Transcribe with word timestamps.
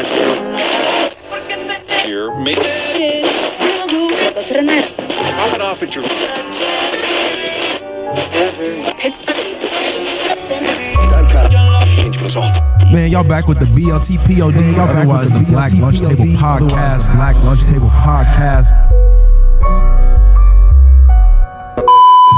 Here, 0.00 0.08
make 2.40 2.56
it 2.56 3.28
off 5.60 5.82
at 5.82 5.94
your 5.94 6.02
Man, 12.90 13.10
y'all 13.10 13.28
back 13.28 13.46
with 13.46 13.58
the 13.58 13.66
BLT 13.66 14.16
POD, 14.24 14.78
otherwise 14.78 15.32
the 15.32 15.44
Black 15.50 15.74
Lunch 15.74 16.00
Table 16.00 16.24
Podcast. 16.24 17.14
Black 17.14 17.36
Lunch 17.44 17.66
Table 17.66 17.88
Podcast. 17.88 18.72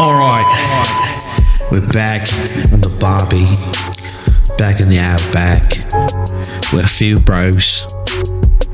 All 0.00 0.14
right, 0.14 0.44
we're 1.70 1.86
back 1.92 2.22
on 2.72 2.80
the 2.80 2.90
Barbie, 2.98 3.54
back 4.58 4.80
in 4.80 4.88
the 4.88 4.98
outback 4.98 5.62
with 6.73 6.84
a 6.84 6.89
few 6.89 7.18
bros. 7.18 7.86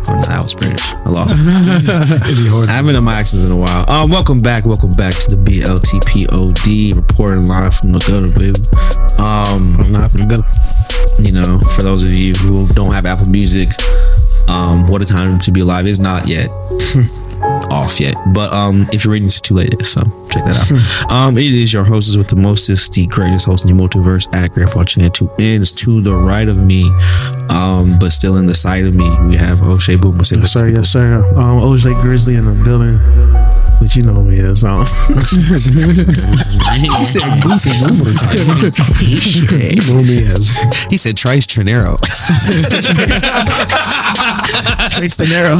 Oh 0.08 0.14
no, 0.14 0.22
that 0.22 0.40
was 0.42 0.54
British. 0.54 0.94
I 0.94 1.10
lost. 1.10 1.36
I 2.68 2.72
haven't 2.72 2.94
done 2.94 3.04
my 3.04 3.14
accents 3.14 3.44
in 3.44 3.50
a 3.50 3.56
while. 3.56 3.88
Um, 3.90 4.10
welcome 4.10 4.38
back, 4.38 4.64
welcome 4.64 4.92
back 4.92 5.14
to 5.14 5.36
the 5.36 5.42
BLTPOD, 5.42 6.94
reporting 6.96 7.46
live 7.46 7.74
from 7.74 7.92
the 7.92 7.98
gutter, 7.98 8.28
baby. 8.28 8.58
Um, 9.18 9.76
live 9.92 10.12
from 10.12 10.26
the 10.26 10.36
gutter. 10.36 11.22
You 11.22 11.32
know, 11.32 11.58
for 11.74 11.82
those 11.82 12.04
of 12.04 12.12
you 12.12 12.34
who 12.34 12.68
don't 12.68 12.92
have 12.92 13.04
Apple 13.04 13.28
Music, 13.30 13.70
um, 14.48 14.86
what 14.86 15.02
a 15.02 15.06
time 15.06 15.38
to 15.40 15.52
be 15.52 15.60
alive 15.60 15.86
is 15.86 16.00
not 16.00 16.28
yet 16.28 16.48
off 17.70 18.00
yet. 18.00 18.14
But 18.32 18.52
um, 18.52 18.86
if 18.92 19.04
you're 19.04 19.12
reading 19.12 19.26
this, 19.26 19.38
it's 19.38 19.40
too 19.40 19.54
late. 19.54 19.84
So 19.84 20.02
check 20.30 20.44
that 20.44 21.06
out. 21.08 21.10
um, 21.12 21.38
it 21.38 21.52
is 21.52 21.72
your 21.72 21.84
hostess 21.84 22.16
with 22.16 22.28
the 22.28 22.36
mostest, 22.36 22.92
the 22.92 23.06
greatest 23.06 23.46
host 23.46 23.64
in 23.64 23.76
the 23.76 23.82
multiverse 23.82 24.32
at 24.34 24.52
Grandpa 24.52 24.84
Chan. 24.84 25.10
Two 25.12 25.30
ends 25.38 25.72
to 25.72 26.00
the 26.00 26.14
right 26.14 26.48
of 26.48 26.62
me, 26.62 26.90
um, 27.50 27.98
but 27.98 28.10
still 28.10 28.36
in 28.36 28.46
the 28.46 28.54
side 28.54 28.84
of 28.86 28.94
me, 28.94 29.08
we 29.26 29.36
have 29.36 29.62
O'Shea 29.62 29.96
Boom. 29.96 30.22
Say 30.24 30.36
Yes, 30.36 30.52
sir. 30.52 30.68
Yes, 30.68 30.88
sir. 30.90 31.16
Um, 31.36 31.60
OJ 31.60 32.00
Grizzly 32.00 32.36
in 32.36 32.44
the 32.44 32.64
building, 32.64 32.98
which 33.80 33.96
you 33.96 34.02
know 34.02 34.22
me 34.22 34.38
as. 34.40 34.64
Um, 34.68 34.84
he 36.76 37.04
said 37.04 37.42
goofy 37.42 37.70
one 37.80 37.96
more 37.98 38.12
time. 38.12 38.36
you 39.00 39.80
know 39.88 40.00
me 40.04 40.18
as 40.30 40.52
he 40.90 40.96
said 40.96 41.16
Trice 41.16 41.46
Trinero. 41.46 41.96
Trace 44.90 45.16
De 45.16 45.24
Niro. 45.24 45.56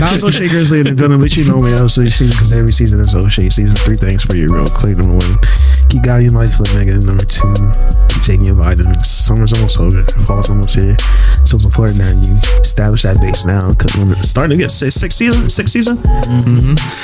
Now 0.00 0.12
it's 0.14 0.24
O'Shea 0.24 0.48
Grizzly 0.48 0.80
in 0.80 0.86
the 0.86 0.94
building, 0.94 1.20
but 1.20 1.36
you 1.36 1.44
know 1.48 1.58
me 1.58 1.72
as. 1.72 1.94
So 1.94 2.02
you 2.02 2.10
see, 2.10 2.28
because 2.28 2.52
every 2.52 2.72
season 2.72 3.00
is 3.00 3.14
O'Shea 3.14 3.48
season. 3.48 3.76
Three 3.76 3.94
things 3.96 4.24
for 4.24 4.36
you, 4.36 4.46
real 4.50 4.66
quick. 4.66 4.96
Number 4.96 5.14
one, 5.14 5.36
keep 5.88 6.02
God 6.02 6.22
your 6.22 6.32
life 6.32 6.58
with 6.58 6.68
nigga. 6.74 6.98
Number 7.04 7.24
two, 7.24 7.52
keep 8.08 8.22
taking 8.22 8.46
your 8.46 8.56
vitamins. 8.56 9.06
Summer's 9.06 9.52
almost 9.52 9.80
over. 9.80 10.02
Fall's 10.26 10.50
almost 10.50 10.74
here. 10.74 10.96
So 11.44 11.56
it's 11.56 11.64
important 11.64 11.98
that 11.98 12.14
you 12.26 12.34
establish 12.60 13.02
that 13.02 13.20
base 13.20 13.44
now, 13.44 13.70
because 13.70 13.96
when 13.96 14.10
it's 14.10 14.28
starting 14.28 14.58
to 14.58 14.62
get 14.62 14.70
six, 14.70 14.94
six 14.94 15.14
season, 15.14 15.48
six 15.48 15.72
season, 15.72 15.96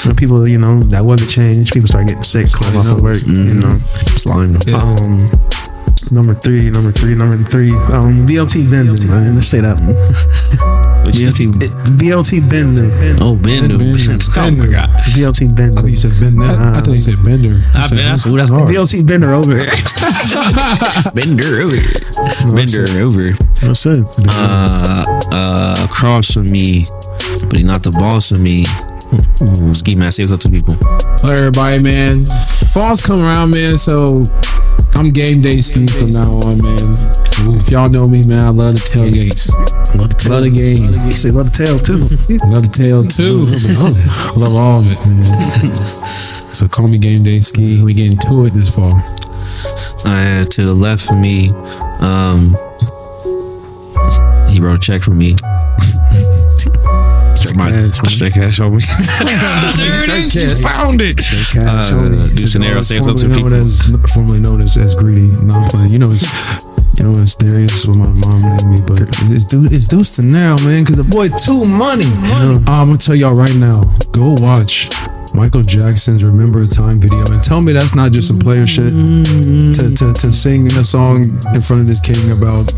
when 0.04 0.16
people, 0.16 0.48
you 0.48 0.58
know, 0.58 0.80
that 0.90 1.02
weather 1.02 1.26
change, 1.26 1.72
people 1.72 1.88
start 1.88 2.08
getting 2.08 2.22
sick, 2.22 2.50
call 2.50 2.76
off 2.78 2.86
of 2.86 3.02
work, 3.02 3.22
you 3.22 3.54
know. 3.58 3.78
Slime. 4.18 4.56
Um, 4.74 5.26
number 6.12 6.34
three, 6.34 6.70
number 6.70 6.92
three, 6.92 7.14
number 7.14 7.36
three. 7.38 7.72
Um, 7.90 8.26
BLT 8.26 8.70
Bender, 8.70 8.94
man. 9.08 9.34
Let's 9.34 9.48
say 9.48 9.60
that 9.60 9.80
one. 9.80 9.96
BLT. 11.08 11.50
BLT 11.98 12.48
Bender. 12.48 12.88
Oh, 13.20 13.34
Bender. 13.34 13.76
Oh 14.34 14.50
my 14.50 14.66
god. 14.66 14.88
BLT 15.14 15.54
Bender. 15.54 15.78
I 15.78 15.82
think 15.82 15.90
you 15.90 15.96
said 15.96 16.12
Bender. 16.20 16.44
I, 16.44 16.70
I 16.70 16.80
thought 16.80 16.88
you 16.88 16.96
said 17.00 17.22
Bender. 17.24 17.60
I 17.74 17.88
bet 17.88 17.98
that's, 17.98 18.26
ooh, 18.26 18.36
that's 18.36 18.50
hard. 18.50 18.68
BLT 18.68 19.06
Bender 19.06 19.32
over. 19.32 19.56
Bender 21.14 21.60
over. 21.62 21.76
Bender 22.54 22.86
over. 23.00 23.32
That's 23.64 23.86
it. 23.86 24.06
Uh, 24.28 25.02
uh, 25.32 25.86
across 25.88 26.32
from 26.32 26.44
me, 26.50 26.84
but 27.48 27.54
he's 27.56 27.64
not 27.64 27.82
the 27.82 27.90
boss 27.92 28.30
of 28.32 28.40
me. 28.40 28.64
Ski 29.72 29.94
mask 29.96 30.16
saves 30.16 30.32
up 30.32 30.40
to 30.40 30.48
people. 30.48 30.74
Hello, 31.20 31.32
everybody, 31.34 31.78
man. 31.82 32.24
Fall's 32.72 33.00
come 33.02 33.20
around, 33.20 33.50
man. 33.50 33.76
So 33.76 34.24
I'm 34.94 35.10
game 35.10 35.40
day 35.40 35.60
ski 35.60 35.86
from 35.86 36.12
now 36.12 36.30
on, 36.30 36.62
man. 36.62 36.94
If 37.58 37.70
y'all 37.70 37.88
know 37.88 38.04
me, 38.04 38.22
man, 38.24 38.44
I 38.44 38.48
love 38.50 38.74
the 38.74 38.80
tailgates. 38.80 39.50
Love 39.96 40.08
the 40.08 40.14
tail. 40.14 40.32
Love 40.32 40.42
the 40.44 40.50
game. 40.50 41.06
You 41.06 41.12
say 41.12 41.30
love 41.38 41.52
the 41.52 41.64
tail 41.64 41.78
too. 41.78 41.98
Love 42.48 42.62
the 42.62 42.72
tail 42.72 43.02
too. 43.04 43.46
love 44.40 44.54
all 44.54 44.80
of 44.80 44.90
it, 44.90 45.06
man. 45.06 45.98
So 46.52 46.68
call 46.68 46.86
me 46.86 46.98
game 46.98 47.22
day 47.22 47.40
ski. 47.40 47.82
We 47.82 47.94
getting 47.94 48.18
to 48.18 48.44
it 48.44 48.52
this 48.52 48.76
fall. 48.76 49.00
Uh, 50.04 50.44
to 50.44 50.64
the 50.64 50.74
left 50.74 51.10
of 51.10 51.16
me, 51.16 51.48
um, 52.00 52.54
he 54.50 54.60
wrote 54.60 54.76
a 54.76 54.78
check 54.78 55.02
for 55.02 55.12
me. 55.12 55.34
Straight 57.52 57.64
my 57.64 57.70
cash, 57.70 58.02
man. 58.02 58.10
straight 58.10 58.32
cash 58.34 58.60
on 58.60 58.76
me. 58.76 58.82
there 58.82 60.02
it 60.02 60.08
is. 60.08 60.34
You 60.34 60.54
found 60.56 61.00
it. 61.00 61.18
Cash 61.18 61.92
Uh, 61.92 61.96
only. 61.96 62.18
do 62.28 62.42
It's 62.42 62.52
scenario 62.52 62.76
all- 62.76 62.82
saves 62.82 63.08
up 63.08 63.16
to 63.16 63.28
Formerly 63.28 63.42
known 63.42 63.50
people. 63.50 64.04
as 64.06 64.12
formerly 64.12 64.40
known 64.40 64.60
as, 64.62 64.76
as 64.76 64.94
greedy. 64.94 65.28
No, 65.42 65.54
I'm 65.60 65.68
playing. 65.68 65.90
You 65.92 65.98
know 65.98 66.10
it's 66.10 66.64
you 66.98 67.04
know 67.04 67.12
it's 67.20 67.36
Darius 67.36 67.86
what 67.86 67.96
my 67.96 68.08
mom 68.26 68.38
named 68.40 68.66
me, 68.68 68.76
but 68.86 69.00
it's 69.32 69.44
dude 69.46 69.72
it's 69.72 69.88
Deuce 69.88 70.16
to 70.16 70.26
now, 70.26 70.56
man, 70.64 70.84
because 70.84 70.96
the 70.98 71.08
boy 71.08 71.28
too 71.28 71.64
money. 71.66 72.08
I'm 72.68 72.88
gonna 72.88 72.98
tell 72.98 73.14
y'all 73.14 73.34
right 73.34 73.54
now, 73.56 73.80
go 74.12 74.34
watch. 74.40 74.88
Michael 75.34 75.62
Jackson's 75.62 76.22
"Remember 76.22 76.60
a 76.60 76.66
Time" 76.68 77.00
video, 77.00 77.24
and 77.32 77.42
tell 77.42 77.62
me 77.62 77.72
that's 77.72 77.94
not 77.94 78.12
just 78.12 78.28
some 78.28 78.36
player 78.36 78.66
shit 78.66 78.90
to, 78.90 79.94
to, 79.96 80.12
to 80.12 80.30
sing 80.30 80.66
a 80.76 80.84
song 80.84 81.24
in 81.54 81.60
front 81.60 81.80
of 81.80 81.86
this 81.88 82.00
king 82.00 82.20
about 82.36 82.68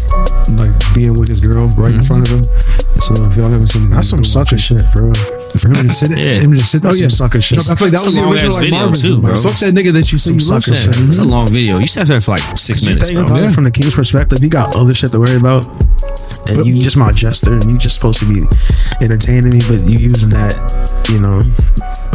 like 0.54 0.70
being 0.94 1.14
with 1.14 1.28
his 1.28 1.40
girl 1.40 1.66
right 1.76 1.92
in 1.92 2.02
front 2.02 2.30
of 2.30 2.34
him. 2.38 2.42
So 3.02 3.14
if 3.14 3.36
y'all 3.36 3.50
haven't 3.50 3.66
seen, 3.66 3.84
it, 3.84 3.90
That's 3.90 4.08
some 4.08 4.24
sucker 4.24 4.56
shit, 4.56 4.80
for 4.90 5.04
real. 5.04 5.14
For 5.14 5.68
him 5.68 5.86
to 5.86 5.92
sit, 5.92 6.10
Yeah. 6.10 6.40
him 6.40 6.52
to 6.54 6.64
sit, 6.64 6.84
oh 6.84 6.88
yeah, 6.88 7.08
some 7.08 7.28
sucker 7.28 7.40
shit. 7.42 7.58
No, 7.58 7.72
I 7.72 7.74
feel 7.76 7.88
like 7.88 7.92
that 7.92 8.00
It's 8.00 8.06
was 8.06 8.16
a 8.16 8.20
the 8.20 8.28
original 8.30 8.50
ass 8.50 8.54
like 8.56 8.64
video, 8.64 8.78
Marvin 8.78 9.00
too, 9.00 9.20
bro. 9.20 9.30
Fuck 9.34 9.56
that 9.60 9.74
nigga 9.74 9.92
that 9.92 10.12
you 10.12 10.18
say 10.18 10.32
you 10.32 10.36
love. 10.38 10.64
sucker 10.64 10.74
shit. 10.76 10.94
shit. 10.94 11.04
It's 11.08 11.18
a 11.18 11.24
long 11.24 11.48
video. 11.48 11.78
You 11.78 11.86
sat 11.86 12.06
there 12.06 12.20
for 12.20 12.32
like 12.32 12.58
six 12.58 12.80
You 12.82 12.88
minutes, 12.90 13.08
think 13.10 13.18
bro. 13.18 13.26
about 13.36 13.42
Yeah. 13.44 13.50
from 13.50 13.64
the 13.64 13.70
king's 13.70 13.94
perspective, 13.94 14.38
he 14.40 14.48
got 14.48 14.74
other 14.76 14.94
shit 14.94 15.10
to 15.10 15.18
worry 15.20 15.36
about. 15.36 15.66
And 16.48 16.64
you 16.66 16.76
just 16.78 16.96
my 16.96 17.12
jester, 17.12 17.52
and 17.54 17.64
you 17.64 17.78
just 17.78 17.96
supposed 17.96 18.20
to 18.20 18.26
be 18.32 18.42
entertaining 19.00 19.50
me, 19.52 19.60
but 19.68 19.84
you 19.88 19.98
using 19.98 20.28
that, 20.30 20.54
you 21.08 21.18
know, 21.20 21.40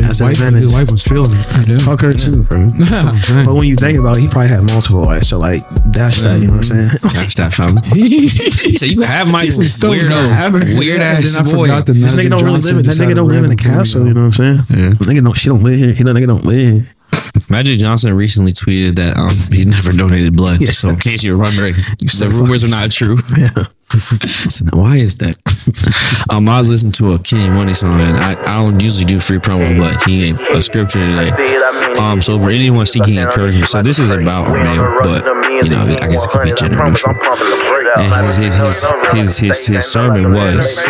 as 0.03 0.19
His 0.19 0.21
wife, 0.21 0.31
advantage. 0.39 0.63
his 0.63 0.73
wife 0.73 0.91
was 0.91 1.03
feeling 1.03 1.31
it. 1.33 1.81
Fuck 1.81 2.01
her 2.01 2.13
too, 2.13 2.43
bro. 2.43 2.67
but 3.45 3.53
when 3.55 3.67
you 3.67 3.75
think 3.75 3.99
about 3.99 4.17
it, 4.17 4.21
he 4.21 4.27
probably 4.27 4.49
had 4.49 4.63
multiple 4.63 5.01
wives, 5.01 5.27
so 5.29 5.37
like 5.39 5.59
dash 5.91 6.21
that, 6.21 6.39
you 6.39 6.47
know 6.47 6.53
what 6.61 6.71
I'm 6.71 6.87
saying? 6.87 6.89
Gosh, 7.03 7.35
that 7.35 7.51
family. 7.53 7.81
he 7.95 8.29
said, 8.77 8.89
"You 8.89 9.01
have 9.01 9.31
my 9.31 9.47
stone 9.49 9.95
weirdo, 9.97 10.09
guy. 10.09 10.33
Weird 10.77 10.99
ass 10.99 11.33
then 11.33 11.45
I 11.45 11.49
boy." 11.49 11.63
forgot 11.63 11.85
the 11.85 11.93
This 11.93 12.15
nigga 12.15 12.29
don't 12.29 12.43
really 12.43 12.53
Johnson 12.55 12.75
live. 12.77 12.85
That 12.85 12.89
just 12.91 13.01
nigga 13.01 13.15
don't 13.15 13.27
live 13.27 13.37
in 13.37 13.45
a 13.45 13.55
random 13.55 13.57
castle. 13.57 14.07
You 14.07 14.13
know 14.13 14.21
what 14.27 14.39
I'm 14.39 14.65
saying? 14.65 14.65
Yeah. 14.69 14.93
Nigga 14.99 15.23
don't. 15.23 15.35
She 15.35 15.49
don't 15.49 15.63
live 15.63 15.79
here. 15.79 15.93
He 15.93 16.03
know 16.03 16.13
nigga 16.13 16.27
don't 16.27 16.45
live 16.45 16.73
here. 16.73 16.87
Magic 17.49 17.79
Johnson 17.79 18.13
recently 18.13 18.51
tweeted 18.51 18.95
that 18.95 19.17
um, 19.17 19.29
he 19.51 19.65
never 19.65 19.91
donated 19.91 20.35
blood. 20.35 20.61
Yeah. 20.61 20.71
So 20.71 20.89
in 20.89 20.97
case 20.97 21.23
you're 21.23 21.37
wondering, 21.37 21.73
the 21.99 22.07
so 22.07 22.27
rumors 22.27 22.63
are 22.63 22.69
not 22.69 22.91
true. 22.91 23.17
Yeah. 23.37 23.49
So 23.89 24.65
why 24.71 24.97
is 24.97 25.17
that? 25.17 25.35
um, 26.31 26.47
I 26.47 26.59
was 26.59 26.69
listening 26.69 26.91
to 26.93 27.13
a 27.13 27.19
Kenny 27.19 27.47
Muney 27.47 27.75
song, 27.75 27.99
and 27.99 28.17
I, 28.17 28.33
I 28.43 28.63
don't 28.63 28.79
usually 28.79 29.05
do 29.05 29.19
free 29.19 29.39
promo, 29.39 29.65
but 29.79 30.03
he 30.03 30.19
gave 30.29 30.39
a 30.55 30.61
scripture 30.61 30.99
today. 30.99 31.31
Um, 31.99 32.21
so 32.21 32.37
for 32.37 32.51
anyone 32.51 32.85
seeking 32.85 33.17
encouragement, 33.17 33.67
so 33.67 33.81
this 33.81 33.99
is 33.99 34.11
about 34.11 34.47
a 34.49 34.53
male, 34.63 34.99
but 35.01 35.25
you 35.63 35.69
know, 35.71 35.81
I 36.01 36.07
guess 36.07 36.25
it 36.25 36.29
could 36.29 36.43
be 36.43 36.53
gender 36.53 36.85
neutral. 36.85 37.15
And 37.97 38.25
his 38.27 38.35
his 38.35 38.55
his 38.55 38.83
his 39.11 39.37
his, 39.39 39.65
his 39.65 39.85
sermon 39.91 40.31
was, 40.33 40.85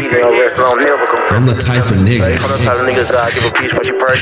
"I'm 2.40 2.50
the 2.50 2.58
type 2.66 2.78
of 2.80 2.88
nigga 2.90 3.06
God 3.12 3.30
give 3.34 3.44
him 3.44 3.54
a 3.54 3.58
bitch 3.62 3.74
when 3.74 3.86
she 3.86 3.94
pray." 3.94 4.18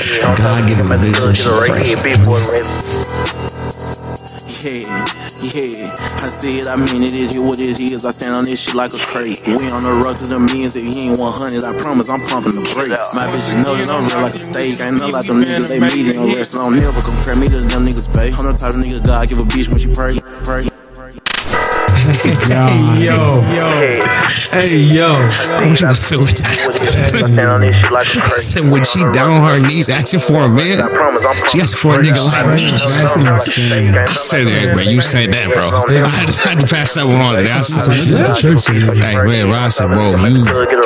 Yeah, 4.58 4.84
yeah. 5.40 5.94
I 6.18 6.28
see 6.28 6.60
it, 6.60 6.68
I 6.68 6.76
mean 6.76 7.04
it, 7.06 7.14
it 7.14 7.30
is 7.32 7.40
what 7.40 7.60
it 7.62 7.78
is. 7.80 8.06
I 8.06 8.12
stand 8.12 8.34
on 8.34 8.44
this 8.44 8.60
shit 8.60 8.74
like 8.76 8.92
a 8.94 9.00
crate. 9.00 9.40
We 9.46 9.70
on 9.70 9.86
the 9.86 9.94
road 9.94 10.18
to 10.18 10.26
the 10.28 10.40
millions. 10.42 10.76
If 10.76 10.84
you 10.84 11.14
ain't 11.14 11.20
100, 11.20 11.64
I 11.64 11.72
promise 11.78 12.10
I'm 12.10 12.20
pumping 12.26 12.58
the 12.58 12.66
brakes. 12.74 13.14
My 13.16 13.30
bitches 13.30 13.56
know 13.62 13.76
that 13.78 13.88
I'm 13.94 14.10
real 14.10 14.22
like 14.26 14.34
a 14.34 14.42
steak. 14.42 14.82
I 14.82 14.90
ain't 14.90 14.98
know 14.98 15.08
like 15.14 15.28
them 15.30 15.40
niggas, 15.46 15.70
they 15.70 15.80
medium 15.80 16.26
rest. 16.34 16.58
And 16.58 16.64
I'll 16.66 16.74
never 16.74 17.02
compare 17.06 17.38
me 17.38 17.48
to 17.54 17.60
them 17.64 17.86
niggas, 17.86 18.10
babe. 18.12 18.34
I'm 18.36 18.50
the 18.50 18.58
type 18.58 18.74
of 18.74 18.82
nigga 18.82 19.00
God 19.06 19.30
give 19.30 19.40
a 19.40 19.48
bitch 19.48 19.70
when 19.70 19.80
she 19.80 19.94
pray. 19.94 20.18
Hey 22.18 22.34
yo, 23.06 23.46
yo, 23.54 23.70
hey 24.50 24.82
yo. 24.82 25.06
I 25.06 25.68
wish 25.70 25.84
I 25.84 25.90
was 25.90 26.00
so. 26.00 26.26
Said 28.42 28.72
when 28.72 28.84
she 28.84 29.00
down 29.14 29.38
on 29.38 29.62
her 29.62 29.68
knees 29.68 29.88
asking 29.88 30.22
for 30.22 30.42
a 30.46 30.50
man, 30.50 30.82
she 31.50 31.62
asking 31.62 31.78
for 31.78 32.00
a 32.00 32.04
nigga 32.04 32.26
like 32.26 32.48
me. 32.58 32.66
I 32.66 33.38
said 34.10 34.46
that, 34.46 34.74
man. 34.76 34.90
You 34.90 35.02
said 35.02 35.32
that, 35.32 35.54
bro. 35.54 35.70
I 35.70 36.10
had, 36.10 36.60
to, 36.60 36.66
pass 36.66 36.96
that 36.96 37.06
one 37.06 37.22
on 37.22 37.36
to 37.36 37.44
that. 37.44 37.62
Yeah. 38.10 39.14
Hey 39.14 39.22
man, 39.22 39.50
Ron 39.50 39.70
said, 39.70 39.88
bro, 39.88 40.16
you 40.26 40.44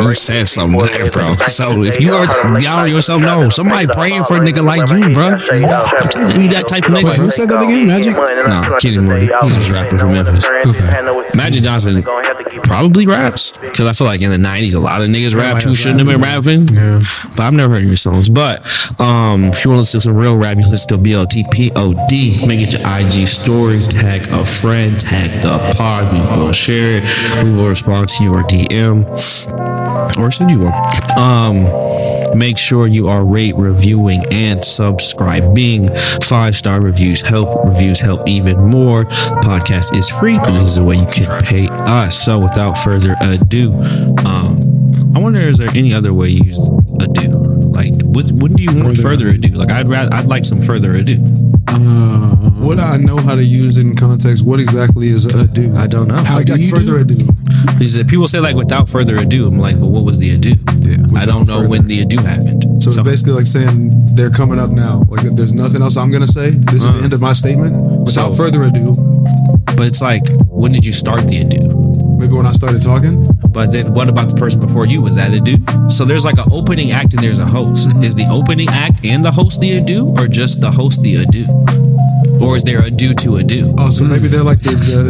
you 0.10 0.16
said 0.16 0.50
something 0.50 0.81
there, 0.92 1.10
bro. 1.12 1.34
So 1.48 1.84
if 1.84 2.00
you 2.01 2.13
are 2.13 2.27
down 2.60 2.89
yourself, 2.89 3.22
no, 3.22 3.48
somebody 3.50 3.88
praying 3.88 4.25
for 4.25 4.36
a 4.36 4.39
nigga 4.42 4.63
like 4.63 4.89
you, 4.89 5.13
bro. 5.13 5.39
You, 6.42 6.50
that 6.50 6.68
type 6.68 6.84
of 6.84 6.92
nigga, 6.92 7.16
who 7.16 7.31
said 7.31 7.48
that 7.50 7.63
again? 7.63 7.88
Magic? 7.88 8.16
No, 8.16 8.77
kidding, 8.80 9.06
bro. 9.06 9.19
He's 9.19 9.56
just 9.56 9.72
rapping 9.72 9.98
from 9.98 10.12
Memphis. 10.12 10.45
Okay. 10.45 11.21
Magic 11.36 11.63
Johnson 11.63 12.04
probably 12.63 13.07
raps 13.07 13.51
because 13.51 13.88
I 13.88 13.94
feel 13.94 14.07
like 14.07 14.22
in 14.22 14.30
the 14.30 14.38
'90s 14.38 14.75
a 14.75 14.80
lot 14.80 15.01
of 15.01 15.10
niggas 15.10 15.36
rapped 15.36 15.63
who 15.63 15.75
shouldn't 15.75 16.00
have 16.00 16.07
been 16.07 16.22
rapping. 16.22 16.66
But 17.36 17.44
I've 17.44 17.54
never 17.54 17.75
heard 17.75 17.83
your 17.83 17.95
songs. 17.95 18.30
But 18.30 18.60
um, 19.00 19.45
if 19.45 19.63
you 19.63 19.72
want 19.72 19.78
to 19.78 19.81
listen 19.81 20.00
to 20.00 20.01
some 20.01 20.16
real 20.16 20.38
rap, 20.38 20.57
you 20.57 20.63
listen 20.69 20.89
to 20.89 20.98
BLTPOD. 20.98 22.48
Make 22.48 22.62
it 22.62 22.74
your 22.74 22.81
IG 22.83 23.28
story, 23.28 23.80
tag 23.80 24.28
a 24.30 24.45
friend, 24.45 25.00
tag 25.00 25.42
the 25.42 25.57
pod. 25.78 26.13
We 26.13 26.19
will 26.44 26.51
share 26.51 27.01
it. 27.01 27.44
We 27.44 27.51
will 27.54 27.69
respond 27.69 28.10
to 28.10 28.24
your 28.24 28.44
DM 28.44 29.06
or 30.18 30.31
send 30.31 30.51
you 30.51 30.62
one. 30.62 31.18
Um, 31.18 32.38
make 32.38 32.57
sure 32.57 32.88
you 32.88 33.07
are 33.07 33.25
rate, 33.25 33.56
reviewing, 33.56 34.24
and 34.31 34.63
subscribing. 34.63 35.89
Five 36.22 36.56
star 36.56 36.81
reviews 36.81 37.22
help. 37.22 37.66
Reviews 37.66 38.00
help 38.00 38.27
even 38.27 38.60
more. 38.69 39.06
Podcast 39.06 39.95
is 39.95 40.10
free, 40.10 40.38
but 40.38 40.51
this 40.51 40.68
is 40.68 40.77
a 40.77 40.84
way 40.84 40.95
you 40.95 41.07
can 41.07 41.21
pay 41.44 41.68
us. 41.70 42.20
So, 42.24 42.40
without 42.40 42.78
further 42.78 43.16
ado, 43.22 43.74
um, 44.26 44.60
I 45.16 45.20
wonder 45.20 45.42
is 45.42 45.58
there 45.58 45.70
any 45.70 45.94
other 45.94 46.14
way 46.14 46.30
you 46.30 46.44
use 46.46 46.68
ado? 47.00 47.50
Like, 47.72 47.94
what 48.04 48.30
what 48.42 48.54
do 48.54 48.64
you 48.64 48.84
want 48.84 48.98
further 48.98 49.30
ado? 49.30 49.50
Like, 49.50 49.72
I'd 49.72 49.90
rather 49.90 50.14
I'd 50.14 50.28
like 50.28 50.46
some 50.46 50.62
further 50.62 50.92
ado. 50.92 51.18
Uh, 51.68 52.36
what 52.60 52.80
I 52.80 52.98
know 52.98 53.18
how 53.18 53.36
to 53.36 53.44
use 53.44 53.78
in 53.78 53.94
context. 53.96 54.46
What 54.46 54.60
exactly 54.60 55.08
is 55.08 55.26
ado? 55.26 55.76
I 55.76 55.88
don't 55.88 56.08
know. 56.08 56.22
How 56.24 56.38
Like, 56.38 56.50
like 56.50 56.64
further 56.70 57.00
ado. 57.00 57.18
Is 57.80 57.98
it, 57.98 58.08
people 58.08 58.28
say 58.28 58.40
like 58.40 58.56
without 58.56 58.90
further 58.90 59.18
ado? 59.18 59.48
I'm 59.48 59.58
like, 59.58 59.80
but 59.80 59.88
what 59.88 60.04
was 60.04 60.20
the 60.20 60.32
ado? 60.32 60.56
Yeah, 60.82 61.20
I 61.20 61.26
don't 61.26 61.48
know 61.48 61.68
when 61.68 61.86
the 61.86 62.02
ado 62.02 62.18
happened. 62.18 62.84
So 62.84 62.90
it's 62.90 63.02
basically 63.02 63.34
like 63.34 63.48
saying 63.48 64.16
they're 64.16 64.30
coming 64.30 64.60
up 64.60 64.72
now. 64.72 65.04
Like 65.08 65.26
if 65.26 65.36
there's 65.36 65.54
nothing 65.54 65.82
else 65.82 65.98
I'm 65.98 66.12
gonna 66.12 66.28
say, 66.28 66.52
this 66.52 66.84
is 66.84 66.84
the 66.84 66.90
uh-huh. 66.90 67.04
end 67.06 67.14
of 67.14 67.22
my 67.22 67.34
statement. 67.34 67.76
Without 68.06 68.32
So- 68.32 68.38
further 68.38 68.64
ado, 68.64 68.94
but 69.78 69.88
it's 69.88 70.02
like, 70.02 70.24
when 70.50 70.72
did 70.72 70.86
you 70.86 70.94
start 70.94 71.28
the 71.28 71.42
ado? 71.42 72.11
Maybe 72.22 72.34
when 72.34 72.46
I 72.46 72.52
started 72.52 72.82
talking, 72.82 73.28
But 73.52 73.72
then 73.72 73.94
what 73.94 74.08
about 74.08 74.30
the 74.30 74.36
person 74.36 74.60
before 74.60 74.86
you? 74.86 75.02
Was 75.02 75.16
that 75.16 75.34
a 75.34 75.40
do? 75.42 75.58
So 75.90 76.06
there's 76.06 76.24
like 76.24 76.38
an 76.38 76.46
opening 76.52 76.92
act 76.92 77.14
and 77.14 77.24
there's 77.24 77.40
a 77.40 77.46
host. 77.46 77.90
Mm-hmm. 77.90 78.04
Is 78.04 78.16
the 78.16 78.28
opening 78.30 78.70
act 78.70 79.04
and 79.04 79.26
the 79.26 79.32
host 79.32 79.60
the 79.60 79.78
ado 79.78 80.08
or 80.18 80.28
just 80.28 80.62
the 80.62 80.72
host 80.72 81.02
the 81.02 81.16
ado? 81.18 81.46
Or 82.40 82.56
is 82.58 82.64
there 82.64 82.82
a 82.82 82.90
do 82.90 83.14
to 83.16 83.38
a 83.38 83.44
do? 83.44 83.74
oh, 83.78 83.92
so 83.92 84.06
maybe 84.06 84.28
they're 84.28 84.44
like 84.44 84.62
the 84.62 84.72
the, 84.72 85.04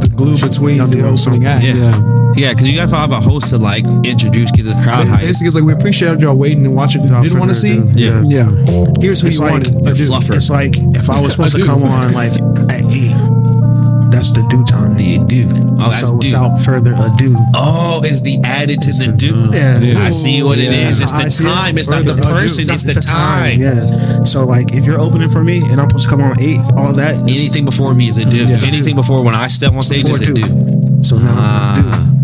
the 0.00 0.08
glue 0.16 0.38
between 0.38 0.78
the 0.78 1.06
opening 1.06 1.44
act. 1.46 1.64
Yeah. 1.64 2.22
Yeah, 2.36 2.52
because 2.52 2.68
you 2.70 2.76
gotta 2.76 2.94
have 2.96 3.12
a 3.12 3.20
host 3.20 3.48
to 3.50 3.58
like 3.58 3.84
introduce, 4.04 4.50
get 4.50 4.64
the 4.64 4.78
crowd 4.82 5.06
hype. 5.08 5.20
Basically, 5.20 5.46
it's 5.46 5.56
like 5.56 5.64
we 5.64 5.72
appreciate 5.72 6.18
y'all 6.20 6.36
waiting 6.36 6.66
and 6.66 6.74
watching. 6.74 7.02
You 7.02 7.08
didn't 7.22 7.38
want 7.38 7.50
to 7.50 7.54
see. 7.54 7.78
Yeah. 7.94 8.22
Yeah. 8.26 8.50
Here's 9.00 9.20
who 9.22 9.28
It's 9.28 9.38
you 9.38 9.44
like, 9.46 9.52
wanted. 9.52 9.74
A 9.86 9.94
dude. 9.94 10.10
fluffer. 10.10 10.36
it's 10.36 10.50
like 10.50 10.76
if 10.76 11.08
I 11.08 11.20
was 11.20 11.32
supposed 11.34 11.56
to 11.56 11.64
come 11.64 11.82
on 11.84 12.12
like 12.12 12.32
at 12.70 12.82
eight, 12.90 13.14
that's 14.16 14.32
the 14.32 14.42
due 14.48 14.64
time. 14.64 14.96
The 14.96 15.18
do. 15.28 15.44
Oh, 15.78 15.90
that's 15.90 16.08
so 16.08 16.16
do. 16.16 16.28
without 16.28 16.56
further 16.56 16.94
ado, 16.94 17.36
Oh, 17.54 18.00
is 18.02 18.22
the 18.22 18.40
added 18.44 18.80
to 18.82 18.92
the 18.92 19.12
do. 19.12 19.52
Yeah. 19.52 20.00
I 20.00 20.10
see 20.10 20.42
what 20.42 20.58
it 20.58 20.72
is. 20.72 21.00
It's 21.00 21.12
the 21.12 21.26
it. 21.26 21.44
time. 21.44 21.76
It's 21.76 21.88
not 21.88 22.04
the 22.04 22.14
person. 22.14 22.64
It's 22.72 22.82
the 22.82 22.98
a 22.98 23.02
time. 23.02 23.60
Yeah. 23.60 24.24
So 24.24 24.46
like 24.46 24.72
if 24.72 24.86
you're 24.86 24.98
opening 24.98 25.28
for 25.28 25.44
me 25.44 25.60
and 25.70 25.80
I'm 25.80 25.88
supposed 25.90 26.04
to 26.04 26.10
come 26.10 26.22
on 26.22 26.40
eight, 26.40 26.60
all 26.74 26.94
that. 26.94 27.20
Anything 27.22 27.66
before 27.66 27.94
me 27.94 28.08
is 28.08 28.16
a 28.16 28.24
do. 28.24 28.46
Anything 28.64 28.96
before 28.96 29.22
when 29.22 29.34
I 29.34 29.48
step 29.48 29.74
on 29.74 29.82
stage 29.82 30.08
is 30.08 30.20
a 30.20 30.32
Before 30.32 30.48
do. 30.48 31.04
So 31.04 31.18
now 31.18 31.58
it's 31.58 31.68
due. 31.78 32.15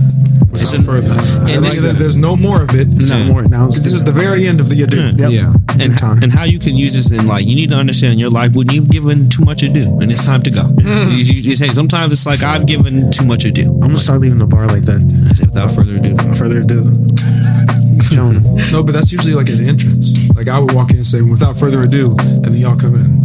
It's 0.52 0.72
a 0.72 0.82
further. 0.82 1.10
And 1.12 1.48
And, 1.48 1.62
like, 1.62 1.72
this, 1.72 1.80
there- 1.80 1.92
there's 1.92 2.16
no 2.16 2.36
more 2.36 2.62
of 2.62 2.70
it. 2.74 2.86
No 2.88 3.24
more. 3.24 3.42
Now 3.42 3.66
it's 3.68 3.80
This 3.82 3.94
is 3.94 4.02
the 4.04 4.12
very 4.12 4.46
end 4.46 4.60
of 4.60 4.68
the 4.68 4.82
ado. 4.82 4.96
Mm-hmm. 4.96 5.18
Yep. 5.18 5.30
Yeah. 5.32 5.52
and, 5.84 5.96
time. 5.98 6.22
and 6.22 6.30
how 6.32 6.44
you 6.44 6.58
can 6.58 6.76
use 6.76 6.94
this 6.94 7.10
in 7.10 7.26
like 7.26 7.46
you 7.46 7.54
need 7.54 7.70
to 7.70 7.76
understand 7.76 8.12
in 8.14 8.18
your 8.18 8.30
life 8.30 8.52
when 8.54 8.68
you've 8.70 8.90
given 8.90 9.28
too 9.30 9.44
much 9.44 9.62
ado 9.62 9.98
and 10.00 10.12
it's 10.12 10.24
time 10.24 10.42
to 10.42 10.50
go. 10.50 10.62
Mm-hmm. 10.62 11.10
You, 11.10 11.16
you, 11.16 11.40
you 11.50 11.56
say 11.56 11.68
sometimes 11.68 12.12
it's 12.12 12.26
like 12.26 12.42
I've 12.42 12.66
given 12.66 13.10
too 13.10 13.24
much 13.24 13.44
ado. 13.44 13.62
I'm 13.62 13.80
gonna 13.80 13.98
start 13.98 14.20
leaving 14.20 14.38
the 14.38 14.46
bar 14.46 14.66
like 14.66 14.82
that. 14.82 15.00
Without 15.40 15.70
further 15.70 15.96
ado, 15.96 16.16
Further 16.36 16.58
ado. 16.60 16.80
No, 18.12 18.82
but 18.84 18.92
that's 18.92 19.10
usually 19.10 19.32
like 19.34 19.48
an 19.48 19.64
entrance. 19.64 20.28
Like 20.36 20.48
I 20.48 20.58
would 20.58 20.72
walk 20.74 20.90
in 20.90 20.96
and 20.96 21.06
say, 21.06 21.22
without 21.22 21.56
further 21.56 21.80
ado, 21.82 22.14
and 22.18 22.44
then 22.44 22.56
y'all 22.56 22.76
come 22.76 22.94
in. 22.94 23.20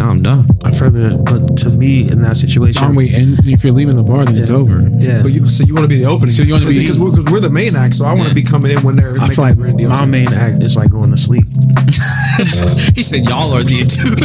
He 0.00 0.04
"No, 0.04 0.10
I'm 0.10 0.22
done." 0.22 0.46
Further, 0.78 1.16
but 1.18 1.56
to 1.58 1.70
me 1.70 2.08
in 2.10 2.22
that 2.22 2.36
situation, 2.38 2.82
Aren't 2.84 2.96
we? 2.96 3.12
And 3.14 3.38
if 3.46 3.62
you're 3.64 3.72
leaving 3.72 3.94
the 3.96 4.02
bar, 4.02 4.24
then 4.24 4.36
it's 4.38 4.48
over. 4.50 4.88
yeah. 4.98 5.20
But 5.22 5.32
you, 5.32 5.44
so 5.44 5.62
you 5.64 5.74
want 5.74 5.84
to 5.84 5.88
be 5.88 5.96
the 5.98 6.06
opening? 6.08 6.30
So 6.32 6.42
you 6.42 6.54
wanna 6.54 6.66
be- 6.66 6.78
because 6.78 6.98
we're, 6.98 7.10
'cause 7.10 7.24
we're 7.26 7.40
the 7.40 7.50
main 7.50 7.76
act. 7.76 7.94
So 7.96 8.04
I 8.06 8.14
want 8.14 8.28
to 8.30 8.34
be 8.34 8.42
coming 8.42 8.70
in 8.70 8.82
when 8.82 8.96
they're 8.96 9.14
I 9.20 9.28
feel 9.28 9.44
like 9.44 9.58
my 9.58 10.06
main 10.06 10.32
act 10.32 10.62
is 10.62 10.76
like 10.76 10.90
going 10.90 11.10
to 11.10 11.18
sleep. 11.18 11.44
Uh, 12.40 12.92
he 12.94 13.02
said, 13.02 13.24
"Y'all 13.24 13.52
are 13.52 13.62
the 13.62 13.84
ado." 13.84 14.16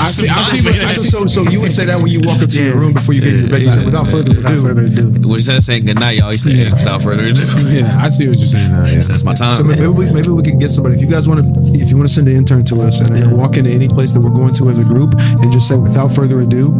I 0.00 0.10
see. 0.10 0.28
I 0.28 0.40
see. 0.42 0.64
I 0.68 0.94
So, 0.94 1.26
so, 1.26 1.44
so 1.44 1.50
you 1.50 1.60
would 1.60 1.72
say 1.72 1.84
that 1.86 1.98
when 2.00 2.08
you 2.08 2.20
walk 2.24 2.40
up 2.42 2.48
to 2.48 2.60
your 2.62 2.76
room 2.76 2.92
before 2.94 3.14
you 3.14 3.20
get 3.20 3.36
to 3.36 3.48
bed, 3.48 3.62
you 3.62 3.70
say, 3.70 3.84
without 3.84 4.08
further 4.08 4.32
ado." 4.32 4.42
Without 4.42 4.60
further 4.60 4.84
ado. 4.88 5.04
When 5.28 5.36
instead 5.36 5.56
of 5.56 5.62
saying 5.62 5.84
goodnight, 5.84 6.16
y'all, 6.18 6.30
he 6.30 6.38
said, 6.40 6.56
"Without 6.56 7.02
further 7.02 7.26
ado." 7.26 7.44
Yeah, 7.70 8.00
I 8.02 8.08
see 8.08 8.28
what 8.28 8.38
you're 8.38 8.48
saying. 8.50 8.72
Now, 8.72 8.86
yeah. 8.86 9.00
That's 9.04 9.24
my 9.24 9.34
time. 9.34 9.56
So 9.56 9.64
maybe 9.64 9.86
we, 9.86 10.10
maybe 10.12 10.28
we 10.30 10.42
could 10.42 10.58
get 10.58 10.70
somebody. 10.70 10.96
If 10.96 11.02
you 11.02 11.08
guys 11.08 11.28
want 11.28 11.44
to, 11.44 11.46
if 11.76 11.90
you 11.90 11.96
want 11.96 12.08
to 12.08 12.14
send 12.14 12.28
an 12.28 12.36
intern 12.36 12.64
to 12.66 12.80
us 12.82 13.00
and 13.00 13.14
then 13.16 13.36
walk 13.36 13.56
into 13.56 13.70
any 13.70 13.88
place 13.88 14.12
that 14.12 14.20
we're 14.20 14.34
going 14.34 14.54
to 14.54 14.70
as 14.70 14.78
a 14.78 14.84
group 14.84 15.14
and 15.40 15.52
just 15.52 15.68
say, 15.68 15.76
without 15.76 16.08
further 16.08 16.40
ado, 16.40 16.72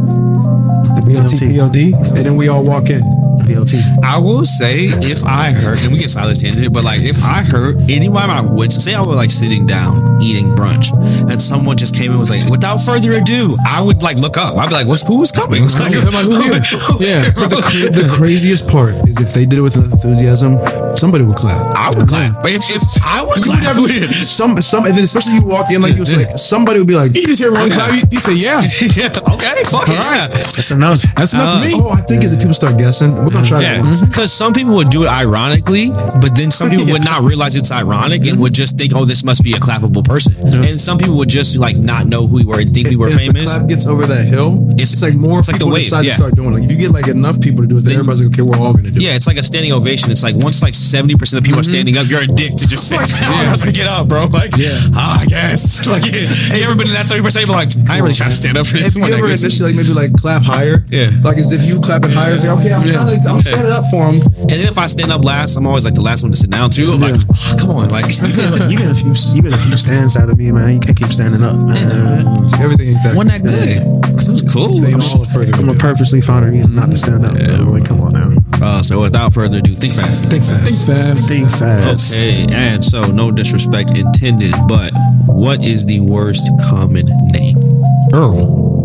the 0.96 1.02
BLT 1.06 1.56
POD, 1.56 1.94
and 2.16 2.26
then 2.26 2.34
we 2.36 2.48
all 2.48 2.64
walk 2.64 2.90
in. 2.90 3.02
BLT. 3.50 3.82
I 4.04 4.18
will 4.18 4.44
say 4.44 4.86
if 4.86 5.24
I 5.24 5.50
heard, 5.50 5.78
and 5.82 5.92
we 5.92 5.98
get 5.98 6.10
silent 6.10 6.40
tangent, 6.40 6.72
but 6.72 6.84
like 6.84 7.00
if 7.02 7.22
I 7.24 7.42
heard 7.42 7.90
anyone 7.90 8.30
I 8.30 8.40
went 8.40 8.70
to 8.72 8.80
say 8.80 8.94
I 8.94 9.00
was 9.00 9.16
like 9.16 9.30
sitting 9.30 9.66
down 9.66 10.22
eating 10.22 10.54
brunch, 10.54 10.94
and 11.28 11.42
someone 11.42 11.76
just 11.76 11.96
came 11.96 12.10
and 12.10 12.20
was 12.20 12.30
like, 12.30 12.48
without 12.48 12.78
further 12.78 13.12
ado, 13.14 13.56
I 13.66 13.82
would 13.82 14.02
like 14.02 14.18
look 14.18 14.36
up. 14.36 14.56
I'd 14.56 14.68
be 14.68 14.74
like, 14.74 14.86
what's 14.86 15.02
who's 15.02 15.32
coming? 15.32 15.62
Who's 15.62 15.74
coming? 15.74 15.98
Like, 15.98 16.24
who 16.24 16.40
here? 16.40 16.62
Yeah. 17.00 17.32
But 17.34 17.50
the, 17.50 17.90
the 17.90 18.08
craziest 18.14 18.68
part 18.68 18.94
is 19.08 19.20
if 19.20 19.34
they 19.34 19.46
did 19.46 19.58
it 19.58 19.62
with 19.62 19.76
enthusiasm, 19.76 20.58
somebody 20.96 21.24
would 21.24 21.36
clap. 21.36 21.74
I 21.74 21.90
would 21.90 22.06
clap. 22.06 22.42
But 22.42 22.52
if, 22.52 22.70
if 22.70 22.82
I 23.02 23.24
would 23.24 23.42
You 23.44 23.52
would 23.52 23.60
clap, 23.64 23.76
never, 23.76 24.06
some, 24.06 24.60
some, 24.60 24.84
and 24.86 24.94
then 24.94 25.04
especially 25.04 25.34
you 25.34 25.44
walk 25.44 25.72
in 25.72 25.82
like 25.82 25.94
you 25.94 26.00
was 26.00 26.14
like, 26.14 26.26
somebody 26.38 26.78
would 26.78 26.88
be 26.88 26.94
like, 26.94 27.16
You 27.16 27.26
just 27.26 27.40
hear 27.40 27.52
one 27.52 27.70
clap. 27.70 27.90
You, 27.92 28.02
you 28.10 28.20
say, 28.20 28.34
yeah. 28.34 28.60
yeah, 28.94 29.10
okay, 29.34 29.64
fuck 29.64 29.88
it, 29.88 29.96
yeah. 29.96 30.28
That's 30.28 30.70
enough. 30.70 31.02
That's 31.16 31.34
uh, 31.34 31.38
enough 31.38 31.60
for 31.60 31.66
me. 31.66 31.72
oh, 31.76 31.90
I 31.90 32.00
think 32.02 32.22
is 32.24 32.32
if 32.32 32.40
people 32.40 32.54
start 32.54 32.78
guessing, 32.78 33.10
we're 33.16 33.30
gonna 33.30 33.39
Yeah, 33.48 33.80
once. 33.82 34.00
because 34.00 34.32
some 34.32 34.52
people 34.52 34.74
would 34.76 34.90
do 34.90 35.04
it 35.04 35.08
ironically, 35.08 35.90
but 36.20 36.34
then 36.34 36.50
some 36.50 36.70
people 36.70 36.86
would 36.92 37.04
not 37.12 37.22
realize 37.22 37.54
it's 37.56 37.72
ironic 37.72 38.26
and 38.26 38.38
would 38.40 38.52
just 38.52 38.76
think, 38.78 38.92
"Oh, 38.94 39.04
this 39.04 39.24
must 39.24 39.42
be 39.42 39.52
a 39.52 39.58
clappable 39.58 40.04
person." 40.04 40.32
And 40.64 40.80
some 40.80 40.98
people 40.98 41.16
would 41.18 41.28
just 41.28 41.56
like 41.56 41.76
not 41.76 42.06
know 42.06 42.26
who 42.26 42.36
we 42.36 42.44
were 42.44 42.60
and 42.60 42.72
think 42.72 42.88
we 42.88 42.96
were 42.96 43.08
if 43.08 43.16
famous. 43.16 43.44
the 43.44 43.50
clap 43.58 43.68
gets 43.68 43.86
over 43.86 44.06
that 44.06 44.26
hill, 44.26 44.66
It's- 44.72 44.92
it's, 44.92 45.02
like 45.02 45.14
more 45.14 45.38
it's 45.38 45.48
like 45.48 45.58
the 45.58 45.64
people 45.66 45.72
wave, 45.74 45.84
decide 45.84 46.04
yeah. 46.04 46.10
to 46.12 46.16
start 46.16 46.34
doing 46.36 46.50
it. 46.50 46.54
Like 46.60 46.64
if 46.64 46.72
you 46.72 46.78
get 46.78 46.90
like 46.90 47.08
enough 47.08 47.40
people 47.40 47.62
to 47.62 47.68
do 47.68 47.78
it, 47.78 47.84
then, 47.84 47.94
everybody's 47.94 48.24
like, 48.24 48.32
okay, 48.34 48.42
we're 48.42 48.56
all 48.58 48.72
gonna 48.74 48.90
do 48.90 48.98
it. 48.98 49.02
Yeah, 49.04 49.14
it's 49.14 49.26
like 49.26 49.38
a 49.38 49.42
standing 49.42 49.72
ovation. 49.72 50.10
It's 50.10 50.22
like 50.22 50.34
once 50.36 50.62
like 50.62 50.74
seventy 50.74 51.14
percent 51.16 51.38
of 51.40 51.44
people 51.44 51.60
are 51.60 51.64
standing 51.64 51.96
up, 51.96 52.06
you're 52.08 52.22
a 52.22 52.26
dick 52.26 52.54
to 52.56 52.66
just 52.66 52.88
sit 52.90 52.98
down. 52.98 53.46
I 53.46 53.50
was 53.50 53.64
like, 53.64 53.74
get 53.74 53.86
up, 53.88 54.08
bro. 54.08 54.26
Like, 54.26 54.56
yeah, 54.56 54.78
ah, 54.94 55.20
I 55.22 55.26
guess. 55.26 55.78
Like, 55.90 56.04
hey, 56.04 56.58
you 56.60 56.64
ever 56.64 56.74
been 56.76 56.86
in 56.86 56.94
that 56.94 57.06
thirty 57.06 57.22
percent? 57.22 57.48
Like, 57.48 57.68
I 57.88 57.96
ain't 57.96 58.02
really 58.02 58.14
trying 58.14 58.30
to 58.30 58.36
stand 58.36 58.56
up 58.58 58.66
for 58.66 58.76
this 58.78 58.94
If 58.94 58.94
you 58.96 59.00
one. 59.02 59.12
ever 59.12 59.26
initially 59.26 59.72
like 59.72 59.76
maybe 59.76 59.92
like 59.92 60.12
clap 60.14 60.42
higher, 60.42 60.84
Yeah. 60.88 61.10
like 61.24 61.38
as 61.38 61.50
if 61.52 61.64
you 61.66 61.80
clapping 61.80 62.10
higher, 62.12 62.34
it's 62.34 62.44
like 62.44 62.58
okay, 62.60 62.72
I'm, 62.72 62.86
kinda, 63.22 63.30
I'm 63.30 63.40
standing 63.40 63.72
up 63.72 63.84
for 63.86 64.10
him. 64.10 64.22
And 64.40 64.50
then 64.50 64.66
if 64.66 64.78
I 64.78 64.86
stand 64.86 65.12
up 65.12 65.24
last, 65.24 65.56
I'm 65.56 65.66
always 65.66 65.84
like 65.84 65.94
the 65.94 66.02
last 66.02 66.22
one 66.22 66.32
to 66.32 66.36
sit 66.36 66.50
down 66.50 66.70
too. 66.70 66.92
I'm 66.92 67.00
like, 67.00 67.14
oh, 67.14 67.56
come 67.58 67.70
on, 67.70 67.88
like, 67.90 68.06
you 68.70 68.76
get 68.76 68.90
a 68.90 68.94
few. 68.94 69.12
You 69.34 69.42
get 69.42 69.54
a 69.54 69.58
few 69.58 69.76
stands 69.76 70.16
out 70.16 70.32
of 70.32 70.38
me, 70.38 70.50
man. 70.52 70.74
You 70.74 70.80
can't 70.80 70.96
keep 70.96 71.12
standing 71.12 71.42
up. 71.42 71.54
Man. 71.54 72.26
Everything 72.60 72.88
ain't 72.88 73.02
that. 73.04 73.14
wasn't 73.16 73.30
that 73.30 73.42
good? 73.42 74.28
It 74.28 74.28
was 74.28 74.42
cool. 74.52 74.80
They 74.80 74.94
all 74.94 75.24
further. 75.24 75.52
I'm 75.54 75.66
gonna 75.66 75.78
purposely 75.78 76.20
find 76.20 76.44
a 76.44 76.50
reason 76.50 76.72
not 76.72 76.90
to 76.90 76.96
stand 76.96 77.24
up. 77.24 77.38
Yeah, 77.38 77.58
like, 77.60 77.84
come 77.84 78.00
on 78.00 78.12
now. 78.12 78.30
Uh, 78.62 78.82
so 78.82 79.00
without 79.00 79.32
further 79.32 79.58
ado, 79.58 79.72
think 79.72 79.94
fast. 79.94 80.26
Think 80.26 80.44
fast. 80.44 80.64
Think 80.64 80.76
fast. 80.76 81.28
Think 81.28 81.50
fast. 81.50 82.16
Okay, 82.16 82.46
and 82.50 82.84
so 82.84 83.06
no 83.06 83.30
disrespect 83.30 83.96
intended, 83.96 84.54
but 84.68 84.92
what 85.26 85.64
is 85.64 85.86
the 85.86 86.00
worst 86.00 86.48
common 86.68 87.06
name? 87.32 87.69
Earl. 88.12 88.84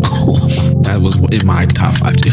that 0.86 0.98
was 1.02 1.16
in 1.32 1.46
my 1.46 1.66
top 1.66 1.94
five 1.94 2.16
too. 2.16 2.30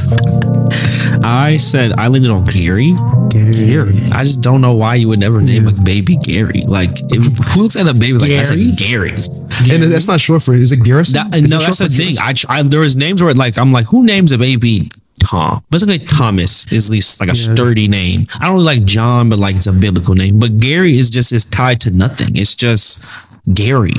I 1.23 1.57
said 1.57 1.93
I 1.93 2.07
landed 2.07 2.31
on 2.31 2.45
Gary. 2.45 2.93
Gary. 3.29 3.93
I 4.11 4.23
just 4.23 4.41
don't 4.41 4.61
know 4.61 4.75
why 4.75 4.95
you 4.95 5.07
would 5.09 5.19
never 5.19 5.41
name 5.41 5.67
a 5.67 5.71
baby 5.71 6.17
Gary. 6.17 6.61
Like, 6.67 6.91
if, 7.09 7.23
who 7.53 7.63
looks 7.63 7.75
at 7.75 7.87
a 7.87 7.93
baby 7.93 8.17
like 8.17 8.29
that's 8.29 8.51
a 8.51 8.75
Gary? 8.75 9.11
And 9.11 9.83
that's 9.83 10.07
not 10.07 10.19
short 10.19 10.41
for 10.41 10.53
it. 10.53 10.61
Is 10.61 10.71
it 10.71 10.83
Garrison? 10.83 11.29
That, 11.29 11.35
Is 11.35 11.45
it 11.45 11.49
no, 11.49 11.59
short 11.59 11.77
that's 11.77 11.79
the 11.79 11.89
thing. 11.89 12.15
Garrison? 12.15 12.49
I, 12.49 12.59
I 12.59 12.63
there 12.63 12.81
was 12.81 12.95
names 12.95 13.23
where 13.23 13.33
like 13.33 13.57
I'm 13.57 13.71
like, 13.71 13.87
who 13.87 14.05
names 14.05 14.31
a 14.31 14.37
baby 14.37 14.89
Tom? 15.19 15.63
Basically, 15.69 15.99
Thomas 15.99 16.71
is 16.71 16.87
at 16.87 16.91
least 16.91 17.19
like 17.19 17.29
a 17.29 17.35
sturdy 17.35 17.87
name. 17.87 18.27
I 18.39 18.45
don't 18.45 18.53
really 18.53 18.65
like 18.65 18.85
John, 18.85 19.29
but 19.29 19.39
like 19.39 19.55
it's 19.55 19.67
a 19.67 19.73
biblical 19.73 20.15
name. 20.15 20.39
But 20.39 20.57
Gary 20.57 20.97
is 20.97 21.09
just 21.09 21.31
is 21.31 21.45
tied 21.45 21.81
to 21.81 21.91
nothing. 21.91 22.35
It's 22.35 22.55
just 22.55 23.05
Gary. 23.51 23.91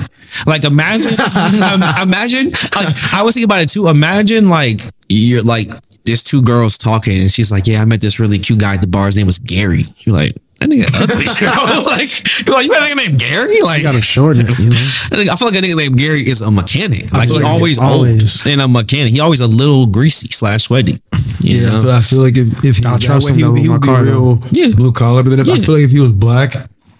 Like 0.47 0.65
imagine, 0.65 1.19
um, 1.63 1.83
imagine. 2.03 2.51
Like, 2.75 2.89
I 3.13 3.23
was 3.23 3.35
thinking 3.35 3.45
about 3.45 3.63
it 3.63 3.69
too. 3.69 3.89
Imagine 3.89 4.47
like 4.47 4.81
you're 5.09 5.43
like 5.43 5.71
there's 6.05 6.23
two 6.23 6.43
girls 6.43 6.77
talking, 6.79 7.19
and 7.21 7.31
she's 7.31 7.51
like, 7.51 7.67
"Yeah, 7.67 7.83
I 7.83 7.85
met 7.85 8.01
this 8.01 8.21
really 8.21 8.39
cute 8.39 8.61
guy 8.61 8.75
at 8.75 8.81
the 8.81 8.87
bar. 8.87 9.07
His 9.07 9.17
name 9.17 9.27
was 9.27 9.39
Gary." 9.39 9.85
You're 9.99 10.15
like. 10.17 10.33
that 10.61 10.69
nigga 10.71 10.87
ugly. 10.95 11.27
like, 11.85 12.47
you're 12.47 12.55
like, 12.55 12.65
you 12.65 12.71
got 12.71 12.83
a 12.83 12.87
nigga 12.95 12.97
named 13.09 13.19
Gary? 13.19 13.61
Like, 13.61 13.79
You 13.83 13.85
gotta 13.89 14.01
shorten 14.01 14.47
it, 14.49 14.59
you 14.59 14.71
know. 14.71 15.33
I 15.33 15.37
feel 15.37 15.49
like 15.49 15.57
a 15.57 15.63
nigga 15.63 15.77
named 15.77 15.99
Gary 15.99 16.23
is 16.27 16.41
a 16.43 16.51
mechanic. 16.51 17.13
Like 17.13 17.29
he 17.29 17.35
like 17.35 17.45
always, 17.45 17.79
always- 17.79 18.47
old 18.47 18.53
and 18.53 18.61
a 18.63 18.69
mechanic. 18.69 19.13
He 19.13 19.21
always 19.21 19.41
a 19.41 19.47
little 19.49 19.87
greasy 19.87 20.29
slash 20.29 20.63
sweaty. 20.65 21.01
Yeah, 21.41 21.77
I 21.77 21.83
feel, 21.83 21.91
I 21.91 22.01
feel 22.01 22.21
like 22.23 22.37
if, 22.39 22.65
if 22.65 22.77
he 22.79 22.87
was 22.87 22.99
that 23.01 23.23
way, 23.25 23.35
he, 23.35 23.43
though 23.43 23.51
would- 23.53 23.61
he 23.61 23.69
would 23.69 23.81
be 23.83 23.89
real 23.91 24.39
Yeah. 24.53 24.75
blue 24.75 24.93
collar. 24.93 25.23
But 25.23 25.31
then 25.31 25.41
if, 25.41 25.49
I 25.49 25.59
feel 25.59 25.75
like 25.75 25.85
if 25.85 25.91
he 25.91 26.01
was 26.01 26.13
black, 26.13 26.51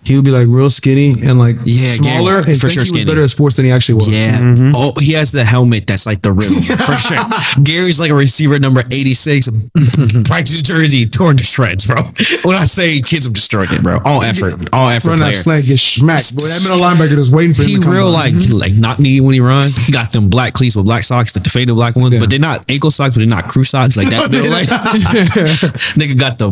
he 0.05 0.17
would 0.17 0.25
be 0.25 0.31
like 0.31 0.47
real 0.49 0.71
skinny 0.71 1.13
and 1.23 1.39
like 1.39 1.57
Yeah, 1.65 1.93
smaller. 1.95 2.43
Gary, 2.43 2.53
and 2.53 2.61
for 2.61 2.69
sure 2.71 2.85
he 2.85 2.93
was 2.93 3.05
better 3.05 3.23
at 3.23 3.31
sports 3.31 3.57
than 3.57 3.65
he 3.65 3.71
actually 3.71 3.97
was. 3.97 4.09
Yeah. 4.09 4.39
Mm-hmm. 4.39 4.73
Oh, 4.75 4.93
he 4.99 5.13
has 5.13 5.33
the 5.33 5.45
helmet 5.45 5.87
that's 5.87 6.07
like 6.07 6.23
the 6.23 6.33
rhythm 6.33 6.57
for 6.87 6.95
sure. 6.97 7.19
Gary's 7.63 7.99
like 8.01 8.11
a 8.11 8.15
receiver 8.15 8.59
number 8.59 8.83
86, 8.91 9.49
practice 10.25 10.63
jersey 10.63 11.07
torn 11.07 11.37
to 11.37 11.45
shreds, 11.45 11.87
bro. 11.87 12.03
When 12.45 12.57
I 12.57 12.65
say 12.67 13.01
kids, 13.01 13.27
I'm 13.27 13.33
destroying 13.33 13.73
it, 13.73 13.83
bro. 13.83 13.99
All 14.05 14.23
effort, 14.23 14.55
all 14.73 14.89
effort 14.91 15.09
Run 15.09 15.19
that 15.19 15.25
player. 15.25 15.35
slant, 15.35 15.67
get 15.67 15.79
smacked. 15.79 16.37
Boy, 16.37 16.45
that 16.47 16.63
middle 16.63 16.79
linebacker 16.79 17.19
is 17.19 17.31
waiting 17.33 17.55
for 17.55 17.63
him 17.63 17.69
He 17.69 17.79
real 17.89 18.11
like 18.11 18.35
like 18.51 18.75
knock 18.75 18.99
knee 18.99 19.21
when 19.21 19.35
he 19.35 19.41
runs. 19.41 19.77
He 19.87 19.93
got 19.93 20.13
them 20.13 20.29
black 20.29 20.53
cleats 20.53 20.77
with 20.77 20.85
black 20.85 21.05
socks, 21.05 21.35
like 21.37 21.45
the 21.45 21.51
faded 21.51 21.75
black 21.75 21.97
ones, 21.97 22.19
but 22.19 22.31
they're 22.31 22.39
not 22.39 22.65
ankle 22.69 22.91
socks, 22.91 23.15
but 23.15 23.21
they're 23.21 23.29
not 23.29 23.49
crew 23.49 23.65
socks 23.65 23.97
like 23.97 24.09
that. 24.11 24.31
middle 24.31 24.51
leg. 24.51 24.67
Nigga 25.97 26.19
got 26.19 26.39
the 26.39 26.51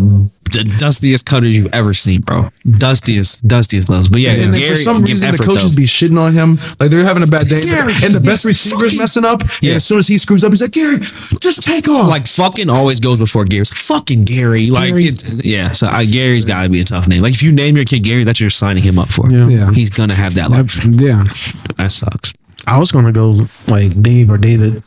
the 0.51 0.65
dustiest 0.79 1.25
cutters 1.25 1.57
you've 1.57 1.73
ever 1.73 1.95
seen, 1.95 2.21
bro. 2.21 2.51
Dustiest, 2.69 3.47
dustiest 3.47 3.89
gloves. 3.89 4.09
But 4.09 4.21
yeah, 4.21 4.33
And 4.33 4.55
Gary 4.55 4.71
for 4.71 4.77
some 4.77 4.99
give 5.05 5.15
reason, 5.15 5.31
the 5.33 5.39
coaches 5.39 5.71
though. 5.71 5.77
be 5.77 5.85
shitting 5.85 6.19
on 6.21 6.33
him. 6.33 6.57
Like 6.79 6.91
they're 6.91 7.05
having 7.05 7.23
a 7.23 7.27
bad 7.27 7.49
day. 7.49 7.65
Gary, 7.65 7.93
and 8.05 8.15
the 8.15 8.21
best 8.21 8.45
you 8.45 8.49
receiver's 8.49 8.83
fucking- 8.93 8.99
messing 8.99 9.25
up. 9.25 9.43
Yeah. 9.63 9.71
And 9.71 9.77
as 9.77 9.85
soon 9.87 9.99
as 9.99 10.09
he 10.09 10.19
screws 10.19 10.45
up, 10.45 10.53
he's 10.53 10.61
like, 10.61 10.73
Gary, 10.73 10.99
just 10.99 11.63
take 11.63 11.89
off. 11.89 12.09
like 12.11 12.27
fucking 12.27 12.69
always 12.69 13.01
goes 13.01 13.19
before 13.19 13.45
Gary. 13.45 13.63
It's 13.63 13.73
fucking 13.73 14.25
Gary. 14.25 14.69
Like 14.71 14.89
Gary. 14.91 15.05
It's, 15.07 15.45
yeah, 15.45 15.73
so 15.73 15.87
uh, 15.87 16.03
Gary's 16.05 16.45
got 16.45 16.65
to 16.65 16.69
be 16.69 16.81
a 16.81 16.85
tough 16.85 17.09
name. 17.09 17.23
Like 17.23 17.33
if 17.35 17.43
you 17.43 17.53
name 17.53 17.77
your 17.77 17.85
kid 17.85 18.01
Gary, 18.05 18.25
that's 18.25 18.37
what 18.37 18.41
you're 18.41 18.51
signing 18.51 18.83
him 18.83 18.99
up 18.99 19.09
for. 19.09 19.31
Yeah. 19.31 19.49
Yeah. 19.49 19.71
he's 19.73 19.91
gonna 19.91 20.15
have 20.15 20.35
that. 20.35 20.51
life. 20.51 20.85
yeah, 20.85 21.25
that 21.77 21.93
sucks. 21.93 22.33
I 22.67 22.79
was 22.79 22.93
gonna 22.93 23.13
go 23.13 23.35
like 23.69 23.93
Dave 24.01 24.31
or 24.31 24.39
David. 24.39 24.83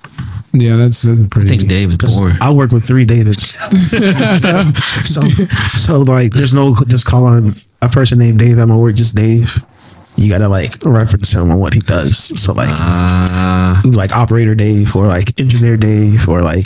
yeah. 0.54 0.76
That's 0.78 1.02
that's 1.02 1.20
a 1.22 1.26
I 1.26 1.28
pretty. 1.28 1.50
think 1.50 1.68
Dave 1.68 1.90
is 1.90 1.98
boring. 1.98 2.36
I 2.42 2.52
work 2.54 2.72
with 2.72 2.86
three 2.86 3.06
Davids. 3.06 3.44
so, 5.08 5.22
so 5.22 6.00
like, 6.00 6.32
there's 6.32 6.54
no 6.54 6.76
just 6.88 7.06
calling 7.06 7.54
a 7.82 7.90
person 7.90 8.20
named 8.20 8.40
Dave 8.40 8.60
at 8.60 8.68
my 8.68 8.78
work 8.78 8.96
just 8.96 9.16
Dave. 9.16 9.64
You 10.18 10.30
gotta 10.30 10.48
like 10.48 10.72
reference 10.86 11.34
him 11.34 11.52
on 11.52 11.60
what 11.60 11.74
he 11.74 11.82
does. 11.82 12.32
So 12.42 12.54
like, 12.54 12.70
Uh, 12.72 13.82
like 13.86 14.16
operator 14.16 14.56
Dave 14.56 14.96
or 14.96 15.08
like 15.08 15.38
engineer 15.40 15.76
Dave 15.78 16.28
or 16.30 16.42
like 16.42 16.66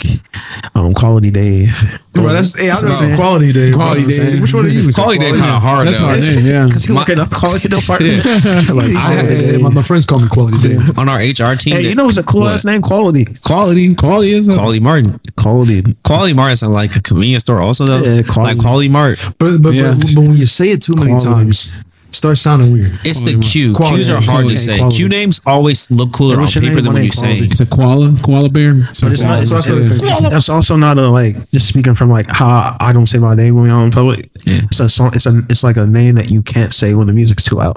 um 0.74 0.94
quality 0.94 1.30
Dave. 1.30 1.74
Bro, 2.12 2.28
that's, 2.28 2.58
hey, 2.58 2.66
I 2.70 2.74
That's 2.74 2.82
know 2.82 2.88
what 2.88 2.94
I'm 3.02 3.06
saying. 3.08 3.16
quality 3.16 3.52
day. 3.52 3.70
Quality 3.72 4.04
day. 4.06 4.40
Which 4.40 4.54
one 4.54 4.64
are 4.66 4.68
you? 4.68 4.92
Quality 4.92 5.18
day 5.18 5.30
kind 5.30 5.42
of 5.50 5.62
hard 5.62 5.86
That's 5.88 5.98
though. 5.98 6.06
hard 6.06 6.20
name. 6.20 6.46
Yeah. 6.46 6.66
Because 6.66 6.84
he 6.86 6.92
work 6.92 7.08
in 7.08 7.18
a 7.18 7.26
quality 7.26 7.68
department. 7.68 8.24
like, 8.24 8.90
I, 8.94 9.06
quality 9.06 9.34
hey, 9.34 9.56
my, 9.58 9.70
my 9.70 9.82
friends 9.82 10.06
call 10.06 10.20
me 10.20 10.28
quality 10.28 10.58
day. 10.58 10.76
On 10.96 11.08
our 11.08 11.18
HR 11.18 11.54
team, 11.56 11.74
Hey, 11.74 11.82
that- 11.82 11.88
you 11.88 11.94
know 11.94 12.04
what's 12.06 12.18
a 12.18 12.22
cool 12.22 12.42
What? 12.42 12.54
ass 12.54 12.64
name? 12.64 12.82
Quality. 12.82 13.26
Quality. 13.44 13.94
Quality 13.94 14.30
is 14.30 14.48
a, 14.48 14.54
Quality 14.54 14.80
Martin. 14.80 15.18
Quality. 15.36 15.82
Quality 16.04 16.34
Mart 16.34 16.58
sounds 16.58 16.72
like 16.72 16.94
a 16.96 17.00
convenience 17.02 17.42
store 17.42 17.60
also 17.60 17.84
though. 17.86 17.98
Yeah, 18.02 18.22
Quality. 18.22 18.54
like 18.54 18.58
Quality 18.62 18.88
Mart. 18.88 19.18
But, 19.38 19.58
but, 19.62 19.74
Yeah. 19.74 19.94
but, 19.98 20.14
but 20.14 20.22
when 20.22 20.36
you 20.36 20.46
say 20.46 20.70
it 20.70 20.82
too 20.82 20.94
many 20.96 21.18
times, 21.20 21.66
it 21.68 21.84
starts 22.14 22.40
sounding 22.40 22.72
weird. 22.72 22.92
It's 23.04 23.20
the 23.20 23.38
Q. 23.40 23.74
Quality. 23.74 24.02
Qs 24.04 24.08
are 24.08 24.14
hard 24.14 24.24
Quality. 24.26 24.48
to 24.50 24.56
say. 24.56 24.78
Quality. 24.78 24.96
Q 24.96 25.08
names 25.08 25.40
always 25.46 25.90
look 25.90 26.12
cooler 26.12 26.32
Hey, 26.32 26.36
on 26.36 26.40
what's 26.42 26.54
your 26.54 26.62
paper 26.62 26.74
name? 26.76 26.84
than 26.84 26.92
My 26.92 26.94
when 26.94 27.02
name 27.02 27.06
you 27.06 27.12
say. 27.12 27.38
It. 27.38 27.44
it's 27.50 27.60
a 27.60 27.66
koala 27.66 28.14
koala 28.24 28.48
bear. 28.48 28.74
But 28.74 28.88
it's 28.90 29.22
not, 29.22 29.40
it's, 29.40 29.52
also, 29.52 29.78
it's 29.80 30.48
also 30.48 30.76
not 30.76 30.98
a 30.98 31.08
like 31.08 31.36
just 31.50 31.68
speaking 31.68 31.94
from 31.94 32.10
like 32.10 32.26
how 32.30 32.76
I 32.80 32.92
don't 32.92 33.06
say 33.06 33.18
my 33.18 33.34
name 33.34 33.54
when 33.56 33.70
I'm 33.70 33.86
in 33.86 33.90
public. 33.92 34.30
Yeah. 34.44 34.60
It's 34.64 34.80
a 34.80 34.88
song. 34.88 35.10
It's 35.14 35.26
a 35.26 35.38
it's 35.48 35.62
like 35.64 35.76
a 35.76 35.86
name 35.86 36.16
that 36.16 36.30
you 36.30 36.42
can't 36.42 36.72
say 36.74 36.94
when 36.94 37.06
the 37.06 37.12
music's 37.12 37.44
too 37.44 37.56
loud 37.56 37.76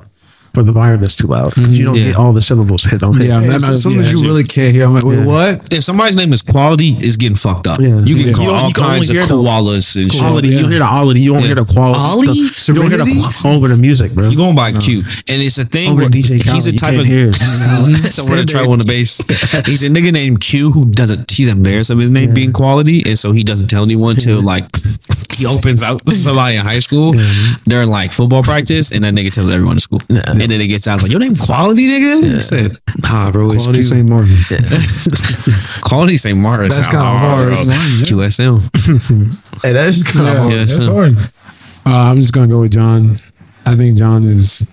or 0.55 0.61
the 0.63 0.69
environment's 0.69 1.15
too 1.17 1.27
loud 1.27 1.55
because 1.55 1.77
You 1.79 1.85
don't 1.85 1.95
Yeah. 1.95 2.03
get 2.03 2.15
all 2.15 2.31
the 2.33 2.41
syllables 2.41 2.83
hit 2.85 3.01
on 3.01 3.19
it. 3.19 3.25
Yeah, 3.27 3.41
Hey, 3.41 3.47
that 3.49 3.61
so- 3.61 3.75
sometimes 3.75 4.11
yeah. 4.11 4.17
you 4.19 4.23
really 4.25 4.43
can't 4.43 4.71
hear. 4.71 4.85
I'm 4.85 4.93
like, 4.93 5.03
wait, 5.05 5.17
Yeah. 5.19 5.25
what? 5.25 5.73
If 5.73 5.83
somebody's 5.83 6.15
name 6.15 6.31
is 6.31 6.41
Quality, 6.43 6.89
it's 6.99 7.15
getting 7.15 7.35
fucked 7.35 7.65
up. 7.67 7.79
Yeah. 7.79 8.01
You 8.05 8.15
can 8.15 8.27
Yeah. 8.27 8.33
call 8.33 8.43
You 8.45 8.51
don't- 8.51 8.59
all 8.59 8.67
you 8.67 8.73
can 8.73 8.83
only 8.83 8.97
kinds 8.97 9.09
of 9.09 9.15
hear 9.15 9.25
the- 9.25 9.33
koalas 9.33 9.95
and 9.95 10.11
shit. 10.11 10.21
Quality. 10.21 10.47
You 10.49 10.67
hear 10.67 10.79
the 10.79 10.85
quality. 10.85 11.21
You 11.21 11.31
don't 11.33 11.41
Yeah. 11.41 11.45
hear 11.47 11.55
the 11.55 11.65
quality. 11.65 11.99
Ollie? 11.99 12.27
The, 12.27 12.33
you 12.33 12.73
don't 12.75 12.87
hear 12.89 12.97
the 12.97 13.05
Serenity? 13.05 13.21
qu- 13.41 13.49
over 13.49 13.67
the 13.67 13.77
music, 13.77 14.13
bro. 14.13 14.29
You 14.29 14.37
going 14.37 14.55
by 14.55 14.71
Q, 14.73 15.03
and 15.27 15.41
it's 15.41 15.57
a 15.57 15.65
thing 15.65 15.89
Over 15.89 16.01
where 16.01 16.09
DJ 16.09 16.35
he's 16.35 16.43
Khaled, 16.45 16.67
a 16.67 16.71
you 16.73 16.77
type 16.79 16.89
can't 16.91 17.01
of 17.01 17.07
hear 17.07 17.29
it. 17.29 17.35
someone 18.13 18.37
to 18.37 18.45
treble 18.45 18.73
on 18.73 18.79
the 18.79 18.85
bass. 18.85 19.21
He's 19.65 19.81
a 19.83 19.89
nigga 19.89 20.11
named 20.13 20.39
Q 20.39 20.71
who 20.71 20.85
doesn't. 20.85 21.31
He's 21.31 21.47
embarrassed 21.47 21.89
of 21.89 21.97
his 21.97 22.11
name 22.11 22.33
being 22.33 22.51
quality, 22.51 23.03
and 23.07 23.17
so 23.17 23.31
he 23.31 23.43
doesn't 23.43 23.67
tell 23.69 23.83
anyone 23.83 24.15
till 24.17 24.41
like 24.41 24.65
he 25.35 25.45
opens 25.47 25.81
out 25.81 26.05
with 26.05 26.15
somebody 26.27 26.57
in 26.57 26.61
high 26.61 26.79
school 26.79 27.15
during 27.67 27.89
like 27.89 28.11
football 28.11 28.43
practice, 28.43 28.91
and 28.91 29.03
that 29.03 29.13
nigga 29.15 29.31
tells 29.31 29.49
everyone 29.49 29.77
in 29.77 29.79
school, 29.79 30.01
and 30.43 30.51
then 30.51 30.61
it 30.61 30.67
gets 30.67 30.87
out 30.87 30.95
it's 30.95 31.03
like 31.03 31.11
your 31.11 31.19
name 31.19 31.35
Quality, 31.35 31.87
nigga. 31.87 32.21
He 32.23 32.39
said, 32.39 32.71
Nah, 33.01 33.31
bro, 33.31 33.49
Quality 33.49 33.73
Q. 33.73 33.81
St. 33.83 34.07
Martin. 34.09 34.35
Quality 35.81 36.17
St. 36.17 36.37
Martin. 36.37 36.69
That's 36.69 36.87
kinda 36.87 37.03
hard. 37.03 37.49
bro. 37.49 37.63
QSM. 37.65 38.61
Hey, 39.63 39.71
that 39.73 39.87
is 39.89 40.03
kind 40.03 40.27
of 40.27 40.33
Yeah, 40.33 40.39
hard. 40.39 40.51
Yeah, 40.51 40.57
that's 40.59 40.85
hard. 40.85 41.17
Uh, 41.85 42.09
I'm 42.09 42.17
just 42.17 42.33
gonna 42.33 42.47
go 42.47 42.61
with 42.61 42.71
John. 42.73 43.15
I 43.65 43.75
think 43.75 43.97
John 43.97 44.25
is. 44.25 44.67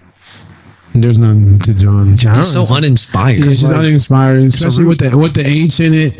There's 0.92 1.18
none 1.20 1.58
to 1.60 1.72
John. 1.74 2.16
John. 2.16 2.36
He's 2.36 2.52
so 2.52 2.64
uninspired. 2.74 3.38
It's 3.38 3.60
just 3.60 3.72
uninspiring, 3.72 4.46
especially 4.46 4.84
with 4.86 4.98
the 4.98 5.16
with 5.16 5.34
the 5.34 5.46
H 5.46 5.78
in 5.80 5.94
it. 5.94 6.14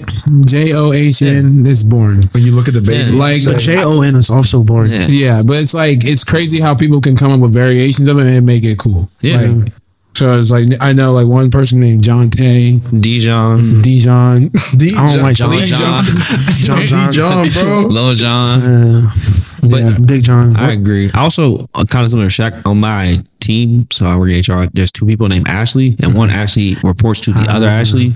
J 0.47 0.73
O 0.75 0.93
H 0.93 1.23
N. 1.23 1.67
It's 1.67 1.83
boring. 1.83 2.23
When 2.33 2.45
you 2.45 2.53
look 2.53 2.69
at 2.69 2.75
the 2.75 2.81
baby, 2.81 3.11
Yeah. 3.11 3.19
Like 3.19 3.43
The 3.43 3.55
J 3.55 3.83
O 3.83 4.03
N 4.03 4.15
is 4.15 4.31
also 4.31 4.63
boring. 4.63 4.93
Yeah. 4.93 5.07
yeah, 5.09 5.43
but 5.45 5.57
it's 5.57 5.75
like 5.75 6.05
it's 6.05 6.23
crazy 6.25 6.61
how 6.61 6.75
people 6.77 7.01
can 7.01 7.17
come 7.17 7.33
up 7.33 7.41
with 7.41 7.53
variations 7.53 8.07
of 8.09 8.19
it 8.19 8.27
and 8.29 8.47
make 8.47 8.63
it 8.65 8.79
cool. 8.79 9.11
Yeah. 9.21 9.41
Like, 9.41 9.73
so 10.15 10.39
it's 10.39 10.51
like 10.51 10.69
I 10.81 10.93
know 10.93 11.13
like 11.15 11.27
one 11.27 11.51
person 11.51 11.81
named 11.81 12.05
John 12.05 12.31
Tay, 12.31 12.81
Dijon, 13.01 13.81
Dijon. 13.83 14.49
D- 14.77 14.95
I 14.97 15.15
don't 15.17 15.23
like 15.23 15.35
John, 15.37 15.51
John. 15.67 16.05
John, 16.05 16.81
John, 16.87 17.13
John, 17.13 17.13
John, 17.13 17.49
bro. 17.65 17.81
Lil 17.91 18.15
Jon. 18.15 18.61
Uh, 18.61 19.11
But 19.63 19.81
Yeah. 19.81 19.99
Big 20.05 20.23
John. 20.23 20.57
I 20.57 20.73
agree. 20.73 21.11
I 21.15 21.21
also 21.23 21.69
uh, 21.75 21.85
kind 21.89 22.05
of 22.05 22.11
similar 22.11 22.29
to 22.31 22.43
Shaq 22.43 22.63
on 22.67 22.79
my 22.81 23.23
team. 23.51 23.87
So 23.91 24.07
I 24.07 24.17
work 24.17 24.31
HR. 24.31 24.65
There's 24.73 24.93
two 24.93 25.07
people 25.07 25.29
named 25.29 25.49
Ashley, 25.49 25.97
and 26.03 26.15
one 26.15 26.31
actually 26.31 26.77
reports 26.85 27.21
to 27.23 27.33
the 27.33 27.47
other 27.51 27.67
Ashley. 27.69 28.13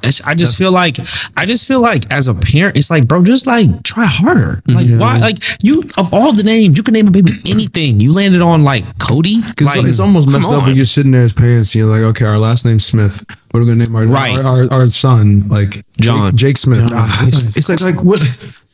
It's- 0.00 0.22
I 0.24 0.34
just 0.36 0.56
feel 0.56 0.70
like 0.70 0.96
I 1.36 1.44
just 1.44 1.66
feel 1.66 1.80
like 1.80 2.02
as 2.12 2.28
a 2.28 2.34
parent, 2.34 2.76
it's 2.78 2.88
like, 2.88 3.08
bro, 3.08 3.24
just 3.24 3.48
like 3.48 3.82
try 3.82 4.06
harder. 4.06 4.62
Like 4.66 4.86
why? 5.02 5.18
Like 5.18 5.38
you 5.60 5.82
of 5.96 6.14
all 6.14 6.32
the 6.32 6.44
names, 6.44 6.76
you 6.76 6.84
can 6.84 6.94
name 6.94 7.08
a 7.08 7.10
baby 7.10 7.32
anything. 7.46 7.98
You 7.98 8.12
landed 8.12 8.40
on 8.40 8.62
like 8.62 8.84
Cody. 9.00 9.40
Because 9.44 9.66
Like, 9.76 9.84
it's 9.86 9.98
almost 9.98 10.28
messed 10.28 10.50
up 10.50 10.66
when 10.66 10.76
you're 10.76 10.84
sitting 10.84 11.10
there 11.10 11.24
as 11.24 11.32
parents 11.32 11.74
you're 11.74 11.90
like, 11.90 12.02
okay, 12.14 12.26
our 12.26 12.38
last 12.38 12.64
name's 12.64 12.84
Smith. 12.86 13.24
What 13.50 13.58
are 13.60 13.64
we 13.64 13.70
gonna 13.72 13.84
name 13.84 13.96
our 13.96 14.06
Right. 14.06 14.38
our, 14.38 14.70
our, 14.70 14.82
our 14.82 14.86
son? 14.86 15.48
Like 15.48 15.84
John. 16.00 16.36
Jake, 16.36 16.58
Smith. 16.58 16.90
Ah, 16.92 17.26
it's, 17.26 17.56
it's 17.56 17.68
like 17.68 17.80
like 17.80 18.04
what 18.04 18.20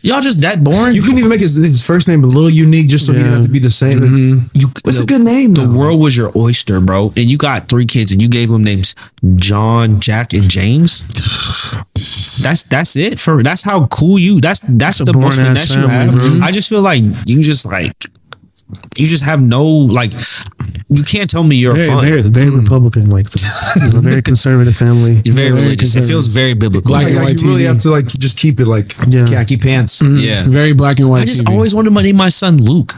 Y'all 0.04 0.20
just 0.20 0.42
that 0.42 0.62
boring. 0.62 0.94
you 0.94 1.00
couldn't 1.00 1.16
even 1.16 1.30
make 1.30 1.40
his, 1.40 1.56
his 1.56 1.84
first 1.84 2.08
name 2.08 2.22
a 2.24 2.26
little 2.26 2.50
unique 2.50 2.88
just 2.88 3.06
so 3.06 3.12
he 3.12 3.18
didn't 3.18 3.32
have 3.32 3.42
to 3.44 3.50
be 3.50 3.58
the 3.58 3.70
same. 3.70 4.00
Mm-hmm. 4.00 4.46
You, 4.52 4.66
What's 4.82 4.98
the, 4.98 5.04
a 5.04 5.06
good 5.06 5.22
name? 5.22 5.54
The 5.54 5.62
though? 5.62 5.78
world 5.78 5.98
was 5.98 6.14
your 6.14 6.30
oyster, 6.36 6.78
bro, 6.78 7.06
and 7.16 7.24
you 7.24 7.38
got 7.38 7.70
three 7.70 7.86
kids, 7.86 8.12
and 8.12 8.20
you 8.20 8.28
gave 8.28 8.50
them 8.50 8.62
names 8.62 8.94
John, 9.36 10.00
Jack, 10.00 10.34
and 10.34 10.50
James. 10.50 11.08
That's 12.42 12.64
that's 12.64 12.96
it 12.96 13.18
for 13.18 13.42
that's 13.42 13.62
how 13.62 13.86
cool 13.86 14.18
you. 14.18 14.42
That's 14.42 14.60
that's 14.60 14.98
the 14.98 15.14
most 15.14 15.36
boring 15.36 15.56
ass 15.56 15.72
finesse 15.72 15.76
you 15.76 15.88
have. 15.88 16.12
bro. 16.12 16.40
I 16.42 16.50
just 16.50 16.68
feel 16.68 16.82
like 16.82 17.02
you 17.26 17.42
just 17.42 17.64
like 17.64 17.94
you 18.96 19.06
just 19.06 19.24
have 19.24 19.40
no 19.40 19.64
like 19.64 20.12
you 20.88 21.02
can't 21.02 21.30
tell 21.30 21.42
me 21.44 21.56
you're 21.56 21.74
very, 21.74 21.88
fun. 21.88 22.04
very, 22.04 22.22
very 22.22 22.50
hmm. 22.50 22.60
Republican 22.60 23.10
like 23.10 23.28
this. 23.30 23.76
You're 23.76 23.98
a 23.98 24.02
very 24.02 24.22
conservative 24.22 24.76
family. 24.76 25.20
You're 25.24 25.34
very 25.34 25.50
Very 25.50 25.62
religious. 25.62 25.96
It 25.96 26.04
feels 26.04 26.28
very 26.28 26.54
biblical. 26.54 26.88
Black 26.88 27.04
Like, 27.04 27.12
and 27.12 27.16
like, 27.16 27.24
white 27.26 27.42
you 27.42 27.48
really 27.48 27.64
have 27.64 27.80
to 27.80 27.90
like 27.90 28.06
just 28.06 28.38
keep 28.38 28.60
it 28.60 28.66
like 28.66 28.92
Yeah. 29.08 29.26
khaki 29.26 29.56
pants. 29.56 30.00
Mm-hmm. 30.00 30.16
yeah. 30.16 30.44
Very 30.46 30.72
black 30.72 30.98
and 31.00 31.08
white. 31.08 31.22
I 31.22 31.24
just 31.24 31.42
TV. 31.42 31.52
always 31.52 31.74
wanted 31.74 31.94
to 31.94 32.02
name 32.02 32.16
my 32.16 32.28
son 32.28 32.58
Luke. 32.58 32.92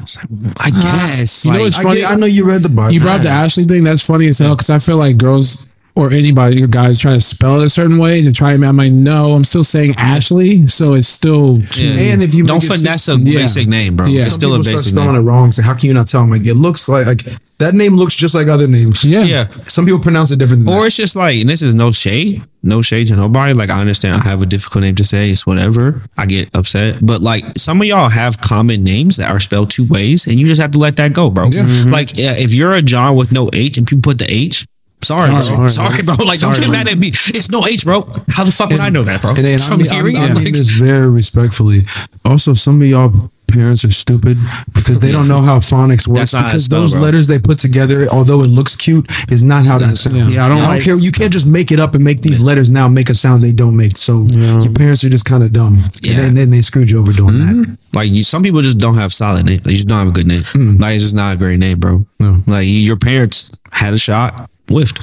I 0.58 0.70
ah. 0.74 1.14
guess. 1.16 1.44
You 1.44 1.52
know 1.52 1.58
like, 1.58 1.64
what's 1.66 1.78
I, 1.78 1.82
funny? 1.82 2.00
get- 2.00 2.10
I 2.10 2.14
know 2.16 2.26
you 2.26 2.44
read 2.44 2.62
the 2.62 2.68
Bible. 2.68 2.92
You 2.92 3.00
brought 3.00 3.16
up 3.16 3.22
the 3.22 3.28
Ashley 3.30 3.64
thing. 3.64 3.84
That's 3.84 4.02
funny 4.02 4.28
as 4.28 4.38
hell 4.38 4.54
because 4.54 4.70
I 4.70 4.78
feel 4.78 4.96
like 4.96 5.16
girls 5.16 5.68
or 5.96 6.12
anybody, 6.12 6.62
or 6.62 6.66
guys, 6.66 7.00
trying 7.00 7.14
to 7.16 7.20
spell 7.20 7.60
it 7.60 7.64
a 7.64 7.68
certain 7.70 7.96
way 7.98 8.22
to 8.22 8.30
try. 8.32 8.52
I'm 8.52 8.76
like, 8.76 8.92
no, 8.92 9.32
I'm 9.32 9.44
still 9.44 9.64
saying 9.64 9.94
Ashley, 9.96 10.66
so 10.66 10.92
it's 10.94 11.08
still. 11.08 11.58
yeah. 11.76 12.12
And 12.12 12.22
if 12.22 12.34
you 12.34 12.44
don't 12.44 12.62
make 12.62 12.70
it- 12.70 12.76
finesse 12.76 13.08
a 13.08 13.12
Yeah. 13.18 13.38
basic 13.40 13.66
name, 13.66 13.96
bro. 13.96 14.06
Yeah. 14.06 14.20
It's 14.20 14.28
Some 14.28 14.34
still 14.38 14.54
a 14.54 14.58
people 14.58 14.78
start 14.78 14.84
spelling 14.84 15.12
name. 15.14 15.22
it 15.22 15.24
wrong. 15.24 15.52
So 15.52 15.62
how 15.62 15.74
can 15.74 15.88
you 15.88 15.94
not 15.94 16.06
tell 16.06 16.20
them? 16.20 16.30
Like 16.30 16.44
it 16.46 16.54
looks 16.54 16.88
like 16.88 17.06
like 17.06 17.22
that 17.58 17.74
name 17.74 17.96
looks 17.96 18.14
just 18.14 18.34
like 18.34 18.48
other 18.48 18.66
names. 18.66 19.02
Yeah. 19.04 19.22
Yeah. 19.24 19.48
Some 19.68 19.86
people 19.86 19.98
pronounce 20.00 20.30
it 20.30 20.38
different. 20.38 20.66
Than 20.66 20.74
Or 20.74 20.80
that. 20.82 20.86
it's 20.88 20.96
just 20.96 21.16
like, 21.16 21.38
and 21.40 21.48
this 21.48 21.62
is 21.62 21.74
no 21.74 21.90
shade, 21.90 22.42
no 22.62 22.82
shade 22.82 23.06
to 23.06 23.16
nobody. 23.16 23.54
Like, 23.54 23.70
I 23.70 23.80
understand 23.80 24.14
I 24.16 24.18
have 24.28 24.42
a 24.42 24.46
difficult 24.46 24.82
name 24.84 24.94
to 24.96 25.04
say. 25.04 25.30
It's 25.30 25.46
whatever. 25.46 26.02
I 26.18 26.26
get 26.26 26.50
upset. 26.54 26.98
But 27.00 27.22
like, 27.22 27.44
some 27.56 27.80
of 27.80 27.86
y'all 27.86 28.10
have 28.10 28.38
common 28.42 28.84
names 28.84 29.16
that 29.16 29.30
are 29.30 29.40
spelled 29.40 29.70
two 29.70 29.86
ways, 29.86 30.26
and 30.26 30.38
you 30.38 30.46
just 30.46 30.60
have 30.60 30.72
to 30.72 30.78
let 30.78 30.96
that 30.96 31.14
go, 31.14 31.30
bro. 31.30 31.48
Like, 31.86 32.10
if 32.18 32.52
you're 32.52 32.72
a 32.74 32.82
John 32.82 33.16
with 33.16 33.32
no 33.32 33.48
H 33.54 33.78
and 33.78 33.86
people 33.86 34.02
put 34.02 34.18
the 34.18 34.30
H, 34.30 34.66
sorry, 35.02 35.30
bro. 35.30 35.40
Sorry. 35.40 35.68
Sorry, 35.70 36.02
bro. 36.02 36.14
Like, 36.24 36.40
don't 36.40 36.54
get 36.58 36.70
mad 36.70 36.88
at 36.88 36.98
me. 36.98 37.08
It's 37.08 37.50
no 37.50 37.64
H, 37.66 37.84
bro. 37.84 38.02
How 38.28 38.44
the 38.44 38.52
fuck 38.52 38.70
would 38.70 38.80
I 38.80 38.88
know 38.90 39.02
that, 39.04 39.22
bro? 39.22 39.30
And 39.30 39.38
then 39.44 39.60
I 39.60 39.62
From 39.62 39.78
mean, 39.78 39.88
I 39.90 39.94
hearing 39.94 40.14
mean, 40.14 40.22
I 40.22 40.26
it, 40.26 40.34
mean 40.34 40.44
like, 40.44 40.54
this 40.54 40.70
very 40.70 41.08
respectfully. 41.08 41.82
Also, 42.24 42.54
some 42.54 42.80
of 42.82 42.88
y'all 42.88 43.12
parents 43.48 43.84
are 43.84 43.92
stupid 43.92 44.36
because 44.74 44.98
they 44.98 45.12
don't 45.12 45.28
know 45.28 45.40
how 45.40 45.60
phonics 45.60 46.08
works. 46.08 46.18
That's 46.18 46.32
not 46.34 46.42
how 46.42 46.48
because 46.48 46.68
those 46.68 46.96
letters 46.96 47.28
they 47.28 47.38
put 47.38 47.58
together, 47.58 48.06
although 48.08 48.42
it 48.42 48.48
looks 48.48 48.74
cute, 48.74 49.06
is 49.30 49.44
not 49.44 49.64
how 49.64 49.78
that 49.78 49.96
sounds. 49.96 50.34
Yeah, 50.34 50.46
I 50.46 50.48
don't 50.48 50.62
like- 50.62 50.82
care. 50.82 50.96
You 50.98 51.12
can't 51.12 51.32
just 51.32 51.46
make 51.46 51.70
it 51.70 51.78
up 51.78 51.94
and 51.94 52.02
make 52.02 52.20
these 52.22 52.42
letters 52.42 52.72
now 52.72 52.88
make 52.88 53.08
a 53.08 53.14
sound 53.14 53.42
they 53.44 53.52
don't 53.52 53.76
make. 53.76 53.96
So 53.96 54.22
your 54.24 54.72
parents 54.72 55.04
are 55.04 55.08
just 55.10 55.24
kind 55.24 55.44
of 55.44 55.52
dumb, 55.52 55.76
Yeah. 56.02 56.12
and 56.14 56.20
then, 56.20 56.34
then 56.34 56.50
they 56.50 56.60
screwed 56.60 56.90
you 56.90 56.98
over 56.98 57.12
doing 57.12 57.38
that. 57.38 57.54
Mm-hmm. 57.56 57.74
Like 57.96 58.10
you, 58.10 58.24
some 58.24 58.42
people 58.42 58.60
just 58.62 58.78
don't 58.78 58.96
have 58.96 59.12
solid 59.12 59.46
name. 59.46 59.60
They 59.60 59.72
just 59.74 59.86
don't 59.86 59.98
have 59.98 60.08
a 60.08 60.12
good 60.12 60.26
name. 60.26 60.42
Mm. 60.42 60.80
Like 60.80 60.96
it's 60.96 61.04
just 61.04 61.14
not 61.14 61.34
a 61.34 61.38
great 61.38 61.60
name, 61.60 61.78
bro. 61.78 62.04
No. 62.18 62.42
Like 62.48 62.66
your 62.66 62.96
parents 62.96 63.56
had 63.70 63.94
a 63.94 63.98
shot, 63.98 64.50
whiffed. 64.70 65.00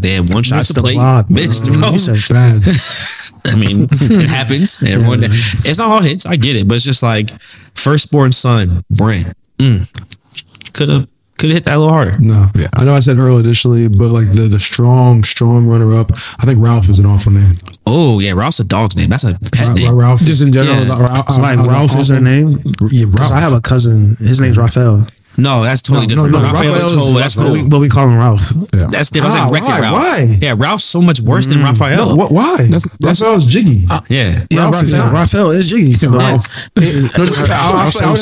They 0.00 0.14
had 0.14 0.32
one 0.32 0.42
shot 0.42 0.56
Missed 0.58 0.74
to 0.76 0.80
play, 0.80 0.94
block, 0.94 1.26
bro. 1.26 1.34
missed, 1.34 1.66
bro. 1.72 1.90
You 1.90 1.98
said 1.98 2.16
Bad. 2.34 2.62
I 3.44 3.56
mean, 3.56 3.86
it 3.90 4.28
happens. 4.30 4.82
Everyone, 4.86 5.20
it's 5.22 5.78
not 5.78 5.90
all 5.90 6.00
hits. 6.02 6.24
I 6.26 6.36
get 6.36 6.56
it, 6.56 6.66
but 6.66 6.76
it's 6.76 6.84
just 6.84 7.02
like 7.02 7.30
firstborn 7.74 8.32
son, 8.32 8.82
Brent. 8.90 9.34
Mm. 9.58 10.72
Could 10.72 10.88
have, 10.88 11.08
could 11.38 11.50
have 11.50 11.56
hit 11.56 11.64
that 11.64 11.76
a 11.76 11.78
little 11.78 11.92
harder. 11.92 12.18
No, 12.18 12.48
yeah. 12.56 12.68
I 12.74 12.84
know 12.84 12.94
I 12.94 13.00
said 13.00 13.18
Earl 13.18 13.38
initially, 13.38 13.86
but 13.88 14.08
like 14.08 14.32
the 14.32 14.48
the 14.48 14.58
strong, 14.58 15.22
strong 15.24 15.66
runner 15.66 15.94
up, 15.94 16.10
I 16.12 16.44
think 16.46 16.58
Ralph 16.60 16.88
is 16.88 16.98
an 16.98 17.06
awful 17.06 17.32
name. 17.32 17.54
Oh 17.86 18.18
yeah, 18.18 18.32
Ralph's 18.32 18.58
a 18.60 18.64
dog's 18.64 18.96
name. 18.96 19.10
That's 19.10 19.24
a 19.24 19.38
pet 19.52 19.68
Ra- 19.68 19.74
name. 19.74 19.94
Ra- 19.94 20.06
Ralph, 20.08 20.20
Just 20.22 20.42
in 20.42 20.50
general, 20.52 20.74
Yeah. 20.76 20.82
is 20.82 20.88
Ralph, 20.88 21.30
So 21.30 21.42
like 21.42 21.58
Ralph 21.58 21.96
is 21.96 22.08
her 22.08 22.20
name. 22.20 22.58
yeah, 22.90 23.04
Ralph. 23.10 23.30
I 23.30 23.40
have 23.40 23.52
a 23.52 23.60
cousin. 23.60 24.16
His 24.16 24.40
name's 24.40 24.56
Raphael, 24.58 25.06
no, 25.36 25.62
that's 25.62 25.82
totally 25.82 26.06
No, 26.06 26.14
no, 26.16 26.28
different. 26.28 26.32
no, 26.32 26.52
Raphael's 26.52 26.72
Raphael's- 26.82 26.92
totally- 26.92 27.20
that's 27.22 27.34
but 27.34 27.42
cool. 27.44 27.52
we, 27.52 27.66
but 27.68 27.78
we 27.80 27.88
call 27.88 28.08
him 28.08 28.16
Ralph. 28.16 28.48
That's 28.72 29.10
different. 29.10 29.34
Ah, 29.36 29.48
That's 29.48 29.52
like 29.52 29.62
why? 29.64 29.80
Ralph. 29.80 29.94
Why? 29.94 30.38
Yeah, 30.40 30.54
Ralph's 30.56 30.84
so 30.84 31.00
much 31.00 31.20
worse 31.20 31.46
than 31.46 31.62
Raphael. 31.62 31.96
No, 32.10 32.14
what, 32.16 32.32
why? 32.32 32.56
That's- 32.58 32.84
that's- 32.98 33.20
Raphael's 33.20 33.46
jiggy. 33.46 33.86
Yeah. 34.08 34.44
Yeah, 34.50 34.60
Ralph 34.60 34.82
is 34.82 34.92
Raphael, 34.92 35.12
not. 35.12 35.18
Raphael 35.18 35.50
is 35.50 35.68
Jiggy. 35.70 35.92
said 35.92 36.12
but- 36.12 36.18
Ralph. 36.18 36.68
no, 36.76 37.26
just, 37.26 37.46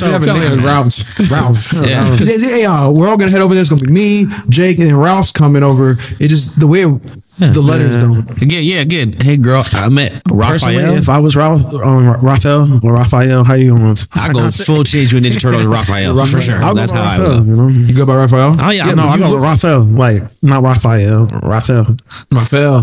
have 0.04 0.23
a 0.23 0.26
name. 0.26 0.64
Ralph. 0.64 1.30
Ralph. 1.30 1.73
Yeah. 1.73 2.04
Ralph. 2.09 2.18
Hey, 2.18 2.64
uh, 2.64 2.90
we're 2.90 3.09
all 3.09 3.16
gonna 3.16 3.30
head 3.30 3.40
over 3.42 3.54
there. 3.54 3.61
It's 3.62 3.71
gonna 3.71 3.83
be 3.83 3.92
me, 3.92 4.26
Jake, 4.49 4.78
and 4.78 4.87
then 4.88 4.97
Ralph's 4.97 5.33
coming 5.33 5.62
over. 5.62 5.92
It 6.21 6.28
just 6.28 6.61
the 6.61 6.66
way 6.66 6.85
it- 7.41 7.53
the 7.55 7.61
letters 7.61 7.99
don't. 7.99 8.31
Again, 8.43 8.62
yeah, 8.64 8.81
again. 8.81 9.12
Hey, 9.21 9.37
girl, 9.37 9.62
I 9.73 9.88
met 9.88 10.23
Personally, 10.25 10.76
Raphael. 10.76 10.97
if 10.97 11.09
I 11.09 11.19
was 11.19 11.35
Ralph, 11.37 11.64
um, 11.75 12.07
Raphael 12.23 12.81
or 12.83 12.93
Raphael, 12.93 13.45
how 13.45 13.55
you 13.55 13.76
going? 13.76 13.97
I 14.14 14.33
go 14.33 14.50
full 14.50 14.85
change 14.85 15.12
with 15.12 15.25
Ninja 15.25 15.41
Turtle 15.41 15.61
to 15.61 15.69
Raphael 15.69 16.17
for 16.26 16.41
sure. 16.41 16.62
I'll 16.62 16.75
That's 16.75 16.93
go 16.93 16.99
how 16.99 17.05
I 17.05 17.19
Raphael, 17.19 17.29
will. 17.41 17.47
You 17.47 17.57
know? 17.57 17.69
You 17.69 17.95
go 17.95 18.07
by 18.07 18.17
Raphael? 18.17 18.57
Oh 18.59 18.71
yeah, 18.71 18.85
no, 18.93 19.05
I 19.09 19.14
you 19.14 19.21
go 19.23 19.31
look- 19.31 19.41
with 19.41 19.45
Raphael. 19.45 19.81
Like 19.83 20.23
not 20.43 20.62
Raphael, 20.62 21.26
Raphael. 21.43 21.97
Raphael. 22.31 22.81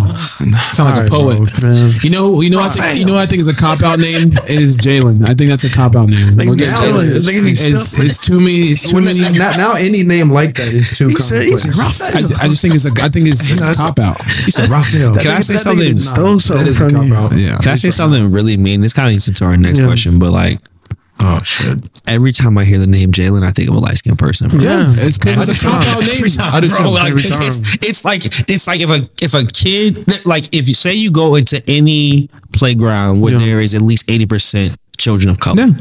Sound 0.72 0.98
like 0.98 1.08
a 1.08 1.10
poet. 1.10 1.38
bro, 1.38 1.70
man. 1.70 1.92
You 2.04 2.10
know, 2.10 2.42
you 2.42 2.50
know, 2.50 2.60
I 2.62 2.70
think, 2.70 3.00
you 3.00 3.06
know, 3.06 3.14
what 3.14 3.22
I 3.24 3.26
think 3.28 3.42
is 3.42 3.48
a 3.48 3.56
cop 3.56 3.82
out 3.84 4.00
name 4.00 4.32
is 4.48 4.78
Jalen. 4.78 5.30
I 5.30 5.34
think 5.34 5.50
that's 5.50 5.64
a 5.64 5.70
cop 5.70 5.96
out 5.96 6.08
name. 6.10 6.36
We're 6.36 6.56
getting 6.56 6.74
now 6.74 6.82
Jalen. 6.84 7.16
it's- 7.16 7.28
it's- 7.30 7.62
It's, 7.72 8.00
it's 8.00 8.20
too 8.20 8.40
many. 8.40 8.72
It's 8.74 8.90
too 8.90 9.02
many. 9.02 9.20
now, 9.38 9.52
now 9.56 9.74
any 9.74 10.04
name 10.04 10.30
like 10.32 10.56
that 10.56 10.74
is 10.74 10.98
too 10.98 11.08
He 11.10 11.16
said, 11.16 11.44
he. 11.44 11.54
Raphael. 11.54 12.12
I, 12.40 12.46
I 12.46 12.48
just 12.50 12.62
think 12.62 12.76
it's 12.76 12.86
a. 12.86 12.92
I 13.02 13.10
think 13.10 13.28
it's 13.28 13.54
a 13.62 13.74
cop 13.76 14.00
out. 14.00 14.20
He 14.46 14.52
said 14.52 14.70
Raphael. 14.70 15.16
Can 15.16 15.32
I 15.32 15.40
say 15.42 15.58
something? 15.58 15.98
Stole 15.98 16.40
something 16.40 16.74
from 16.74 16.90
you. 17.04 17.14
Yeah. 17.36 17.58
Can 17.58 17.72
I 17.72 17.76
say 17.76 17.90
something 17.90 18.32
really 18.32 18.58
mean? 18.58 18.82
This 18.82 18.94
kind 18.94 19.08
of 19.08 19.12
leads 19.14 19.28
into 19.28 19.46
our 19.46 19.58
next 19.58 19.80
Yeah. 19.80 19.86
question, 19.86 20.20
but 20.20 20.32
like 20.32 20.60
Oh 21.24 21.40
shit. 21.44 21.78
every 22.08 22.32
time 22.32 22.58
I 22.58 22.66
hear 22.66 22.80
the 22.80 22.88
name 22.88 23.12
Jalen, 23.12 23.44
I 23.44 23.52
think 23.52 23.70
of 23.70 23.76
a 23.76 23.80
light 23.80 23.98
skinned 23.98 24.18
person. 24.18 24.48
bro. 24.50 24.60
Yeah, 24.60 24.92
It's 24.98 25.20
because 25.20 25.50
it's 25.50 25.62
a 25.62 25.66
cop 25.68 25.84
out 25.84 26.00
name. 26.02 26.10
Every 26.14 26.30
time, 26.32 26.54
I 26.56 26.60
do 26.62 26.70
bro, 26.70 26.90
like, 26.92 27.10
Every 27.12 27.22
it's, 27.22 27.30
time. 27.30 27.48
it's, 27.48 27.78
it's 27.84 28.06
like 28.06 28.26
it's 28.50 28.66
like 28.68 28.80
if 28.82 28.90
a 28.90 29.08
if 29.22 29.34
a 29.36 29.46
kid 29.46 30.26
like 30.26 30.46
if 30.56 30.68
you 30.68 30.74
say 30.74 30.94
you 30.96 31.12
go 31.12 31.36
into 31.36 31.62
any 31.70 32.30
playground 32.54 33.22
where 33.22 33.34
Yeah. 33.34 33.40
there 33.46 33.62
is 33.62 33.76
at 33.76 33.82
least 33.84 34.10
eighty 34.10 34.26
percent 34.26 34.76
children 34.98 35.30
of 35.30 35.40
color, 35.40 35.66
Yeah. 35.68 35.74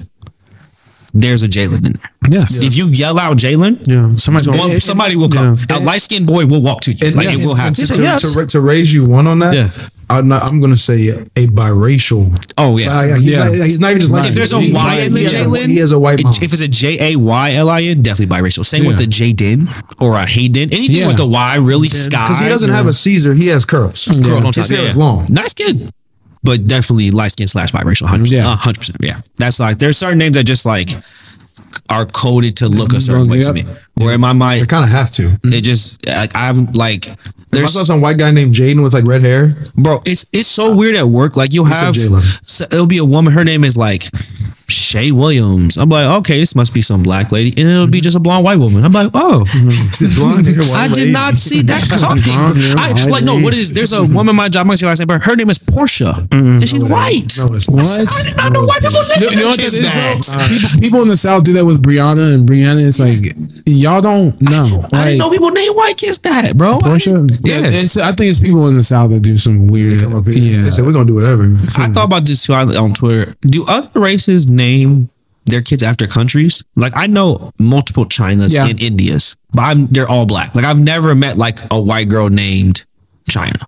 There's 1.12 1.43
a 1.43 1.49
Jalen 1.49 1.85
in 1.87 1.93
there. 1.95 2.11
Yes. 2.31 2.61
If 2.61 2.76
you 2.76 2.87
yell 2.87 3.19
out 3.19 3.37
Jalen, 3.38 3.81
yeah. 3.87 4.14
Somebody's 4.17 4.49
one, 4.49 4.59
going. 4.59 4.81
somebody 4.81 5.17
will 5.17 5.29
come. 5.29 5.59
A 5.71 5.81
light 5.81 6.02
skinned 6.02 6.26
boy 6.26 6.47
will 6.47 6.62
walk 6.62 6.83
to 6.83 6.93
you. 6.93 7.07
And 7.07 7.17
like 7.17 7.26
yes, 7.29 7.43
it 7.43 7.47
will 7.47 7.57
happen. 7.57 7.75
To, 7.75 7.87
to, 7.87 8.02
yes. 8.02 8.35
to, 8.35 8.47
to 8.47 8.61
raise 8.61 8.93
you 8.95 9.05
one 9.07 9.26
on 9.26 9.40
that, 9.40 9.55
Yeah. 9.55 9.71
I'm, 10.09 10.26
not, 10.29 10.43
I'm 10.45 10.61
gonna 10.61 10.76
say 10.76 11.09
a 11.09 11.47
biracial. 11.47 12.37
Oh 12.59 12.76
yeah. 12.79 12.95
Like, 12.95 13.17
he's, 13.17 13.26
Yeah. 13.26 13.45
not, 13.45 13.55
he's 13.55 13.81
not 13.81 13.90
even 13.90 14.00
just 14.00 14.12
like 14.12 14.29
if 14.29 14.35
there's 14.35 14.52
a 14.52 14.61
he- 14.61 14.73
Y 14.75 14.95
in 15.07 15.12
the 15.12 15.19
he 15.21 15.25
has 15.25 15.33
a- 15.35 15.45
Jalen, 15.45 15.67
he 15.67 15.76
has 15.79 15.93
a 15.93 15.99
white 16.00 16.23
mom. 16.23 16.33
If 16.35 16.52
it's 16.52 16.61
a 16.61 16.69
J 16.69 17.12
A 17.14 17.17
Y 17.19 17.52
L 17.55 17.69
I 17.71 17.83
N, 17.83 18.02
definitely 18.02 18.35
biracial. 18.37 18.64
Same 18.64 18.87
with 18.87 18.99
Yeah. 19.00 19.07
the 19.07 19.35
Jaden 19.35 20.00
or 20.02 20.17
a 20.17 20.26
Hayden. 20.26 20.73
Anything 20.73 20.97
Yeah. 20.97 21.06
with 21.08 21.17
the 21.17 21.26
Y, 21.28 21.54
really 21.56 21.89
sky. 21.89 22.25
Because 22.25 22.41
he 22.41 22.49
doesn't 22.49 22.71
have 22.71 22.87
a 22.87 22.93
Caesar, 22.93 23.35
he 23.35 23.49
has 23.49 23.65
curls. 23.65 24.08
curl 24.25 24.47
on 24.47 24.52
His 24.52 24.69
hair 24.69 24.82
Yeah. 24.82 24.91
is 24.91 24.97
long. 24.97 25.26
Nice 25.28 25.54
kid. 25.54 25.93
But 26.43 26.67
definitely 26.67 27.11
light 27.11 27.33
skin 27.33 27.47
slash 27.47 27.71
biracial. 27.73 28.07
100%. 28.09 28.31
Yeah. 28.31 28.45
Yeah. 28.45 28.57
100%. 28.57 28.97
Yeah. 29.00 29.21
That's 29.37 29.61
like, 29.61 29.79
there's 29.79 29.99
certain 29.99 30.19
names 30.19 30.37
that 30.37 30.45
just 30.45 30.65
like 30.65 30.91
are 31.91 32.07
coded 32.07 32.57
to 32.59 32.69
look 32.69 32.93
a 32.93 33.00
certain 33.00 33.29
way 33.29 33.39
Yep. 33.39 33.47
to 33.47 33.53
me. 33.53 33.65
Where 33.95 34.15
in 34.15 34.21
my 34.21 34.33
mind, 34.33 34.63
They 34.63 34.67
kind 34.67 34.85
of 34.85 34.91
have 34.91 35.11
to. 35.13 35.39
it 35.45 35.61
just, 35.63 36.07
like, 36.07 36.35
I've 36.35 36.75
like, 36.75 37.09
I 37.09 37.17
there's 37.50 37.73
saw 37.73 37.83
some 37.85 38.00
white 38.00 38.17
guy 38.17 38.31
named 38.31 38.55
Jaden 38.55 38.83
with 38.83 38.95
like 38.95 39.05
red 39.05 39.23
hair. 39.23 39.57
Bro, 39.75 40.00
it's 40.07 40.25
it's 40.33 40.49
so 40.49 40.76
weird 40.76 40.95
at 40.95 41.09
work. 41.09 41.37
Like 41.37 41.53
you'll 41.53 41.65
have 41.65 41.97
so 41.97 42.65
it'll 42.67 42.87
be 42.87 42.99
a 42.99 43.05
woman. 43.05 43.33
Her 43.33 43.43
name 43.45 43.65
is 43.65 43.76
like 43.76 44.05
Shay 44.71 45.13
Williams. 45.13 45.76
I'm 45.76 45.89
like, 45.89 46.06
okay, 46.21 46.39
this 46.39 46.54
must 46.54 46.73
be 46.73 46.80
some 46.80 47.02
black 47.02 47.33
lady, 47.33 47.50
and 47.61 47.69
it'll 47.69 47.87
be 47.87 48.00
just 48.00 48.17
a 48.17 48.21
blonde 48.21 48.45
white 48.45 48.59
woman. 48.59 48.85
I'm 48.85 48.93
like, 48.93 49.11
oh, 49.15 49.45
Blonde 50.17 50.47
hair, 50.47 50.56
white 50.56 50.91
I 50.91 50.95
did 50.95 51.13
not 51.13 51.35
see 51.35 51.63
that 51.63 51.83
coming. 52.00 52.23
I, 52.78 53.11
like, 53.11 53.25
no, 53.25 53.39
what 53.41 53.54
is? 53.54 53.73
There's 53.73 53.93
a 53.93 54.02
woman 54.02 54.30
in 54.30 54.37
my 54.37 54.49
job. 54.49 54.61
I'm 54.63 54.67
gonna 54.69 54.76
say 54.76 54.87
her 54.87 54.91
last 54.91 54.99
name, 55.00 55.09
but 55.09 55.23
her 55.23 55.37
name 55.37 55.50
is 55.50 55.59
Portia, 55.59 56.13
mm-hmm. 56.17 56.35
and 56.61 56.69
she's 56.69 56.85
white. 56.85 57.37
No, 57.39 57.54
it's 57.54 57.69
not. 57.71 57.83
What? 57.85 58.09
I 58.19 58.23
did 58.23 58.37
not 58.37 58.52
know 58.52 58.65
white 58.65 58.80
people 58.80 59.02
name 59.02 59.30
you 59.30 59.37
know 59.37 59.49
what 59.49 59.59
their 59.61 59.71
that 59.71 60.15
kids 60.17 60.26
that. 60.33 60.49
People, 60.49 60.80
people 60.80 61.02
in 61.02 61.09
the 61.09 61.17
South 61.17 61.45
do 61.45 61.52
that 61.54 61.65
with 61.65 61.83
Brianna 61.83 62.35
and 62.35 62.49
Brianna. 62.49 62.87
It's 62.87 62.99
like 62.99 63.35
y'all 63.67 64.00
don't 64.00 64.41
know. 64.41 64.87
I 64.93 64.97
Like, 64.97 65.04
didn't 65.06 65.19
know 65.19 65.30
people 65.30 65.50
name 65.50 65.73
white 65.73 65.97
kids 65.97 66.19
that, 66.21 66.56
bro. 66.56 66.76
I 66.76 66.80
Portia. 66.80 67.11
didn't- 67.13 67.30
Yeah, 67.45 67.61
Yeah. 67.61 67.71
it's, 67.73 67.97
I 67.97 68.13
think 68.13 68.30
it's 68.30 68.41
people 68.41 68.67
in 68.69 68.75
the 68.75 68.83
South 68.83 69.11
that 69.11 69.21
do 69.21 69.39
some 69.39 69.67
weird. 69.69 70.00
Come 70.00 70.15
up 70.17 70.26
here. 70.26 70.56
Yeah, 70.59 70.63
They 70.65 70.71
said 70.71 70.87
we're 70.87 70.93
gonna 70.93 71.04
do 71.06 71.15
whatever. 71.15 71.45
I 71.78 71.89
thought 71.89 72.04
about 72.06 72.25
this 72.25 72.45
too 72.45 72.54
on 72.54 72.76
on 72.76 72.93
Twitter. 72.95 73.35
Do 73.43 73.65
other 73.69 74.00
races 74.00 74.50
name 74.65 75.09
their 75.47 75.63
kids 75.63 75.83
after 75.83 76.07
countries? 76.07 76.63
Like 76.77 76.93
I 76.97 77.07
know 77.07 77.51
multiple 77.59 78.05
Chinas 78.07 78.53
Yeah. 78.53 78.67
and 78.67 78.81
Indias, 78.81 79.37
but 79.53 79.63
I'm 79.63 79.87
they're 79.89 80.09
all 80.09 80.27
black. 80.27 80.55
Like 80.55 80.65
I've 80.71 80.81
never 80.81 81.15
met 81.15 81.37
like 81.39 81.59
a 81.71 81.81
white 81.81 82.09
girl 82.09 82.29
named 82.29 82.85
China. 83.29 83.61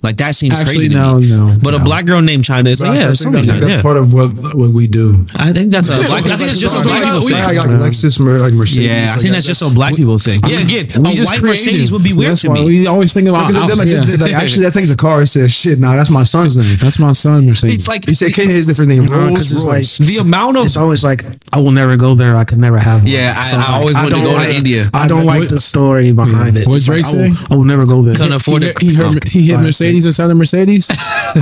Like 0.00 0.16
that 0.18 0.36
seems 0.36 0.54
Actually, 0.56 0.74
crazy 0.74 0.88
to 0.90 0.94
no, 0.94 1.18
me. 1.18 1.28
no, 1.28 1.58
but 1.60 1.74
a 1.74 1.80
black 1.80 2.06
girl 2.06 2.22
named 2.22 2.44
China 2.44 2.70
is 2.70 2.78
But 2.80 2.90
like, 2.90 2.98
I 2.98 3.00
yeah, 3.00 3.06
think 3.08 3.16
something 3.18 3.46
that's, 3.46 3.60
that's 3.60 3.74
that. 3.74 3.82
part 3.82 3.96
of 3.96 4.14
what 4.14 4.30
what 4.54 4.70
we 4.70 4.86
do. 4.86 5.26
I 5.34 5.52
think 5.52 5.72
that's 5.72 5.88
a 5.88 5.96
black. 5.98 6.24
I 6.24 6.36
think 6.36 6.50
it's 6.54 6.60
just 6.60 6.78
a 6.78 6.82
black 6.86 7.02
people 7.02 7.20
thing. 7.26 7.34
Like, 7.42 7.56
like 7.56 7.66
Lexus, 7.82 8.20
like 8.20 8.52
Mercedes. 8.54 8.86
Yeah, 8.86 9.12
I 9.12 9.18
think 9.18 9.34
that's 9.34 9.44
just 9.46 9.60
a 9.60 9.74
black 9.74 9.96
people 9.96 10.16
thing. 10.18 10.40
Yeah, 10.46 10.60
again, 10.62 10.86
we 11.02 11.10
a 11.12 11.14
just 11.16 11.28
white 11.28 11.40
creative. 11.40 11.66
Mercedes 11.66 11.90
would 11.90 12.04
be 12.04 12.12
weird 12.14 12.30
That's 12.30 12.42
to 12.42 12.50
why 12.50 12.54
me. 12.60 12.64
We 12.66 12.86
always 12.86 13.12
think 13.12 13.26
about. 13.28 13.48
Because 13.48 13.66
they're 13.66 13.76
like, 13.76 14.06
they're 14.06 14.18
like, 14.28 14.34
actually, 14.40 14.62
that 14.66 14.72
thing's 14.72 14.90
a 14.90 14.96
car. 14.96 15.22
It 15.22 15.26
says, 15.26 15.52
shit, 15.52 15.80
nah, 15.80 15.96
that's 15.96 16.10
my 16.10 16.22
son's 16.22 16.56
name. 16.56 16.76
That's 16.80 17.00
my 17.00 17.10
son, 17.10 17.46
Mercedes. 17.46 17.74
It's 17.82 17.88
like 17.88 18.06
He 18.06 18.14
said, 18.14 18.32
Kenya 18.34 18.54
is 18.54 18.68
different 18.68 18.90
name. 18.90 19.06
Nah, 19.06 19.34
'cause 19.34 19.50
Rolls 19.52 19.66
Royce. 19.66 19.98
the 19.98 20.18
amount 20.18 20.58
of 20.58 20.64
It's 20.66 20.76
always 20.76 21.02
like 21.02 21.24
I 21.52 21.58
will 21.58 21.72
never 21.72 21.96
go 21.96 22.14
there. 22.14 22.36
I 22.36 22.44
could 22.44 22.58
never 22.58 22.78
have. 22.78 23.02
One. 23.02 23.10
Yeah, 23.10 23.34
I- 23.36 23.42
So, 23.50 23.56
I 23.56 23.78
always 23.80 23.96
wanted 23.96 24.10
to 24.10 24.16
don't 24.16 24.24
go 24.26 24.30
to 24.30 24.36
like- 24.46 24.54
India. 24.54 24.90
I 24.94 25.08
don't 25.08 25.26
like 25.26 25.48
the 25.48 25.58
story 25.60 26.12
behind 26.12 26.56
it. 26.56 26.68
What 26.68 26.76
It's 26.76 26.86
Drake 26.86 27.04
like, 27.06 27.14
I 27.14 27.18
will, 27.18 27.34
say? 27.34 27.46
I 27.50 27.54
will 27.56 27.64
never 27.64 27.84
go 27.84 28.02
there. 28.02 28.14
couldn't 28.14 28.32
afford 28.34 28.62
he, 28.62 28.68
it. 28.68 28.78
he, 28.80 28.94
heard, 28.94 29.24
he 29.24 29.42
hit 29.48 29.58
Mercedes 29.58 29.87
inside 29.96 30.30
of 30.30 30.36
Mercedes. 30.36 30.88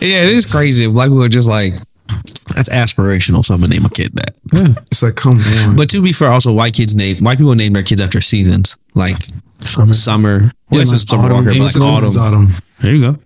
yeah, 0.00 0.22
it 0.24 0.30
is 0.30 0.46
crazy. 0.46 0.86
Black 0.86 1.08
people 1.08 1.22
are 1.22 1.28
just 1.28 1.48
like 1.48 1.74
that's 2.54 2.68
aspirational. 2.68 3.44
So 3.44 3.54
I'm 3.54 3.60
gonna 3.60 3.74
name 3.74 3.84
a 3.84 3.90
kid 3.90 4.12
that. 4.14 4.34
It's 4.90 5.02
like, 5.02 5.14
come 5.16 5.38
on. 5.40 5.76
But 5.76 5.90
to 5.90 6.02
be 6.02 6.12
fair, 6.12 6.30
also 6.30 6.52
white 6.52 6.74
kids 6.74 6.94
name 6.94 7.18
white 7.24 7.38
people 7.38 7.54
name 7.54 7.72
their 7.72 7.82
kids 7.82 8.00
after 8.00 8.20
seasons, 8.20 8.76
like 8.94 9.16
Summer. 9.60 9.92
summer. 9.94 10.52
Yeah, 10.70 10.82
it's 10.82 10.90
just 10.90 11.08
summer 11.08 11.32
walker, 11.32 11.46
but 11.50 11.58
like 11.58 11.76
Autumn. 11.76 11.82
autumn. 11.82 12.16
Autumn. 12.18 12.48
There 12.80 12.94
you 12.94 13.12
go. 13.12 13.18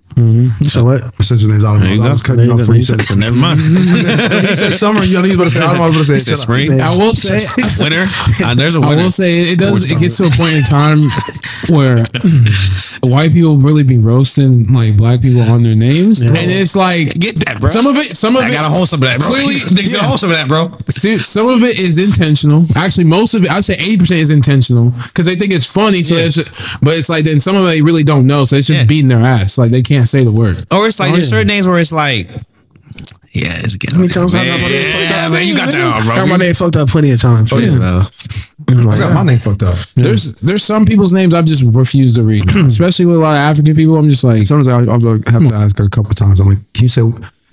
So 0.62 0.84
what? 0.84 1.02
My 1.02 1.10
sister's 1.24 1.48
name's 1.48 1.64
Autumn. 1.64 1.82
There 1.82 1.94
you 1.94 2.02
I 2.02 2.10
was 2.10 2.22
cutting 2.22 2.44
you 2.44 2.52
off 2.52 2.58
before 2.58 2.74
you 2.74 2.82
said 2.82 3.02
So 3.02 3.14
never 3.14 3.34
mind. 3.34 3.58
He 3.60 4.54
said 4.54 4.72
summer. 4.72 5.02
You 5.02 5.18
know, 5.18 5.22
he's 5.24 5.34
about 5.34 5.44
to 5.44 5.50
say 5.50 5.62
Autumn. 5.64 5.82
I 5.82 5.86
was 5.86 5.96
about 5.96 6.06
to 6.06 6.18
say 6.18 6.18
Said 6.18 6.38
shut 6.38 6.38
up. 6.38 6.62
spring. 6.64 6.80
I 6.80 6.90
will 6.96 7.14
say. 7.14 7.38
Winter. 7.82 8.04
Uh, 8.44 8.54
there's 8.54 8.74
a 8.74 8.80
I 8.80 8.88
winter. 8.88 9.00
I 9.00 9.04
will 9.04 9.12
say 9.12 9.40
it 9.52 9.58
does. 9.58 9.90
It 9.90 9.98
gets 10.00 10.16
to 10.16 10.24
a 10.24 10.30
point 10.30 10.54
in 10.54 10.62
time 10.64 10.98
where 11.68 12.06
white 13.02 13.32
people 13.32 13.58
really 13.58 13.82
be 13.84 13.98
roasting 13.98 14.72
like 14.72 14.96
black 14.96 15.20
people 15.20 15.42
on 15.42 15.62
their 15.62 15.76
names, 15.76 16.22
and 16.22 16.36
it's 16.36 16.74
like 16.74 17.08
Get 17.18 17.36
that, 17.44 17.60
bro. 17.60 17.68
some 17.68 17.86
of 17.86 17.96
it. 17.96 18.16
Some 18.16 18.34
of 18.36 18.42
I 18.42 18.48
it. 18.48 18.52
gotta 18.52 18.68
hold 18.68 18.88
some 18.88 19.02
of 19.02 19.08
that, 19.08 19.18
bro. 19.20 19.28
Clearly, 19.28 19.54
Niggas 19.54 19.92
gotta 19.92 20.06
hold 20.06 20.18
some 20.20 20.30
of 20.30 20.36
that, 20.36 20.48
bro. 20.48 20.72
See, 20.88 21.18
some 21.18 21.46
of 21.48 21.62
it 21.62 21.78
is 21.78 21.98
intentional. 21.98 22.64
Actually, 22.74 23.04
most 23.04 23.34
of 23.34 23.44
it, 23.44 23.50
I'd 23.50 23.64
say 23.64 23.74
eighty 23.74 23.98
percent 23.98 24.20
is 24.20 24.30
intentional 24.30 24.90
because 25.06 25.26
they 25.26 25.36
think 25.36 25.52
it's 25.52 25.66
funny. 25.66 26.02
So, 26.02 26.16
Yeah. 26.16 26.24
it's, 26.26 26.76
but 26.80 26.96
it's 26.96 27.08
like 27.08 27.24
then 27.24 27.38
some 27.38 27.54
of 27.56 27.64
it 27.64 27.68
they 27.68 27.82
really 27.82 28.04
don't 28.04 28.26
know. 28.26 28.44
So 28.44 28.56
it's 28.56 28.66
just 28.66 28.80
Yeah. 28.80 28.86
beating 28.86 29.08
their 29.08 29.20
ass. 29.22 29.56
Like 29.58 29.70
they 29.70 29.82
can't 29.82 30.01
say 30.04 30.24
the 30.24 30.32
word. 30.32 30.62
Or 30.72 30.86
it's 30.86 30.98
like 31.00 31.10
Oh, 31.10 31.14
there's 31.14 31.30
yeah. 31.30 31.36
certain 31.38 31.48
names 31.48 31.66
where 31.66 31.78
it's 31.78 31.92
like, 31.92 32.28
yeah, 33.32 33.60
it's 33.64 33.76
getting. 33.76 33.98
many 33.98 34.08
times 34.10 34.34
I 34.34 34.42
yeah, 34.42 34.52
got 34.52 34.60
my 34.60 34.68
name 34.68 34.82
yeah, 35.10 35.28
man, 35.30 35.46
you 35.46 35.56
got 35.56 35.70
that, 35.70 36.12
Got 36.16 36.28
my 36.28 36.36
name 36.36 36.54
fucked 36.54 36.76
up 36.76 36.88
plenty 36.88 37.10
of 37.12 37.20
times. 37.20 37.50
Oh, 37.52 37.58
yeah, 37.58 37.76
bro. 37.78 38.02
I'm 38.68 38.88
I 38.90 38.98
got 38.98 39.12
my 39.14 39.22
name 39.24 39.38
fucked 39.38 39.62
up. 39.62 39.76
There's 39.94 40.32
there's 40.34 40.62
some 40.62 40.84
people's 40.84 41.12
names 41.12 41.32
I've 41.34 41.46
just 41.46 41.62
refused 41.64 42.16
to 42.16 42.22
read, 42.22 42.54
especially 42.56 43.06
with 43.06 43.16
a 43.16 43.20
lot 43.20 43.32
of 43.32 43.38
African 43.38 43.74
people. 43.74 43.96
I'm 43.96 44.08
just 44.10 44.22
like, 44.22 44.46
Sometimes 44.46 44.68
I, 44.68 44.72
I'll 44.92 45.00
have 45.32 45.48
to 45.48 45.54
ask 45.54 45.78
her 45.78 45.84
a 45.84 45.90
couple 45.90 46.12
times. 46.14 46.40
I'm 46.40 46.48
like, 46.50 46.58
can 46.74 46.82
you 46.84 46.88
say, 46.88 47.02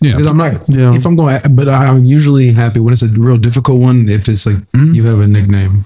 Yeah. 0.01 0.17
Because 0.17 0.27
I'm 0.31 0.37
not. 0.37 0.51
Yeah. 0.67 0.93
If 0.93 1.05
I'm 1.05 1.15
going, 1.15 1.39
but 1.51 1.67
I'm 1.69 2.03
usually 2.03 2.51
happy 2.51 2.79
when 2.81 2.91
it's 2.93 3.01
a 3.03 3.07
real 3.07 3.37
difficult 3.37 3.79
one. 3.79 4.07
If 4.09 4.27
it's 4.29 4.45
like 4.45 4.57
Mm-hmm. 4.75 4.93
you 4.93 5.03
have 5.05 5.19
a 5.21 5.27
nickname, 5.27 5.85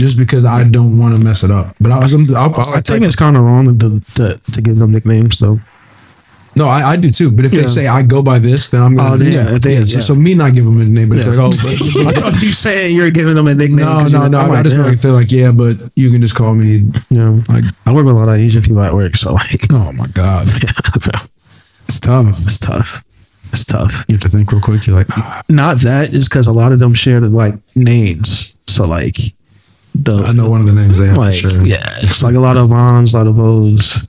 just 0.00 0.16
because 0.18 0.44
I 0.44 0.64
don't 0.64 0.98
want 0.98 1.14
to 1.14 1.20
mess 1.20 1.44
it 1.44 1.50
up. 1.50 1.76
But 1.80 1.92
I 1.92 1.98
was, 1.98 2.12
I'll, 2.14 2.54
I'll, 2.54 2.74
I 2.74 2.80
think 2.80 3.04
it's 3.04 3.16
kind 3.16 3.36
of 3.36 3.42
wrong 3.44 3.78
to, 3.78 4.00
to 4.16 4.24
to 4.54 4.58
give 4.62 4.76
them 4.80 4.90
nicknames 4.90 5.38
though. 5.38 5.60
no, 6.56 6.66
I, 6.66 6.80
I 6.92 6.96
do 6.96 7.10
too. 7.10 7.30
But 7.30 7.44
if 7.44 7.52
Yeah. 7.52 7.60
they 7.62 7.66
say 7.68 7.86
I 7.86 8.02
go 8.02 8.22
by 8.22 8.38
this, 8.40 8.70
then 8.70 8.82
I'm 8.82 8.98
Oh, 8.98 9.10
gonna. 9.16 9.24
yeah, 9.30 9.54
if 9.54 9.62
they- 9.62 9.84
so, 9.86 9.98
yeah. 9.98 10.00
so 10.08 10.14
me 10.16 10.34
not 10.34 10.52
give 10.54 10.64
them 10.64 10.80
a 10.80 10.84
name, 10.84 11.08
but 11.10 11.18
if 11.18 11.26
Yeah. 11.26 11.32
they're 11.36 11.42
like, 11.48 11.54
oh, 11.62 11.68
I 12.10 12.12
thought 12.12 12.42
you 12.42 12.50
saying 12.50 12.96
you're 12.96 13.10
giving 13.12 13.34
them 13.36 13.46
a 13.46 13.54
nickname. 13.54 13.86
no, 13.86 13.98
no, 14.08 14.26
no. 14.28 14.38
I 14.40 14.46
oh, 14.46 14.50
like, 14.50 14.64
just 14.64 14.76
make 14.76 14.98
feel 14.98 15.14
like 15.14 15.30
yeah, 15.30 15.52
but 15.52 15.76
you 15.94 16.10
can 16.10 16.20
just 16.20 16.34
call 16.34 16.54
me. 16.54 16.90
You 17.10 17.18
know, 17.22 17.42
Like, 17.48 17.64
I 17.86 17.92
work 17.92 18.04
with 18.06 18.16
a 18.16 18.18
lot 18.18 18.28
of 18.28 18.34
Asian 18.36 18.62
people 18.62 18.82
at 18.82 18.94
work, 18.94 19.16
so 19.16 19.34
like, 19.34 19.60
Oh 19.70 19.92
my 19.92 20.06
god, 20.12 20.46
it's 21.88 22.00
tough. 22.00 22.30
it's 22.42 22.58
tough. 22.58 23.04
It's 23.52 23.64
tough. 23.64 24.04
you 24.08 24.14
have 24.14 24.22
to 24.22 24.28
think 24.28 24.50
real 24.52 24.60
quick. 24.60 24.86
You're 24.86 24.96
like, 24.96 25.08
Not 25.48 25.78
that 25.78 26.14
is 26.14 26.28
because 26.28 26.46
a 26.46 26.52
lot 26.52 26.72
of 26.72 26.78
them 26.78 26.94
share 26.94 27.20
the 27.20 27.28
like 27.28 27.54
names. 27.76 28.54
So 28.66 28.86
like, 28.86 29.16
the 29.94 30.16
I 30.26 30.32
know 30.32 30.48
one 30.48 30.60
of 30.60 30.66
the 30.66 30.72
names 30.72 30.98
they 30.98 31.06
have 31.08 31.16
like 31.18 31.34
for 31.34 31.50
sure. 31.50 31.64
yeah, 31.66 31.78
it's 32.02 32.22
like 32.22 32.34
a 32.34 32.40
lot 32.40 32.56
of 32.56 32.68
Vons, 32.70 33.12
a 33.14 33.18
lot 33.18 33.26
of 33.26 33.38
O's. 33.40 34.06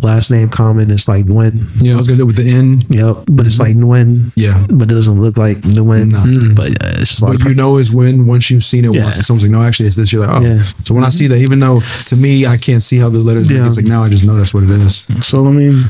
Last 0.00 0.30
name 0.30 0.48
common 0.48 0.90
it's 0.92 1.08
like 1.08 1.24
Nguyen. 1.26 1.58
I 1.80 1.84
Yeah, 1.84 1.96
was 1.96 2.06
gonna 2.06 2.18
do 2.18 2.22
it 2.22 2.26
with 2.26 2.36
the 2.36 2.48
N. 2.48 2.82
Yep, 2.88 3.24
but 3.32 3.46
it's 3.46 3.58
like 3.58 3.74
Nguyen. 3.76 4.32
Yeah. 4.36 4.64
but 4.70 4.90
it 4.90 4.94
doesn't 4.94 5.20
look 5.20 5.36
like 5.36 5.58
Nguyen. 5.58 6.12
No. 6.12 6.20
Mm. 6.20 6.54
But 6.56 6.68
yeah, 6.70 7.00
it's 7.00 7.10
just 7.10 7.22
like 7.22 7.42
you 7.44 7.54
know 7.54 7.78
is 7.78 7.92
when 7.92 8.26
once 8.26 8.48
you've 8.50 8.62
seen 8.64 8.84
it 8.84 8.94
Yeah. 8.94 9.04
once 9.04 9.16
and 9.16 9.24
someone's 9.26 9.42
like, 9.42 9.50
no, 9.50 9.60
actually 9.60 9.86
it's 9.88 9.96
this, 9.96 10.12
you're 10.12 10.24
like, 10.24 10.36
oh. 10.36 10.40
Yeah. 10.44 10.58
So 10.58 10.94
when 10.94 11.02
I 11.04 11.08
see 11.10 11.26
that, 11.26 11.38
even 11.38 11.58
though 11.58 11.80
to 12.06 12.16
me 12.16 12.46
I 12.46 12.56
can't 12.56 12.82
see 12.82 12.98
how 12.98 13.08
the 13.08 13.18
letters 13.18 13.50
look, 13.50 13.58
Yeah. 13.58 13.66
it's 13.66 13.76
like 13.76 13.86
now 13.86 14.04
I 14.04 14.08
just 14.08 14.24
know 14.24 14.36
that's 14.36 14.54
what 14.54 14.62
it 14.62 14.70
is. 14.70 15.04
so. 15.20 15.46
I 15.46 15.50
mean, 15.50 15.84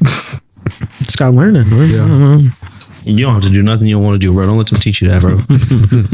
it's 1.00 1.16
got 1.16 1.34
learning. 1.34 1.68
Right? 1.70 1.90
Yeah. 1.90 2.50
I 3.00 3.04
don't 3.04 3.14
know. 3.14 3.18
You 3.18 3.24
don't 3.24 3.34
have 3.34 3.42
to 3.44 3.50
do 3.50 3.62
nothing 3.62 3.86
you 3.88 3.96
don't 3.96 4.04
want 4.04 4.14
to 4.14 4.18
do, 4.18 4.32
bro. 4.32 4.46
Don't 4.46 4.58
let 4.58 4.68
them 4.68 4.78
teach 4.78 5.00
you 5.02 5.08
that, 5.08 5.20
bro. 5.22 5.38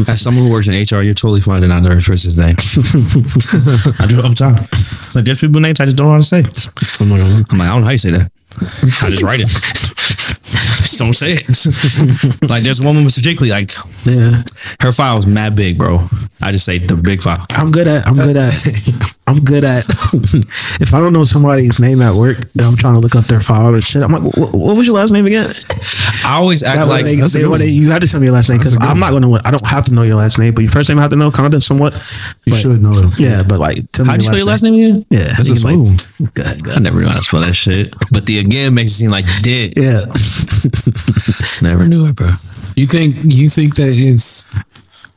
As 0.12 0.20
someone 0.20 0.44
who 0.44 0.52
works 0.52 0.68
in 0.68 0.74
HR, 0.74 1.02
you're 1.02 1.14
totally 1.14 1.40
fine 1.40 1.62
to 1.62 1.68
not 1.68 1.82
know 1.82 1.94
this 1.94 2.06
person's 2.06 2.38
name. 2.38 2.56
I 4.00 4.06
do 4.06 4.18
it 4.18 4.24
all 4.24 4.30
the 4.30 4.36
time. 4.36 4.54
Like 5.14 5.24
there's 5.24 5.40
people 5.40 5.60
names 5.60 5.80
I 5.80 5.86
just 5.86 5.96
don't 5.96 6.06
know 6.06 6.12
how 6.12 6.18
to 6.18 6.22
say. 6.22 6.44
I'm 7.00 7.08
not. 7.08 7.20
I'm 7.20 7.58
like, 7.58 7.68
I 7.68 7.72
don't 7.72 7.80
know 7.80 7.86
how 7.86 7.90
you 7.90 7.98
say 7.98 8.10
that. 8.10 8.30
I 9.02 9.10
just 9.10 9.22
write 9.22 9.40
it. 9.42 10.35
Just 10.96 11.00
don't 11.00 11.14
say 11.14 11.32
it. 11.40 12.48
like 12.50 12.62
there's 12.62 12.80
one 12.80 12.96
woman 12.96 13.10
particularly 13.10 13.50
like 13.50 13.70
Yeah, 14.04 14.42
her 14.80 14.92
file 14.92 15.16
was 15.16 15.26
mad 15.26 15.56
big, 15.56 15.78
bro. 15.78 16.00
I 16.40 16.52
just 16.52 16.64
say 16.64 16.78
the 16.78 16.96
big 16.96 17.22
file. 17.22 17.44
I'm 17.50 17.70
good 17.70 17.88
at. 17.88 18.06
I'm 18.06 18.14
good 18.16 18.36
at. 18.36 18.52
I'm 19.26 19.38
good 19.42 19.64
at. 19.64 19.84
if 20.80 20.94
I 20.94 21.00
don't 21.00 21.12
know 21.12 21.24
somebody's 21.24 21.80
name 21.80 22.00
at 22.02 22.14
work, 22.14 22.36
I'm 22.60 22.76
trying 22.76 22.94
to 22.94 23.00
look 23.00 23.16
up 23.16 23.24
their 23.24 23.40
file 23.40 23.74
or 23.74 23.80
shit. 23.80 24.02
I'm 24.02 24.12
like, 24.12 24.22
what, 24.36 24.52
what 24.54 24.76
was 24.76 24.86
your 24.86 24.96
last 24.96 25.10
name 25.12 25.26
again? 25.26 25.50
I 26.24 26.36
always 26.36 26.62
act 26.62 26.78
That 26.78 26.88
like 26.88 27.04
they, 27.06 27.16
they- 27.16 27.58
they- 27.58 27.66
you 27.68 27.90
have 27.90 28.00
to 28.00 28.06
tell 28.06 28.20
me 28.20 28.26
your 28.26 28.34
last 28.34 28.48
name 28.50 28.58
because 28.58 28.76
I'm 28.80 29.00
not 29.00 29.10
gonna. 29.12 29.32
I 29.44 29.50
don't 29.50 29.66
have 29.66 29.84
to 29.86 29.94
know 29.94 30.02
your 30.02 30.16
last 30.16 30.38
name, 30.38 30.54
but 30.54 30.60
your 30.62 30.70
first 30.70 30.88
name 30.88 30.98
I 30.98 31.02
have 31.02 31.10
to 31.10 31.16
know, 31.16 31.30
kind 31.30 31.52
of 31.52 31.62
somewhat. 31.64 31.94
You 32.44 32.52
But- 32.52 32.60
should 32.60 32.82
know 32.82 32.92
it. 32.98 33.18
Yeah, 33.18 33.42
but 33.42 33.58
like, 33.58 33.78
tell 33.92 34.04
me 34.04 34.10
How'd 34.12 34.20
you 34.22 34.26
spell 34.26 34.38
your 34.38 34.46
last 34.46 34.62
name 34.62 34.74
again? 34.74 35.04
Yeah, 35.10 35.32
That's 35.36 35.50
a 35.50 35.54
like, 35.66 36.34
good. 36.34 36.68
I 36.68 36.78
never 36.78 37.00
knew 37.00 37.06
how 37.08 37.16
to 37.16 37.22
spell 37.22 37.40
that 37.42 37.54
shit. 37.54 37.92
But 38.12 38.26
the 38.26 38.38
again 38.38 38.74
makes 38.74 38.92
it 38.92 38.94
seem 38.94 39.10
like 39.10 39.26
you 39.26 39.42
did. 39.42 39.72
Yeah, 39.76 40.04
Never 41.62 41.86
knew 41.88 42.06
it, 42.06 42.16
bro. 42.16 42.28
You 42.76 42.86
think 42.86 43.16
you 43.24 43.48
think 43.48 43.76
that 43.76 43.88
it's 43.88 44.44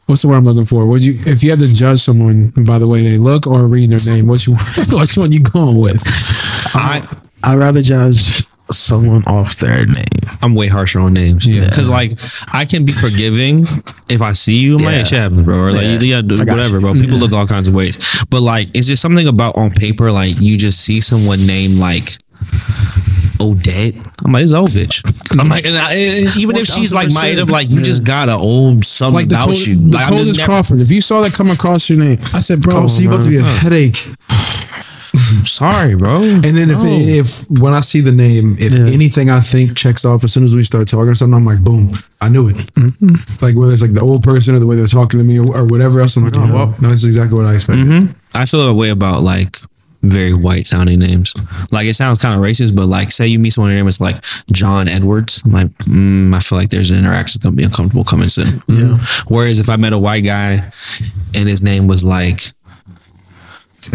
what's 0.07 0.21
the 0.21 0.27
word 0.27 0.37
I'm 0.37 0.45
looking 0.45 0.65
for? 0.65 0.85
Would 0.85 1.03
you 1.03 1.19
if 1.25 1.43
you 1.43 1.49
had 1.51 1.59
to 1.59 1.73
judge 1.73 1.99
someone 1.99 2.49
by 2.65 2.79
the 2.79 2.87
way 2.87 3.03
they 3.03 3.17
look 3.17 3.47
or 3.47 3.67
reading 3.67 3.91
their 3.97 4.15
name, 4.15 4.27
which 4.27 4.47
one, 4.47 4.57
which 4.91 5.17
one 5.17 5.31
you 5.31 5.41
going 5.43 5.77
with? 5.77 6.01
I 6.75 7.01
I'd 7.43 7.57
rather 7.57 7.81
judge 7.81 8.43
someone 8.71 9.23
off 9.25 9.55
their 9.57 9.85
name. 9.85 10.03
I'm 10.43 10.53
way 10.53 10.67
harsher 10.67 10.99
on 10.99 11.13
names. 11.13 11.45
Yeah. 11.47 11.65
Because 11.65 11.89
like 11.89 12.11
I 12.53 12.65
can 12.65 12.85
be 12.85 12.91
forgiving 12.91 13.61
if 14.09 14.21
I 14.21 14.33
see 14.33 14.57
you. 14.59 14.75
I'm 14.77 14.83
Yeah. 14.83 15.03
shit 15.03 15.19
happens, 15.19 15.43
bro. 15.43 15.57
Or 15.57 15.71
like 15.71 15.81
Yeah. 15.81 15.99
you 15.99 16.13
gotta 16.15 16.27
do 16.27 16.35
I 16.41 16.45
got 16.45 16.57
whatever, 16.57 16.75
you. 16.75 16.81
bro. 16.81 16.93
People 16.93 17.17
look 17.17 17.31
all 17.33 17.47
kinds 17.47 17.67
of 17.67 17.73
ways. 17.73 17.97
But 18.29 18.41
like 18.41 18.69
it's 18.75 18.87
just 18.87 19.01
something 19.01 19.27
about 19.27 19.55
on 19.57 19.71
paper, 19.71 20.11
like 20.11 20.39
you 20.39 20.57
just 20.57 20.81
see 20.81 21.01
someone 21.01 21.45
named 21.47 21.79
like 21.79 22.17
Odette. 23.39 23.95
I'm 24.25 24.31
like, 24.33 24.43
it's 24.43 24.53
old 24.53 24.69
bitch. 24.69 25.01
I'm 25.39 25.47
like, 25.49 25.65
and, 25.65 25.77
I, 25.77 25.93
and 25.93 26.37
even 26.37 26.57
if 26.57 26.67
she's 26.67 26.91
like 26.93 27.11
my 27.13 27.27
age, 27.27 27.39
I'm 27.39 27.47
like, 27.47 27.69
you 27.69 27.81
just 27.81 28.03
got 28.05 28.27
an 28.29 28.35
old 28.35 28.83
something 28.85 29.13
Like 29.15 29.29
the, 29.29 29.35
about 29.35 29.45
Col- 29.45 29.53
you. 29.55 29.75
the 29.75 29.97
Like, 29.97 30.07
I'm 30.07 30.13
just 30.13 30.23
Coldest 30.25 30.37
never- 30.39 30.45
Crawford. 30.51 30.81
If 30.81 30.91
you 30.91 31.01
saw 31.01 31.21
that 31.21 31.33
come 31.33 31.49
across 31.49 31.89
your 31.89 31.99
name, 31.99 32.19
I 32.33 32.39
said, 32.41 32.61
bro, 32.61 32.87
so 32.87 33.01
you 33.01 33.09
about 33.09 33.23
to 33.23 33.29
be 33.29 33.37
a 33.37 33.43
headache. 33.43 33.95
sorry, 35.45 35.95
bro. 35.95 36.21
And 36.21 36.43
then 36.43 36.69
if 36.69 36.79
if 36.83 37.49
when 37.59 37.73
I 37.73 37.81
see 37.81 38.01
the 38.01 38.11
name, 38.11 38.57
if 38.59 38.71
Yeah. 38.71 38.85
anything 38.93 39.29
I 39.29 39.39
think 39.41 39.75
checks 39.75 40.05
off 40.05 40.23
as 40.23 40.31
soon 40.33 40.43
as 40.43 40.55
we 40.55 40.63
start 40.63 40.87
talking 40.87 41.09
or 41.09 41.15
something, 41.15 41.33
I'm 41.35 41.45
like, 41.45 41.63
boom, 41.63 41.91
I 42.21 42.29
knew 42.29 42.47
it. 42.49 42.55
Mm-hmm. 42.55 43.43
Like 43.45 43.55
whether 43.55 43.73
it's 43.73 43.81
like 43.81 43.93
the 43.93 44.01
old 44.01 44.23
person 44.23 44.55
or 44.55 44.59
the 44.59 44.67
way 44.67 44.75
they're 44.75 44.87
talking 44.87 45.19
to 45.19 45.23
me 45.23 45.39
or, 45.39 45.57
or 45.57 45.65
whatever 45.65 45.99
else, 45.99 46.15
I'm 46.17 46.23
like, 46.23 46.35
oh, 46.37 46.51
well, 46.53 46.75
no, 46.81 46.89
that's 46.89 47.03
exactly 47.05 47.37
what 47.37 47.47
I 47.47 47.55
expected. 47.55 47.85
Mm-hmm. 47.87 48.37
I 48.37 48.45
feel 48.45 48.61
a 48.67 48.73
way 48.73 48.89
about 48.89 49.23
like 49.23 49.57
very 50.01 50.33
white 50.33 50.65
sounding 50.65 50.99
names. 50.99 51.33
Like 51.71 51.87
it 51.87 51.93
sounds 51.95 52.19
kind 52.19 52.33
of 52.35 52.41
racist, 52.41 52.75
but 52.75 52.85
like 52.87 53.11
say 53.11 53.27
you 53.27 53.39
meet 53.39 53.51
someone, 53.51 53.69
their 53.71 53.77
name 53.77 53.87
is 53.87 53.99
like 53.99 54.17
John 54.51 54.87
Edwards. 54.87 55.41
I'm 55.45 55.51
like, 55.51 55.67
mm, 55.79 56.33
I 56.35 56.39
feel 56.39 56.57
like 56.57 56.69
there's 56.69 56.91
an 56.91 56.97
interaction 56.99 57.39
that's 57.39 57.43
gonna 57.45 57.55
be 57.55 57.63
uncomfortable 57.63 58.03
coming 58.03 58.29
soon. 58.29 58.61
Yeah. 58.67 58.97
Whereas 59.27 59.59
if 59.59 59.69
I 59.69 59.75
met 59.77 59.93
a 59.93 59.97
white 59.99 60.23
guy 60.23 60.71
and 61.33 61.49
his 61.49 61.61
name 61.63 61.87
was 61.87 62.03
like 62.03 62.41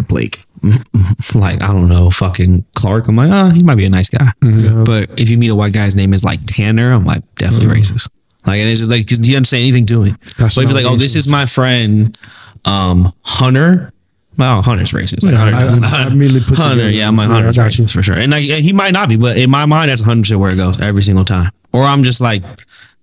Blake. 0.09 0.45
like 1.35 1.61
I 1.63 1.69
don't 1.69 1.89
know, 1.89 2.11
fucking 2.11 2.65
Clark, 2.75 3.09
I'm 3.09 3.17
like, 3.17 3.31
ah, 3.31 3.51
he 3.51 3.63
might 3.63 3.77
be 3.77 3.85
a 3.85 3.91
nice 3.91 4.09
guy. 4.09 4.33
But 4.41 5.21
if 5.21 5.29
you 5.31 5.37
meet 5.39 5.51
a 5.51 5.55
white 5.55 5.73
guy's 5.75 5.95
name 5.95 6.15
is 6.15 6.25
like 6.25 6.41
Tanner, 6.47 6.93
I'm 6.93 7.05
like 7.05 7.23
definitely 7.37 7.81
racist. 7.81 8.09
Like 8.47 8.61
and 8.61 8.69
it's 8.69 8.81
just 8.81 8.91
like 8.91 9.07
'cause 9.09 9.19
you 9.19 9.35
didn't 9.35 9.47
say 9.47 9.61
anything 9.61 9.87
to 9.87 10.03
me. 10.05 10.15
That's 10.39 10.55
so 10.55 10.61
if 10.61 10.69
you're 10.69 10.77
like, 10.77 10.91
oh, 10.91 10.97
this 10.97 11.17
is 11.17 11.27
my 11.29 11.47
friend, 11.47 12.17
um, 12.65 13.13
Hunter. 13.23 13.93
Well, 14.37 14.63
Hunter's 14.63 14.93
racist. 14.93 15.25
Like, 15.25 15.35
I- 15.35 15.51
Hunter, 15.51 15.87
I- 15.87 16.05
I 16.05 16.07
immediately 16.09 16.41
put 16.41 16.59
Hunter, 16.59 16.77
together- 16.77 16.91
yeah, 16.91 17.09
I'm 17.09 17.17
like 17.17 17.29
Yeah, 17.29 17.35
I 17.35 17.43
Hunter's 17.43 17.57
racist 17.57 17.93
for 17.93 18.03
sure. 18.03 18.17
And 18.17 18.33
like 18.33 18.49
and 18.49 18.65
he 18.65 18.73
might 18.73 18.93
not 18.93 19.09
be, 19.09 19.17
but 19.17 19.37
in 19.37 19.51
my 19.51 19.67
mind, 19.67 19.91
that's 19.91 20.03
100 20.03 20.23
percent 20.23 20.41
where 20.41 20.51
it 20.51 20.57
goes 20.57 20.81
every 20.81 21.03
single 21.03 21.25
time. 21.25 21.51
Or 21.73 21.85
I'm 21.85 22.05
just 22.05 22.21
like, 22.21 22.43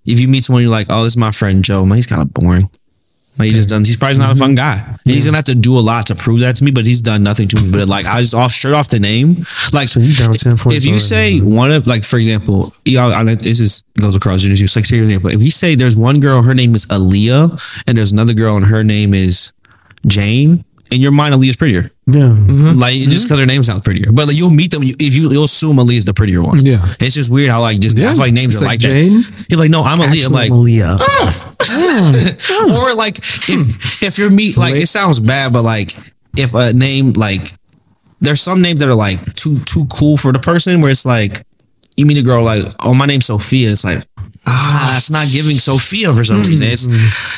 if 0.05 0.19
you 0.19 0.27
meet 0.27 0.43
someone, 0.43 0.63
you're 0.63 0.71
like, 0.71 0.87
oh, 0.89 1.03
this 1.03 1.13
is 1.13 1.17
my 1.17 1.31
friend 1.31 1.63
Joe. 1.63 1.85
Man, 1.85 1.97
he's 1.97 2.07
kind 2.07 2.21
of 2.21 2.33
boring. 2.33 2.69
Like 3.37 3.47
he 3.47 3.53
just 3.53 3.69
done. 3.69 3.83
He's 3.83 3.95
probably 3.95 4.17
not 4.17 4.29
a 4.29 4.33
mm-hmm. 4.33 4.39
fun 4.39 4.55
guy. 4.55 4.83
And 4.87 4.99
he's 5.03 5.25
gonna 5.25 5.37
have 5.37 5.45
to 5.45 5.55
do 5.55 5.77
a 5.77 5.79
lot 5.79 6.07
to 6.07 6.15
prove 6.15 6.41
that 6.41 6.57
to 6.57 6.63
me. 6.63 6.71
But 6.71 6.85
he's 6.85 7.01
done 7.01 7.23
nothing 7.23 7.47
to 7.47 7.63
me. 7.63 7.71
But 7.71 7.87
like 7.87 8.05
I 8.05 8.19
just 8.19 8.33
off 8.33 8.51
straight 8.51 8.73
off 8.73 8.89
the 8.89 8.99
name. 8.99 9.37
Like 9.73 9.87
so 9.87 9.99
you 9.99 10.13
down 10.13 10.33
10 10.33 10.57
points 10.57 10.77
if 10.77 10.85
you 10.85 10.99
say 10.99 11.39
one 11.39 11.71
of 11.71 11.87
like 11.87 12.03
for 12.03 12.17
example, 12.17 12.73
yeah, 12.83 13.05
I, 13.07 13.23
this 13.23 13.59
is 13.59 13.83
goes 13.99 14.15
across 14.15 14.41
generations. 14.41 14.75
Like 14.75 14.85
seriously, 14.85 15.17
but 15.17 15.33
if 15.33 15.41
you 15.41 15.49
say 15.49 15.75
there's 15.75 15.95
one 15.95 16.19
girl, 16.19 16.43
her 16.43 16.53
name 16.53 16.75
is 16.75 16.85
Aaliyah, 16.87 17.83
and 17.87 17.97
there's 17.97 18.11
another 18.11 18.33
girl, 18.33 18.57
and 18.57 18.65
her 18.65 18.83
name 18.83 19.13
is 19.13 19.53
Jane. 20.05 20.65
In 20.91 20.99
your 21.01 21.11
mind, 21.11 21.33
Aaliyah's 21.33 21.55
prettier. 21.55 21.89
Yeah, 22.05 22.35
mm-hmm. 22.35 22.77
Like 22.77 22.95
just 22.95 23.25
because 23.25 23.39
her 23.39 23.45
name 23.45 23.63
sounds 23.63 23.83
prettier. 23.85 24.11
But 24.11 24.27
like 24.27 24.35
you'll 24.37 24.49
meet 24.49 24.71
them 24.71 24.83
you- 24.83 24.95
if 24.99 25.15
you 25.15 25.31
you'll 25.31 25.45
assume 25.45 25.77
Aaliyah's 25.77 26.03
the 26.03 26.13
prettier 26.13 26.41
one. 26.41 26.65
Yeah. 26.65 26.85
It's 26.99 27.15
just 27.15 27.29
weird 27.31 27.49
how 27.49 27.61
like 27.61 27.79
just 27.79 27.97
I 27.97 28.09
feel 28.09 28.17
like 28.17 28.33
names 28.33 28.55
It's 28.55 28.61
are 28.61 28.65
like 28.65 28.71
like, 28.73 28.79
Jane? 28.81 29.21
that. 29.21 29.45
You're 29.49 29.59
like, 29.59 29.71
no, 29.71 29.83
I'm 29.83 29.99
Aaliyah. 29.99 30.25
I'm 30.25 30.31
like, 30.33 30.49
Malia. 30.51 30.97
Ah. 30.99 31.55
Ah. 31.61 32.83
or 32.91 32.95
like 32.95 33.17
if 33.19 34.03
if 34.03 34.17
you're 34.17 34.29
meet 34.29 34.57
like 34.57 34.75
it 34.75 34.87
sounds 34.87 35.19
bad, 35.21 35.53
but 35.53 35.63
like 35.63 35.95
if 36.37 36.53
a 36.53 36.73
name 36.73 37.13
like 37.13 37.53
there's 38.19 38.41
some 38.41 38.61
names 38.61 38.81
that 38.81 38.89
are 38.89 38.95
like 38.95 39.33
too 39.35 39.59
too 39.59 39.87
cool 39.97 40.17
for 40.17 40.33
the 40.33 40.39
person 40.39 40.81
where 40.81 40.91
it's 40.91 41.05
like 41.05 41.45
you 41.95 42.05
meet 42.05 42.17
a 42.17 42.21
girl 42.21 42.43
like 42.43 42.65
oh 42.79 42.93
my 42.93 43.05
name's 43.05 43.25
Sophia 43.25 43.71
it's 43.71 43.83
like 43.83 44.03
ah 44.45 44.97
it's 44.97 45.11
not 45.11 45.27
giving 45.31 45.57
Sophia 45.57 46.11
for 46.13 46.23
some 46.23 46.41
reason 46.41 46.65
it's 46.67 46.87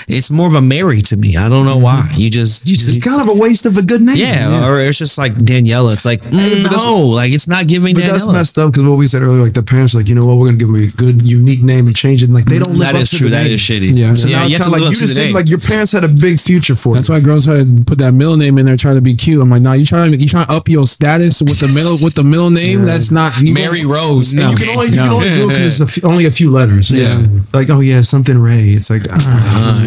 it's 0.08 0.32
more 0.32 0.48
of 0.48 0.54
a 0.56 0.62
Mary 0.62 1.02
to 1.02 1.18
me 1.18 1.36
I 1.36 1.50
don't 1.50 1.66
know 1.66 1.78
why 1.78 2.10
you 2.16 2.30
just 2.30 2.66
you 2.68 2.74
It's 2.76 2.98
kind 3.04 3.22
of 3.22 3.28
a 3.28 3.38
waste 3.38 3.66
of 3.66 3.78
a 3.78 3.82
good 3.82 4.02
name. 4.02 4.16
yeah, 4.16 4.66
or 4.66 4.80
it's 4.80 4.98
just 5.00 5.18
like 5.18 5.34
Daniela 5.34 5.92
it's 5.94 6.06
like 6.06 6.22
mm, 6.22 6.32
but 6.64 6.70
that's- 6.72 6.84
no 6.84 7.08
like 7.08 7.34
it's 7.34 7.48
not 7.48 7.68
giving 7.68 7.94
But 7.96 8.06
that's 8.06 8.26
Daniela 8.26 8.34
messed 8.34 8.58
up 8.58 8.72
because 8.72 8.88
what 8.88 8.98
we 8.98 9.08
said 9.08 9.22
earlier, 9.22 9.44
like 9.44 9.54
the 9.54 9.64
parents, 9.64 9.94
are 9.94 9.98
like 10.00 10.08
you 10.10 10.16
know 10.16 10.26
what, 10.26 10.38
we're 10.38 10.48
gonna 10.48 10.58
give 10.58 10.70
them 10.72 10.82
a 10.82 10.88
good, 10.88 11.28
unique 11.28 11.62
name 11.62 11.88
and 11.88 11.96
change 11.96 12.24
it. 12.24 12.28
And, 12.28 12.34
like 12.36 12.46
they 12.46 12.58
don't 12.60 12.72
live 12.74 12.82
that 12.88 12.96
up 12.96 13.02
is 13.02 13.10
to 13.12 13.18
true 13.18 13.30
the 13.30 13.36
that 13.36 13.44
name. 13.44 13.54
is 13.54 13.62
shitty 13.62 13.96
Yeah. 13.98 14.14
So 14.14 14.28
Yeah, 14.28 14.38
now 14.40 14.44
it's 14.46 14.52
you 14.52 14.58
have 14.58 14.64
kind 14.64 14.64
to 14.64 14.68
of 14.68 14.72
like 14.72 14.82
live 14.82 14.82
you 14.82 14.88
up 14.88 14.94
to 14.94 15.06
just 15.06 15.16
think 15.16 15.26
name. 15.28 15.36
like 15.36 15.50
your 15.50 15.60
parents 15.60 15.92
had 15.92 16.04
a 16.06 16.08
big 16.08 16.40
future 16.40 16.76
for 16.76 16.94
That's 16.94 17.10
you. 17.10 17.16
why 17.16 17.20
girls 17.20 17.46
try 17.46 17.64
to 17.64 17.84
put 17.86 17.98
that 18.00 18.14
middle 18.14 18.38
name 18.38 18.58
in 18.58 18.66
there, 18.66 18.78
try 18.78 18.94
to 18.94 19.02
be 19.02 19.14
cute. 19.14 19.42
I'm 19.42 19.50
like, 19.50 19.62
nah, 19.62 19.74
you 19.74 19.86
trying 19.86 20.12
to 20.14 20.18
you 20.18 20.28
trying 20.30 20.46
to 20.48 20.54
up 20.54 20.70
your 20.70 20.88
status 20.88 21.42
with 21.42 21.60
the 21.60 21.68
middle 21.68 21.98
with 22.02 22.16
the 22.16 22.24
middle 22.24 22.50
name. 22.50 22.86
That's 22.86 23.12
not 23.12 23.34
you 23.42 23.54
Mary 23.54 23.86
Rose 23.86 24.34
No. 24.34 24.50
You 24.52 24.56
can 24.56 24.70
only, 24.70 24.88
you 24.88 24.94
can 25.04 25.10
only 25.12 25.28
do 25.30 25.46
it 25.46 25.48
because 25.50 25.66
it's 25.66 25.80
a 25.82 25.88
few, 25.92 26.04
only 26.08 26.26
a 26.26 26.32
few 26.32 26.50
letters. 26.50 26.92
Yeah. 26.94 27.26
Like, 27.54 27.70
oh 27.70 27.80
yeah, 27.82 28.02
something 28.02 28.38
Ray. 28.38 28.70
It's 28.78 28.90
like, 28.90 29.04
ah, 29.10 29.84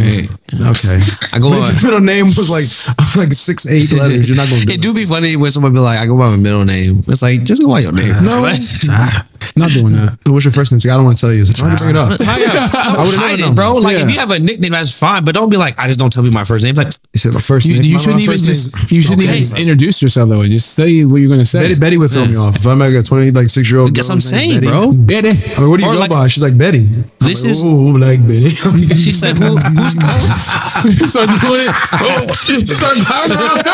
Okay. 0.71 1.01
I 1.33 1.39
go 1.39 1.51
But 1.57 1.61
by. 1.61 1.69
if 1.71 1.83
middle 1.83 2.01
name 2.01 2.27
was 2.27 2.49
like 2.51 2.67
like 3.17 3.33
six 3.33 3.67
eight 3.67 3.93
letters, 3.93 4.29
you're 4.29 4.37
not 4.37 4.49
gonna 4.49 4.65
do 4.65 4.73
It 4.73 4.81
do 4.83 4.95
be 4.95 5.05
funny 5.05 5.37
when 5.37 5.51
someone 5.51 5.73
be 5.73 5.81
like, 5.81 5.99
I 5.99 6.07
go 6.07 6.17
by 6.17 6.29
my 6.29 6.37
middle 6.37 6.65
name. 6.65 7.03
It's 7.09 7.23
like 7.23 7.45
just 7.45 7.63
go 7.63 7.69
by 7.69 7.81
your 7.81 7.93
name. 7.93 8.23
No, 8.23 8.43
Like, 8.43 8.61
not 9.57 9.71
doing 9.71 9.93
that. 9.95 10.19
What's 10.27 10.45
your 10.45 10.53
first 10.53 10.73
name? 10.73 10.81
I 10.85 10.97
don't 10.97 11.05
want 11.05 11.17
to 11.17 11.21
tell 11.21 11.33
you. 11.33 11.45
Why'd 11.45 11.59
you 11.59 11.77
bring 11.85 11.91
it 11.91 11.97
up? 11.97 12.21
I, 12.21 12.95
I 12.99 13.03
would've 13.05 13.21
hide 13.21 13.41
it, 13.41 13.55
bro. 13.55 13.75
known. 13.75 13.83
Like 13.83 13.97
if 13.97 14.11
you 14.11 14.19
have 14.19 14.31
a 14.31 14.39
nickname, 14.39 14.73
that's 14.73 14.97
fine. 14.97 15.25
But 15.25 15.35
don't 15.35 15.51
be 15.51 15.57
like, 15.57 15.79
I 15.79 15.87
just 15.87 15.99
don't 15.99 16.13
tell 16.13 16.23
me 16.23 16.31
my 16.31 16.45
first 16.45 16.65
name. 16.65 16.71
It's 16.71 16.79
like 16.79 16.93
He 17.13 17.19
said 17.19 17.33
my 17.35 17.41
first 17.41 17.67
You, 17.67 17.75
name. 17.75 17.83
you 17.85 17.95
my- 17.95 18.01
shouldn't 18.01 18.27
my 18.27 18.33
even 18.35 18.39
just 18.39 18.75
name- 18.75 18.85
you 18.91 19.03
shouldn't 19.03 19.23
Okay. 19.29 19.39
even 19.39 19.57
introduce 19.59 20.03
yourself 20.03 20.29
that 20.31 20.39
way. 20.39 20.49
Just 20.49 20.73
say 20.75 21.05
what 21.05 21.17
you're 21.17 21.31
gonna 21.31 21.45
say. 21.45 21.61
Betty, 21.61 21.75
Betty 21.75 21.97
would 21.99 22.11
throw 22.11 22.27
me 22.27 22.37
off. 22.37 22.57
If 22.57 22.67
I'm 22.67 22.79
like 22.79 22.95
a 22.95 23.03
20, 23.03 23.31
like 23.33 23.49
six 23.49 23.71
year 23.71 23.81
old. 23.81 23.95
Guess 23.95 24.11
I'm 24.11 24.21
saying, 24.21 24.61
bro. 24.61 24.93
Betty. 24.93 25.31
I 25.31 25.61
mean, 25.61 25.71
what 25.71 25.79
do 25.81 25.85
you 25.87 25.91
Or 25.91 25.95
go 25.95 26.01
like- 26.01 26.11
by? 26.11 26.29
She's 26.29 26.43
like 26.43 26.57
Betty. 26.59 26.87
This 27.21 27.43
like, 27.43 27.51
is- 27.51 27.65
Ooh, 27.65 27.99
like 27.99 28.21
Betty. 28.27 28.51
she 28.51 29.11
said, 29.11 29.37
Who, 29.39 29.57
who's 29.57 29.93
start 31.11 31.29
doing 31.41 31.67
it. 31.67 31.73
Oh, 31.99 32.27
start 32.65 32.97
talking 33.03 33.35
around 33.35 33.67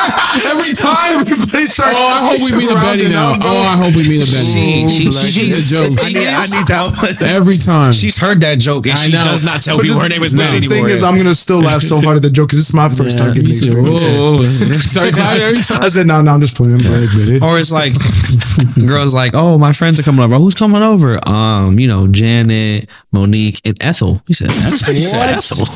every 0.48 0.72
time. 0.74 1.20
Everybody 1.22 1.64
start. 1.66 1.92
Oh, 1.94 2.00
I 2.00 2.20
hope 2.32 2.40
we 2.42 2.56
meet 2.56 2.70
a 2.70 2.74
Betty 2.74 3.08
now. 3.08 3.37
Oh, 3.40 3.62
I 3.68 3.76
hope 3.76 3.94
we 3.94 4.02
meet 4.08 4.22
a 4.24 4.28
Betty. 4.30 4.88
she? 4.88 4.88
She 4.88 5.04
she 5.11 5.26
She 5.30 5.42
she 5.44 5.52
the 5.52 5.62
joke. 5.62 5.92
I 6.00 6.08
need, 6.12 6.28
I 6.28 6.46
need 6.48 6.66
to. 6.66 7.26
Every 7.32 7.58
time. 7.58 7.92
She's 7.92 8.16
heard 8.16 8.40
that 8.40 8.58
joke 8.58 8.87
and 8.87 8.94
I 8.98 9.02
she 9.02 9.12
know. 9.12 9.24
does 9.24 9.44
not 9.44 9.62
tell 9.62 9.76
But 9.76 9.82
people 9.85 9.98
the- 9.98 10.04
her 10.04 10.08
name 10.08 10.22
is 10.22 10.32
the 10.32 10.42
thing 10.68 10.87
is, 10.88 11.02
I'm 11.02 11.16
gonna 11.16 11.35
still 11.35 11.61
laugh 11.61 11.82
so 11.82 12.00
hard 12.00 12.16
at 12.16 12.22
the 12.22 12.30
joke 12.30 12.48
because 12.48 12.58
it's 12.61 12.72
my 12.74 12.88
first 12.98 13.18
time 13.18 13.32
getting 13.35 13.48
You 13.48 13.54
said, 13.54 13.68
experience. 13.74 14.02
whoa, 14.02 14.37
whoa. 14.38 14.44
Start 14.44 15.12
clapping 15.14 15.42
every 15.42 15.62
time. 15.62 15.82
I 15.82 15.88
said, 15.88 16.06
no, 16.06 16.22
no, 16.22 16.32
I'm 16.35 16.40
just 16.40 16.56
playing. 16.56 16.78
Betty. 16.78 17.40
Or 17.40 17.58
it's 17.58 17.72
like 17.72 17.92
girls 18.87 19.14
like, 19.14 19.32
oh, 19.35 19.58
my 19.58 19.72
friends 19.72 19.98
are 20.00 20.02
coming 20.02 20.20
over. 20.24 20.37
Who's 20.37 20.54
coming 20.54 20.82
over? 20.82 21.18
Um, 21.28 21.78
you 21.78 21.88
know, 21.88 22.06
Janet, 22.08 22.88
Monique, 23.12 23.61
and 23.64 23.77
Ethel. 23.83 24.22
He 24.27 24.33
said, 24.33 24.51
Ethel. 24.51 24.94
He 24.94 25.03
said, 25.03 25.37
Ethel. 25.37 25.66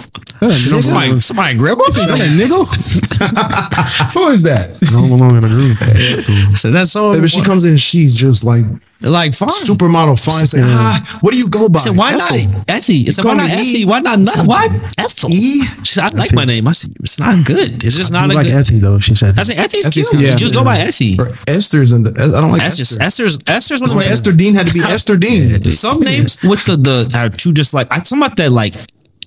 Somebody, 0.40 1.20
somebody 1.20 1.57
grab 1.57 1.79
up. 1.81 1.88
Is 1.88 2.09
that 2.09 2.20
a 2.20 2.25
nigga? 2.25 4.12
Who 4.14 4.29
is 4.29 4.42
that? 4.42 4.70
I 4.83 4.92
don't 4.92 5.09
belong 5.09 5.37
in 5.37 5.44
a 5.44 5.49
group. 5.49 5.77
I 5.81 6.55
said, 6.55 6.72
that's 6.72 6.90
so. 6.92 7.18
But 7.18 7.31
she 7.31 7.42
comes 7.42 7.64
in, 7.64 7.70
and 7.70 7.81
she's 7.81 8.14
just 8.16 8.44
like 8.44 8.64
like 9.03 9.35
fine. 9.35 9.49
supermodel 9.49 10.22
fine. 10.22 10.46
Say, 10.46 10.61
ah, 10.62 11.18
what 11.20 11.33
do 11.33 11.38
you 11.38 11.49
go 11.49 11.68
by? 11.68 11.81
Said, 11.81 11.96
why 11.96 12.12
not 12.12 12.33
Ethel. 12.33 12.53
Ethy? 12.62 13.09
I 13.09 13.11
said, 13.11 13.22
call 13.22 13.37
why 13.37 13.46
not 13.46 13.51
E? 13.51 13.85
Ethy? 13.85 13.87
Why 13.87 14.01
not, 14.01 14.18
not 14.20 14.46
why 14.46 14.66
Ethel? 14.99 15.31
E? 15.31 15.61
She 15.85 15.94
said, 15.94 16.14
I 16.14 16.16
like 16.16 16.35
my 16.35 16.44
name. 16.44 16.66
I 16.66 16.72
said, 16.72 16.92
it's 17.01 17.18
not 17.18 17.44
good. 17.44 17.85
It's 17.85 17.96
just 17.96 18.12
not 18.12 18.27
You 18.27 18.33
a 18.33 18.37
like 18.37 18.46
good. 18.46 18.57
Ethy 18.57 18.81
though? 18.81 18.99
She 18.99 19.14
said. 19.14 19.38
I 19.38 19.42
said, 19.42 19.57
Ethy's 19.59 19.87
Ethy's 19.87 20.09
cute. 20.09 20.20
cute. 20.20 20.33
You 20.33 20.37
just 20.38 20.55
go 20.55 20.64
by 20.64 20.79
Ethy. 20.79 21.18
Or 21.18 21.29
Esther's 21.46 21.92
and 21.92 22.09
I 22.09 22.12
don't 22.12 22.53
like 22.53 22.62
That's 22.62 22.81
Esther. 22.81 22.96
just 22.96 23.01
Esther's. 23.01 23.38
Esther's 23.49 23.81
one 23.81 23.90
That's 23.90 24.07
of 24.07 24.12
Esther 24.12 24.33
Dean 24.33 24.55
had 24.55 24.66
to 24.66 24.75
be 24.75 24.81
Esther 24.85 25.16
Dean. 25.16 25.62
Some 25.70 26.01
names 26.01 26.42
with 26.42 26.64
the 26.64 26.77
the 26.77 27.12
are 27.16 27.29
too 27.29 27.53
just 27.53 27.75
like 27.75 27.88
I 27.90 27.99
talking 27.99 28.18
about 28.18 28.37
that 28.37 28.51
like 28.51 28.75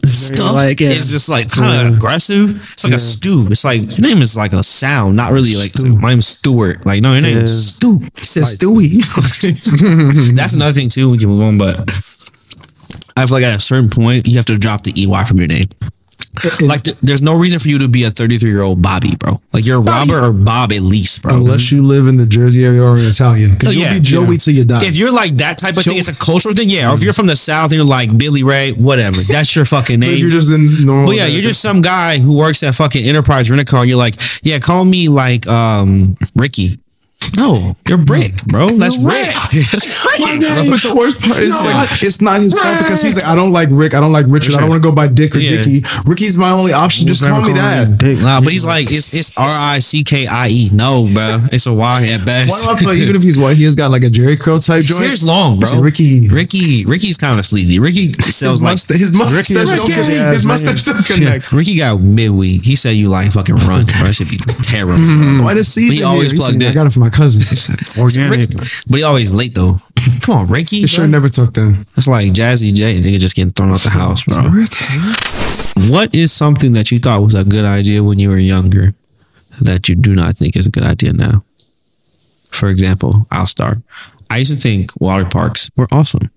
stuff 0.06 0.54
like, 0.54 0.80
yeah. 0.80 0.90
is 0.90 1.12
just 1.12 1.30
like 1.30 1.52
kind 1.52 1.88
of 1.88 1.96
aggressive. 1.96 2.72
It's 2.74 2.84
like 2.84 2.94
a 2.94 3.00
stew. 3.00 3.48
It's 3.50 3.64
like 3.64 3.98
your 3.98 4.08
name 4.08 4.22
is 4.22 4.38
like 4.38 4.54
a 4.54 4.64
sound, 4.64 5.16
not 5.16 5.32
really 5.32 5.56
like, 5.56 5.78
like, 5.80 5.94
my 5.94 6.10
name's 6.10 6.28
Stuart. 6.28 6.86
Like 6.86 7.02
no, 7.02 7.14
your 7.14 7.22
name 7.22 7.38
is 7.38 7.76
Stu. 7.76 8.00
He 8.00 8.26
said 8.26 8.44
Stewie. 8.44 9.00
That's 10.36 10.54
another 10.54 10.74
thing 10.74 10.90
too. 10.90 11.12
We 11.12 11.18
can 11.18 11.30
move 11.30 11.42
on, 11.42 11.58
but 11.58 11.80
I 13.16 13.26
feel 13.26 13.36
like 13.36 13.44
at 13.44 13.56
a 13.56 13.60
certain 13.60 13.90
point 13.90 14.28
you 14.28 14.36
have 14.36 14.46
to 14.46 14.58
drop 14.58 14.84
the 14.84 14.94
EY 14.96 15.26
from 15.26 15.38
your 15.38 15.48
name. 15.48 15.66
Like 16.62 16.84
th- 16.84 16.98
there's 17.02 17.22
no 17.22 17.38
reason 17.38 17.60
for 17.60 17.68
you 17.68 17.80
to 17.80 17.88
be 17.88 18.04
a 18.06 18.12
33 18.12 18.50
year 18.50 18.62
old 18.62 18.82
Bobby, 18.82 19.16
bro. 19.18 19.42
Like 19.52 19.66
you're 19.66 19.82
Robert 19.82 20.24
or 20.24 20.32
Bob 20.32 20.72
at 20.72 20.82
least, 20.82 21.22
bro. 21.24 21.36
Unless 21.36 21.72
you 21.72 21.84
live 21.84 22.08
in 22.08 22.18
the 22.18 22.26
Jersey 22.26 22.64
area 22.66 22.82
or 22.82 22.98
Italian. 22.98 23.52
Because 23.54 23.70
Oh, 23.70 23.72
you'll 23.72 23.82
yeah. 23.82 23.94
be 23.94 24.00
Joey 24.00 24.38
till 24.38 24.54
you 24.54 24.64
die. 24.64 24.86
If 24.86 24.96
you're 24.96 25.12
like 25.12 25.32
that 25.38 25.58
type 25.58 25.76
of 25.78 25.84
thing, 25.84 25.98
it's 25.98 26.08
a 26.08 26.16
cultural 26.16 26.54
thing, 26.56 26.70
yeah. 26.70 26.92
Or 26.92 26.94
if 26.94 27.04
you're 27.04 27.14
from 27.14 27.28
the 27.28 27.36
South 27.36 27.72
and 27.72 27.78
you're 27.78 27.86
like 27.86 28.18
Billy 28.18 28.44
Ray, 28.44 28.72
whatever, 28.72 29.20
that's 29.30 29.56
your 29.56 29.66
fucking 29.66 30.00
name. 30.00 30.18
you're 30.18 30.30
just 30.30 30.50
in 30.52 30.86
normal. 30.86 31.08
But 31.08 31.16
yeah, 31.18 31.26
you're 31.26 31.42
just 31.42 31.62
some 31.62 31.82
guy 31.82 32.20
who 32.20 32.38
works 32.38 32.64
at 32.64 32.74
fucking 32.76 33.04
Enterprise 33.04 33.50
Rent 33.50 33.62
a 33.62 33.66
Car. 33.66 33.86
You're 33.86 33.98
like, 33.98 34.16
yeah, 34.44 34.60
call 34.60 34.86
me 34.86 35.10
like 35.10 35.46
um 35.48 36.16
Ricky. 36.36 36.80
No, 37.38 37.76
you're 37.88 37.98
Brick, 37.98 38.36
bro. 38.46 38.70
That's 38.70 38.98
Rick. 38.98 39.34
That's 39.72 40.06
Rick, 40.06 40.40
bro. 40.42 40.70
But 40.70 40.82
the 40.82 40.94
worst 40.96 41.22
part 41.24 41.40
is 41.40 41.52
like 41.52 42.04
it's 42.04 42.22
not 42.22 42.42
his 42.42 42.54
fault 42.54 42.78
because 42.80 43.02
he's 43.02 43.16
like, 43.16 43.26
I 43.26 43.36
don't 43.36 43.52
like 43.52 43.70
Rick, 43.72 43.94
I 43.94 44.00
don't 44.00 44.12
like 44.12 44.26
Richard, 44.30 44.56
I 44.56 44.60
don't 44.62 44.70
want 44.70 44.82
to 44.84 44.90
go 44.90 44.94
by 44.96 45.08
Dick 45.08 45.36
or 45.36 45.40
Yeah. 45.40 45.62
Dickie. 45.62 45.84
Ricky's 46.06 46.38
my 46.38 46.52
only 46.52 46.74
option. 46.74 47.08
Just 47.08 47.24
call 47.24 47.42
me 47.42 47.54
that. 47.54 48.20
Nah, 48.22 48.42
but 48.42 48.52
he's 48.54 48.66
like, 48.66 48.92
it's 48.92 49.14
it's 49.14 49.38
R 49.38 49.46
I 49.48 49.80
C 49.80 50.04
K 50.04 50.28
I 50.28 50.48
E. 50.50 50.70
No, 50.74 51.08
bro, 51.14 51.46
it's 51.52 51.66
a 51.66 51.74
Y 51.74 52.08
at 52.14 52.26
best. 52.26 52.50
Why 52.52 52.64
do 52.64 52.72
I 52.72 52.80
feel 52.80 52.90
like 52.90 53.00
even 53.00 53.16
if 53.16 53.24
he's 53.24 53.38
white, 53.38 53.58
he 53.58 53.64
has 53.66 53.76
got 53.76 53.92
like 53.92 54.04
a 54.04 54.10
Jheri 54.10 54.40
curl 54.40 54.60
type 54.60 54.78
His 54.84 54.88
joint? 54.90 55.04
hair's 55.06 55.24
long, 55.24 55.60
bro. 55.60 55.70
Say, 55.70 55.80
Ricky. 55.82 56.28
Ricky, 56.30 56.86
Ricky's 56.86 57.18
kind 57.18 57.38
of 57.40 57.46
sleazy. 57.46 57.80
Ricky 57.80 58.14
sells 58.14 58.56
His 58.60 58.62
like 58.64 58.72
mustache, 58.74 58.98
his 59.00 59.14
mustache, 59.14 59.52
is 59.52 59.56
don't 59.56 59.68
connect. 59.68 59.88
kick-ass 59.88 60.34
his 60.34 60.46
mustache 60.46 60.84
don't 60.84 61.06
connect. 61.06 61.52
Ricky 61.54 61.78
got 61.78 62.00
midweek. 62.02 62.64
He 62.64 62.76
said 62.76 62.92
you 62.92 63.10
like 63.10 63.32
fucking 63.32 63.56
run, 63.56 63.86
bro. 63.86 64.06
That 64.06 64.14
should 64.14 64.30
be 64.30 64.38
terrible. 64.64 64.94
Why 65.44 65.54
does 65.54 65.68
season? 65.68 65.96
He 65.96 66.04
always 66.04 66.34
plugged 66.34 66.62
in. 66.62 66.70
I 66.70 66.74
got 66.74 66.88
it 66.88 66.94
for 66.94 67.00
my 67.00 67.10
cousin. 67.20 67.42
He 67.42 67.56
said, 67.66 67.80
Organic. 68.02 68.50
But 68.90 68.98
he 68.98 69.04
always 69.04 69.32
late 69.32 69.54
though. 69.56 69.78
Come 70.22 70.36
on, 70.38 70.48
Ricky. 70.48 70.82
Bro. 70.82 70.88
shirt 70.88 71.10
never 71.10 71.30
tucked 71.30 71.58
in. 71.58 71.76
It's 71.98 72.08
like 72.08 72.32
Jazzy 72.32 72.74
J. 72.74 73.02
Nigga 73.02 73.20
just 73.20 73.36
getting 73.36 73.52
thrown 73.52 73.72
out 73.72 73.82
the 73.82 73.90
house, 73.90 74.24
bro. 74.24 74.44
What 75.92 76.14
is 76.14 76.32
something 76.32 76.74
that 76.74 76.92
you 76.92 77.00
thought 77.00 77.22
was 77.22 77.36
a 77.36 77.44
good 77.44 77.66
idea 77.66 78.04
when 78.04 78.20
you 78.20 78.30
were 78.30 78.38
younger 78.38 78.94
that 79.62 79.90
you 79.90 79.96
do 79.96 80.14
not 80.14 80.36
think 80.38 80.56
is 80.56 80.68
a 80.68 80.72
good 80.72 80.84
idea 80.84 81.14
now? 81.14 81.44
For 82.50 82.70
example, 82.70 83.28
I'll 83.32 83.46
start. 83.48 83.78
I 84.30 84.38
used 84.38 84.52
to 84.52 84.58
think 84.58 84.92
water 85.00 85.26
parks 85.26 85.72
were 85.76 85.88
awesome. 85.92 86.30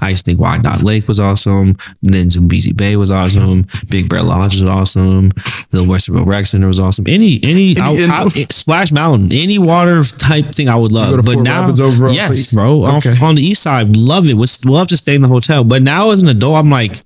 I 0.00 0.10
used 0.10 0.24
to 0.24 0.30
think 0.32 0.40
Wyandot 0.40 0.82
Lake 0.82 1.08
was 1.08 1.20
awesome. 1.20 1.76
Then 2.02 2.28
Zoombezi 2.28 2.76
Bay 2.76 2.96
was 2.96 3.10
awesome. 3.10 3.66
Big 3.88 4.08
Bear 4.08 4.22
Lodge 4.22 4.60
was 4.60 4.68
awesome. 4.68 5.30
The 5.70 5.84
Westerville 5.84 6.26
Rec 6.26 6.46
Center 6.46 6.66
was 6.66 6.80
awesome. 6.80 7.06
Any, 7.08 7.40
any, 7.42 7.76
I, 7.78 7.92
Any- 7.92 8.04
I- 8.04 8.24
eh, 8.24 8.46
Splash 8.50 8.92
Mountain, 8.92 9.32
any 9.32 9.58
water 9.58 10.02
type 10.04 10.46
thing 10.46 10.68
I 10.68 10.76
would 10.76 10.92
love. 10.92 11.24
but 11.24 11.38
now, 11.38 11.62
Rapids 11.62 11.80
over 11.80 12.08
off 12.08 12.14
yes, 12.14 12.52
bro. 12.52 12.84
On- 12.84 12.96
Okay. 13.00 13.14
On, 13.24 13.34
the 13.34 13.42
east 13.42 13.62
side, 13.62 13.96
love 13.96 14.28
it. 14.28 14.34
Would 14.34 14.50
love 14.66 14.88
to 14.88 14.96
stay 14.96 15.14
in 15.14 15.22
the 15.22 15.28
hotel. 15.28 15.64
But 15.64 15.82
now 15.82 16.10
as 16.10 16.22
an 16.22 16.28
adult, 16.28 16.56
I'm 16.56 16.70
like, 16.70 16.96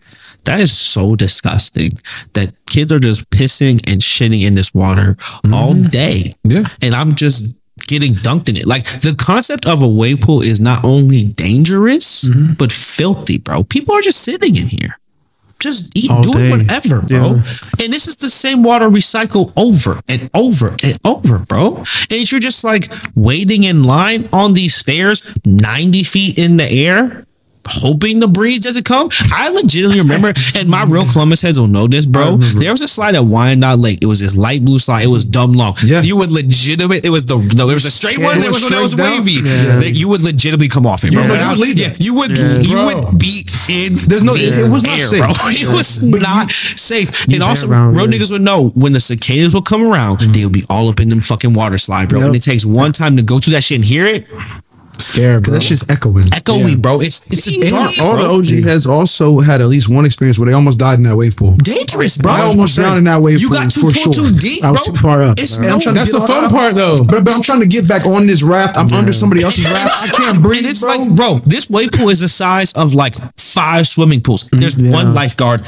that 0.44 0.60
is 0.60 0.76
so 0.76 1.14
disgusting 1.14 1.92
that 2.32 2.52
kids 2.66 2.90
are 2.90 2.98
just 2.98 3.28
pissing 3.30 3.80
and 3.86 4.00
shitting 4.00 4.42
in 4.42 4.54
this 4.54 4.74
water 4.74 5.16
all 5.52 5.74
mm-hmm. 5.74 5.88
day. 5.88 6.34
Yeah. 6.42 6.64
And 6.82 6.94
I'm 6.94 7.14
just 7.14 7.60
getting 7.86 8.12
dunked 8.12 8.48
in 8.48 8.56
it. 8.56 8.66
Like 8.66 8.84
the 8.84 9.14
concept 9.16 9.66
of 9.66 9.82
a 9.82 9.88
wave 9.88 10.20
pool 10.20 10.42
is 10.42 10.60
not 10.60 10.84
only 10.84 11.24
dangerous, 11.24 12.24
mm-hmm. 12.24 12.54
but 12.54 12.72
filthy, 12.72 13.38
bro. 13.38 13.64
People 13.64 13.94
are 13.94 14.02
just 14.02 14.20
sitting 14.20 14.56
in 14.56 14.66
here. 14.66 14.98
Just 15.58 15.96
eat, 15.96 16.10
All 16.10 16.22
do 16.22 16.32
day. 16.32 16.48
it 16.48 16.50
whatever, 16.50 17.00
bro. 17.00 17.40
And 17.80 17.90
this 17.90 18.06
is 18.06 18.16
the 18.16 18.28
same 18.28 18.62
water 18.62 18.90
recycle 18.90 19.50
over 19.56 20.00
and 20.06 20.28
over 20.34 20.76
and 20.82 20.98
over, 21.04 21.38
bro. 21.38 21.84
And 22.10 22.30
you're 22.30 22.40
just 22.40 22.64
like 22.64 22.92
waiting 23.14 23.64
in 23.64 23.82
line 23.82 24.28
on 24.30 24.52
these 24.52 24.74
stairs, 24.74 25.34
90 25.46 26.02
feet 26.02 26.38
in 26.38 26.58
the 26.58 26.70
air, 26.70 27.24
hoping 27.66 28.20
the 28.20 28.28
breeze 28.28 28.60
doesn't 28.60 28.84
come. 28.84 29.08
I 29.32 29.48
legitimately 29.50 30.02
remember, 30.02 30.32
and 30.54 30.68
my 30.68 30.84
real 30.84 31.04
Columbus 31.06 31.42
heads 31.42 31.58
will 31.58 31.66
know 31.66 31.86
this, 31.88 32.06
bro. 32.06 32.36
There 32.36 32.70
was 32.70 32.82
a 32.82 32.88
slide 32.88 33.14
at 33.14 33.22
Wyandot 33.22 33.80
Lake. 33.80 33.98
It 34.02 34.06
was 34.06 34.20
this 34.20 34.36
light 34.36 34.64
blue 34.64 34.78
slide. 34.78 35.04
It 35.04 35.08
was 35.08 35.24
dumb 35.24 35.52
long. 35.52 35.76
Yeah. 35.84 36.02
You 36.02 36.16
would 36.18 36.30
legitimate, 36.30 37.04
it 37.04 37.10
was 37.10 37.24
the, 37.26 37.36
no, 37.56 37.68
it 37.70 37.74
was 37.74 37.84
a 37.84 37.90
straight 37.90 38.18
one. 38.18 38.38
It 38.38 38.42
There 38.42 38.50
was 38.52 38.62
one 38.62 38.72
that 38.72 38.82
was 38.82 38.94
down. 38.94 39.18
wavy. 39.18 39.32
Yeah. 39.32 39.76
That 39.80 39.90
you 39.94 40.08
would 40.08 40.22
legitimately 40.22 40.68
come 40.68 40.86
off 40.86 41.04
it, 41.04 41.12
bro. 41.12 41.22
Yeah, 41.22 41.28
But 41.28 41.38
you 41.38 41.44
you 41.44 41.48
would 41.50 41.58
leave 41.58 41.78
yeah, 41.78 41.88
it. 41.88 42.00
you 42.04 42.14
would, 42.14 42.38
you 42.68 42.76
would 43.10 43.18
be 43.18 43.44
in 43.70 43.94
There's 44.08 44.22
no- 44.24 44.34
the 44.34 44.64
it 44.66 44.70
was 44.70 44.82
not 44.84 44.98
air, 44.98 45.06
safe. 45.06 45.18
bro. 45.20 45.28
It 45.54 45.66
was 45.72 46.02
not 46.02 46.50
safe. 46.50 47.26
And 47.32 47.42
also, 47.42 47.68
around, 47.68 47.94
real 47.96 48.10
yeah. 48.10 48.18
niggas 48.18 48.30
would 48.32 48.42
know 48.42 48.70
when 48.74 48.92
the 48.92 49.00
cicadas 49.00 49.54
would 49.54 49.64
come 49.64 49.82
around, 49.82 50.20
they 50.20 50.44
would 50.44 50.52
be 50.52 50.64
all 50.68 50.88
up 50.88 51.00
in 51.00 51.08
them 51.08 51.20
fucking 51.20 51.54
water 51.54 51.78
slide, 51.78 52.08
bro. 52.08 52.20
And 52.22 52.34
it 52.36 52.42
takes 52.42 52.64
one 52.64 52.92
time 52.92 53.16
to 53.16 53.22
go 53.22 53.38
through 53.38 53.52
that 53.54 53.62
shit 53.64 53.76
and 53.76 53.84
hear 53.84 54.06
it. 54.06 54.26
Scared, 54.98 55.42
bro. 55.44 55.54
That 55.54 55.62
shit's 55.62 55.84
echoing. 55.88 56.24
Echoey, 56.26 56.80
bro. 56.80 57.00
It's 57.00 57.26
it's 57.32 57.46
a 57.48 57.70
dark, 57.70 57.90
all 58.00 58.14
bro. 58.14 58.22
the 58.40 58.58
OG 58.58 58.64
has 58.64 58.86
also 58.86 59.40
had 59.40 59.60
at 59.60 59.68
least 59.68 59.88
one 59.88 60.04
experience 60.04 60.38
where 60.38 60.46
they 60.46 60.52
almost 60.54 60.78
died 60.78 60.94
in 60.98 61.02
that 61.04 61.16
wave 61.16 61.36
pool. 61.36 61.56
dangerous, 61.56 62.16
bro. 62.16 62.32
I 62.32 62.42
almost 62.42 62.76
drowned 62.76 62.98
in 62.98 63.04
that 63.04 63.20
wave 63.20 63.40
You 63.40 63.48
pool 63.48 63.56
You 63.58 63.62
got 63.64 63.70
too 63.70 63.80
for 63.80 63.92
sure. 63.92 64.12
too 64.12 64.32
deep, 64.38 64.62
I 64.62 64.66
bro. 64.68 64.72
was 64.72 64.82
too 64.86 64.94
far 64.96 65.22
up. 65.22 65.38
It's 65.40 65.56
And 65.56 65.66
no, 65.66 65.78
I'm 65.86 65.94
That's 65.94 66.12
the 66.12 66.20
fun 66.20 66.44
out- 66.44 66.50
part, 66.50 66.74
though. 66.74 67.02
But, 67.04 67.24
but 67.24 67.34
I'm 67.34 67.42
trying 67.42 67.60
to 67.60 67.66
get 67.66 67.88
back 67.88 68.06
on 68.06 68.26
this 68.26 68.42
raft. 68.42 68.76
I'm 68.76 68.92
under 68.92 69.12
somebody 69.12 69.42
else's 69.42 69.64
raft. 69.70 70.02
I 70.04 70.08
can't 70.08 70.42
breathe. 70.42 70.58
And 70.60 70.68
it's 70.68 70.80
bro. 70.80 70.96
like, 70.96 71.14
bro, 71.16 71.38
this 71.44 71.68
wave 71.68 71.90
pool 71.92 72.08
is 72.08 72.20
the 72.20 72.28
size 72.28 72.72
of 72.74 72.94
like 72.94 73.14
five 73.38 73.86
swimming 73.86 74.20
pools. 74.22 74.48
Mm, 74.50 74.60
There's 74.60 74.82
one 74.82 75.12
lifeguard 75.14 75.62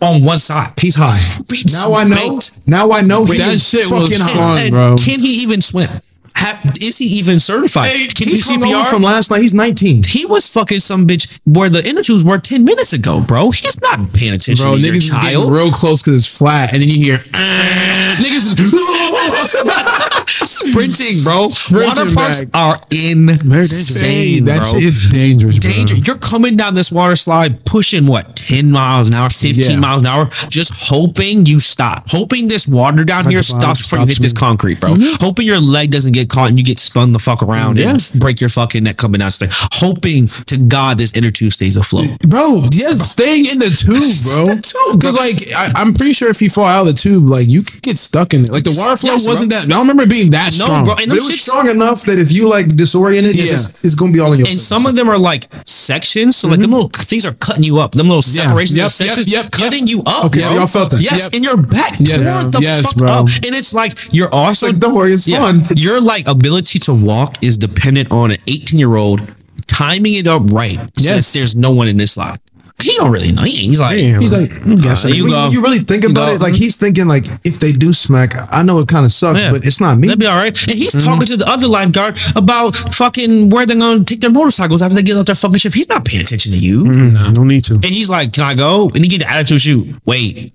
on 0.00 0.22
one 0.24 0.38
side. 0.38 0.72
he's 0.78 0.96
high. 0.96 1.18
He's 1.48 1.72
Now 1.72 1.94
I 1.94 2.04
know. 2.04 2.16
baked. 2.38 2.52
Now 2.66 2.90
I 2.92 3.00
know. 3.02 3.24
he 3.24 3.38
that 3.38 3.52
is 3.54 3.68
shit 3.68 3.90
was 3.90 4.10
fucking 4.10 4.26
fun. 4.36 4.70
bro. 4.70 4.96
Can 4.98 5.20
he 5.20 5.42
even 5.42 5.60
swim? 5.60 5.88
Ha- 6.36 6.60
is 6.80 6.98
he 6.98 7.06
even 7.06 7.38
certified? 7.38 8.14
Can 8.14 8.28
you 8.28 8.36
CPR? 8.36 8.86
from 8.86 9.02
last 9.02 9.30
night. 9.30 9.40
He's 9.42 9.54
19. 9.54 10.02
he 10.04 10.26
was 10.26 10.48
fucking 10.48 10.80
some 10.80 11.06
bitch 11.06 11.40
where 11.44 11.68
the 11.68 11.86
inner 11.88 12.02
tubes 12.02 12.24
were 12.24 12.38
10 12.38 12.64
minutes 12.64 12.92
ago, 12.92 13.20
bro. 13.20 13.50
He's 13.50 13.80
not 13.80 14.12
paying 14.12 14.32
attention 14.34 14.64
Bro, 14.64 14.76
to 14.76 14.82
niggas 14.82 14.96
is 14.96 15.18
getting 15.18 15.48
real 15.50 15.70
close 15.70 16.02
because 16.02 16.16
it's 16.16 16.38
flat, 16.38 16.72
and 16.72 16.82
then 16.82 16.88
you 16.88 16.96
hear 16.96 17.24
"Ah." 17.34 18.16
niggas 18.18 18.46
is 18.46 18.54
Sprinting, 20.42 21.22
bro. 21.24 21.48
Sprinting 21.48 21.88
Water 21.88 22.14
parks 22.14 22.40
back. 22.40 22.48
are 22.54 22.80
insane, 22.90 24.44
that 24.44 24.66
shit 24.66 24.82
is 24.82 25.08
dangerous, 25.10 25.58
bro. 25.58 25.70
Danger. 25.70 25.94
You're 25.96 26.16
coming 26.18 26.56
down 26.56 26.74
this 26.74 26.90
water 26.92 27.16
slide 27.16 27.64
pushing 27.64 28.06
what, 28.06 28.36
10 28.36 28.70
miles 28.70 29.08
an 29.08 29.14
hour, 29.14 29.28
15 29.30 29.64
Yeah. 29.70 29.76
miles 29.78 30.02
an 30.02 30.08
hour, 30.08 30.28
just 30.48 30.72
hoping 30.74 31.46
you 31.46 31.60
stop. 31.60 32.04
Hoping 32.10 32.48
this 32.48 32.66
water 32.66 33.04
down 33.04 33.28
here 33.30 33.42
stops 33.42 33.82
before 33.82 34.00
you 34.00 34.06
hit 34.06 34.16
stops 34.16 34.22
this 34.22 34.32
concrete, 34.32 34.80
bro. 34.80 34.96
Hoping 35.20 35.46
your 35.46 35.60
leg 35.60 35.90
doesn't 35.90 36.12
get 36.12 36.21
caught 36.26 36.48
and 36.48 36.58
you 36.58 36.64
get 36.64 36.78
spun 36.78 37.12
the 37.12 37.18
fuck 37.18 37.42
around 37.42 37.78
Yeah. 37.78 37.90
and 37.90 38.10
break 38.18 38.40
your 38.40 38.50
fucking 38.50 38.84
neck 38.84 38.96
coming 38.96 39.18
downstairs. 39.20 39.52
Hoping 39.74 40.26
to 40.46 40.56
God 40.56 40.98
this 40.98 41.12
inner 41.12 41.30
tube 41.30 41.52
stays 41.52 41.76
afloat. 41.76 42.06
Bro, 42.20 42.64
yes, 42.72 43.10
staying 43.10 43.46
in 43.46 43.58
the 43.58 43.70
tube, 43.70 44.26
bro. 44.26 44.56
Because 44.96 45.16
like 45.16 45.52
I, 45.54 45.72
I'm 45.80 45.94
pretty 45.94 46.12
sure 46.12 46.28
if 46.30 46.40
you 46.42 46.50
fall 46.50 46.64
out 46.66 46.82
of 46.86 46.94
the 46.94 47.00
tube, 47.00 47.28
like 47.28 47.48
you 47.48 47.62
could 47.62 47.82
get 47.82 47.98
stuck 47.98 48.34
in 48.34 48.42
it. 48.42 48.50
Like 48.50 48.64
the 48.64 48.74
water 48.78 48.96
flow 48.96 49.12
Yes, 49.12 49.26
wasn't 49.26 49.50
that. 49.50 49.64
I 49.64 49.66
don't 49.66 49.80
remember 49.80 50.06
being 50.06 50.30
that 50.30 50.56
No, 50.58 50.64
strong. 50.64 50.84
bro. 50.84 50.94
And 50.96 51.08
But 51.08 51.18
it 51.18 51.22
was 51.22 51.30
shits- 51.30 51.40
strong 51.48 51.68
enough 51.68 52.02
that 52.04 52.18
if 52.18 52.30
you 52.32 52.48
like 52.48 52.68
disoriented, 52.76 53.36
Yeah. 53.36 53.52
it's, 53.54 53.84
it's 53.84 53.94
gonna 53.94 54.12
be 54.12 54.20
all 54.20 54.32
in 54.32 54.38
your 54.40 54.48
And 54.48 54.58
face. 54.58 54.62
some 54.66 54.86
of 54.86 54.94
them 54.96 55.08
are 55.08 55.18
like 55.18 55.46
sections. 55.66 56.36
So 56.36 56.48
like 56.48 56.60
them 56.60 56.70
mm-hmm. 56.70 56.74
little 56.74 56.88
things 56.90 57.24
are 57.26 57.32
cutting 57.34 57.64
you 57.64 57.78
up. 57.80 57.92
Them 57.92 58.08
little 58.08 58.22
Yeah. 58.26 58.46
separations 58.46 58.76
Yep, 58.76 58.86
of 58.86 58.92
sections 58.92 59.28
yep, 59.28 59.42
yep, 59.44 59.52
cutting 59.52 59.86
you 59.86 60.02
up. 60.06 60.26
Okay, 60.26 60.40
bro. 60.40 60.48
so 60.48 60.54
y'all 60.54 60.66
felt 60.66 60.90
that? 60.90 61.00
Yes, 61.00 61.24
Yep. 61.24 61.34
in 61.34 61.42
your 61.42 61.56
back. 61.62 61.94
Yes. 61.98 62.44
What 62.44 62.52
the 62.52 62.60
Yes, 62.60 62.82
fuck 62.86 62.96
bro. 62.96 63.10
up? 63.12 63.26
And 63.44 63.54
it's 63.54 63.74
like 63.74 63.92
you're 64.12 64.32
also 64.32 64.66
like, 64.68 64.78
don't 64.78 64.94
worry, 64.94 65.12
it's 65.12 65.28
fun. 65.28 65.64
Your 65.74 66.00
like 66.00 66.11
ability 66.20 66.78
to 66.80 66.94
walk 66.94 67.42
is 67.42 67.58
dependent 67.58 68.10
on 68.10 68.30
an 68.32 68.38
18 68.46 68.78
year 68.78 68.96
old 68.96 69.20
timing 69.66 70.14
it 70.14 70.26
up 70.26 70.42
right. 70.50 70.76
So 70.78 70.84
Yes. 70.98 71.32
that 71.32 71.38
there's 71.38 71.56
no 71.56 71.70
one 71.70 71.88
in 71.88 71.96
this 71.96 72.12
slide. 72.12 72.38
He 72.82 72.96
don't 72.96 73.12
really 73.12 73.30
know. 73.30 73.42
He's 73.42 73.78
like, 73.80 73.96
Damn. 73.96 74.20
He's 74.20 74.32
like, 74.32 74.50
uh, 74.50 75.08
you 75.08 75.24
When 75.24 75.32
go. 75.32 75.50
you 75.52 75.62
really 75.62 75.78
think 75.78 76.02
about 76.04 76.26
go. 76.30 76.34
it, 76.34 76.40
like 76.40 76.54
he's 76.54 76.76
thinking 76.76 77.06
like 77.06 77.24
if 77.44 77.60
they 77.60 77.70
do 77.70 77.92
smack, 77.92 78.32
I 78.50 78.64
know 78.64 78.80
it 78.80 78.88
kind 78.88 79.04
of 79.06 79.12
sucks, 79.12 79.40
Yeah. 79.42 79.52
but 79.52 79.64
it's 79.64 79.80
not 79.80 79.98
me. 79.98 80.08
That'd 80.08 80.18
be 80.18 80.26
all 80.26 80.34
right. 80.36 80.56
And 80.68 80.76
he's 80.76 80.92
talking 80.92 81.26
to 81.26 81.36
the 81.36 81.46
other 81.48 81.68
lifeguard 81.68 82.18
about 82.34 82.74
fucking 82.74 83.50
where 83.50 83.66
they're 83.66 83.76
going 83.78 84.00
to 84.00 84.04
take 84.04 84.20
their 84.20 84.30
motorcycles 84.30 84.82
after 84.82 84.96
they 84.96 85.02
get 85.04 85.16
up 85.16 85.26
their 85.26 85.36
fucking 85.36 85.58
shift. 85.58 85.76
He's 85.76 85.88
not 85.88 86.04
paying 86.04 86.22
attention 86.22 86.50
to 86.52 86.58
you. 86.58 86.82
Mm, 86.84 87.36
no 87.36 87.44
need 87.44 87.62
to. 87.66 87.74
And 87.74 87.84
he's 87.84 88.10
like, 88.10 88.32
"Can 88.32 88.42
I 88.42 88.54
go?" 88.54 88.90
And 88.92 89.04
he 89.04 89.08
get 89.08 89.18
the 89.18 89.30
attitude 89.30 89.60
shoot. 89.60 89.86
Wait, 90.04 90.52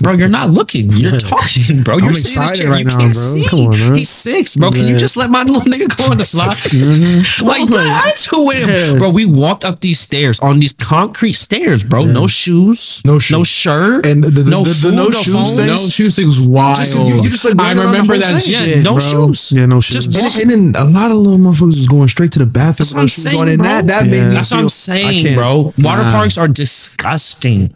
bro, 0.00 0.12
you're 0.12 0.28
not 0.28 0.50
looking. 0.50 0.90
You're 0.92 1.18
talking, 1.18 1.82
bro. 1.82 1.96
You're 1.98 2.08
I'm 2.08 2.14
sitting 2.14 2.42
in 2.42 2.48
this 2.48 2.60
excited 2.60 2.62
chair. 2.62 2.70
right 2.70 2.78
you 2.80 2.84
now, 2.86 2.98
can't 2.98 3.12
bro. 3.12 3.22
See. 3.22 3.44
Come 3.48 3.60
on, 3.60 3.70
man. 3.70 3.94
He's 3.96 4.08
six, 4.08 4.56
bro. 4.56 4.70
Can 4.70 4.86
you 4.86 4.96
just 4.98 5.16
let 5.16 5.30
my 5.30 5.42
little 5.44 5.62
nigga 5.62 5.96
go 5.96 6.10
on 6.10 6.18
the 6.18 6.24
slide? 6.24 6.54
Mm-hmm. 6.74 7.46
Like, 7.46 7.68
what 7.70 7.80
attitude 7.86 8.46
with 8.46 8.68
him, 8.68 8.98
bro? 8.98 9.10
We 9.10 9.24
walked 9.26 9.64
up 9.64 9.80
these 9.80 9.98
stairs 10.00 10.38
on 10.40 10.60
these 10.60 10.72
concrete 10.72 11.32
stairs, 11.34 11.82
bro. 11.84 12.02
No 12.02 12.26
shoes, 12.26 13.00
No 13.04 13.18
shoes. 13.18 13.32
no 13.38 13.44
shirt, 13.44 14.06
And 14.06 14.22
the- 14.24 14.30
the- 14.30 14.50
no 14.50 14.62
the- 14.64 14.70
the 14.70 14.74
food, 14.74 14.94
no 14.94 15.04
no 15.04 15.10
shoes 15.10 15.52
thing? 15.54 15.66
no 15.66 15.76
shoe 15.76 16.10
stick 16.10 16.26
was 16.26 16.40
wild. 16.40 16.76
Just- 16.76 16.94
you- 16.94 17.22
you 17.22 17.30
just, 17.30 17.44
like, 17.44 17.58
I 17.58 17.74
running 17.74 17.78
around 17.78 17.86
the 17.86 17.92
remember 18.00 18.18
that 18.18 18.42
thing. 18.42 18.52
shit. 18.52 18.76
Yeah, 18.78 18.82
no 18.82 18.92
bro. 18.92 19.00
shoes. 19.00 19.52
Yeah, 19.52 19.66
no 19.66 19.80
shit. 19.80 19.94
Just 20.02 20.14
And, 20.38 20.50
and 20.52 20.74
then 20.74 20.82
a 20.82 20.88
lot 20.88 21.10
of 21.10 21.16
little 21.18 21.38
motherfuckers 21.38 21.76
was 21.76 21.86
going 21.88 22.08
straight 22.08 22.32
to 22.32 22.38
the 22.40 22.46
bathroom. 22.46 22.74
That's 22.78 22.94
what 22.94 23.00
I'm 23.02 23.08
saying, 23.08 23.56
bro. 23.58 23.66
that 23.66 23.86
that 23.88 24.04
made 24.06 24.24
me. 24.28 24.34
That's 24.34 24.50
what 24.50 24.60
I'm 24.60 24.68
saying, 24.68 25.34
bro. 25.36 25.72
Water 25.78 26.02
parks 26.02 26.38
are 26.38 26.48
disgusting. 26.48 27.74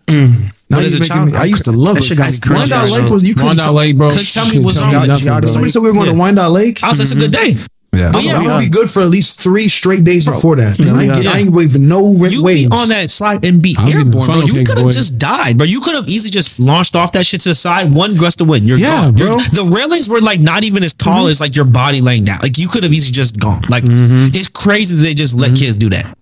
Now 0.70 0.78
as 0.80 0.94
a 0.94 0.98
making 0.98 1.06
child, 1.16 1.32
me- 1.32 1.38
I 1.38 1.44
used 1.44 1.64
to 1.64 1.72
love 1.72 1.94
that 1.94 2.04
it. 2.04 2.06
shit 2.06 2.18
got 2.18 2.30
me 2.30 3.00
Lake 3.02 3.10
was 3.10 3.26
you 3.26 3.34
couldn't 3.34 3.56
Wyandot 3.56 3.64
tell- 3.64 3.72
Lake, 3.72 3.96
bro. 3.96 4.10
couldn't 4.10 4.26
tell 4.26 4.48
me 4.48 4.60
what's 4.60 4.76
tell 4.76 4.92
wrong 4.92 5.06
nothing, 5.06 5.48
Somebody 5.48 5.70
said 5.70 5.82
we 5.82 5.88
were 5.88 5.94
going 5.94 6.10
to 6.10 6.12
Yeah. 6.12 6.18
Wyandot 6.18 6.52
Lake. 6.52 6.82
I 6.84 6.88
was 6.90 6.98
like, 6.98 7.04
it's 7.04 7.12
a 7.12 7.14
good 7.16 7.32
mm-hmm. 7.32 7.58
day. 7.58 7.64
Yeah, 7.94 8.10
But 8.12 8.22
yeah, 8.22 8.38
we 8.40 8.46
would 8.46 8.60
be 8.60 8.68
good 8.68 8.90
for 8.90 9.00
at 9.00 9.08
least 9.08 9.40
three 9.40 9.66
straight 9.66 10.04
days 10.04 10.26
before 10.26 10.56
that. 10.56 10.78
And 10.78 10.90
I, 10.90 11.04
ain't 11.04 11.12
get, 11.14 11.22
Yeah. 11.24 11.30
I 11.32 11.38
ain't 11.38 11.52
waving 11.52 11.88
no 11.88 12.12
ri- 12.12 12.30
You 12.30 12.44
waves. 12.44 12.68
be 12.68 12.76
on 12.76 12.88
that 12.90 13.10
slide 13.10 13.44
and 13.44 13.62
be 13.62 13.74
I 13.78 13.86
was 13.86 13.94
getting 13.94 14.08
airborne, 14.14 14.26
bro. 14.26 14.40
You 14.42 14.64
could 14.64 14.78
have 14.78 14.90
just 14.90 15.18
died, 15.18 15.56
bro. 15.56 15.66
You 15.66 15.80
could 15.80 15.94
have 15.94 16.06
easily 16.06 16.30
just 16.30 16.60
launched 16.60 16.94
off 16.94 17.12
that 17.12 17.24
shit 17.24 17.40
to 17.42 17.48
the 17.48 17.54
side, 17.54 17.94
one 17.94 18.16
gust 18.16 18.42
of 18.42 18.48
wind. 18.48 18.68
You're 18.68 18.78
Yeah, 18.78 19.06
gone. 19.06 19.16
You're- 19.16 19.30
bro. 19.30 19.38
the 19.64 19.70
railings 19.74 20.08
were 20.08 20.20
like 20.20 20.38
not 20.38 20.64
even 20.64 20.84
as 20.84 20.92
tall 20.92 21.22
mm-hmm. 21.22 21.30
as 21.30 21.40
like 21.40 21.56
your 21.56 21.64
body 21.64 22.02
laying 22.02 22.24
down. 22.24 22.40
Like 22.42 22.58
you 22.58 22.68
could 22.68 22.82
have 22.82 22.92
easily 22.92 23.12
just 23.12 23.40
gone. 23.40 23.62
Like 23.70 23.84
mm-hmm. 23.84 24.34
it's 24.34 24.48
crazy 24.48 24.94
that 24.94 25.02
they 25.02 25.14
just 25.14 25.34
let 25.34 25.56
kids 25.56 25.74
do 25.74 25.88
that. 25.90 26.14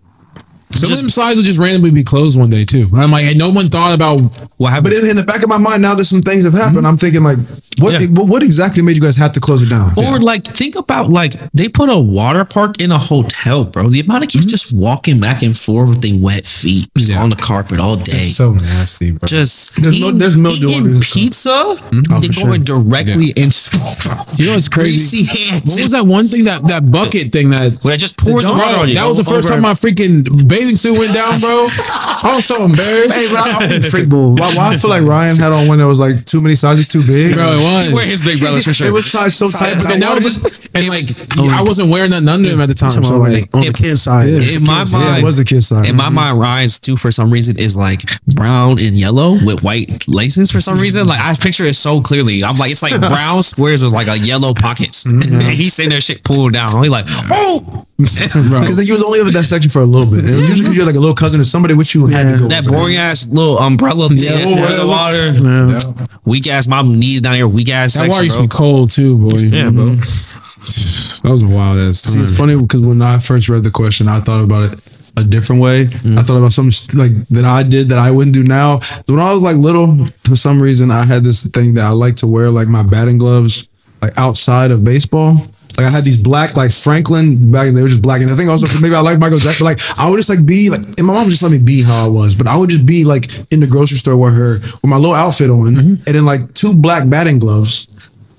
Some 0.76 0.88
Just- 0.88 1.00
of 1.00 1.04
them 1.04 1.10
slides 1.10 1.36
would 1.36 1.46
just 1.46 1.58
randomly 1.58 1.90
be 1.90 2.04
closed 2.04 2.38
one 2.38 2.50
day 2.50 2.64
too. 2.64 2.88
I'm 2.94 3.10
like, 3.10 3.24
and 3.24 3.38
no 3.38 3.50
one 3.50 3.68
thought 3.68 3.94
about. 3.94 4.20
What 4.58 4.70
happened? 4.70 4.84
But 4.84 4.92
in, 4.94 5.10
in 5.10 5.16
the 5.16 5.22
back 5.22 5.42
of 5.42 5.48
my 5.48 5.58
mind, 5.58 5.82
now 5.82 5.94
that 5.94 6.04
some 6.06 6.22
things 6.22 6.44
have 6.44 6.54
happened, 6.54 6.78
mm-hmm. 6.78 6.86
I'm 6.86 6.96
thinking 6.96 7.22
like, 7.22 7.38
what, 7.78 8.00
Yeah. 8.00 8.06
what 8.08 8.26
what 8.28 8.42
exactly 8.42 8.82
made 8.82 8.96
you 8.96 9.02
guys 9.02 9.16
have 9.16 9.32
to 9.32 9.40
close 9.40 9.60
it 9.62 9.68
down? 9.68 9.92
Or 9.98 10.18
like 10.18 10.44
think 10.44 10.76
about 10.76 11.10
like 11.10 11.32
they 11.52 11.68
put 11.68 11.90
a 11.90 11.98
water 11.98 12.44
park 12.46 12.80
in 12.80 12.90
a 12.90 12.98
hotel, 12.98 13.64
bro. 13.64 13.90
The 13.90 14.00
amount 14.00 14.24
of 14.24 14.30
kids 14.30 14.46
mm-hmm. 14.46 14.50
just 14.50 14.72
walking 14.72 15.20
back 15.20 15.42
and 15.42 15.56
forth 15.56 15.90
with 15.90 16.00
their 16.02 16.18
wet 16.18 16.46
feet 16.46 16.88
just 16.96 17.10
Yeah. 17.10 17.22
on 17.22 17.28
the 17.30 17.36
carpet 17.36 17.78
all 17.80 17.96
day. 17.96 18.26
So 18.28 18.52
nasty, 18.52 19.10
bro. 19.12 19.26
just 19.26 19.82
There's 19.82 20.00
no- 20.00 20.06
eating, 20.08 20.18
there's 20.18 20.36
mildew 20.38 20.68
eating 20.68 20.84
under 20.84 20.98
this 20.98 21.08
stuff. 21.08 21.22
pizza. 21.22 21.50
Mm-hmm. 21.50 22.12
Oh, 22.14 22.20
they're 22.20 22.32
for 22.32 22.46
going 22.46 22.64
sure. 22.64 22.80
directly 22.82 23.32
into 23.36 24.36
You 24.36 24.46
know 24.46 24.54
what's 24.54 24.68
crazy? 24.68 25.24
What 25.66 25.82
was 25.82 25.92
that 25.92 26.06
one 26.06 26.24
thing 26.24 26.44
that 26.44 26.66
that 26.68 26.90
bucket 26.90 27.30
thing 27.32 27.50
that? 27.50 27.84
When 27.84 27.92
it 27.92 27.98
just 27.98 28.16
pours 28.18 28.44
the, 28.44 28.50
Bro, 28.52 28.58
water 28.58 28.76
on 28.78 28.88
you. 28.88 28.94
that 28.94 29.06
was 29.06 29.18
the 29.18 29.24
first 29.24 29.48
time 29.48 29.60
my 29.62 29.72
freaking 29.74 30.48
bathing 30.66 30.76
suit 30.76 30.98
went 30.98 31.14
down, 31.14 31.38
bro. 31.40 31.66
I'm 32.22 32.40
so 32.40 32.64
embarrassed. 32.64 33.16
Hey, 33.16 33.28
bro, 33.28 33.40
I'm 33.40 33.82
freak 33.90 34.08
bull. 34.08 34.34
Why, 34.34 34.54
why 34.54 34.74
I 34.74 34.76
feel 34.76 34.90
like 34.90 35.02
Ryan 35.02 35.36
had 35.36 35.52
on 35.52 35.68
one 35.68 35.78
that 35.78 35.86
was 35.86 36.00
like 36.00 36.24
too 36.24 36.40
many 36.40 36.54
sizes 36.54 36.88
too 36.88 37.02
big? 37.06 37.34
Bro, 37.34 37.52
it 37.52 37.62
was. 37.62 37.92
Wear 37.92 38.06
his 38.06 38.20
big 38.20 38.40
brothers 38.40 38.64
for 38.64 38.74
sure. 38.74 38.88
It 38.88 38.92
was 38.92 39.10
tied 39.10 39.32
so 39.32 39.46
tight, 39.46 39.76
but 39.82 39.92
and 39.92 40.02
that 40.02 40.22
was 40.22 40.40
just, 40.40 40.74
and 40.76 40.88
like 40.88 41.08
oh, 41.38 41.48
I 41.50 41.62
wasn't 41.62 41.90
wearing 41.90 42.10
nothing 42.10 42.28
under 42.28 42.48
him 42.48 42.60
at 42.60 42.68
the 42.68 42.74
time. 42.74 42.90
So 42.90 43.18
like, 43.18 43.54
on 43.54 43.62
the 43.62 43.72
kid 43.72 43.96
side. 43.96 44.28
in 44.28 44.64
my 44.64 44.84
Yeah, 44.86 44.98
mind, 44.98 45.22
it 45.22 45.24
was 45.24 45.36
the 45.36 45.44
kid 45.44 45.62
side. 45.62 45.86
In 45.86 45.96
my 45.96 46.08
mind, 46.08 46.38
Ryan's 46.40 46.80
too 46.80 46.96
for 46.96 47.10
some 47.10 47.30
reason 47.30 47.58
is 47.58 47.76
like 47.76 48.02
brown 48.26 48.78
and 48.78 48.96
yellow 48.96 49.32
with 49.44 49.62
white 49.62 50.08
laces 50.08 50.50
for 50.50 50.60
some 50.60 50.78
reason. 50.78 51.06
Like 51.06 51.20
I 51.20 51.34
picture 51.34 51.64
it 51.64 51.74
so 51.76 52.00
clearly. 52.00 52.42
I'm 52.42 52.56
like, 52.56 52.70
it's 52.72 52.82
like 52.82 52.98
brown 53.00 53.42
squares 53.42 53.82
with 53.82 53.92
like 53.92 54.08
a 54.08 54.18
yellow 54.18 54.54
pockets. 54.54 55.04
Mm-hmm. 55.04 55.34
and 55.34 55.42
he's 55.52 55.74
sitting 55.74 55.90
there 55.90 56.00
shit 56.00 56.24
pulled 56.24 56.52
down. 56.54 56.82
He's 56.82 56.90
like, 56.90 57.06
oh, 57.30 57.86
Because 57.98 58.86
you 58.86 58.92
was 58.92 59.02
only 59.02 59.20
over 59.20 59.30
that 59.30 59.44
section 59.44 59.70
for 59.70 59.80
a 59.80 59.86
little 59.86 60.10
bit. 60.10 60.28
It 60.28 60.36
was 60.36 60.48
usually 60.50 60.64
because 60.64 60.76
you're 60.76 60.86
like 60.86 60.96
a 60.96 61.00
little 61.00 61.14
cousin 61.14 61.40
or 61.40 61.44
somebody 61.44 61.74
with 61.74 61.94
you 61.94 62.06
had 62.06 62.34
to 62.34 62.38
go. 62.40 62.48
that 62.48 62.66
over 62.66 62.76
boring 62.76 62.96
ass 62.96 63.26
little 63.28 63.58
umbrella 63.58 64.08
thing. 64.08 64.18
Yeah. 64.18 64.36
There's 64.54 64.76
the 64.76 64.86
water. 64.86 66.18
Weak 66.26 66.46
ass, 66.48 66.68
my 66.68 66.82
knees 66.82 67.22
down 67.22 67.36
here. 67.36 67.48
Weak 67.48 67.70
ass. 67.70 67.94
that 67.94 68.00
section, 68.00 68.10
water 68.10 68.24
used 68.24 68.36
to 68.36 68.42
be 68.42 68.48
cold 68.48 68.90
too, 68.90 69.16
boy. 69.16 69.38
Yeah, 69.38 69.70
bro. 69.70 69.96
Mm. 69.96 71.22
That 71.22 71.30
was 71.30 71.42
a 71.42 71.48
wild 71.48 71.78
ass 71.78 72.00
See, 72.00 72.14
time. 72.14 72.24
it's 72.24 72.36
funny 72.36 72.60
because 72.60 72.82
when 72.82 73.00
I 73.00 73.18
first 73.18 73.48
read 73.48 73.62
the 73.62 73.70
question, 73.70 74.08
I 74.08 74.20
thought 74.20 74.44
about 74.44 74.72
it 74.72 74.78
a 75.16 75.24
different 75.24 75.62
way. 75.62 75.82
I 75.84 76.22
thought 76.22 76.36
about 76.36 76.52
something 76.52 76.98
like 76.98 77.12
that 77.28 77.44
I 77.44 77.62
did 77.62 77.88
that 77.88 77.98
I 77.98 78.10
wouldn't 78.10 78.34
do 78.34 78.42
now. 78.42 78.80
When 79.06 79.18
I 79.18 79.32
was 79.32 79.42
like 79.42 79.56
little, 79.56 80.04
for 80.24 80.36
some 80.36 80.60
reason, 80.60 80.90
I 80.90 81.04
had 81.04 81.24
this 81.24 81.46
thing 81.46 81.74
that 81.74 81.86
I 81.86 81.90
like 81.90 82.16
to 82.16 82.26
wear, 82.26 82.50
like 82.50 82.68
my 82.68 82.82
batting 82.82 83.16
gloves, 83.16 83.68
like 84.02 84.16
outside 84.18 84.70
of 84.70 84.84
baseball. 84.84 85.38
Like 85.76 85.86
I 85.86 85.90
had 85.90 86.04
these 86.04 86.22
black, 86.22 86.56
like 86.56 86.70
Franklin 86.70 87.50
back, 87.50 87.68
and 87.68 87.76
they 87.76 87.82
were 87.82 87.88
just 87.88 88.02
black. 88.02 88.22
And 88.22 88.30
I 88.30 88.34
think 88.34 88.48
also 88.48 88.66
maybe 88.80 88.94
I 88.94 89.00
like 89.00 89.18
Michael 89.18 89.38
Jackson. 89.38 89.64
Like 89.64 89.78
I 89.98 90.08
would 90.08 90.16
just 90.16 90.30
like 90.30 90.44
be 90.44 90.70
like, 90.70 90.80
and 90.80 91.06
my 91.06 91.14
mom 91.14 91.24
would 91.24 91.30
just 91.30 91.42
let 91.42 91.52
me 91.52 91.58
be 91.58 91.82
how 91.82 92.06
I 92.06 92.08
was, 92.08 92.34
but 92.34 92.46
I 92.46 92.56
would 92.56 92.70
just 92.70 92.86
be 92.86 93.04
like 93.04 93.26
in 93.50 93.60
the 93.60 93.66
grocery 93.66 93.98
store 93.98 94.16
with 94.16 94.34
her 94.34 94.54
with 94.54 94.86
my 94.86 94.96
little 94.96 95.14
outfit 95.14 95.50
on, 95.50 95.74
mm-hmm. 95.74 96.04
and 96.06 96.14
then 96.14 96.24
like 96.24 96.54
two 96.54 96.74
black 96.74 97.08
batting 97.08 97.38
gloves, 97.38 97.86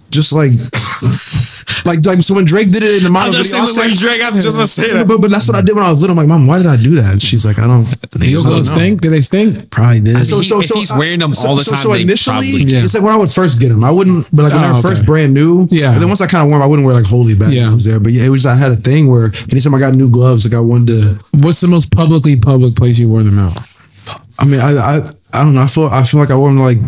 just 0.09 0.33
like. 0.33 0.51
Like, 1.85 2.05
like 2.05 2.19
so 2.19 2.35
when 2.35 2.43
Drake 2.43 2.69
did 2.69 2.83
it 2.83 2.97
in 2.97 3.03
the 3.03 3.09
model 3.09 3.31
just 3.31 3.51
video, 3.51 3.63
I 3.63 3.65
saying, 3.67 3.91
was 3.91 4.03
like 4.03 4.09
Drake, 4.17 4.21
I 4.21 4.29
was 4.35 4.43
just 4.43 4.55
gonna 4.57 4.67
say 4.67 4.91
that. 4.91 5.07
But, 5.07 5.21
but 5.21 5.31
that's 5.31 5.47
what 5.47 5.55
I 5.55 5.61
did 5.61 5.73
when 5.73 5.85
I 5.85 5.89
was 5.91 6.01
little. 6.01 6.19
I'm 6.19 6.27
like, 6.27 6.27
mom, 6.27 6.45
why 6.45 6.57
did 6.57 6.67
I 6.67 6.75
do 6.75 6.95
that? 6.99 7.13
And 7.13 7.21
she's 7.21 7.45
like, 7.45 7.59
I 7.59 7.65
don't. 7.65 7.85
Did 8.11 8.27
your 8.27 8.41
gloves 8.41 8.67
stink? 8.67 8.99
Did 8.99 9.11
they 9.13 9.21
stink? 9.21 9.71
Probably 9.71 10.01
did. 10.01 10.25
So- 10.25 10.41
so, 10.41 10.59
if 10.59 10.67
he's 10.69 10.91
wearing 10.91 11.19
them 11.19 11.31
all 11.45 11.55
the 11.55 11.63
time, 11.63 11.77
so 11.79 11.93
initially, 11.93 12.33
probably- 12.51 12.63
Yeah. 12.67 12.83
it's 12.83 12.93
like 12.93 13.03
when 13.03 13.13
I 13.13 13.15
would 13.15 13.31
first 13.31 13.61
get 13.61 13.69
them, 13.69 13.85
I 13.85 13.91
wouldn't. 13.91 14.27
But 14.33 14.43
like 14.43 14.53
when 14.53 14.63
Oh, 14.63 14.67
I 14.67 14.71
was 14.73 14.83
okay. 14.83 14.95
first 14.95 15.05
brand 15.05 15.33
new, 15.33 15.65
Yeah. 15.71 15.93
And 15.93 16.01
then 16.01 16.09
once 16.09 16.19
I 16.19 16.27
kind 16.27 16.43
of 16.43 16.49
wore 16.51 16.59
them, 16.59 16.63
I 16.63 16.67
wouldn't 16.67 16.85
wear 16.85 16.95
like 16.95 17.05
holy 17.05 17.35
bad 17.35 17.53
Yeah. 17.53 17.67
gloves 17.69 17.85
there. 17.85 18.01
But 18.01 18.11
yeah, 18.11 18.25
it 18.25 18.29
was. 18.29 18.45
I 18.45 18.55
had 18.55 18.71
a 18.73 18.75
thing 18.75 19.07
where 19.07 19.31
anytime 19.51 19.73
I 19.73 19.79
got 19.79 19.95
new 19.95 20.09
gloves, 20.11 20.43
like 20.43 20.53
I 20.53 20.59
wanted 20.59 20.87
to. 20.87 21.19
What's 21.39 21.61
the 21.61 21.69
most 21.69 21.91
publicly 21.95 22.35
public 22.35 22.75
place 22.75 22.99
you 22.99 23.07
wore 23.07 23.23
them 23.23 23.39
out? 23.39 23.55
I 24.37 24.43
mean, 24.45 24.59
I 24.59 24.71
I, 24.75 25.09
I 25.31 25.43
don't 25.43 25.53
know. 25.55 25.61
I 25.61 25.67
feel 25.67 25.87
I 25.87 26.03
feel 26.03 26.19
like 26.19 26.31
I 26.31 26.35
wore 26.35 26.49
them 26.49 26.59
like 26.59 26.79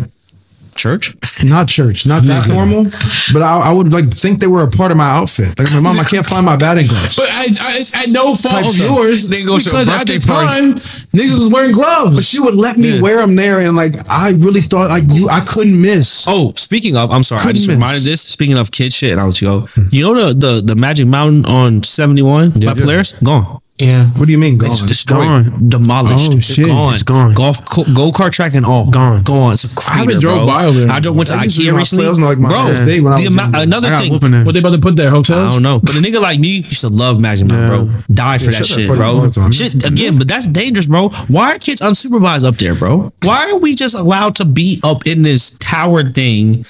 Church? 0.80 1.14
not 1.44 1.68
church, 1.68 2.06
not 2.06 2.22
that 2.24 2.44
formal, 2.46 2.84
but 3.32 3.42
I, 3.42 3.70
I 3.70 3.72
would 3.72 3.92
like 3.92 4.10
think 4.12 4.40
they 4.40 4.46
were 4.46 4.62
a 4.62 4.70
part 4.70 4.90
of 4.92 4.96
my 4.98 5.08
outfit. 5.08 5.58
Like 5.58 5.70
my 5.72 5.80
mom, 5.80 5.98
I 6.00 6.04
can't 6.04 6.24
find 6.24 6.44
my 6.44 6.56
batting 6.56 6.86
gloves. 6.86 7.16
But 7.16 7.28
I, 7.32 7.46
I, 7.60 8.02
at 8.04 8.08
no 8.08 8.34
fault 8.34 8.64
of 8.66 8.72
stuff. 8.72 8.78
yours, 8.90 9.28
Nigga 9.28 9.46
goes 9.46 9.64
to 9.64 9.76
a 9.76 9.80
because 9.84 10.00
at 10.00 10.06
the 10.06 10.18
party. 10.26 10.48
time, 10.48 10.74
niggas 11.16 11.34
was 11.40 11.50
wearing 11.52 11.72
gloves. 11.72 12.14
But 12.16 12.24
she 12.24 12.40
would 12.40 12.54
let 12.54 12.76
me 12.78 13.00
wear 13.00 13.18
them 13.18 13.36
there, 13.36 13.60
and 13.60 13.76
like 13.76 13.92
I 14.10 14.30
really 14.36 14.60
thought 14.62 14.88
like 14.90 15.04
you, 15.08 15.28
I 15.28 15.40
couldn't 15.40 15.80
miss. 15.80 16.24
Oh, 16.28 16.52
speaking 16.56 16.96
of, 16.96 17.10
I'm 17.10 17.22
sorry, 17.22 17.40
I 17.40 17.42
Couldn't 17.44 17.56
just 17.56 17.68
miss. 17.68 17.76
reminded 17.76 18.02
this. 18.04 18.20
Speaking 18.22 18.56
of 18.58 18.70
kid 18.70 18.92
shit, 18.92 19.12
and 19.12 19.20
I'll 19.20 19.26
let 19.28 19.40
you 19.42 19.48
go. 19.48 19.68
You 19.90 20.02
know 20.14 20.32
the 20.32 20.34
the, 20.34 20.62
the 20.62 20.76
Magic 20.76 21.06
Mountain 21.06 21.44
on 21.46 21.82
71 21.82 22.50
by 22.64 22.74
Polaris? 22.74 23.12
Gone. 23.22 23.60
Yeah. 23.80 24.06
What 24.08 24.26
do 24.26 24.32
you 24.32 24.38
mean 24.38 24.56
It's 24.62 24.80
gone? 24.80 24.86
destroyed, 24.88 25.26
Gone. 25.50 25.68
demolished. 25.70 26.34
Oh, 26.36 26.40
shit. 26.40 26.66
gone. 26.66 26.92
It's 26.92 27.02
gone. 27.02 27.32
Golf 27.34 27.64
go 27.94 28.12
kart 28.12 28.30
track 28.32 28.54
and 28.54 28.66
all 28.66 28.90
Gone. 28.90 29.22
Gone. 29.22 29.54
It's 29.54 29.64
a 29.64 29.74
crater, 29.74 29.98
haven't 30.00 30.20
drove 30.20 30.38
bro. 30.40 30.46
by 30.46 30.64
over 30.66 30.80
there. 30.80 30.90
I 30.90 31.00
drove 31.00 31.16
went 31.16 31.28
to 31.28 31.34
That 31.36 31.44
used 31.44 31.56
to 31.56 31.62
be 31.62 31.68
IKEA 31.68 31.72
my 31.72 31.78
recently. 31.78 32.04
place, 32.04 32.18
like 32.18 32.38
my 32.38 32.48
bro, 32.50 32.62
first 32.66 32.84
day 32.84 33.00
when 33.00 33.12
I 33.14 33.16
the 33.16 33.22
was 33.24 33.32
amount, 33.32 33.54
younger. 33.56 33.76
another 33.76 33.96
thing. 33.98 34.44
What 34.44 34.52
they 34.52 34.60
about 34.60 34.72
to 34.72 34.78
put 34.80 34.96
there? 34.96 35.08
Hotels? 35.10 35.52
I 35.52 35.56
don't 35.56 35.62
know, 35.62 35.80
but 35.80 35.96
a 35.96 35.98
nigga 35.98 36.20
like 36.20 36.38
me 36.38 36.58
used 36.60 36.82
to 36.82 36.88
love 36.88 37.18
Magic 37.18 37.48
Mountain, 37.48 37.86
bro. 37.86 38.00
Die 38.12 38.38
for 38.38 38.44
that 38.46 38.52
that 38.58 38.66
shit, 38.66 38.86
bro. 38.88 39.26
mouth. 39.26 39.54
Shit 39.54 39.86
again, 39.86 40.18
but 40.18 40.28
that's 40.28 40.46
dangerous, 40.46 40.86
bro. 40.86 41.08
Why 41.28 41.54
are 41.54 41.58
kids 41.58 41.80
unsupervised 41.80 42.44
up 42.46 42.56
there, 42.56 42.74
bro? 42.74 43.12
Why 43.22 43.50
are 43.50 43.58
we 43.58 43.74
just 43.74 43.94
allowed 43.94 44.36
to 44.36 44.44
be 44.44 44.78
up 44.84 45.06
in 45.06 45.22
this 45.22 45.56
tower 45.58 46.04
thing 46.04 46.66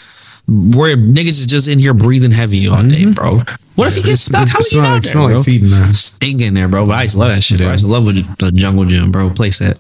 where 0.50 0.96
niggas 0.96 1.38
is 1.38 1.46
just 1.46 1.68
in 1.68 1.78
here 1.78 1.94
breathing 1.94 2.32
heavy 2.32 2.66
all 2.66 2.82
day, 2.82 3.06
bro? 3.06 3.38
What 3.76 3.88
if 3.88 3.94
he 3.94 4.02
gets 4.02 4.22
stuck? 4.22 4.48
How 4.48 4.58
would 4.58 4.72
you 4.72 4.82
know 4.82 5.00
smell 5.00 5.28
bro? 5.28 5.36
like 5.38 5.60
there. 5.62 5.94
Stinking 5.94 6.54
there, 6.54 6.68
bro. 6.68 6.86
But 6.86 6.96
I 6.96 7.02
used 7.04 7.14
to 7.14 7.20
love 7.20 7.30
that 7.30 7.42
shit. 7.42 7.58
Bro. 7.58 7.68
I 7.68 7.72
used 7.72 7.84
to 7.84 7.90
love 7.90 8.04
the 8.04 8.52
jungle 8.52 8.84
gym, 8.84 9.10
bro. 9.12 9.30
Play 9.30 9.50
set. 9.50 9.78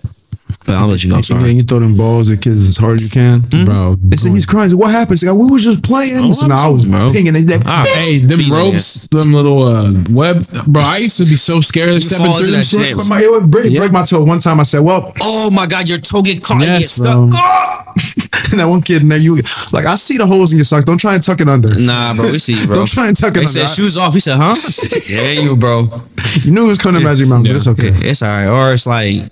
But 0.66 0.76
I'll 0.76 0.88
let 0.88 1.02
you 1.02 1.10
go. 1.10 1.16
Yeah, 1.16 1.22
Sorry. 1.22 1.52
you 1.52 1.62
throw 1.62 1.78
them 1.80 1.96
balls 1.96 2.30
at 2.30 2.42
kids 2.42 2.68
as 2.68 2.76
hard 2.76 2.96
as 3.00 3.04
you 3.04 3.10
can, 3.10 3.64
Bro. 3.64 3.96
They 3.96 4.16
say 4.16 4.30
he's 4.30 4.44
crying. 4.46 4.76
What 4.76 4.90
happened? 4.92 5.22
Like, 5.22 5.34
we 5.34 5.50
was 5.50 5.64
just 5.64 5.82
playing. 5.82 6.32
So 6.34 6.46
now 6.46 6.66
I 6.66 6.68
was 6.68 6.84
bro. 6.86 7.10
pinging. 7.10 7.32
That, 7.46 7.62
Ah, 7.66 7.84
Hey, 7.96 8.18
them 8.18 8.38
beat 8.38 8.48
it, 8.48 8.54
ropes, 8.54 9.08
them 9.08 9.32
little 9.32 9.62
uh, 9.66 9.90
web, 10.10 10.42
bro. 10.66 10.82
I 10.82 10.98
used 10.98 11.16
to 11.16 11.24
be 11.24 11.36
so 11.36 11.60
scared 11.62 11.90
of 11.90 12.02
stepping 12.04 12.30
through 12.32 12.44
them 12.46 12.54
that 12.56 12.66
shit. 12.66 12.98
shit. 12.98 13.08
my, 13.08 13.20
it 13.22 13.30
would 13.30 13.50
break, 13.50 13.72
Yeah. 13.72 13.80
break 13.80 13.90
my 13.92 14.04
toe. 14.04 14.22
One 14.22 14.38
time 14.38 14.60
I 14.60 14.64
said, 14.64 14.80
well, 14.80 15.12
Oh 15.20 15.50
my 15.50 15.66
god, 15.66 15.88
your 15.88 15.98
toe 15.98 16.20
get 16.22 16.42
caught. 16.44 16.60
Yes, 16.60 16.80
Yes, 16.80 16.90
stuck. 16.92 17.04
bro. 17.04 17.30
Ah! 17.32 17.92
and 18.52 18.60
that 18.60 18.66
one 18.68 18.82
kid 18.82 19.02
in 19.02 19.08
there, 19.08 19.18
you 19.18 19.36
like, 19.72 19.86
I 19.86 19.94
see 19.94 20.18
the 20.18 20.26
holes 20.26 20.52
in 20.52 20.58
your 20.58 20.64
socks. 20.66 20.84
Don't 20.84 20.98
try 21.00 21.14
and 21.14 21.22
tuck 21.22 21.40
it 21.40 21.48
under. 21.48 21.74
Nah, 21.80 22.14
bro, 22.14 22.30
we 22.30 22.38
see 22.38 22.52
you, 22.52 22.66
bro. 22.66 22.74
Don't 22.84 22.86
try 22.88 23.08
and 23.08 23.16
tuck 23.16 23.30
it 23.30 23.34
They 23.34 23.40
under. 23.40 23.48
said 23.48 23.68
shoes 23.70 23.96
off. 23.96 24.12
He 24.14 24.20
said, 24.20 24.36
huh? 24.36 24.54
Said, 24.54 25.16
yeah, 25.36 25.42
you, 25.42 25.56
bro. 25.56 25.88
You 26.44 26.52
knew 26.52 26.66
it 26.66 26.68
was 26.68 26.78
coming 26.78 27.00
to 27.00 27.04
Magic 27.04 27.26
Mountain, 27.26 27.50
but 27.52 27.56
it's 27.56 27.66
okay. 27.66 27.88
It's 28.08 28.22
all 28.22 28.28
right. 28.28 28.46
Or 28.46 28.72
it's 28.72 28.86
like 28.86 29.22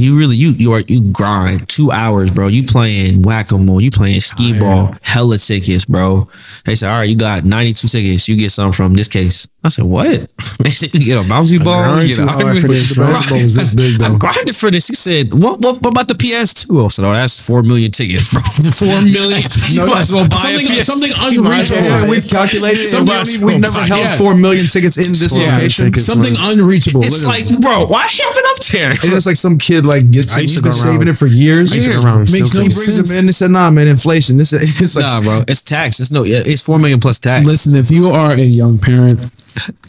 you 0.00 0.18
really 0.18 0.36
you 0.36 0.50
you 0.50 0.72
are 0.72 0.80
you 0.80 1.12
grind 1.12 1.68
two 1.68 1.90
hours, 1.90 2.30
bro. 2.30 2.46
You 2.48 2.64
playing 2.64 3.22
whack 3.22 3.52
a 3.52 3.58
mole, 3.58 3.80
you 3.80 3.90
playing 3.90 4.20
skee 4.20 4.54
oh, 4.56 4.60
ball, 4.60 4.94
hella 5.02 5.38
tickets, 5.38 5.84
bro. 5.84 6.28
They 6.64 6.74
said, 6.74 6.90
all 6.90 6.98
right, 6.98 7.08
you 7.08 7.16
got 7.16 7.44
ninety 7.44 7.72
two 7.74 7.88
tickets. 7.88 8.28
You 8.28 8.36
get 8.36 8.50
some 8.50 8.72
from 8.72 8.94
this 8.94 9.08
case. 9.08 9.48
I 9.62 9.68
said, 9.68 9.84
what? 9.84 10.08
They 10.60 10.70
said 10.70 10.92
you 10.94 11.00
get 11.04 11.18
a 11.24 11.28
bouncy 11.28 11.62
ball. 11.62 12.00
You 12.02 12.08
get 12.08 12.18
a 12.18 12.22
All 12.30 12.42
right, 12.44 12.60
for 12.60 12.68
this. 12.68 12.94
The 12.94 13.02
Right. 13.02 13.44
was 13.44 13.54
this 13.54 13.70
big 13.74 14.00
I 14.02 14.08
though. 14.08 14.16
grinded 14.18 14.56
for 14.56 14.70
this. 14.70 14.86
He 14.88 14.94
said, 14.94 15.32
"What? 15.32 15.60
What, 15.60 15.80
what 15.82 15.90
about 15.92 16.08
the 16.08 16.14
PS2?" 16.14 16.84
I 16.84 16.88
said, 16.88 17.04
"Oh, 17.04 17.12
that's 17.12 17.44
four 17.44 17.62
million 17.62 17.90
tickets, 17.90 18.28
bro. 18.32 18.40
Four 18.72 19.02
million. 19.02 19.42
You 19.70 19.86
might 19.86 20.00
as 20.00 20.12
well 20.12 20.28
buy 20.28 20.36
a 20.36 20.40
something, 20.40 20.66
PS. 20.66 20.86
something 20.86 21.10
Yeah, 21.10 21.28
unreachable. 21.28 22.10
we've 22.10 22.28
calculated. 22.28 22.76
Some 22.78 23.06
Some 23.06 23.06
million- 23.06 23.46
we've 23.46 23.60
never 23.60 23.80
held 23.80 24.00
Yeah. 24.00 24.16
four 24.16 24.34
million 24.34 24.66
tickets 24.66 24.96
in 24.98 25.12
this 25.12 25.34
Yeah, 25.36 25.54
location. 25.56 25.92
Something 25.98 26.34
unreachable. 26.38 27.04
It's 27.04 27.22
literally. 27.22 27.44
like, 27.44 27.60
bro, 27.60 27.86
why 27.86 28.02
have 28.02 28.36
it 28.36 28.44
up 28.52 28.58
there? 28.72 28.90
And 28.90 29.12
it's 29.12 29.26
like 29.26 29.36
some 29.36 29.58
kid 29.58 29.84
like 29.90 30.10
gets 30.10 30.34
I 30.34 30.38
it. 30.40 30.42
used 30.42 30.54
He's 30.54 30.62
been 30.62 30.70
around- 30.72 30.78
saving 30.98 31.08
it 31.08 31.16
for 31.16 31.26
years. 31.26 31.72
I 31.72 31.74
used 31.76 31.86
to 31.88 31.94
He 31.94 32.00
go 32.00 32.04
around 32.06 32.20
and 32.22 32.32
Makes 32.32 32.48
steal 32.48 32.62
no 32.62 32.68
tickets. 32.68 32.84
brings 32.84 33.08
them 33.10 33.18
in. 33.18 33.26
They 33.26 33.32
said, 33.32 33.50
"Nah, 33.50 33.70
man, 33.70 33.88
inflation." 33.88 34.36
This 34.38 34.52
is 34.54 34.80
it's 34.80 34.96
like 34.96 35.04
Nah, 35.04 35.20
bro, 35.20 35.44
it's 35.46 35.62
tax. 35.62 36.00
It's 36.00 36.10
no, 36.10 36.22
yeah, 36.24 36.42
it's 36.44 36.62
four 36.62 36.78
million 36.78 37.00
plus 37.00 37.18
tax. 37.18 37.46
Listen, 37.46 37.76
if 37.76 37.90
you 37.90 38.10
are 38.10 38.32
a 38.32 38.38
young 38.38 38.78
parent 38.78 39.20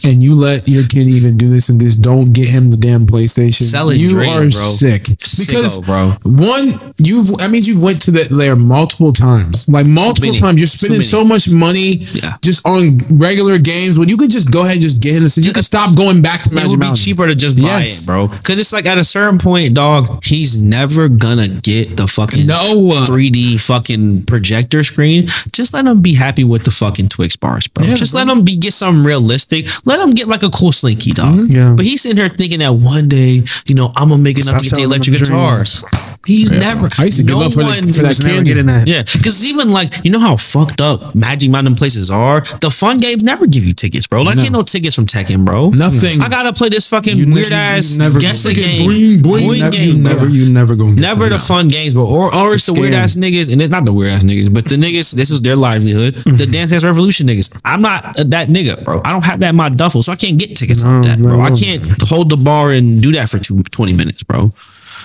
and 0.04 0.22
you 0.22 0.34
let 0.34 0.68
your 0.68 0.84
kid 0.86 1.06
even 1.08 1.36
do 1.36 1.48
this 1.50 1.68
and 1.68 1.80
this, 1.80 1.96
don't 1.96 2.32
get 2.32 2.48
him 2.48 2.70
the 2.70 2.76
damn 2.76 3.06
PlayStation. 3.06 3.62
Sell 3.62 3.90
it, 3.90 3.96
you 3.98 4.10
dream, 4.10 4.30
are 4.30 4.40
bro. 4.40 4.50
sick 4.50 5.04
because 5.04 5.78
Sicko, 5.78 5.84
bro. 5.86 6.12
one, 6.24 6.68
you've 6.98 7.36
that 7.38 7.50
means 7.50 7.66
you've 7.68 7.82
went 7.82 8.02
to 8.02 8.10
the, 8.10 8.24
there 8.24 8.56
multiple 8.56 9.12
times, 9.12 9.68
like 9.68 9.86
multiple 9.86 10.32
times. 10.34 10.58
You're 10.60 10.66
spending 10.66 11.00
so 11.00 11.24
much 11.24 11.50
money 11.50 11.98
Yeah. 12.12 12.36
just 12.42 12.64
on 12.66 12.98
regular 13.10 13.58
games 13.58 13.98
when 13.98 14.08
you 14.08 14.16
could 14.16 14.30
just 14.30 14.50
go 14.50 14.62
ahead 14.62 14.74
and 14.74 14.82
just 14.82 15.00
get 15.00 15.14
him. 15.14 15.22
You 15.36 15.52
could 15.52 15.64
stop 15.64 15.94
going 15.96 16.22
back 16.22 16.42
to 16.44 16.50
It 16.54 16.66
would 16.68 16.80
be 16.80 16.86
Mountain. 16.86 16.96
cheaper 16.96 17.26
to 17.26 17.34
just 17.34 17.56
buy 17.56 17.62
Yes. 17.62 18.02
it, 18.02 18.06
bro. 18.06 18.28
Because 18.28 18.58
it's 18.58 18.72
like 18.72 18.86
at 18.86 18.98
a 18.98 19.04
certain 19.04 19.38
point, 19.38 19.74
dog, 19.74 20.24
he's 20.24 20.60
never 20.60 21.08
gonna 21.08 21.48
get 21.48 21.96
the 21.96 22.06
fucking 22.06 22.46
No. 22.46 23.04
3D 23.06 23.56
fucking 23.58 24.24
projector 24.24 24.82
screen. 24.82 25.28
Just 25.52 25.72
let 25.74 25.86
him 25.86 26.00
be 26.00 26.14
happy 26.14 26.44
with 26.44 26.64
the 26.64 26.70
fucking 26.70 27.08
Twix 27.08 27.36
bars, 27.36 27.68
bro. 27.68 27.84
just 27.96 28.14
let 28.14 28.28
him 28.28 28.42
be 28.42 28.56
get 28.56 28.72
something 28.72 29.04
realistic. 29.04 29.51
Let 29.84 30.00
him 30.00 30.10
get 30.10 30.28
like 30.28 30.42
a 30.42 30.50
cool 30.50 30.72
slinky, 30.72 31.12
dog. 31.12 31.34
Mm-hmm. 31.34 31.52
Yeah. 31.52 31.74
But 31.76 31.84
he's 31.84 32.00
sitting 32.02 32.16
here 32.16 32.28
thinking 32.28 32.60
that 32.60 32.72
one 32.72 33.08
day, 33.08 33.42
you 33.66 33.74
know, 33.74 33.92
I'm 33.96 34.08
gonna 34.08 34.22
make 34.22 34.36
enough 34.36 34.48
Stop 34.48 34.62
to 34.62 34.68
get 34.70 34.76
the 34.76 34.82
electric 34.82 35.18
guitars. 35.18 35.80
dream. 35.82 36.11
He 36.26 36.44
never. 36.44 36.88
I 36.98 37.06
used 37.06 37.18
to 37.18 37.24
give 37.24 37.36
no 37.36 37.46
up 37.46 37.52
for, 37.52 37.62
the, 37.62 37.68
one. 37.68 37.92
for 37.92 38.02
that 38.02 38.18
candy. 38.18 38.52
that. 38.52 38.86
Yeah, 38.86 39.02
because 39.02 39.44
even 39.44 39.70
like 39.70 40.04
you 40.04 40.10
know 40.10 40.20
how 40.20 40.36
fucked 40.36 40.80
up 40.80 41.14
Magic 41.14 41.50
Mountain 41.50 41.74
places 41.74 42.10
are. 42.10 42.42
The 42.60 42.70
fun 42.70 42.98
games 42.98 43.22
never 43.24 43.46
give 43.46 43.64
you 43.64 43.74
tickets, 43.74 44.06
bro. 44.06 44.22
Like, 44.22 44.38
I 44.38 44.42
get 44.42 44.52
no 44.52 44.62
tickets 44.62 44.94
from 44.94 45.06
Tekken, 45.06 45.44
bro. 45.44 45.70
Nothing. 45.70 46.20
I 46.20 46.28
gotta 46.28 46.52
play 46.52 46.68
this 46.68 46.86
fucking 46.88 47.16
You 47.16 47.30
weird 47.30 47.52
ass 47.52 47.96
never 47.96 48.20
guessing 48.20 48.54
game, 48.54 49.22
boing 49.22 49.58
never, 49.60 49.76
game, 49.76 49.88
you 49.88 50.02
never, 50.02 50.28
you 50.28 50.52
never 50.52 50.76
gonna 50.76 50.92
Never 50.92 51.28
the 51.28 51.38
fun 51.38 51.68
games, 51.68 51.94
bro. 51.94 52.06
Or, 52.06 52.34
or 52.34 52.54
it's 52.54 52.66
the 52.66 52.74
weird 52.74 52.94
ass 52.94 53.16
niggas, 53.16 53.52
and 53.52 53.60
it's 53.60 53.70
not 53.70 53.84
the 53.84 53.92
weird 53.92 54.12
ass 54.12 54.22
niggas, 54.22 54.52
but 54.52 54.64
the 54.64 54.76
niggas. 54.76 55.14
This 55.14 55.30
is 55.30 55.42
their 55.42 55.56
livelihood. 55.56 56.14
Mm. 56.14 56.38
the 56.38 56.46
Dance 56.46 56.70
Dance 56.70 56.84
Revolution 56.84 57.26
niggas. 57.26 57.60
I'm 57.64 57.82
not 57.82 58.16
that 58.16 58.48
nigga, 58.48 58.84
bro. 58.84 59.00
I 59.04 59.12
don't 59.12 59.24
have 59.24 59.40
that 59.40 59.50
in 59.50 59.56
my 59.56 59.68
duffel, 59.68 60.02
so 60.02 60.12
I 60.12 60.16
can't 60.16 60.38
get 60.38 60.56
tickets 60.56 60.84
like 60.84 61.04
that, 61.04 61.18
bro. 61.18 61.40
I 61.40 61.50
can't 61.50 61.82
hold 62.02 62.30
the 62.30 62.36
bar 62.36 62.70
and 62.70 63.02
do 63.02 63.12
that 63.12 63.28
for 63.28 63.38
two, 63.38 63.62
20 63.62 63.92
minutes, 63.92 64.22
bro. 64.22 64.52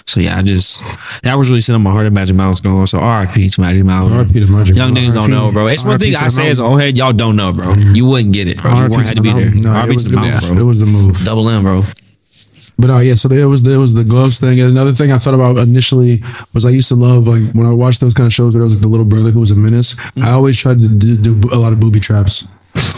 So 0.08 0.22
yeah, 0.22 0.38
I 0.38 0.42
just 0.42 0.82
that 1.24 1.36
was 1.36 1.50
really 1.50 1.60
sitting 1.60 1.76
on 1.76 1.84
my 1.84 1.92
heart. 1.92 2.12
Magic 2.14 2.36
Mountain's 2.36 2.62
going. 2.62 2.88
So 2.88 3.00
RIP 3.00 3.52
to 3.52 3.62
Magic 3.62 3.84
Mountain. 3.84 4.18
RIP 4.18 4.30
to 4.30 4.48
Magic 4.48 4.76
Young 4.76 4.96
niggas 4.96 5.16
don't 5.16 5.30
know, 5.30 5.52
bro. 5.52 5.68
It's 5.68 5.84
one 5.84 6.00
thing 6.00 6.16
I 6.16 6.30
say 6.30 6.50
as 6.50 6.60
an 6.60 6.66
old 6.66 6.80
head, 6.80 6.98
y'all 6.98 7.12
don't 7.12 7.36
know, 7.36 7.52
bro. 7.52 7.68
Mm-hmm. 7.68 7.96
You 7.96 8.08
wouldn't 8.08 8.34
get 8.34 8.48
it, 8.48 8.58
bro. 8.58 8.72
You 8.72 9.00
had 9.00 9.16
to 9.18 9.22
be 9.22 9.34
there. 9.34 9.52
No, 9.54 9.74
RIP 9.84 9.92
it 9.92 10.00
to 10.00 10.10
the 10.10 10.16
mountain, 10.16 10.56
bro. 10.56 10.64
It 10.64 10.68
was 10.68 10.80
the 10.80 10.86
move. 10.86 11.24
Double 11.26 11.50
M, 11.50 11.64
bro. 11.64 11.84
But 12.80 12.88
no, 12.88 13.00
yeah. 13.00 13.16
So 13.16 13.28
there 13.28 13.50
was 13.50 13.64
there 13.64 13.80
was 13.80 13.96
the 13.96 14.04
gloves 14.04 14.40
thing, 14.40 14.60
and 14.60 14.70
another 14.70 14.92
thing 14.92 15.12
I 15.12 15.18
thought 15.18 15.34
about 15.34 15.58
initially 15.58 16.22
was 16.54 16.64
I 16.64 16.70
used 16.70 16.88
to 16.90 16.96
love 16.96 17.28
like 17.28 17.54
when 17.54 17.66
I 17.66 17.74
watched 17.74 18.02
those 18.02 18.14
kind 18.14 18.28
of 18.28 18.34
shows 18.34 18.54
where 18.54 18.60
there 18.60 18.64
was 18.64 18.76
like 18.76 18.84
the 18.84 18.88
little 18.88 19.06
brother 19.06 19.32
who 19.32 19.40
was 19.40 19.52
a 19.52 19.56
menace. 19.56 19.96
Mm-hmm. 19.96 20.24
I 20.24 20.32
always 20.32 20.60
tried 20.60 20.80
to 20.80 20.88
do, 20.88 21.18
do 21.18 21.42
a 21.52 21.58
lot 21.58 21.74
of 21.74 21.80
booby 21.80 22.00
traps. 22.00 22.48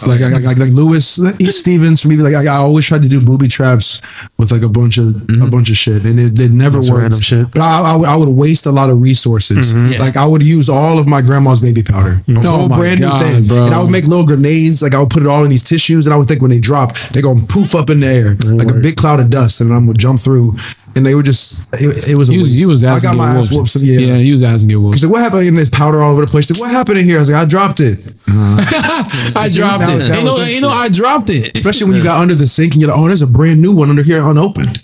Like, 0.08 0.22
like, 0.22 0.44
like, 0.44 0.58
like 0.58 0.70
Louis 0.72 1.20
E. 1.40 1.46
Stevens 1.48 2.02
from 2.02 2.10
me, 2.12 2.16
like 2.18 2.34
I, 2.34 2.46
I 2.46 2.58
always 2.58 2.88
tried 2.88 3.02
to 3.02 3.08
do 3.10 3.22
booby 3.22 3.48
traps 3.48 4.02
with 4.38 4.52
like 4.52 4.62
a 4.62 4.70
bunch 4.70 4.98
of 4.98 5.08
a 5.08 5.10
mm-hmm. 5.12 5.50
bunch 5.50 5.70
of 5.70 5.76
shit, 5.78 6.06
and 6.06 6.20
it, 6.20 6.40
it 6.40 6.52
never 6.52 6.78
Bunch 6.78 6.88
of 6.88 6.94
worked. 6.94 7.02
random 7.02 7.22
shit. 7.22 7.52
But 7.52 7.62
I, 7.62 7.92
I, 7.92 7.96
would- 7.96 8.08
I 8.10 8.16
would 8.16 8.30
waste 8.30 8.66
a 8.66 8.72
lot 8.72 8.90
of 8.90 9.02
resources. 9.02 9.74
Mm-hmm. 9.74 10.00
Like 10.02 10.16
I 10.18 10.26
would 10.26 10.42
use 10.44 10.70
all 10.70 11.00
of 11.00 11.08
my 11.08 11.22
grandma's 11.22 11.60
baby 11.60 11.84
powder, 11.84 12.22
the 12.28 12.38
Oh 12.40 12.58
whole 12.60 12.70
my 12.70 12.78
brand 12.78 13.00
God, 13.02 13.22
new 13.22 13.28
thing, 13.28 13.48
bro. 13.48 13.66
and 13.66 13.74
I 13.74 13.82
would 13.82 13.92
make 13.92 14.06
little 14.06 14.26
grenades. 14.26 14.82
Like 14.82 14.94
I 14.96 15.00
would 15.00 15.10
put 15.10 15.22
it 15.24 15.28
all 15.28 15.44
in 15.44 15.50
these 15.50 15.64
tissues, 15.64 16.08
and 16.08 16.14
I 16.14 16.18
would 16.18 16.28
think 16.28 16.42
when 16.42 16.52
they 16.52 16.60
drop, 16.60 16.96
they 17.14 17.22
go 17.22 17.36
poof 17.48 17.76
up 17.76 17.90
in 17.90 18.00
the 18.00 18.08
air 18.08 18.36
like 18.46 18.70
a 18.72 18.74
big 18.76 18.96
cloud 18.96 19.20
of 19.20 19.30
dust, 19.30 19.62
and 19.62 19.74
I'm 19.74 19.86
gonna 19.86 19.98
jump 19.98 20.20
through, 20.20 20.56
and 20.96 21.06
they 21.06 21.16
would 21.16 21.26
just 21.26 21.68
it, 21.74 22.12
it 22.12 22.16
was 22.16 22.30
a 22.30 22.34
He 22.34 22.40
was, 22.40 22.54
he 22.54 22.66
was 22.66 22.84
waste. 22.84 23.06
I 23.06 23.10
asking 23.10 23.12
got 23.12 23.18
my 23.18 23.40
ass 23.40 23.52
whooped. 23.52 23.76
Yeah. 23.78 24.00
Yeah. 24.00 24.16
he 24.18 24.32
was 24.32 24.44
asking 24.44 24.70
get 24.70 24.76
whooped. 24.76 24.96
He's 24.96 25.06
like, 25.06 25.12
what 25.14 25.22
happened 25.22 25.48
in 25.48 25.56
this 25.56 25.70
powder 25.70 26.02
all 26.02 26.14
over 26.14 26.26
the 26.26 26.32
place? 26.32 26.50
Like, 26.50 26.60
what 26.60 26.72
happened 26.72 27.00
in 27.00 27.06
here? 27.06 27.18
I 27.18 27.20
was 27.22 27.30
like, 27.30 27.42
I 27.42 27.46
dropped 27.46 27.80
it. 27.80 28.00
I 28.28 29.50
dropped 29.54 29.86
that 29.86 29.96
it. 29.96 30.00
that 30.00 30.20
you, 30.20 30.26
know, 30.26 30.34
was 30.34 30.56
you 30.56 30.62
know, 30.62 30.70
I 30.70 30.90
dropped 30.90 31.30
it. 31.30 31.56
Especially 31.56 31.88
when 31.88 31.98
you 31.98 32.04
got 32.04 32.22
under 32.22 32.36
the 32.36 32.48
sink 32.48 32.74
and 32.74 32.82
you're 32.82 32.92
like, 32.92 33.00
oh, 33.00 33.08
there's 33.08 33.22
a 33.22 33.28
brand 33.28 33.62
new 33.62 33.76
one 33.76 33.90
under 33.90 34.04
here 34.04 34.22
unopened. 34.26 34.84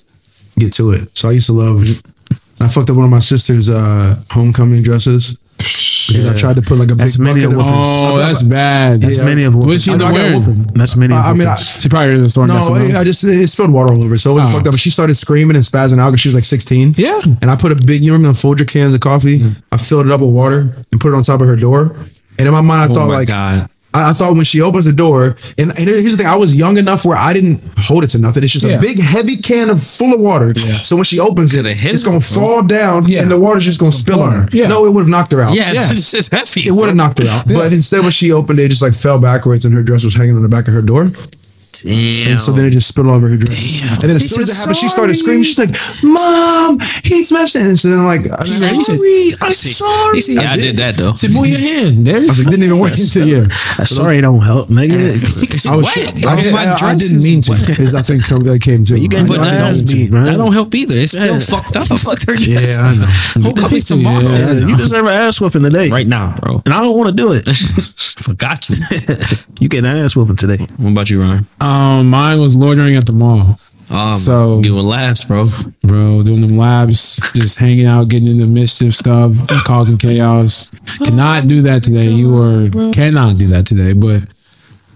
Get 0.57 0.73
to 0.73 0.91
it. 0.91 1.17
So 1.17 1.29
I 1.29 1.33
used 1.33 1.47
to 1.47 1.53
love. 1.53 1.81
I 2.61 2.67
fucked 2.67 2.89
up 2.89 2.95
one 2.95 3.05
of 3.05 3.11
my 3.11 3.19
sister's 3.19 3.69
uh, 3.69 4.21
homecoming 4.31 4.81
dresses 4.81 5.37
because 6.07 6.25
I 6.25 6.33
tried 6.35 6.55
to 6.57 6.61
put 6.61 6.77
like 6.77 6.91
a 6.91 6.95
That's 6.95 7.17
big 7.17 7.23
many 7.25 7.41
bucket 7.41 7.55
of 7.59 7.59
of. 7.61 7.65
them. 7.67 7.81
Oh, 7.85 8.17
that's 8.17 8.43
bad. 8.43 9.01
That's 9.01 9.19
many 9.19 9.43
of 9.43 9.55
What's 9.55 9.83
she 9.83 9.91
I 9.91 9.93
in 9.93 9.99
the 9.99 10.05
I 10.05 10.11
wearing? 10.11 10.63
That's 10.73 10.95
many. 10.95 11.13
I 11.13 11.33
mean, 11.33 11.47
I, 11.47 11.55
She 11.55 11.89
probably 11.89 12.15
in 12.15 12.23
the 12.23 12.29
store. 12.29 12.47
no, 12.47 12.55
I, 12.57 13.03
just 13.03 13.23
it 13.23 13.47
spilled 13.47 13.71
water 13.71 13.93
all 13.93 14.03
over. 14.05 14.17
So 14.17 14.31
it 14.31 14.33
was 14.35 14.43
Oh. 14.45 14.51
fucked 14.51 14.67
up. 14.67 14.73
But 14.73 14.79
she 14.79 14.89
started 14.89 15.13
screaming 15.15 15.55
and 15.55 15.65
spazzing 15.65 15.99
out 15.99 16.11
because 16.11 16.21
she 16.21 16.29
was 16.29 16.35
like 16.35 16.45
16. 16.45 16.95
Yeah. 16.97 17.19
And 17.41 17.49
I 17.51 17.55
put 17.55 17.71
a 17.71 17.75
big, 17.75 18.03
you 18.03 18.11
remember 18.13 18.33
the 18.33 18.39
Folger 18.39 18.65
cans 18.65 18.93
of 18.93 18.99
coffee? 19.01 19.41
I 19.71 19.77
filled 19.77 20.05
it 20.07 20.11
up 20.11 20.21
with 20.21 20.31
water 20.33 20.75
and 20.91 20.99
put 21.01 21.11
it 21.11 21.15
on 21.15 21.23
top 21.23 21.41
of 21.41 21.47
her 21.47 21.55
door. 21.55 21.95
And 22.37 22.47
in 22.47 22.53
my 22.53 22.61
mind, 22.61 22.89
I 22.89 22.91
Oh 22.91 22.95
thought 22.95 23.07
my 23.07 23.13
like, 23.15 23.27
god. 23.27 23.69
I, 23.95 24.09
I 24.09 24.13
thought 24.13 24.35
when 24.35 24.45
she 24.45 24.61
opens 24.61 24.85
the 24.85 24.93
door, 24.93 25.37
and, 25.57 25.69
and 25.69 25.77
here's 25.77 26.11
the 26.11 26.17
thing: 26.17 26.27
I 26.27 26.35
was 26.35 26.55
young 26.55 26.77
enough 26.77 27.05
where 27.05 27.17
I 27.17 27.33
didn't 27.33 27.61
hold 27.77 28.03
it 28.03 28.07
to 28.07 28.17
nothing. 28.19 28.43
It's 28.43 28.53
just 28.53 28.65
Yeah. 28.65 28.77
a 28.77 28.81
big, 28.81 28.99
heavy 28.99 29.37
can 29.37 29.69
of 29.69 29.81
full 29.83 30.13
of 30.13 30.19
water. 30.19 30.53
So 30.55 30.95
when 30.95 31.05
she 31.05 31.19
opens 31.19 31.53
it, 31.53 31.65
it's 31.67 32.03
gonna 32.03 32.19
bro. 32.19 32.41
fall 32.41 32.63
down, 32.63 33.07
Yeah. 33.07 33.21
and 33.21 33.31
the 33.31 33.39
water's 33.39 33.65
just 33.65 33.79
gonna 33.79 33.91
spill 33.91 34.21
on 34.21 34.31
her. 34.31 34.49
Yeah. 34.51 34.67
No, 34.67 34.85
it 34.85 34.91
would 34.93 35.01
have 35.01 35.09
knocked 35.15 35.31
her 35.31 35.41
out. 35.41 35.55
Yeah, 35.55 35.71
Yes. 35.71 35.89
this 35.89 36.13
is 36.13 36.27
heavy. 36.27 36.67
It 36.67 36.71
would 36.71 36.87
have 36.87 36.95
knocked 36.95 37.19
her 37.23 37.27
out, 37.29 37.47
but 37.47 37.71
instead 37.73 38.01
when 38.01 38.11
she 38.11 38.31
opened 38.31 38.59
it, 38.59 38.65
it 38.65 38.69
just 38.69 38.81
like 38.81 38.93
fell 38.93 39.19
backwards, 39.19 39.65
and 39.65 39.73
her 39.73 39.83
dress 39.83 40.03
was 40.03 40.15
hanging 40.15 40.35
on 40.35 40.41
the 40.43 40.49
back 40.49 40.67
of 40.67 40.73
her 40.73 40.81
door, 40.81 41.11
Damn. 41.83 42.27
and 42.31 42.41
so 42.41 42.51
then 42.51 42.65
it 42.65 42.71
just 42.71 42.87
spilled 42.87 43.07
all 43.07 43.15
over 43.15 43.27
her 43.27 43.37
dress. 43.37 43.91
And 44.01 44.09
then 44.09 44.15
as 44.17 44.23
He 44.23 44.27
soon 44.29 44.43
as 44.43 44.49
it 44.49 44.53
said, 44.53 44.59
happened, 44.61 44.77
she 44.77 44.87
started 44.87 45.15
screaming. 45.15 45.43
She's 45.43 45.59
like, 45.59 45.71
"Mom, 46.03 46.79
he 47.03 47.23
smashed 47.23 47.55
it!" 47.55 47.63
And 47.63 47.79
so 47.79 47.89
then 47.89 47.99
I'm 47.99 48.05
like, 48.05 48.21
I, 48.31 48.43
Sorry. 48.45 49.33
I'm 49.41 49.53
sorry. 49.53 50.15
You 50.15 50.21
see, 50.21 50.37
I 50.37 50.57
did 50.57 50.77
that 50.77 50.95
though. 50.95 51.13
Say, 51.13 51.27
move 51.27 51.47
your 51.47 51.59
hand. 51.59 52.05
There. 52.05 52.17
I 52.17 52.19
was 52.21 52.39
like, 52.43 52.49
didn't 52.51 52.65
even 52.65 52.79
work 52.79 52.91
until 52.91 53.27
yeah. 53.27 53.47
Sorry, 53.85 54.21
don't 54.21 54.41
help, 54.43 54.69
nigga. 54.69 55.65
I 55.69 55.75
was, 55.75 55.85
What? 55.85 56.25
I, 56.25 56.51
My 56.51 56.65
I, 56.65 56.91
I 56.91 56.95
didn't 56.95 57.23
mean 57.23 57.41
to. 57.41 57.51
wet. 57.51 57.67
because 57.67 57.93
I 57.95 58.01
think 58.01 58.25
that 58.25 58.59
came 58.61 58.83
to. 58.85 58.97
You 58.99 59.09
can 59.09 59.25
I 59.25 59.27
put 59.27 59.33
didn't 59.37 59.43
that 59.51 59.61
ass 59.61 59.77
mean 59.79 59.87
to. 59.87 59.93
beat, 59.93 60.11
man. 60.11 60.25
That 60.25 60.37
don't 60.37 60.53
help 60.53 60.73
either. 60.75 60.95
It's 60.95 61.11
still 61.13 61.25
Yeah. 61.33 61.39
fucked 61.39 61.75
up. 61.77 61.85
Fucked 62.05 62.25
her 62.27 62.35
dress. 62.35 62.77
Yeah, 62.77 62.83
I 62.85 62.95
know. 62.95 63.05
Homecoming's 63.49 63.85
tomorrow. 63.85 64.21
You 64.21 64.75
deserve 64.75 65.05
an 65.05 65.13
ass 65.13 65.39
whooping 65.41 65.63
today. 65.63 65.89
Right 65.89 66.05
now, 66.07 66.35
bro. 66.39 66.61
And 66.65 66.73
I 66.73 66.81
don't 66.81 66.95
want 66.97 67.09
to 67.09 67.15
do 67.15 67.31
it. 67.31 67.45
Forgot 68.25 68.61
to. 68.63 69.45
you 69.59 69.69
get 69.69 69.79
an 69.85 69.95
ass 69.97 70.15
whooping 70.15 70.35
today. 70.35 70.57
What 70.77 70.91
about 70.91 71.09
you, 71.09 71.21
Ryan? 71.21 71.45
Um, 71.65 72.09
mine 72.09 72.39
was 72.39 72.55
loitering 72.55 72.95
at 72.95 73.05
the 73.05 73.11
mall. 73.13 73.59
Um, 73.89 74.15
So- 74.15 74.61
doing 74.61 74.85
laughs, 74.85 75.23
bro. 75.25 75.49
bro, 75.83 76.21
doing 76.23 76.41
them 76.41 76.57
labs, 76.57 77.19
just 77.33 77.59
hanging 77.59 77.85
out, 77.85 78.07
getting 78.07 78.27
into 78.29 78.45
mischief 78.45 78.93
stuff, 78.95 79.33
causing 79.65 79.97
chaos. 79.97 80.69
Cannot 81.03 81.47
do 81.47 81.61
that 81.63 81.83
today. 81.83 82.09
You 82.11 82.31
were 82.33 82.69
cannot 82.91 83.37
do 83.37 83.47
that 83.47 83.65
today. 83.65 83.93
But 83.93 84.23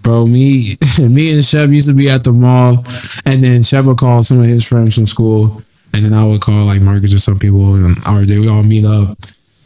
bro, 0.02 0.26
me, 0.26 0.76
me 1.00 1.32
and 1.32 1.44
Chev 1.44 1.72
used 1.72 1.88
to 1.88 1.94
be 1.94 2.08
at 2.10 2.24
the 2.24 2.32
mall, 2.32 2.84
and 3.24 3.42
then 3.44 3.62
Chev 3.62 3.86
would 3.86 3.98
call 3.98 4.22
some 4.24 4.40
of 4.40 4.46
his 4.46 4.64
friends 4.64 4.94
from 4.94 5.06
school, 5.06 5.62
and 5.92 6.04
then 6.04 6.12
I 6.14 6.24
would 6.24 6.40
call 6.40 6.64
like 6.66 6.80
Marcus 6.82 7.14
or 7.14 7.18
some 7.20 7.38
people, 7.38 7.74
and 7.74 7.96
or 8.08 8.24
they 8.24 8.38
would 8.38 8.48
all 8.48 8.62
meet 8.64 8.84
up 8.84 9.16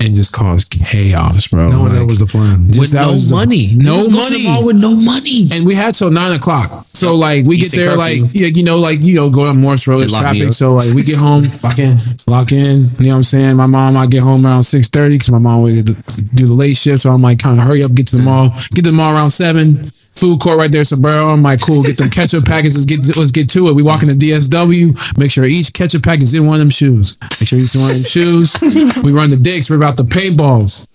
and 0.05 0.15
just 0.15 0.33
cause 0.33 0.65
chaos, 0.65 1.49
bro. 1.49 1.69
No, 1.71 1.89
that 1.89 2.01
Like, 2.01 2.09
was 2.09 2.19
the 2.19 2.27
plan. 2.27 2.67
just 2.69 2.79
With 2.79 2.95
no 2.95 3.13
was 3.13 3.29
the- 3.29 3.35
money. 3.37 3.75
no 3.77 3.99
Niggas 3.99 4.05
go 4.05 4.05
to 4.05 4.13
the 4.13 4.19
money. 4.31 4.45
mall 4.45 4.65
with 4.67 4.77
no 4.81 4.95
money. 4.97 5.49
and 5.53 5.65
we 5.67 5.75
had 5.75 5.95
till 5.95 6.11
nine 6.11 6.33
o'clock. 6.33 6.87
So 6.93 7.15
like 7.17 7.45
we 7.45 7.57
Easton 7.57 7.81
get 7.81 7.87
there 7.87 7.97
curfew. 7.97 8.23
like 8.25 8.35
yeah, 8.35 8.47
you 8.47 8.63
know 8.63 8.79
like 8.79 9.01
you 9.01 9.15
know 9.15 9.31
going 9.31 9.49
on 9.49 9.61
Morse 9.61 9.87
Road 9.87 9.99
They 10.01 10.05
it's 10.05 10.19
traffic. 10.19 10.53
So 10.53 10.75
like 10.75 10.93
we 10.95 11.03
get 11.03 11.17
home, 11.17 11.43
Lock 11.63 11.79
in. 11.79 11.97
lock 12.27 12.53
in. 12.53 12.89
You 12.99 13.07
know 13.07 13.09
what 13.11 13.17
I'm 13.17 13.23
saying? 13.25 13.57
My 13.57 13.67
mom, 13.67 13.97
I 13.97 14.07
get 14.07 14.23
home 14.23 14.47
around 14.47 14.63
six 14.63 14.89
thirty 14.89 15.17
because 15.17 15.31
my 15.33 15.39
mom 15.39 15.63
would 15.63 15.85
do 15.85 16.47
the 16.47 16.53
late 16.55 16.77
shift. 16.77 17.03
So 17.03 17.11
I'm 17.11 17.23
like, 17.23 17.41
kind 17.41 17.59
of 17.59 17.67
hurry 17.67 17.83
up, 17.83 17.95
get 17.95 18.07
to 18.09 18.17
the 18.17 18.23
mall, 18.23 18.51
get 18.71 18.77
to 18.85 18.91
the 18.91 18.93
mall 18.93 19.13
around 19.15 19.31
seven. 19.31 19.83
Food 20.15 20.41
court 20.41 20.57
right 20.59 20.71
there, 20.71 20.85
so 20.85 20.97
bro, 20.97 21.29
I'm 21.31 21.43
like, 21.43 21.61
cool. 21.61 21.83
Get 21.83 21.97
them 21.99 22.09
ketchup 22.09 22.45
packets. 22.45 22.77
Let's 22.77 22.85
get 22.87 23.17
let's 23.17 23.33
get 23.33 23.49
to 23.51 23.69
it. 23.69 23.75
We 23.75 23.83
walk 23.83 24.03
into 24.03 24.15
DSW. 24.15 25.19
Make 25.19 25.31
sure 25.31 25.45
each 25.45 25.73
ketchup 25.73 26.05
packet 26.05 26.23
is 26.23 26.35
in 26.35 26.47
one 26.47 26.55
of 26.55 26.61
them 26.61 26.71
shoes. 26.71 27.19
Make 27.41 27.49
sure 27.49 27.59
each 27.59 27.75
one 27.75 27.91
of 27.91 27.97
them 27.97 28.05
shoes. 28.05 28.57
We 29.03 29.11
run 29.12 29.31
the 29.31 29.37
dicks. 29.37 29.69
We're 29.69 29.77
about 29.77 29.97
the 29.97 30.05
paintballs. 30.05 30.87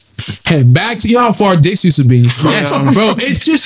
Head 0.48 0.74
back 0.74 1.00
to 1.00 1.08
you 1.08 1.16
know 1.16 1.22
how 1.22 1.32
far 1.32 1.56
dicks 1.58 1.84
used 1.86 1.98
to 1.98 2.04
be, 2.06 2.24
bro. 2.42 3.16
It's 3.20 3.46
just 3.46 3.66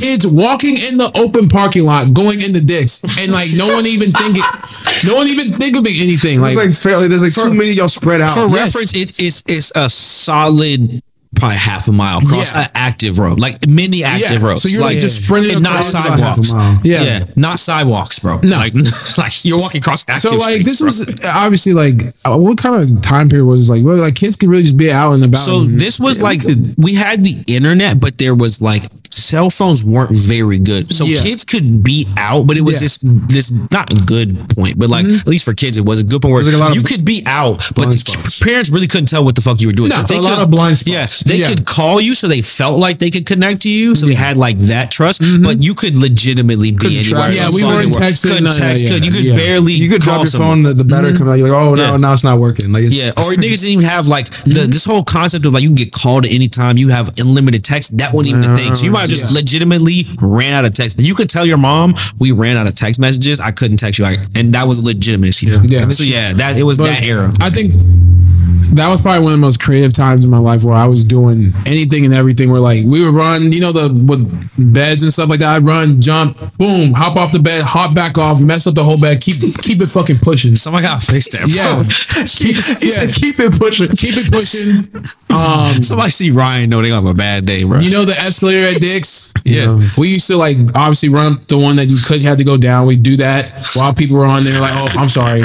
kids 0.00 0.26
walking 0.26 0.76
in 0.76 0.96
the 0.98 1.10
open 1.16 1.48
parking 1.48 1.84
lot, 1.84 2.12
going 2.14 2.40
into 2.40 2.60
dicks, 2.60 3.02
and 3.18 3.30
like 3.32 3.48
no 3.56 3.68
one 3.74 3.86
even 3.86 4.10
thinking, 4.10 4.42
no 5.06 5.14
one 5.16 5.28
even 5.28 5.52
think 5.52 5.76
of 5.76 5.84
anything. 5.86 6.40
Like, 6.40 6.54
It's 6.56 6.56
like 6.64 6.72
fairly. 6.92 7.08
There's 7.08 7.22
like 7.22 7.34
too 7.34 7.54
many 7.54 7.70
of 7.70 7.76
y'all 7.76 7.88
spread 7.88 8.20
out. 8.20 8.34
For 8.34 8.48
Yes. 8.48 8.74
reference, 8.74 8.94
it's 8.96 9.18
it's 9.20 9.42
it's 9.46 9.72
a 9.76 9.88
solid 9.88 11.02
probably 11.36 11.56
half 11.56 11.88
a 11.88 11.92
mile 11.92 12.18
across 12.18 12.52
Yeah. 12.52 12.62
an 12.64 12.68
active 12.74 13.18
road, 13.18 13.40
like 13.40 13.66
mini 13.66 14.02
active 14.04 14.42
Yeah, 14.42 14.48
roads. 14.48 14.62
so 14.62 14.68
you're, 14.68 14.82
like, 14.82 14.98
just 14.98 15.24
sprinting 15.24 15.54
and 15.54 15.62
not 15.62 15.72
across, 15.72 15.94
like, 15.94 16.02
sidewalks. 16.04 16.50
half 16.50 16.50
a 16.50 16.54
mile. 16.72 16.80
Yeah. 16.84 17.02
yeah, 17.02 17.24
not 17.36 17.58
sidewalks, 17.60 18.18
bro. 18.18 18.40
No. 18.42 18.58
like 18.58 18.74
like 19.18 19.44
you're 19.44 19.58
walking 19.58 19.78
across 19.80 20.04
active 20.08 20.30
So 20.30 20.36
like 20.36 20.50
streets, 20.60 20.64
this 20.68 20.78
bro. 20.80 20.86
was 20.86 21.24
obviously 21.24 21.72
like 21.72 22.02
uh, 22.24 22.36
what 22.36 22.58
kind 22.58 22.82
of 22.82 23.00
time 23.02 23.28
period 23.28 23.46
was 23.46 23.60
this? 23.60 23.68
like 23.70 23.84
well 23.84 23.96
like 23.96 24.16
kids 24.16 24.36
could 24.36 24.48
really 24.48 24.64
just 24.64 24.76
be 24.76 24.90
out 24.92 25.12
and 25.12 25.24
about. 25.24 25.38
So 25.38 25.62
and- 25.62 25.78
this 25.80 25.98
was 26.00 26.20
like 26.20 26.42
we 26.76 26.94
had 26.94 27.22
the 27.22 27.36
internet, 27.46 28.00
but 28.00 28.18
there 28.18 28.34
was 28.34 28.60
like 28.60 28.84
cell 29.10 29.50
phones 29.50 29.82
weren't 29.84 30.10
very 30.10 30.58
good. 30.58 30.92
So 30.92 31.06
kids 31.06 31.44
could 31.44 31.82
be 31.84 32.06
out, 32.16 32.46
but 32.48 32.56
it 32.56 32.62
was 32.62 32.80
this 32.80 32.98
this 33.02 33.50
not 33.70 33.90
a 33.92 33.94
good 34.04 34.50
point, 34.50 34.78
but 34.78 34.90
like 34.90 35.06
Mm-hmm. 35.06 35.20
at 35.20 35.26
least 35.26 35.44
for 35.46 35.54
kids, 35.54 35.76
it 35.78 35.84
was 35.86 36.00
a 36.00 36.04
good 36.04 36.20
point 36.20 36.34
where 36.34 36.44
like 36.58 36.74
you 36.74 36.82
could 36.82 37.04
be 37.04 37.22
out, 37.24 37.66
but 37.74 37.86
parents 38.42 38.68
really 38.68 38.86
couldn't 38.88 39.06
tell 39.06 39.24
what 39.24 39.34
the 39.36 39.40
fuck 39.40 39.60
you 39.60 39.68
were 39.68 39.72
doing. 39.72 39.88
No, 39.88 40.02
they 40.02 40.16
a 40.18 40.20
lot 40.20 40.40
of 40.42 40.50
blind 40.50 40.76
spots. 40.78 40.90
Yes, 40.92 41.19
they 41.24 41.36
Yeah. 41.38 41.48
could 41.48 41.64
call 41.66 42.00
you, 42.00 42.14
so 42.14 42.28
they 42.28 42.42
felt 42.42 42.78
like 42.78 42.98
they 42.98 43.10
could 43.10 43.26
connect 43.26 43.62
to 43.62 43.70
you, 43.70 43.94
so 43.94 44.06
they 44.06 44.14
had 44.14 44.36
like 44.36 44.58
that 44.60 44.90
trust. 44.90 45.20
Mm-hmm. 45.22 45.42
But 45.42 45.62
you 45.62 45.74
could 45.74 45.96
legitimately 45.96 46.72
be 46.72 46.76
Couldn't 46.76 46.98
anywhere. 46.98 47.32
Yeah, 47.32 47.50
we 47.50 47.62
weren't 47.64 47.92
world. 47.94 48.02
texting, 48.04 48.28
Couldn't 48.28 48.44
none 48.44 48.56
text. 48.56 48.84
yeah. 48.84 48.90
Could 48.90 49.06
you 49.06 49.12
could 49.12 49.24
Yeah. 49.24 49.36
barely 49.36 49.72
You 49.74 49.88
could 49.88 50.02
call 50.02 50.14
drop 50.14 50.24
your 50.24 50.30
someone. 50.30 50.48
phone. 50.50 50.62
The, 50.64 50.74
the 50.74 50.84
battery 50.84 51.10
mm-hmm. 51.10 51.18
coming 51.18 51.32
out. 51.32 51.38
You're 51.38 51.48
like, 51.50 51.62
oh 51.62 51.74
no, 51.74 51.90
Yeah. 51.92 51.96
now 51.96 52.12
it's 52.12 52.24
not 52.24 52.38
working. 52.38 52.72
Like 52.72 52.84
it's, 52.84 52.96
Yeah, 52.96 53.10
or 53.10 53.32
niggas 53.34 53.60
didn't 53.60 53.70
even 53.72 53.84
have 53.84 54.06
like 54.06 54.30
the 54.30 54.50
mm-hmm. 54.50 54.70
this 54.70 54.84
whole 54.84 55.04
concept 55.04 55.46
of 55.46 55.52
like 55.52 55.62
you 55.62 55.68
can 55.68 55.76
get 55.76 55.92
called 55.92 56.24
at 56.26 56.32
any 56.32 56.48
time. 56.48 56.76
You 56.78 56.88
have 56.88 57.10
unlimited 57.18 57.64
text. 57.64 57.96
That 57.98 58.12
wasn't 58.14 58.36
even 58.36 58.50
a 58.50 58.56
thing. 58.56 58.74
So 58.74 58.84
you 58.84 58.90
might 58.92 59.02
have 59.02 59.10
just 59.10 59.24
Yeah. 59.24 59.30
legitimately 59.32 60.06
ran 60.20 60.52
out 60.52 60.64
of 60.64 60.74
text. 60.74 60.98
You 61.00 61.14
could 61.14 61.28
tell 61.30 61.46
your 61.46 61.58
mom 61.58 61.94
we 62.18 62.32
ran 62.32 62.56
out 62.56 62.66
of 62.66 62.74
text 62.74 63.00
messages. 63.00 63.40
I 63.40 63.50
couldn't 63.50 63.76
text 63.78 63.98
you, 63.98 64.04
like, 64.04 64.20
and 64.34 64.52
that 64.54 64.66
was 64.68 64.80
legitimate. 64.82 65.40
Yeah. 65.42 65.58
Yeah. 65.62 65.88
So 65.90 66.02
yeah, 66.04 66.32
that 66.34 66.56
it 66.56 66.62
was 66.64 66.78
But 66.78 66.86
that 66.86 67.02
era. 67.02 67.30
I 67.40 67.50
think 67.50 67.74
that 68.74 68.88
was 68.88 69.02
probably 69.02 69.24
one 69.24 69.32
of 69.32 69.38
the 69.38 69.46
most 69.46 69.60
creative 69.60 69.92
times 69.92 70.24
in 70.24 70.30
my 70.30 70.38
life 70.38 70.64
where 70.64 70.74
I 70.74 70.86
was 70.86 71.04
doing 71.04 71.52
anything 71.66 72.04
and 72.04 72.14
everything. 72.14 72.50
Where 72.50 72.60
like 72.60 72.84
we 72.84 73.04
would 73.04 73.14
run, 73.14 73.52
you 73.52 73.60
know, 73.60 73.72
the 73.72 73.88
with 74.06 74.72
beds 74.74 75.02
and 75.02 75.12
stuff 75.12 75.28
like 75.28 75.40
that. 75.40 75.56
I'd 75.56 75.64
run, 75.66 76.00
jump, 76.00 76.36
boom, 76.58 76.92
hop 76.92 77.16
off 77.16 77.32
the 77.32 77.38
bed, 77.38 77.62
hop 77.62 77.94
back 77.94 78.18
off, 78.18 78.40
mess 78.40 78.66
up 78.66 78.74
the 78.74 78.84
whole 78.84 79.00
bed, 79.00 79.20
keep 79.20 79.36
keep 79.62 79.80
it 79.80 79.86
fucking 79.86 80.18
pushing. 80.18 80.56
Somebody 80.56 80.86
got 80.86 81.00
to 81.00 81.06
fix 81.12 81.28
that. 81.30 81.40
Bro. 81.40 81.50
Yeah, 81.50 81.82
keep, 82.26 82.56
yeah, 82.82 83.06
keep 83.12 83.38
it 83.38 83.58
pushing. 83.58 83.88
keep 83.88 84.14
it 84.16 84.30
pushing. 84.32 84.84
Um, 85.34 85.82
Somebody 85.82 86.10
see 86.10 86.30
Ryan 86.30 86.70
know 86.70 86.82
they 86.82 86.88
gonna 86.88 87.06
have 87.06 87.10
a 87.10 87.16
bad 87.16 87.46
day, 87.46 87.64
bro. 87.64 87.78
you 87.80 87.90
know 87.90 88.04
the 88.04 88.18
escalator 88.18 88.68
at 88.68 88.80
Dick's. 88.80 89.32
yeah. 89.44 89.78
We 89.98 90.08
used 90.08 90.26
to 90.28 90.36
like 90.36 90.56
obviously 90.74 91.08
run 91.08 91.34
up 91.34 91.46
the 91.48 91.58
one 91.58 91.76
that 91.76 91.86
you 91.88 91.96
could 92.04 92.22
have 92.22 92.36
to 92.38 92.44
go 92.44 92.56
down. 92.56 92.86
We 92.86 92.96
do 92.96 93.16
that 93.18 93.70
while 93.74 93.94
people 93.94 94.16
were 94.16 94.24
on 94.26 94.44
there. 94.44 94.60
Like, 94.60 94.72
oh, 94.74 94.88
I'm 94.98 95.08
sorry. 95.08 95.42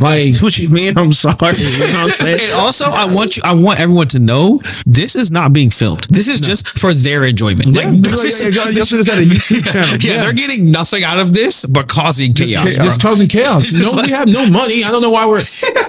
Like, 0.00 0.36
What 0.42 0.58
you 0.58 0.68
mean? 0.68 0.96
I'm 0.96 1.12
sorry. 1.12 1.34
You 1.36 1.40
know 1.42 1.50
what 1.50 2.04
I'm 2.04 2.10
saying? 2.10 2.38
And 2.42 2.52
also, 2.60 2.86
I 2.86 3.06
want 3.12 3.36
you. 3.36 3.42
I 3.44 3.54
want 3.54 3.80
everyone 3.80 4.08
to 4.08 4.18
know 4.18 4.60
this 4.86 5.16
is 5.16 5.30
not 5.30 5.52
being 5.52 5.70
filmed. 5.70 6.02
This 6.10 6.28
is 6.28 6.40
just 6.40 6.68
for 6.68 6.92
their 6.94 7.24
enjoyment. 7.24 7.68
Like, 7.68 7.84
Yeah, 7.86 7.90
this 7.92 8.40
yeah, 8.40 8.46
is- 8.48 8.56
yeah, 8.56 8.62
y'all 8.70 9.04
had 9.04 9.18
a 9.18 9.26
YouTube 9.26 9.64
channel. 9.72 9.98
yeah, 10.00 10.22
they're 10.24 10.32
getting 10.32 10.70
nothing 10.70 11.04
out 11.04 11.18
of 11.18 11.32
this 11.32 11.64
but 11.66 11.88
causing 11.88 12.34
chaos. 12.34 12.76
bro. 12.76 12.84
just 12.84 13.00
causing 13.02 13.28
chaos. 13.28 13.72
No, 13.82 13.92
we 14.00 14.10
have 14.10 14.28
no 14.28 14.48
money. 14.48 14.84
I 14.84 14.90
don't 14.92 15.02
know 15.02 15.10
why 15.10 15.26
we're. 15.26 15.40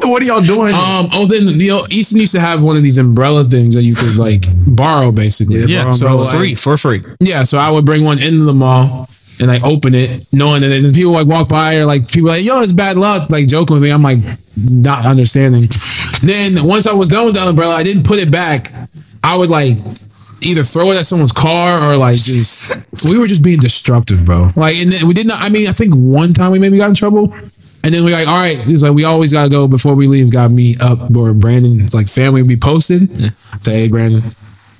what 0.03 0.21
are 0.21 0.25
y'all 0.25 0.41
doing? 0.41 0.73
Um. 0.73 1.09
Oh, 1.13 1.27
then 1.27 1.59
you 1.59 1.67
know, 1.67 1.85
Easton 1.91 2.19
used 2.19 2.31
to 2.33 2.39
have 2.39 2.63
one 2.63 2.75
of 2.75 2.83
these 2.83 2.97
umbrella 2.97 3.43
things 3.43 3.75
that 3.75 3.83
you 3.83 3.95
could 3.95 4.17
like 4.17 4.45
borrow, 4.65 5.11
basically. 5.11 5.63
Yeah, 5.65 5.91
So 5.91 6.07
for 6.07 6.23
like, 6.23 6.35
free, 6.37 6.55
for 6.55 6.77
free. 6.77 7.03
Yeah. 7.19 7.43
So 7.43 7.57
I 7.57 7.69
would 7.69 7.85
bring 7.85 8.03
one 8.03 8.19
into 8.21 8.43
the 8.45 8.53
mall 8.53 9.09
and 9.39 9.49
I 9.49 9.59
open 9.61 9.95
it, 9.95 10.25
knowing 10.31 10.61
that 10.61 10.69
then 10.69 10.93
people 10.93 11.11
like 11.11 11.27
walk 11.27 11.49
by 11.49 11.77
or 11.77 11.85
like 11.85 12.07
people 12.11 12.29
like, 12.29 12.43
yo, 12.43 12.61
it's 12.61 12.73
bad 12.73 12.97
luck, 12.97 13.31
like 13.31 13.47
joking 13.47 13.75
with 13.75 13.83
me. 13.83 13.91
I'm 13.91 14.03
like 14.03 14.19
not 14.57 15.05
understanding. 15.05 15.67
then 16.21 16.63
once 16.63 16.87
I 16.87 16.93
was 16.93 17.09
done 17.09 17.25
with 17.25 17.35
the 17.35 17.41
umbrella, 17.41 17.75
I 17.75 17.83
didn't 17.83 18.05
put 18.05 18.19
it 18.19 18.31
back. 18.31 18.71
I 19.23 19.37
would 19.37 19.49
like 19.49 19.77
either 20.41 20.63
throw 20.63 20.91
it 20.91 20.97
at 20.97 21.05
someone's 21.05 21.31
car 21.31 21.81
or 21.81 21.97
like 21.97 22.17
just 22.17 22.75
we 23.07 23.17
were 23.17 23.27
just 23.27 23.43
being 23.43 23.59
destructive, 23.59 24.25
bro. 24.25 24.49
Like 24.55 24.75
and 24.77 24.91
then 24.91 25.07
we 25.07 25.13
did 25.13 25.27
not. 25.27 25.41
I 25.41 25.49
mean, 25.49 25.67
I 25.67 25.71
think 25.71 25.93
one 25.95 26.33
time 26.33 26.51
we 26.51 26.59
maybe 26.59 26.77
got 26.77 26.89
in 26.89 26.95
trouble. 26.95 27.33
And 27.85 27.93
then 27.93 28.05
we 28.05 28.13
like, 28.13 28.29
all 28.29 28.39
right, 28.39 28.57
he's 28.59 28.81
like, 28.81 28.93
we 28.93 29.03
always 29.03 29.33
gotta 29.33 29.49
go 29.49 29.67
before 29.67 29.93
we 29.93 30.07
leave. 30.07 30.29
Got 30.29 30.43
to 30.43 30.49
meet 30.49 30.79
up, 30.79 31.13
or 31.17 31.33
Brandon's 31.33 31.93
like 31.93 32.07
family, 32.07 32.41
will 32.41 32.47
be 32.47 32.55
posted. 32.55 33.09
Say, 33.61 33.81
hey, 33.81 33.87
Brandon, 33.89 34.21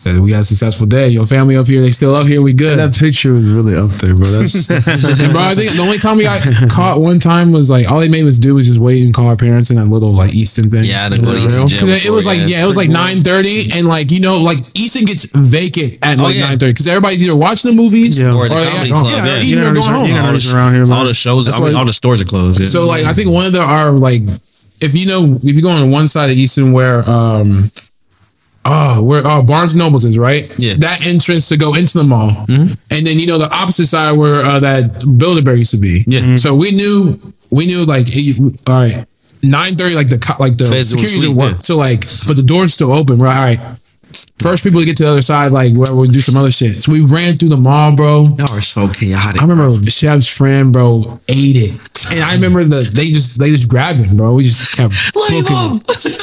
we 0.06 0.30
got 0.32 0.41
a 0.41 0.45
successful 0.45 0.86
day. 0.86 1.08
Your 1.10 1.26
family 1.26 1.56
up 1.56 1.68
here, 1.68 1.82
they 1.82 1.91
still 1.91 2.14
up 2.14 2.28
here. 2.28 2.41
We 2.41 2.54
good. 2.54 2.78
that 2.78 2.93
picture 2.95 3.34
was 3.34 3.47
really 3.49 3.76
up 3.76 3.89
there, 3.91 4.14
bro. 4.16 4.26
That's 4.26 4.70
And 4.70 5.32
bro, 5.32 5.41
I 5.41 5.56
think 5.56 5.72
the 5.72 5.82
only 5.82 5.97
time 5.97 6.18
we 6.18 6.24
got 6.24 6.41
caught 6.70 6.99
one 6.99 7.20
time 7.20 7.51
was 7.51 7.70
like 7.70 7.89
all 7.89 7.99
they 7.99 8.10
made 8.10 8.26
us 8.26 8.38
do 8.38 8.56
was 8.56 8.68
just 8.68 8.80
wait 8.80 9.04
and 9.04 9.14
call 9.14 9.28
our 9.28 9.36
parents 9.38 9.70
in 9.70 9.78
that 9.78 9.86
little 9.88 10.12
like 10.14 10.34
Easton 10.34 10.70
thing. 10.70 10.84
Yeah, 10.86 11.06
I 11.06 11.10
didn't 11.10 11.26
go 11.26 11.34
to 11.34 11.39
Easton 11.39 11.68
jail 11.68 11.80
Because 11.80 12.06
it 12.06 12.10
was 12.12 12.26
like 12.26 12.39
yeah. 12.39 12.45
yeah, 12.47 12.64
it 12.64 12.68
was 12.68 12.76
like 12.78 12.89
nine 12.89 13.24
thirty, 13.24 13.72
and 13.74 13.88
like 13.88 14.12
you 14.12 14.20
know, 14.20 14.38
like 14.41 14.60
Easton 14.74 15.06
gets 15.06 15.26
vacant 15.26 15.99
at 16.01 16.18
like 16.18 16.26
Oh, 16.26 16.30
yeah. 16.30 16.47
nine 16.47 16.60
thirty 16.60 16.74
because 16.74 16.88
everybody's 16.88 17.24
either 17.24 17.36
watching 17.36 17.72
the 17.72 17.76
movies 17.82 18.20
Yeah. 18.22 18.34
Or 18.36 18.45
it's 18.45 18.54
a 18.54 18.58
they 18.58 18.66
comedy 18.70 18.89
club, 18.89 19.12
yeah, 19.12 19.26
yeah. 19.26 19.39
or 19.39 19.43
You 19.43 19.56
know, 19.56 19.74
going 19.74 19.86
home. 19.88 20.06
you 20.08 20.14
know, 20.14 20.26
all 20.26 20.34
the, 20.34 20.51
around 20.54 20.74
here, 20.74 20.93
all 20.93 21.06
the 21.06 21.14
shows, 21.14 21.47
I 21.47 21.51
mean, 21.54 21.64
like- 21.64 21.76
all 21.76 21.86
the 21.86 21.93
stores 21.93 22.22
are 22.22 22.26
closed. 22.26 22.60
Yeah. 22.60 22.66
So 22.68 22.86
like 22.86 23.06
I 23.06 23.14
think 23.14 23.30
one 23.32 23.45
of 23.45 23.54
the 23.54 23.62
are 23.62 23.91
like 23.91 24.22
if 24.82 24.95
you 24.95 25.06
know 25.06 25.36
if 25.41 25.56
you 25.56 25.62
go 25.62 25.70
on 25.70 25.89
one 25.91 26.08
side 26.10 26.30
of 26.30 26.38
Easton 26.38 26.74
where 26.74 27.08
um 27.10 27.72
oh 28.66 29.03
where 29.03 29.22
oh 29.26 29.43
Barnes 29.43 29.76
Nobles 29.76 30.05
is 30.05 30.18
right? 30.18 30.51
Yeah. 30.57 30.76
that 30.80 31.05
entrance 31.05 31.49
to 31.49 31.57
go 31.57 31.74
into 31.76 31.97
the 31.97 32.03
mall. 32.03 32.32
Mm-hmm. 32.47 32.74
And 32.91 33.07
then 33.07 33.20
you 33.20 33.28
know 33.28 33.38
the 33.38 33.53
opposite 33.53 33.88
side 33.88 34.14
where 34.14 34.41
uh, 34.43 34.59
that 34.59 35.18
Build-A-Bear 35.18 35.55
used 35.55 35.72
to 35.72 35.78
be. 35.78 36.03
Yeah. 36.07 36.22
Mm-hmm. 36.22 36.36
so 36.38 36.55
we 36.55 36.72
knew 36.72 37.20
we 37.51 37.66
knew 37.66 37.86
like 37.86 38.07
it, 38.09 38.70
all 38.70 38.76
right 38.76 39.05
nine 39.43 39.76
thirty 39.76 39.93
like 39.93 40.09
the 40.09 40.36
like 40.39 40.57
the 40.57 40.70
Feds 40.70 40.89
security 40.89 41.20
sweep, 41.20 41.36
work 41.36 41.51
yeah. 41.51 41.57
so 41.57 41.76
like 41.76 42.01
but 42.26 42.36
the 42.38 42.43
door's 42.43 42.74
still 42.74 42.93
open 42.93 43.20
right? 43.20 43.36
All 43.36 43.43
right 43.43 43.80
first 44.39 44.64
people 44.64 44.80
to 44.80 44.86
get 44.86 44.97
to 44.97 45.03
the 45.03 45.09
other 45.09 45.22
side 45.22 45.51
like 45.51 45.74
where 45.74 45.93
we'll 45.95 46.05
do 46.09 46.22
some 46.22 46.36
other 46.36 46.51
shit 46.51 46.82
so 46.82 46.91
we 46.91 47.01
ran 47.03 47.38
through 47.38 47.49
the 47.49 47.57
mall 47.57 47.95
bro 47.95 48.28
y'all 48.38 48.51
are 48.51 48.61
so 48.61 48.88
chaotic. 48.89 49.41
I 49.41 49.45
remember 49.45 49.74
Chev's 49.89 50.28
friend, 50.28 50.72
bro, 50.74 51.20
ate 51.28 51.55
it, 51.55 51.72
and 52.11 52.20
I 52.24 52.34
remember 52.36 52.64
the 52.64 52.82
they 52.82 53.07
just 53.07 53.39
they 53.39 53.49
just 53.49 53.68
grabbed 53.68 53.99
him, 54.01 54.18
bro. 54.18 54.34
We 54.34 54.43
just 54.43 54.76
kept 54.76 54.93
Leave 55.30 55.47
him. 55.47 55.80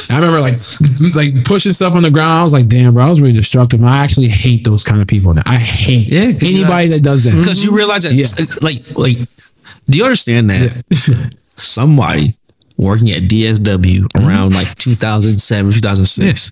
I 0.09 0.15
remember 0.19 0.39
like 0.39 0.55
like 1.15 1.43
pushing 1.45 1.73
stuff 1.73 1.95
on 1.95 2.03
the 2.03 2.11
ground. 2.11 2.39
I 2.39 2.43
was 2.43 2.53
like, 2.53 2.67
damn, 2.67 2.93
bro, 2.93 3.05
I 3.05 3.09
was 3.09 3.19
really 3.21 3.33
destructive. 3.33 3.79
And 3.79 3.89
I 3.89 4.03
actually 4.03 4.27
hate 4.29 4.63
those 4.63 4.83
kind 4.83 5.01
of 5.01 5.07
people. 5.07 5.33
Now. 5.33 5.41
I 5.45 5.55
hate 5.57 6.07
Yeah, 6.07 6.31
anybody 6.47 6.89
that 6.89 7.01
does 7.01 7.23
that. 7.23 7.35
because 7.35 7.63
you 7.63 7.75
realize 7.75 8.03
that, 8.03 8.13
Yeah. 8.13 8.27
like, 8.61 8.95
like, 8.97 9.17
do 9.89 9.97
you 9.97 10.03
understand 10.03 10.49
that 10.51 11.35
somebody 11.57 12.35
working 12.77 13.11
at 13.11 13.23
DSW 13.23 14.05
around 14.15 14.53
like 14.53 14.73
2007, 14.75 15.71
2006, 15.71 16.51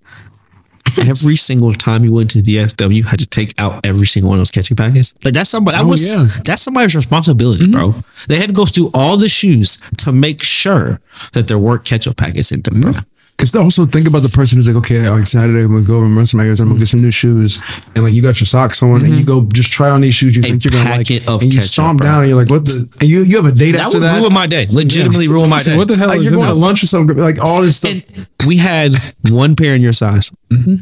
every 1.08 1.36
single 1.36 1.74
time 1.74 2.04
you 2.04 2.14
went 2.14 2.32
to 2.32 2.40
DSW, 2.40 3.06
had 3.06 3.20
to 3.20 3.28
take 3.28 3.54
out 3.60 3.86
every 3.86 4.08
single 4.08 4.30
one 4.30 4.38
of 4.40 4.42
those 4.42 4.52
catching 4.52 4.78
packets? 4.78 5.14
Like 5.24 5.34
that's 5.34 5.50
somebody. 5.50 5.78
That 5.78 5.84
Oh, 5.86 5.90
was 5.90 6.08
yeah. 6.08 6.16
Mm-hmm. 6.24 6.44
that's 6.44 6.62
somebody's 6.62 6.96
responsibility, 6.96 7.70
bro. 7.72 7.94
They 8.28 8.38
had 8.38 8.50
to 8.50 8.56
go 8.56 8.66
through 8.66 8.92
all 8.94 9.18
the 9.18 9.30
shoes 9.30 9.78
to 10.00 10.12
make 10.12 10.42
sure 10.44 11.00
that 11.34 11.48
there 11.48 11.60
weren't 11.60 11.86
ketchup 11.86 12.18
packets 12.18 12.52
in 12.52 12.62
them, 12.62 12.82
bro. 12.82 12.92
Because 13.40 13.56
also 13.56 13.86
think 13.86 14.06
about 14.06 14.22
the 14.22 14.28
person 14.28 14.58
who's 14.58 14.68
like, 14.68 14.76
okay, 14.76 15.10
like 15.10 15.26
Saturday 15.26 15.64
I'm 15.64 15.72
gonna 15.72 15.86
go 15.86 16.04
and 16.04 16.14
run 16.14 16.26
some 16.26 16.42
errands, 16.42 16.60
I'm 16.60 16.68
gonna 16.68 16.80
get 16.80 16.90
some 16.90 17.02
new 17.02 17.10
shoes, 17.10 17.62
and 17.96 18.04
like 18.04 18.12
you 18.12 18.22
got 18.22 18.38
your 18.42 18.46
socks 18.46 18.84
on, 18.84 18.98
and 18.98 19.08
you 19.08 19.24
mm-hmm. 19.24 19.46
go 19.46 19.46
just 19.54 19.72
try 19.72 19.90
on 19.90 20.02
these 20.02 20.14
shoes 20.14 20.36
you 20.36 20.42
A 20.42 20.44
think 20.44 20.66
you're 20.66 20.72
gonna 20.74 20.90
like, 20.90 21.08
packet 21.08 21.26
of 21.26 21.42
and 21.42 21.54
you 21.54 21.60
ketchup, 21.60 21.72
stomp 21.72 22.00
bro. 22.00 22.08
down, 22.08 22.20
and 22.24 22.30
you're 22.30 22.38
like, 22.38 22.50
what 22.50 22.66
the? 22.66 22.90
And 23.00 23.08
you 23.08 23.22
you 23.22 23.42
have 23.42 23.46
a 23.46 23.56
date 23.58 23.72
That 23.72 23.86
after 23.86 24.00
would 24.00 24.04
that. 24.04 24.20
ruin 24.20 24.34
my 24.34 24.46
day. 24.46 24.68
Legitimately 24.70 25.30
ruin 25.30 25.50
my 25.50 25.60
So 25.60 25.72
day. 25.72 25.78
what 25.78 25.88
the 25.88 25.96
hell 25.96 26.10
like 26.10 26.18
is 26.18 26.26
you're 26.26 26.34
in 26.34 26.40
going 26.40 26.50
to 26.50 26.56
that? 26.56 26.60
lunch 26.60 26.84
or 26.84 26.88
something, 26.88 27.16
like 27.16 27.42
all 27.42 27.62
this 27.62 27.78
stuff. 27.78 27.92
And 27.94 28.28
we 28.46 28.58
had 28.58 28.92
one 29.30 29.56
pair 29.56 29.74
in 29.74 29.82
your 29.82 29.94
size, 29.94 30.30
mm-hmm. 30.52 30.76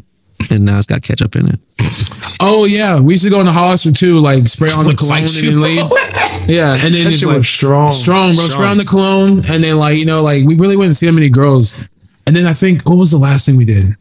and 0.52 0.64
now 0.64 0.78
it's 0.78 0.86
got 0.88 1.02
ketchup 1.02 1.36
in 1.36 1.46
it. 1.46 1.60
Oh 2.40 2.64
yeah, 2.64 3.00
we 3.00 3.14
used 3.14 3.22
to 3.22 3.30
go 3.30 3.38
in 3.38 3.46
the 3.46 3.52
Hollister 3.52 3.92
too, 3.92 4.18
like 4.18 4.48
spray 4.48 4.70
on 4.72 4.82
the 4.82 4.88
With 4.90 4.98
cologne 4.98 5.22
white 5.22 5.36
and 5.42 5.52
then 5.52 5.62
leave. 5.62 5.86
Yeah, 6.48 6.72
and 6.72 6.94
then 6.94 7.04
That 7.04 7.12
it's 7.12 7.24
like 7.24 7.36
was 7.36 7.48
strong. 7.48 7.92
strong, 7.92 8.34
bro. 8.34 8.44
Spray 8.46 8.66
on 8.66 8.78
the 8.78 8.84
cologne, 8.84 9.42
and 9.48 9.62
then 9.62 9.76
like 9.78 9.96
you 9.98 10.06
know, 10.06 10.22
like 10.22 10.44
we 10.44 10.56
really 10.56 10.76
wouldn't 10.76 10.96
see 10.96 11.06
that 11.06 11.12
many 11.12 11.28
girls. 11.28 11.88
And 12.28 12.36
then 12.36 12.44
I 12.46 12.52
think 12.52 12.86
what 12.86 12.96
was 12.98 13.10
the 13.10 13.16
last 13.16 13.46
thing 13.46 13.56
we 13.56 13.64
did? 13.64 13.96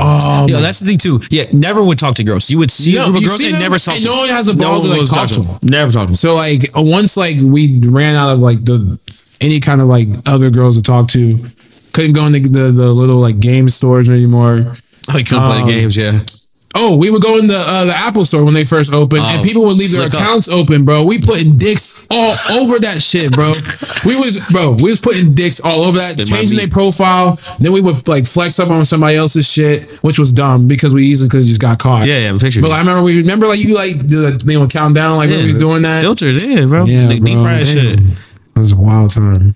Um, 0.00 0.48
Yo, 0.48 0.58
that's 0.60 0.80
the 0.80 0.86
thing 0.86 0.98
too. 0.98 1.20
Yeah, 1.30 1.44
never 1.52 1.80
would 1.84 1.96
talk 1.96 2.16
to 2.16 2.24
girls. 2.24 2.50
You 2.50 2.58
would 2.58 2.72
see 2.72 2.94
No, 2.94 3.02
a 3.04 3.10
group 3.10 3.18
of 3.18 3.22
girls 3.28 3.40
and 3.40 3.54
them, 3.54 3.60
never 3.62 3.78
talk 3.78 3.94
and 3.94 4.02
to 4.02 4.08
no 4.10 4.16
one 4.16 4.28
has 4.30 4.46
the 4.46 4.54
balls 4.54 4.82
to, 4.82 4.90
like, 4.90 5.06
talk 5.08 5.28
to 5.28 5.42
them. 5.42 5.58
Never 5.62 5.92
talk 5.92 6.02
to 6.02 6.06
them. 6.06 6.14
So 6.16 6.34
like 6.34 6.62
once 6.74 7.16
like 7.16 7.36
we 7.40 7.78
ran 7.84 8.16
out 8.16 8.30
of 8.30 8.40
like 8.40 8.64
the 8.64 8.98
any 9.40 9.60
kind 9.60 9.80
of 9.80 9.86
like 9.86 10.08
other 10.26 10.50
girls 10.50 10.76
to 10.76 10.82
talk 10.82 11.06
to, 11.08 11.38
couldn't 11.92 12.14
go 12.14 12.26
in 12.26 12.32
the 12.32 12.40
the, 12.40 12.72
the 12.72 12.90
little 12.92 13.20
like 13.20 13.38
game 13.38 13.68
stores 13.68 14.08
anymore. 14.08 14.74
Oh, 15.08 15.18
you 15.18 15.24
couldn't 15.24 15.44
play 15.44 15.60
Um, 15.60 15.66
the 15.66 15.72
games, 15.72 15.96
yeah. 15.96 16.18
Oh, 16.74 16.96
we 16.96 17.10
would 17.10 17.20
go 17.22 17.38
in 17.38 17.46
the 17.48 17.58
uh, 17.58 17.84
the 17.84 17.94
Apple 17.94 18.24
store 18.24 18.44
when 18.44 18.54
they 18.54 18.64
first 18.64 18.92
opened, 18.92 19.22
and 19.24 19.40
Oh, 19.40 19.44
people 19.44 19.62
would 19.66 19.76
leave 19.76 19.92
their 19.92 20.08
flick 20.08 20.14
up. 20.14 20.20
accounts 20.20 20.48
open, 20.48 20.84
bro. 20.84 21.04
We 21.04 21.18
putting 21.20 21.56
dicks 21.58 22.06
all 22.10 22.34
over 22.50 22.78
that 22.80 23.02
shit, 23.02 23.32
bro. 23.32 23.52
We 24.06 24.16
was 24.16 24.38
bro, 24.50 24.72
we 24.72 24.84
was 24.90 25.00
putting 25.00 25.34
dicks 25.34 25.60
all 25.60 25.82
over 25.84 25.98
that, 25.98 26.12
Spin 26.14 26.24
changing 26.24 26.56
their 26.56 26.68
profile. 26.68 27.38
Then 27.60 27.72
we 27.72 27.80
would 27.82 28.08
like 28.08 28.26
flex 28.26 28.58
up 28.58 28.70
on 28.70 28.84
somebody 28.84 29.16
else's 29.16 29.50
shit, 29.50 29.90
which 30.02 30.18
was 30.18 30.32
dumb 30.32 30.66
because 30.66 30.94
we 30.94 31.04
easily 31.06 31.28
could 31.28 31.40
have 31.40 31.46
just 31.46 31.60
got 31.60 31.78
caught. 31.78 32.06
Yeah, 32.06 32.18
yeah, 32.32 32.38
picture. 32.38 32.62
But 32.62 32.70
I 32.72 32.78
remember 32.78 33.02
we 33.02 33.18
remember 33.18 33.46
like 33.46 33.60
you 33.60 33.74
like 33.74 33.98
the 34.08 34.42
you 34.46 34.58
know 34.58 34.66
count 34.66 34.94
down 34.94 35.16
like 35.16 35.28
when 35.30 35.42
we 35.42 35.48
was 35.48 35.58
doing 35.58 35.82
that. 35.82 36.00
Filters, 36.00 36.42
yeah, 36.42 36.64
bro. 36.66 36.84
Yeah, 36.86 37.08
like 37.08 37.22
deep 37.22 37.34
bro. 37.34 37.42
fried 37.44 37.66
shit. 37.66 37.98
That 38.54 38.60
was 38.60 38.72
a 38.72 38.76
wild 38.80 39.10
time. 39.12 39.54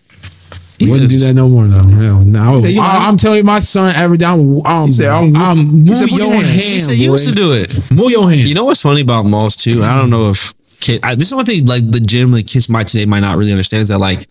Wouldn't 0.81 1.09
do 1.11 1.19
that 1.21 1.35
no 1.35 1.49
more 1.49 1.67
though. 1.67 1.83
Hell, 1.83 2.21
no. 2.25 2.59
you 2.65 2.77
know- 2.77 2.83
I, 2.83 3.09
am 3.09 3.17
telling 3.17 3.45
my 3.45 3.61
son 3.61 3.95
every 3.97 4.19
down. 4.19 4.61
Um, 4.65 4.93
said, 4.93 5.09
"I'm- 5.09 5.35
I'm 5.37 5.85
move 5.85 5.97
said, 5.97 6.11
your 6.11 6.19
your 6.21 6.31
hand." 6.35 6.47
hand. 6.47 6.61
He 6.61 6.81
said 6.81 6.99
you 6.99 7.13
used 7.13 7.27
to 7.29 7.35
do 7.35 7.53
it. 7.53 7.91
Move 7.91 8.11
your 8.11 8.29
hand. 8.31 8.43
You 8.49 8.55
know 8.55 8.65
what's 8.65 8.83
funny 8.83 9.01
about 9.01 9.25
malls 9.25 9.57
too? 9.57 9.83
I 9.83 9.97
don't 9.97 10.11
know 10.11 10.31
if 10.31 10.53
kid. 10.81 11.01
I, 11.03 11.15
this 11.15 11.29
is 11.29 11.35
one 11.35 11.45
thing 11.47 11.65
like 11.67 11.83
legitimately 11.85 12.43
kids 12.43 12.69
might 12.69 12.87
today 12.89 13.07
might 13.07 13.21
not 13.21 13.37
really 13.39 13.53
understand 13.53 13.83
is 13.83 13.89
that 13.89 13.99
like 13.99 14.29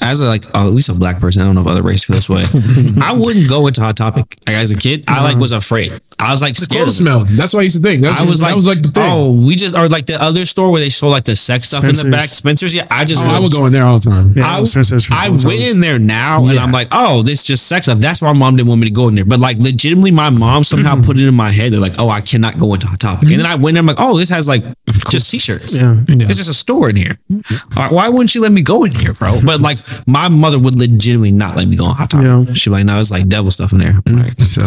as 0.00 0.20
a, 0.20 0.26
like 0.26 0.44
uh, 0.54 0.66
at 0.66 0.72
least 0.72 0.88
a 0.88 0.94
black 0.94 1.20
person, 1.20 1.42
I 1.42 1.44
don't 1.46 1.54
know 1.54 1.60
if 1.62 1.66
other 1.66 1.82
races 1.82 2.04
feel 2.04 2.16
this 2.16 2.28
way. 2.28 2.42
I 3.02 3.14
wouldn't 3.14 3.48
go 3.48 3.66
into 3.66 3.80
Hot 3.82 3.96
Topic 3.96 4.24
like, 4.46 4.56
as 4.56 4.70
a 4.70 4.76
kid. 4.76 5.04
I 5.08 5.22
like 5.22 5.36
was 5.36 5.52
afraid. 5.52 5.92
I 6.18 6.30
was 6.32 6.42
like 6.42 6.56
scared. 6.56 6.84
clothes 6.84 7.00
of 7.00 7.06
it. 7.06 7.10
smelled. 7.10 7.28
That's 7.28 7.52
what 7.54 7.60
I 7.60 7.62
used 7.64 7.76
to 7.76 7.82
think. 7.82 8.02
That's, 8.02 8.20
I 8.20 8.24
was 8.24 8.40
like, 8.40 8.50
that 8.50 8.56
was 8.56 8.66
like 8.66 8.82
the 8.82 8.88
thing. 8.90 9.02
oh, 9.06 9.32
we 9.46 9.56
just 9.56 9.76
or 9.76 9.88
like 9.88 10.06
the 10.06 10.20
other 10.22 10.44
store 10.44 10.70
where 10.70 10.80
they 10.80 10.90
sold 10.90 11.12
like 11.12 11.24
the 11.24 11.36
sex 11.36 11.64
stuff 11.66 11.84
in 11.84 11.94
the 11.94 12.08
back, 12.10 12.28
Spencer's. 12.28 12.74
Yeah, 12.74 12.86
I 12.90 13.04
just 13.04 13.22
Oh, 13.24 13.26
I 13.26 13.32
went- 13.32 13.44
would 13.44 13.52
go 13.52 13.66
in 13.66 13.72
there 13.72 13.84
all 13.84 13.98
the 13.98 14.10
time. 14.10 14.32
Yeah, 14.36 14.46
I, 14.46 14.62
Spencer's 14.64 15.04
for 15.06 15.14
a 15.14 15.16
I 15.16 15.28
long 15.28 15.38
time. 15.38 15.48
went 15.48 15.62
in 15.62 15.80
there 15.80 15.98
now 15.98 16.44
and 16.44 16.54
Yeah. 16.54 16.62
I'm 16.64 16.72
like, 16.72 16.88
oh, 16.92 17.22
this 17.22 17.40
is 17.40 17.44
just 17.46 17.66
sex 17.66 17.86
stuff. 17.86 17.98
That's 17.98 18.20
why 18.22 18.32
my 18.32 18.38
mom 18.38 18.56
didn't 18.56 18.68
want 18.68 18.80
me 18.80 18.88
to 18.88 18.94
go 18.94 19.08
in 19.08 19.14
there. 19.14 19.24
But 19.24 19.40
like, 19.40 19.58
legitimately, 19.58 20.10
my 20.12 20.30
mom 20.30 20.64
somehow 20.64 21.00
put 21.02 21.18
it 21.20 21.26
in 21.26 21.34
my 21.34 21.50
head. 21.52 21.72
They're 21.72 21.80
like, 21.80 21.98
oh, 21.98 22.08
I 22.08 22.20
cannot 22.20 22.58
go 22.58 22.74
into 22.74 22.86
Hot 22.86 23.00
Topic. 23.00 23.28
And 23.28 23.38
then 23.38 23.46
I 23.46 23.54
went 23.56 23.76
in, 23.76 23.80
I'm 23.80 23.86
like, 23.86 23.96
oh, 23.98 24.16
this 24.18 24.28
has 24.30 24.46
like 24.48 24.62
just 25.10 25.30
t 25.30 25.38
shirts. 25.38 25.80
Yeah. 25.80 26.02
It's 26.08 26.38
just 26.38 26.50
a 26.50 26.54
store 26.54 26.90
in 26.90 26.96
here. 26.96 27.18
Why- 27.74 27.88
Why 27.90 28.08
wouldn't 28.08 28.30
she 28.30 28.38
let 28.38 28.52
me 28.52 28.62
go 28.62 28.84
in 28.84 28.92
here, 28.92 29.12
bro? 29.14 29.34
But 29.44 29.60
like, 29.60 29.78
my 30.06 30.28
mother 30.28 30.58
would 30.58 30.74
legitimately 30.76 31.32
not 31.32 31.56
let 31.56 31.68
me 31.68 31.76
go 31.76 31.86
on 31.86 31.94
Hot 31.96 32.10
Topic. 32.10 32.48
Yeah. 32.48 32.54
She'd 32.54 32.70
be 32.70 32.76
like, 32.76 32.84
no, 32.86 32.98
it's 33.00 33.10
like 33.10 33.28
devil 33.28 33.50
stuff 33.50 33.72
in 33.72 33.78
there. 33.78 34.00
I'm 34.06 34.16
like, 34.16 34.32
So, 34.42 34.62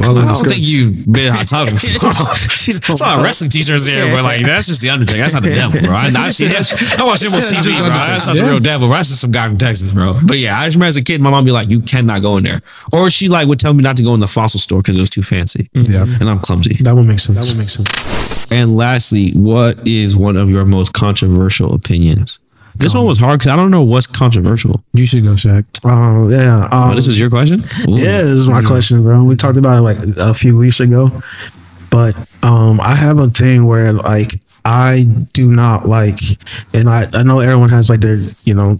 well, 0.00 0.18
I 0.18 0.24
don't 0.32 0.42
good. 0.44 0.52
think 0.52 0.66
you've 0.66 1.06
been 1.10 1.32
Hot 1.32 1.46
Topic 1.46 1.74
before. 1.80 2.10
It's 2.10 2.88
a 2.88 2.94
lot 3.04 3.18
of 3.18 3.24
wrestling 3.24 3.50
t-shirts 3.50 3.86
there, 3.86 4.14
but 4.14 4.22
like 4.24 4.42
that's 4.44 4.66
just 4.66 4.80
the 4.82 4.90
Undertaker. 4.90 5.18
That's 5.18 5.34
not 5.34 5.42
the 5.42 5.54
devil, 5.54 5.80
bro. 5.82 5.94
I, 5.94 6.10
I 6.16 6.30
see 6.30 6.46
that. 6.48 6.96
I 6.98 7.04
watch 7.04 7.22
him 7.22 7.32
on 7.34 7.40
TV, 7.40 7.78
bro. 7.78 7.88
That's 7.88 8.26
not 8.26 8.36
the 8.36 8.44
real 8.44 8.60
devil. 8.60 8.88
bro. 8.88 8.96
That's 8.96 9.08
just 9.08 9.20
some 9.20 9.30
guy 9.32 9.48
from 9.48 9.58
Texas, 9.58 9.92
bro. 9.92 10.14
But 10.26 10.38
yeah, 10.38 10.58
I 10.58 10.64
just 10.66 10.76
remember 10.76 10.88
as 10.90 10.96
a 10.96 11.02
kid, 11.02 11.20
my 11.20 11.30
mom 11.30 11.44
be 11.44 11.52
like, 11.52 11.68
"You 11.68 11.80
cannot 11.80 12.22
go 12.22 12.36
in 12.36 12.42
there," 12.44 12.60
or 12.92 13.10
she 13.10 13.28
like 13.28 13.46
would 13.48 13.60
tell 13.60 13.74
me 13.74 13.82
not 13.82 13.96
to 13.96 14.02
go 14.02 14.14
in 14.14 14.20
the 14.20 14.28
fossil 14.28 14.60
store 14.60 14.80
because 14.80 14.96
it 14.96 15.00
was 15.00 15.10
too 15.10 15.22
fancy. 15.22 15.68
Mm-hmm. 15.74 15.92
Yeah. 15.92 16.02
and 16.20 16.28
I'm 16.28 16.40
clumsy. 16.40 16.82
That 16.82 16.94
would 16.94 17.06
make 17.06 17.18
sense. 17.20 17.38
That 17.38 17.46
would 17.46 17.58
make 17.58 17.70
sense. 17.70 18.50
And 18.50 18.76
lastly, 18.76 19.32
what 19.32 19.86
is 19.86 20.16
one 20.16 20.36
of 20.36 20.48
your 20.50 20.64
most 20.64 20.92
controversial 20.94 21.74
opinions? 21.74 22.38
This 22.78 22.94
one 22.94 23.04
was 23.04 23.18
hard 23.18 23.40
because 23.40 23.50
I 23.52 23.56
don't 23.56 23.70
know 23.70 23.82
what's 23.82 24.06
controversial. 24.06 24.82
You 24.92 25.06
should 25.06 25.24
go, 25.24 25.30
Shaq. 25.32 25.64
Oh 25.84 26.28
yeah. 26.28 26.64
Um, 26.64 26.90
Oh, 26.90 26.94
this 26.94 27.08
is 27.08 27.18
your 27.18 27.28
question. 27.30 27.60
Ooh. 27.88 27.96
Yeah, 27.98 28.22
this 28.22 28.38
is 28.38 28.48
my 28.48 28.62
question, 28.62 29.02
bro. 29.02 29.24
We 29.24 29.36
talked 29.36 29.56
about 29.58 29.78
it 29.78 29.82
like 29.82 29.98
a 30.16 30.32
few 30.34 30.56
weeks 30.56 30.78
ago, 30.80 31.10
but 31.90 32.16
um, 32.42 32.80
I 32.80 32.94
have 32.94 33.18
a 33.18 33.28
thing 33.28 33.66
where 33.66 33.92
like 33.92 34.40
I 34.64 35.06
do 35.32 35.50
not 35.52 35.88
like, 35.88 36.18
and 36.72 36.88
I 36.88 37.06
I 37.12 37.22
know 37.24 37.40
everyone 37.40 37.70
has 37.70 37.88
like 37.90 38.00
their 38.00 38.18
you 38.44 38.54
know 38.54 38.78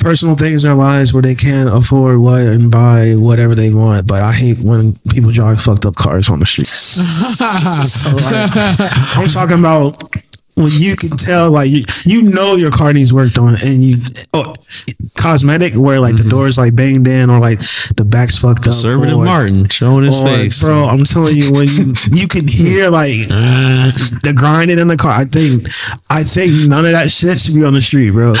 personal 0.00 0.34
things 0.34 0.64
in 0.64 0.70
their 0.70 0.76
lives 0.76 1.12
where 1.12 1.22
they 1.22 1.34
can't 1.34 1.68
afford 1.68 2.18
what 2.18 2.40
and 2.42 2.70
buy 2.70 3.14
whatever 3.16 3.54
they 3.54 3.72
want, 3.72 4.06
but 4.06 4.22
I 4.22 4.32
hate 4.32 4.58
when 4.60 4.94
people 5.10 5.30
drive 5.30 5.60
fucked 5.60 5.84
up 5.86 5.94
cars 5.96 6.28
on 6.30 6.38
the 6.40 6.46
streets. 6.46 6.72
so 6.74 8.10
like, 8.16 9.18
I'm 9.18 9.26
talking 9.28 9.58
about. 9.58 10.02
When 10.60 10.72
you 10.72 10.94
can 10.94 11.10
tell, 11.10 11.50
like 11.50 11.70
you, 11.70 11.82
you 12.04 12.22
know 12.22 12.54
your 12.54 12.70
car 12.70 12.92
needs 12.92 13.12
worked 13.12 13.38
on, 13.38 13.54
and 13.64 13.82
you 13.82 13.96
oh, 14.34 14.54
cosmetic 15.16 15.74
where 15.74 16.00
like 16.00 16.16
the 16.16 16.22
mm-hmm. 16.22 16.30
doors 16.30 16.58
like 16.58 16.76
banged 16.76 17.06
in 17.06 17.30
or 17.30 17.40
like 17.40 17.58
the 17.96 18.04
back's 18.06 18.38
fucked 18.38 18.60
up. 18.60 18.64
Conservative 18.64 19.16
Martin 19.16 19.66
showing 19.68 20.04
his 20.04 20.18
or, 20.18 20.26
face. 20.26 20.62
bro. 20.62 20.84
I'm 20.84 21.04
telling 21.04 21.36
you, 21.36 21.52
when 21.52 21.68
you 21.68 21.94
you 22.10 22.28
can 22.28 22.46
hear 22.46 22.90
like 22.90 23.10
the 24.22 24.32
grinding 24.36 24.78
in 24.78 24.88
the 24.88 24.96
car. 24.96 25.12
I 25.12 25.24
think 25.24 25.64
I 26.10 26.24
think 26.24 26.68
none 26.68 26.84
of 26.84 26.92
that 26.92 27.10
shit 27.10 27.40
should 27.40 27.54
be 27.54 27.64
on 27.64 27.72
the 27.72 27.82
street, 27.82 28.10
bro. 28.10 28.34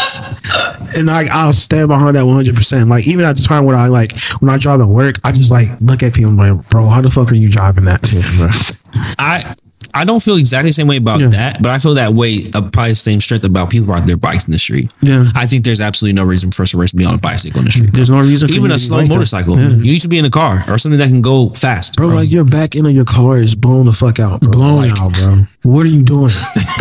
And 0.96 1.06
like 1.06 1.30
I'll 1.30 1.52
stand 1.52 1.88
behind 1.88 2.16
that 2.16 2.26
100. 2.26 2.54
percent 2.54 2.88
Like 2.88 3.06
even 3.06 3.24
at 3.24 3.36
the 3.36 3.42
time 3.42 3.64
when 3.64 3.76
I 3.76 3.88
like 3.88 4.12
when 4.40 4.50
I 4.50 4.58
drive 4.58 4.80
to 4.80 4.86
work, 4.86 5.16
I 5.24 5.32
just 5.32 5.50
like 5.50 5.68
look 5.80 6.02
at 6.02 6.14
people 6.14 6.34
like, 6.34 6.68
bro, 6.68 6.88
how 6.88 7.00
the 7.00 7.10
fuck 7.10 7.32
are 7.32 7.36
you 7.36 7.48
driving 7.48 7.84
that? 7.84 8.02
bro? 8.02 8.48
I 9.18 9.54
I 9.94 10.04
don't 10.04 10.22
feel 10.22 10.36
exactly 10.36 10.70
the 10.70 10.74
same 10.74 10.86
way 10.86 10.96
about 10.96 11.20
Yeah. 11.20 11.28
that, 11.28 11.62
but 11.62 11.70
I 11.70 11.78
feel 11.78 11.94
that 11.94 12.14
way 12.14 12.46
of 12.54 12.72
probably 12.72 12.90
the 12.90 12.94
same 12.94 13.20
strength 13.20 13.44
about 13.44 13.70
people 13.70 13.88
riding 13.88 14.06
their 14.06 14.16
bikes 14.16 14.46
in 14.46 14.52
the 14.52 14.58
street. 14.58 14.90
Yeah. 15.02 15.26
I 15.34 15.46
think 15.46 15.64
there's 15.64 15.80
absolutely 15.80 16.14
no 16.14 16.24
reason 16.24 16.50
for 16.52 16.62
us 16.62 16.70
to 16.72 16.76
race 16.78 16.90
to 16.90 16.96
be 16.96 17.04
on 17.04 17.14
a 17.14 17.18
bicycle 17.18 17.60
in 17.60 17.66
the 17.66 17.72
street. 17.72 17.92
There's 17.92 18.10
no 18.10 18.20
reason 18.20 18.48
for 18.48 18.54
Even 18.54 18.70
you 18.70 18.76
a 18.76 18.78
slow 18.78 18.98
like 18.98 19.08
motorcycle. 19.08 19.58
Yeah. 19.58 19.68
You 19.70 19.92
need 19.92 20.00
to 20.02 20.08
be 20.08 20.18
in 20.18 20.24
a 20.24 20.30
car 20.30 20.64
or 20.68 20.78
something 20.78 20.98
that 20.98 21.08
can 21.08 21.22
go 21.22 21.50
fast. 21.50 21.96
Bro, 21.96 22.08
like 22.08 22.30
your 22.30 22.44
back 22.44 22.76
end 22.76 22.86
of 22.86 22.92
your 22.94 23.04
car 23.04 23.38
is 23.38 23.54
blown 23.54 23.86
the 23.86 23.92
fuck 23.92 24.18
out, 24.18 24.40
bro. 24.40 24.50
Blown 24.50 24.76
Like, 24.88 24.98
out, 25.00 25.12
bro. 25.14 25.44
What 25.62 25.84
are 25.86 25.90
you 25.90 26.02
doing? 26.02 26.30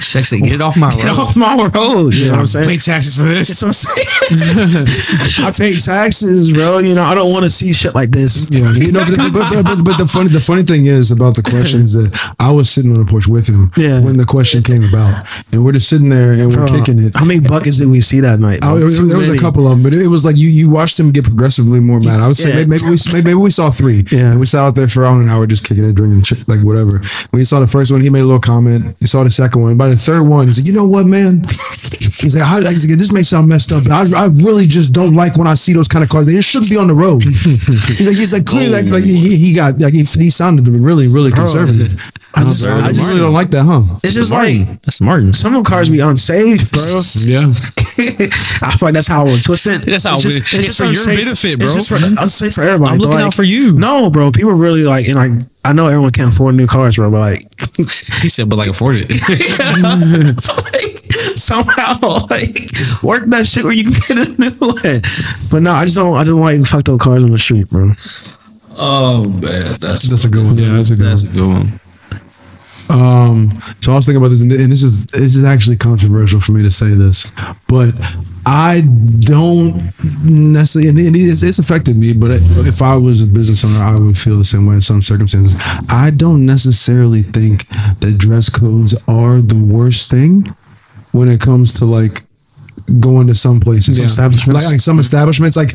Check 0.00 0.24
say, 0.24 0.40
get 0.40 0.60
off 0.60 0.76
my 0.76 0.88
road. 0.90 0.96
Get 1.02 1.18
off 1.18 1.36
my 1.36 1.54
road. 1.74 2.14
You 2.14 2.26
know 2.26 2.30
what 2.32 2.38
I'm 2.40 2.46
saying? 2.46 2.68
Pay 2.68 2.76
taxes 2.78 3.16
for 3.16 3.22
this. 3.22 3.62
I'm 3.62 3.72
saying. 3.72 3.96
I 5.46 5.52
pay 5.56 5.74
taxes, 5.76 6.52
bro. 6.52 6.78
You 6.78 6.94
know, 6.94 7.02
I 7.04 7.14
don't 7.14 7.30
want 7.32 7.44
to 7.44 7.50
see 7.50 7.72
shit 7.72 7.94
like 7.94 8.10
this. 8.10 8.48
Yeah. 8.50 8.70
You 8.72 8.86
You 8.88 8.92
know, 8.92 9.04
know, 9.04 9.16
but, 9.16 9.32
but, 9.32 9.50
but, 9.52 9.64
but, 9.64 9.84
but 9.84 9.98
the 9.98 10.06
funny 10.06 10.28
the 10.28 10.40
funny 10.40 10.62
thing 10.62 10.86
is 10.86 11.10
about 11.10 11.34
the 11.34 11.42
questions 11.42 11.94
that 11.94 12.34
I 12.38 12.47
was 12.52 12.68
sitting 12.70 12.92
on 12.92 12.98
the 13.04 13.10
porch 13.10 13.26
with 13.28 13.46
him 13.48 13.70
Yeah. 13.76 14.00
when 14.00 14.16
the 14.16 14.24
question 14.24 14.62
came 14.62 14.84
about, 14.84 15.26
and 15.52 15.64
we're 15.64 15.72
just 15.72 15.88
sitting 15.88 16.08
there 16.08 16.32
and 16.32 16.48
we're 16.48 16.66
bro, 16.66 16.78
kicking 16.78 16.98
it. 16.98 17.14
How 17.16 17.24
many 17.24 17.40
buckets 17.40 17.78
did 17.78 17.88
we 17.88 18.00
see 18.00 18.20
that 18.20 18.40
night? 18.40 18.64
I, 18.64 18.68
bro? 18.68 18.76
it 18.78 18.84
was- 18.84 19.08
there 19.08 19.18
was 19.18 19.28
a 19.28 19.38
couple 19.38 19.66
of 19.66 19.72
them, 19.72 19.82
but 19.82 19.92
it, 19.92 20.02
it 20.02 20.08
was 20.08 20.24
like 20.24 20.36
you 20.36 20.48
you 20.48 20.70
watched 20.70 20.98
him 20.98 21.10
get 21.12 21.24
progressively 21.24 21.80
more 21.80 22.00
mad. 22.00 22.20
I 22.20 22.26
would 22.28 22.36
say 22.36 22.48
Yeah. 22.50 22.66
maybe, 22.66 22.70
maybe 22.84 22.90
we 22.90 23.12
maybe, 23.12 23.34
we 23.34 23.50
saw 23.50 23.70
three. 23.70 24.04
Yeah. 24.10 24.30
and 24.32 24.40
we 24.40 24.46
sat 24.46 24.60
out 24.62 24.74
there 24.74 24.88
for 24.88 25.02
around 25.02 25.20
an 25.22 25.28
hour 25.28 25.46
just 25.46 25.64
kicking 25.66 25.84
it, 25.84 25.94
drinking 25.94 26.22
like 26.46 26.60
whatever. 26.64 26.98
When 27.30 27.38
he 27.40 27.44
saw 27.44 27.60
the 27.60 27.66
first 27.66 27.90
one, 27.92 28.00
he 28.00 28.10
made 28.10 28.20
a 28.20 28.24
little 28.26 28.40
comment. 28.40 28.96
He 29.00 29.06
saw 29.06 29.24
the 29.24 29.30
second 29.30 29.62
one. 29.62 29.76
By 29.76 29.88
the 29.88 29.96
third 29.96 30.22
one, 30.22 30.46
he's 30.46 30.58
like, 30.58 30.66
you 30.66 30.72
know 30.72 30.86
what, 30.86 31.06
man? 31.06 31.44
He's 32.16 32.34
like, 32.34 32.44
I, 32.44 32.70
he's 32.70 32.86
like 32.88 32.98
this 32.98 33.12
may 33.12 33.22
sound 33.22 33.48
messed 33.48 33.72
up, 33.72 33.84
but 33.84 33.92
I, 33.92 34.24
I 34.24 34.26
really 34.26 34.66
just 34.66 34.92
don't 34.92 35.14
like 35.14 35.36
when 35.36 35.46
I 35.46 35.54
see 35.54 35.72
those 35.72 35.88
kind 35.88 36.02
of 36.02 36.10
cars. 36.10 36.26
They 36.26 36.40
shouldn't 36.40 36.70
be 36.70 36.76
on 36.76 36.88
the 36.88 36.94
road. 36.94 37.24
he's 37.24 38.06
like, 38.06 38.16
he's 38.16 38.32
like 38.32 38.46
clearly 38.46 38.82
like, 38.82 38.90
like 38.90 39.04
he, 39.04 39.36
he 39.36 39.54
got 39.54 39.78
like 39.78 39.92
he, 39.94 40.04
he 40.04 40.30
sounded 40.30 40.66
really 40.68 41.06
really 41.08 41.30
conservative. 41.30 42.10
I 42.34 42.44
just 42.44 42.68
I 42.68 42.92
just 42.92 43.08
really 43.08 43.20
don't 43.20 43.32
like 43.32 43.50
that, 43.50 43.64
huh? 43.64 43.98
It's 44.02 44.14
just 44.14 44.30
like 44.32 44.58
That's 44.82 45.00
Martin. 45.00 45.34
some 45.34 45.54
of 45.54 45.58
them 45.58 45.64
cars 45.64 45.88
be 45.90 46.00
unsafe, 46.00 46.70
bro. 46.70 47.00
Yeah. 47.18 47.46
I 48.00 48.70
feel 48.76 48.86
like 48.86 48.94
that's 48.94 49.08
how 49.08 49.26
it's 49.26 49.44
twisted. 49.44 49.80
That's 49.80 50.04
how 50.04 50.16
it's 50.16 50.26
it- 50.26 50.44
it's 50.52 50.76
for 50.76 50.84
your 50.84 51.04
benefit, 51.04 51.58
bro. 51.58 51.66
It's 51.66 51.74
just 51.74 51.88
for, 51.88 51.98
hmm? 51.98 52.14
unsafe 52.18 52.54
for 52.54 52.62
everybody. 52.62 52.92
I'm 52.92 52.98
looking 52.98 53.16
like, 53.16 53.24
out 53.24 53.34
for 53.34 53.42
you. 53.42 53.78
No, 53.78 54.08
bro. 54.10 54.30
People 54.30 54.52
really 54.52 54.84
like, 54.84 55.06
and 55.08 55.16
like, 55.16 55.32
I 55.64 55.72
know 55.72 55.86
everyone 55.86 56.12
can't 56.12 56.32
afford 56.32 56.54
new 56.54 56.66
cars, 56.66 56.96
bro, 56.96 57.10
but 57.10 57.20
like, 57.20 57.40
He 58.22 58.28
said, 58.28 58.48
but 58.48 58.56
like 58.56 58.68
afford 58.68 58.94
it. 58.98 59.08
like 60.72 61.12
somehow 61.36 61.98
like 62.30 63.02
work 63.02 63.24
that 63.26 63.46
shit 63.46 63.64
where 63.64 63.72
you 63.72 63.84
can 63.84 64.16
get 64.16 64.28
a 64.28 64.40
new 64.40 64.50
one. 64.58 65.00
But 65.50 65.62
no, 65.62 65.72
I 65.72 65.84
just 65.84 65.96
don't. 65.96 66.16
I 66.16 66.24
don't 66.24 66.40
like 66.40 66.64
fucked 66.66 66.88
up 66.88 67.00
cars 67.00 67.22
on 67.22 67.30
the 67.30 67.38
street, 67.38 67.68
bro. 67.70 67.92
oh 68.76 69.24
man, 69.28 69.76
that's 69.80 70.08
That's 70.08 70.24
a 70.24 70.28
good 70.28 70.44
one. 70.46 70.58
Yeah, 70.58 70.72
that's 70.72 70.90
a 70.90 70.96
good 70.96 71.06
that's 71.06 71.24
a 71.24 71.28
good 71.28 71.46
one. 71.48 71.80
Um, 72.90 73.50
so 73.80 73.92
I 73.92 73.96
was 73.96 74.06
thinking 74.06 74.16
about 74.22 74.28
this, 74.30 74.40
and 74.40 74.50
and 74.52 74.72
this 74.72 74.82
is 74.82 75.06
this 75.08 75.36
is 75.36 75.44
actually 75.44 75.76
controversial 75.76 76.40
for 76.40 76.52
me 76.52 76.62
to 76.62 76.70
say 76.70 76.88
this, 76.94 77.30
but 77.68 77.92
I 78.46 78.82
don't 79.20 79.92
necessarily, 80.24 81.06
and 81.06 81.16
it's, 81.16 81.42
it's 81.42 81.58
affected 81.58 81.96
me. 81.98 82.12
But 82.14 82.30
if 82.32 82.80
I 82.80 82.96
was 82.96 83.20
a 83.22 83.26
business 83.26 83.64
owner, 83.64 83.82
I 83.84 83.98
would 83.98 84.16
feel 84.16 84.38
the 84.38 84.44
same 84.44 84.66
way 84.66 84.74
in 84.76 84.80
some 84.80 85.02
circumstances. 85.02 85.54
I 85.88 86.10
don't 86.10 86.46
necessarily 86.46 87.22
think 87.22 87.66
that 88.00 88.16
dress 88.18 88.48
codes 88.48 88.94
are 89.06 89.40
the 89.40 89.56
worst 89.62 90.10
thing 90.10 90.46
when 91.12 91.28
it 91.28 91.40
comes 91.40 91.78
to 91.80 91.84
like 91.84 92.22
going 93.00 93.26
to 93.26 93.34
some 93.34 93.60
places, 93.60 93.98
Establishments. 93.98 94.64
like, 94.64 94.72
like 94.72 94.80
some 94.80 94.98
establishments. 94.98 95.56
Like, 95.56 95.72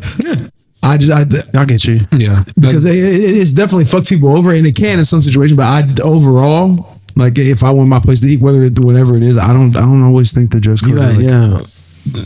I 0.82 0.98
just, 0.98 1.12
I, 1.56 1.60
I 1.62 1.66
get 1.66 1.86
you. 1.86 2.02
Yeah. 2.12 2.44
because 2.60 2.84
it, 2.86 2.96
it- 2.96 3.38
it's 3.42 3.54
definitely 3.54 3.86
fucked 3.86 4.10
people 4.10 4.36
over, 4.36 4.52
and 4.52 4.66
it 4.66 4.76
can 4.76 4.98
in 5.00 5.06
some 5.06 5.22
situations. 5.22 5.56
But 5.58 5.66
I 5.66 6.02
overall, 6.04 6.93
like, 7.16 7.38
if 7.38 7.64
I 7.64 7.72
want 7.72 7.90
my 7.90 8.00
place 8.00 8.22
to 8.22 8.28
eat, 8.28 8.42
whether 8.42 8.64
it, 8.64 8.80
whatever 8.80 9.16
it 9.16 9.24
is, 9.24 9.38
I 9.38 9.54
don't, 9.54 9.76
I 9.76 9.82
don't 9.82 10.04
always 10.04 10.32
think 10.32 10.52
the 10.52 10.60
dress 10.60 10.82
code. 10.82 10.96
Like, 10.96 11.20
yeah. 11.20 11.60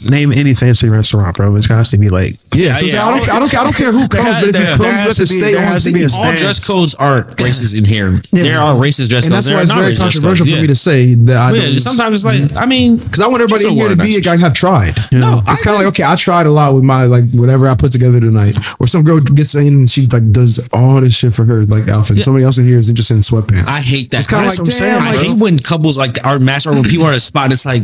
Name 0.10 0.32
any 0.32 0.56
fancy 0.56 0.90
restaurant, 0.90 1.38
bro. 1.38 1.56
It 1.56 1.66
has 1.68 1.92
to 1.92 1.98
be 2.00 2.10
like 2.10 2.34
Yeah, 2.56 2.74
so 2.74 2.86
Yeah, 2.88 3.06
I 3.06 3.12
don't, 3.20 3.30
I 3.30 3.40
don't, 3.40 3.56
I 3.56 3.64
don't 3.64 3.76
care 3.76 3.92
who 3.92 4.08
comes, 4.10 4.24
has- 4.24 4.40
but 4.42 4.50
if 4.50 4.54
there- 4.56 4.62
you 4.72 4.78
come, 4.78 4.82
there 4.82 4.92
you 4.92 4.98
have 4.98 5.08
has 5.08 5.16
to 5.18 5.22
be- 5.22 5.40
stay 5.40 5.52
there 5.54 5.58
on 5.60 5.64
has 5.72 5.84
to 5.84 5.92
be 5.94 6.02
a. 6.02 6.08
All 6.18 6.32
dress 6.36 6.68
codes 6.68 6.96
aren't 6.96 7.28
racist 7.38 7.78
inherent. 7.78 8.28
Yeah. 8.38 8.44
There 8.44 8.60
are 8.60 8.76
racist 8.76 9.10
dress 9.10 9.26
And 9.26 9.34
codes. 9.34 9.46
that's 9.46 9.56
why 9.56 9.62
it's 9.62 9.72
very 9.72 9.96
controversial 9.96 10.46
for 10.48 10.56
me 10.62 10.68
to 10.68 10.76
say 10.76 11.14
that 11.14 11.38
I 11.38 11.52
Yeah, 11.56 11.78
sometimes 11.78 12.16
it's 12.16 12.26
like, 12.26 12.56
I 12.56 12.66
mean, 12.66 12.98
Because 12.98 13.20
I 13.20 13.28
want 13.28 13.42
everybody 13.42 13.68
in 13.68 13.74
here 13.74 13.90
to 13.90 13.96
be 13.96 14.16
a 14.16 14.22
guy 14.22 14.38
have 14.38 14.54
tried. 14.54 14.96
No, 15.12 15.42
it's 15.48 15.62
kind 15.62 15.76
of 15.76 15.82
like 15.84 15.88
okay, 15.94 16.04
I 16.04 16.16
tried 16.16 16.46
a 16.48 16.52
lot 16.52 16.74
with 16.74 16.84
my 16.84 17.06
like 17.06 17.30
whatever 17.32 17.68
I 17.68 17.76
put 17.76 17.92
together 17.92 18.20
tonight. 18.20 18.58
Or 18.80 18.88
some 18.88 19.04
girl 19.04 19.20
gets 19.22 19.54
in 19.56 19.68
and 19.68 19.90
she 19.90 20.08
like 20.08 20.32
does 20.32 20.68
all 20.74 21.02
this 21.02 21.16
shit 21.16 21.34
for 21.34 21.46
her 21.46 21.66
like 21.66 21.88
outfit. 21.88 22.24
Somebody 22.24 22.46
else 22.46 22.58
in 22.58 22.66
here 22.66 22.80
is 22.80 22.90
interested 22.90 23.14
in 23.14 23.20
sweatpants. 23.22 23.68
I 23.68 23.82
hate 23.82 24.10
that. 24.12 24.20
It's 24.20 24.28
kinda 24.28 24.48
like, 24.48 24.58
what 24.60 24.74
I'm 24.74 24.80
damn, 24.80 25.02
I 25.04 25.16
hate 25.16 25.38
when 25.38 25.60
couples 25.60 25.98
like 25.98 26.24
are 26.26 26.40
matched 26.40 26.66
or 26.68 26.74
when 26.74 26.84
people 26.84 27.06
are 27.06 27.12
at 27.12 27.18
a 27.18 27.20
spot. 27.20 27.52
It's 27.52 27.66
like 27.66 27.84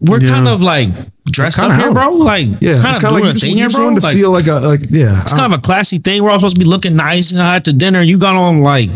we're 0.00 0.20
kind 0.20 0.48
of 0.48 0.62
like 0.62 0.88
dressed 1.26 1.58
up 1.58 1.78
here, 1.78 1.92
bro. 1.92 2.14
Like 2.14 2.48
yeah, 2.60 2.80
kind 2.80 2.88
it's 2.88 2.96
of 2.96 3.02
kind 3.02 3.16
of 3.16 3.22
doing 3.22 3.24
like 3.24 3.36
a 3.36 3.38
thing 3.38 3.56
here, 3.56 3.68
bro. 3.68 3.94
to 3.94 4.00
Like, 4.00 4.16
feel 4.16 4.32
like 4.32 4.46
a 4.46 4.54
like 4.54 4.80
yeah. 4.88 5.22
it's 5.22 5.34
kind 5.34 5.52
of 5.52 5.58
a 5.58 5.62
classy 5.62 5.98
thing. 5.98 6.22
We're 6.22 6.30
all 6.30 6.38
supposed 6.38 6.56
to 6.56 6.60
be 6.60 6.66
looking 6.66 6.94
nice 6.94 7.34
uh, 7.34 7.42
at 7.42 7.64
the 7.64 7.72
dinner. 7.72 8.00
You 8.00 8.18
got 8.18 8.34
on 8.36 8.60
like 8.60 8.90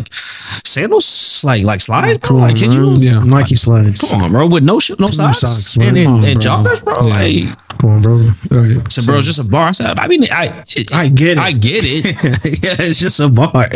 sandals, 0.65 1.05
like 1.45 1.63
like 1.63 1.79
slides, 1.79 2.17
bro. 2.17 2.27
Come 2.35 2.37
Like 2.43 2.57
can 2.57 2.71
you? 2.71 2.95
Yeah. 2.95 3.23
Nike 3.23 3.55
slides. 3.55 4.01
Come 4.11 4.23
on, 4.23 4.31
bro. 4.31 4.47
With 4.47 4.63
no 4.63 4.79
sh- 4.79 4.91
no 4.99 5.05
socks, 5.07 5.39
socks, 5.39 5.77
and, 5.77 5.93
man. 5.95 5.97
and, 5.97 6.05
Come 6.05 6.15
on, 6.15 6.25
and 6.25 6.39
bro. 6.41 6.51
joggers, 6.51 6.83
bro. 6.83 7.01
Like 7.07 7.57
Come 7.79 7.89
on, 7.91 8.01
bro. 8.01 8.17
Right. 8.51 8.91
so, 8.91 9.05
bro, 9.05 9.17
it's 9.17 9.27
just 9.27 9.39
a 9.39 9.43
bar. 9.43 9.67
I 9.67 9.71
said, 9.71 9.99
I 9.99 10.07
mean, 10.07 10.23
I 10.31 10.63
it, 10.75 10.93
I 10.93 11.09
get 11.09 11.37
it. 11.37 11.37
I 11.37 11.51
get 11.51 11.83
it. 11.85 12.05
yeah, 12.63 12.75
it's 12.87 12.99
just 12.99 13.19
a 13.19 13.29
bar. 13.29 13.67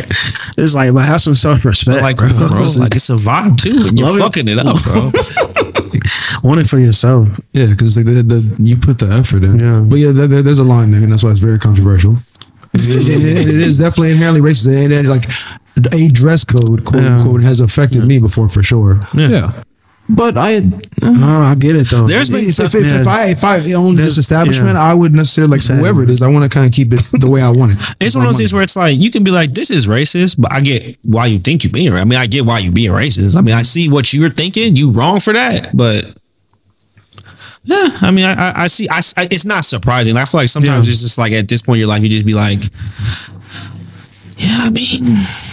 It's 0.57 0.73
like, 0.73 0.93
but 0.93 1.05
have 1.05 1.21
some 1.21 1.35
self 1.35 1.63
respect, 1.65 2.01
like, 2.01 2.17
bro. 2.17 2.29
bro, 2.29 2.47
bro, 2.49 2.67
like 2.77 2.95
it's 2.95 3.09
a 3.09 3.15
vibe 3.15 3.57
too, 3.61 3.87
and 3.87 3.97
you're 3.97 4.07
Love 4.07 4.17
it. 4.17 4.21
fucking 4.21 4.47
it 4.47 4.59
up, 4.59 4.81
bro. 4.83 5.11
Want 6.43 6.61
it 6.61 6.67
for 6.67 6.79
yourself. 6.79 7.27
Yeah, 7.51 7.65
because 7.67 7.97
like 7.97 8.05
the, 8.05 8.23
the 8.23 8.55
you 8.63 8.77
put 8.77 8.99
the 8.99 9.07
effort 9.11 9.43
in. 9.43 9.59
Yeah. 9.59 9.83
But 9.87 9.97
yeah, 9.99 10.11
there, 10.11 10.27
there- 10.27 10.41
there's 10.43 10.59
a 10.59 10.63
line 10.63 10.91
there, 10.91 11.03
and 11.03 11.11
that's 11.11 11.23
why 11.23 11.31
it's 11.31 11.39
very 11.41 11.59
controversial. 11.59 12.13
it, 12.73 13.09
it- 13.09 13.47
it 13.47 13.55
is 13.67 13.77
definitely 13.77 14.11
inherently 14.11 14.39
racist, 14.41 14.67
and 14.71 14.93
it, 14.93 15.05
like 15.05 15.23
a 15.93 16.07
dress 16.09 16.43
code, 16.43 16.85
quote 16.85 17.03
Yeah. 17.03 17.17
unquote, 17.17 17.41
has 17.43 17.59
affected 17.59 18.05
me 18.05 18.19
before 18.19 18.49
for 18.49 18.63
sure. 18.63 19.01
Yeah. 19.13 19.51
But 20.11 20.37
I, 20.37 20.57
uh, 20.57 20.61
No, 21.03 21.41
I 21.43 21.53
get 21.53 21.75
it 21.75 21.87
though. 21.91 22.07
There's 22.07 22.31
been 22.31 22.47
if, 22.47 22.55
stuff- 22.55 22.73
if, 22.73 22.91
if. 23.01 23.07
I 23.07 23.25
if 23.29 23.43
I 23.43 23.59
owned 23.73 23.99
this 23.99 24.17
establishment, 24.17 24.73
yeah. 24.73 24.81
I 24.81 24.95
would 24.95 25.13
necessarily 25.13 25.51
like 25.51 25.57
Exactly. 25.59 25.83
whoever 25.83 26.01
it 26.01 26.09
is. 26.09 26.23
I 26.23 26.27
want 26.29 26.43
to 26.43 26.49
kind 26.49 26.65
of 26.65 26.73
keep 26.73 26.91
it 26.93 27.01
the 27.13 27.29
way 27.29 27.41
I 27.43 27.49
want 27.51 27.73
it. 27.73 27.77
It's 27.99 28.15
one 28.15 28.25
of 28.25 28.29
those 28.31 28.37
things 28.37 28.51
where 28.51 28.63
it's 28.63 28.75
like 28.75 28.97
you 28.97 29.11
can 29.11 29.23
be 29.23 29.29
like, 29.29 29.53
"This 29.53 29.69
is 29.69 29.85
racist," 29.85 30.41
but 30.41 30.51
I 30.51 30.61
get 30.61 30.97
why 31.03 31.27
you 31.27 31.37
think 31.37 31.63
you're 31.63 31.71
being. 31.71 31.93
I 31.93 32.05
mean, 32.05 32.17
I 32.17 32.25
get 32.25 32.43
why 32.43 32.57
you 32.57 32.71
being 32.71 32.89
racist. 32.91 33.35
I 33.37 33.41
mean, 33.41 33.53
I 33.53 33.61
see 33.61 33.87
what 33.87 34.11
you're 34.11 34.31
thinking. 34.31 34.75
You 34.75 34.89
wrong 34.89 35.19
for 35.19 35.31
that, 35.33 35.77
but 35.77 36.05
yeah, 37.65 37.89
I 38.01 38.09
mean, 38.09 38.25
I 38.25 38.33
I, 38.33 38.63
I 38.63 38.67
see. 38.67 38.89
I, 38.89 39.01
I- 39.15 39.27
it's 39.29 39.45
not 39.45 39.63
surprising. 39.63 40.17
I 40.17 40.25
feel 40.25 40.41
like 40.41 40.49
sometimes 40.49 40.87
Yeah. 40.87 40.91
it's 40.91 41.01
just 41.01 41.19
like 41.19 41.33
at 41.33 41.47
this 41.47 41.61
point 41.61 41.77
in 41.77 41.81
your 41.81 41.87
life, 41.89 42.01
you 42.01 42.09
just 42.09 42.25
be 42.25 42.33
like, 42.33 42.63
"Yeah, 44.39 44.57
I 44.65 44.69
mean, 44.69 45.03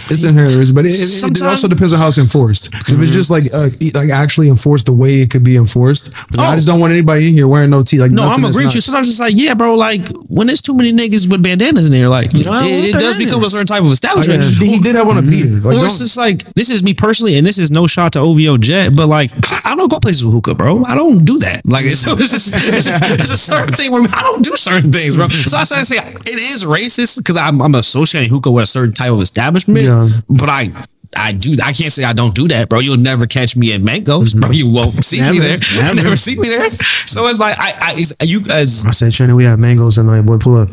It's 0.09 0.23
inherent, 0.23 0.73
but 0.73 0.85
it, 0.85 0.91
it, 0.95 1.23
it 1.37 1.41
also 1.43 1.67
depends 1.67 1.91
on 1.93 1.99
how 1.99 2.07
it's 2.07 2.17
enforced. 2.17 2.71
'Cause 2.71 2.93
If 2.93 3.01
it's 3.01 3.11
just 3.11 3.29
like 3.29 3.45
uh, 3.53 3.69
like 3.93 4.09
actually 4.09 4.47
enforced 4.49 4.85
the 4.85 4.93
way 4.93 5.21
it 5.21 5.29
could 5.29 5.43
be 5.43 5.57
enforced, 5.57 6.11
but 6.31 6.39
I 6.39 6.53
Oh. 6.53 6.55
just 6.55 6.65
don't 6.67 6.79
want 6.79 6.93
anybody 6.93 7.27
in 7.27 7.33
here 7.33 7.47
wearing 7.47 7.69
no 7.69 7.83
tee. 7.83 7.99
Like 7.99 8.11
no, 8.11 8.23
I'm 8.23 8.41
that's 8.41 8.55
agreeing 8.55 8.67
not- 8.67 8.69
with 8.69 8.75
you." 8.75 8.81
Sometimes 8.81 9.09
it's 9.09 9.19
like, 9.19 9.35
"Yeah, 9.37 9.53
bro, 9.53 9.75
like 9.75 10.07
when 10.29 10.47
there's 10.47 10.61
too 10.61 10.73
many 10.73 10.93
niggas 10.93 11.29
with 11.29 11.43
bandanas 11.43 11.87
in 11.87 11.91
there, 11.93 12.07
like 12.09 12.33
it, 12.33 12.47
what 12.47 12.63
it 12.63 12.93
the 12.93 12.99
does 12.99 13.15
hell? 13.15 13.25
become 13.25 13.43
a 13.43 13.49
certain 13.49 13.67
type 13.67 13.83
of 13.83 13.91
establishment." 13.91 14.41
Oh, 14.43 14.49
he, 14.63 14.73
he 14.75 14.79
did 14.79 14.95
have 14.95 15.07
on 15.09 15.17
a 15.17 15.21
beater. 15.21 15.49
Like, 15.59 15.77
or 15.77 15.85
it's 15.85 15.99
just 15.99 16.15
like 16.17 16.43
this 16.53 16.69
is 16.69 16.81
me 16.81 16.93
personally, 16.93 17.37
and 17.37 17.45
this 17.45 17.57
is 17.59 17.69
no 17.69 17.85
shot 17.87 18.13
to 18.13 18.19
OVO 18.19 18.57
Jet, 18.57 18.95
but 18.95 19.07
like 19.07 19.31
I 19.65 19.75
don't 19.75 19.89
go 19.91 19.99
places 19.99 20.23
with 20.23 20.33
hookah, 20.33 20.55
bro. 20.55 20.83
I 20.85 20.95
don't 20.95 21.25
do 21.25 21.39
that. 21.39 21.65
Like 21.65 21.83
it's, 21.85 22.05
it's, 22.07 22.31
just, 22.31 22.53
it's, 22.55 22.87
it's 22.87 23.31
a 23.31 23.37
certain 23.37 23.75
thing 23.75 23.91
where 23.91 24.03
I 24.13 24.21
don't 24.21 24.41
do 24.43 24.55
certain 24.55 24.91
things, 24.91 25.17
bro. 25.17 25.27
So 25.27 25.57
I 25.57 25.63
say, 25.63 25.75
I 25.75 25.83
say 25.83 25.97
it 25.97 26.39
is 26.53 26.63
racist 26.63 27.17
because 27.17 27.35
I'm, 27.35 27.61
I'm 27.61 27.75
associating 27.75 28.29
hookah 28.29 28.51
with 28.51 28.63
a 28.63 28.67
certain 28.77 28.93
type 28.93 29.11
of 29.11 29.21
establishment, 29.21 29.85
Yeah. 29.85 30.09
but 30.29 30.49
I. 30.49 30.71
I 31.15 31.31
do. 31.31 31.55
I 31.63 31.71
can't 31.71 31.89
say 31.91 32.03
I 32.03 32.11
don't 32.11 32.35
do 32.35 32.49
that, 32.49 32.67
bro. 32.67 32.79
You'll 32.79 32.97
never 32.97 33.25
catch 33.27 33.55
me 33.55 33.71
at 33.73 33.79
Mangoes, 33.81 34.33
bro. 34.33 34.51
You 34.51 34.69
won't 34.69 34.91
see 35.05 35.21
me 35.21 35.39
Never, 35.39 35.39
there. 35.39 35.57
You 35.57 35.81
never. 35.81 35.95
never 36.03 36.15
see 36.17 36.35
me 36.35 36.49
there. 36.49 36.69
So 36.69 37.25
it's 37.27 37.39
like 37.39 37.57
I, 37.57 37.71
I 37.71 37.93
it's, 37.95 38.13
you 38.21 38.41
as 38.51 38.85
I 38.85 38.91
said, 38.91 39.13
Trina, 39.13 39.33
we 39.33 39.45
have 39.45 39.57
mangoes 39.57 39.95
tonight. 39.95 40.21
Boy, 40.23 40.37
pull 40.37 40.57
up. 40.57 40.69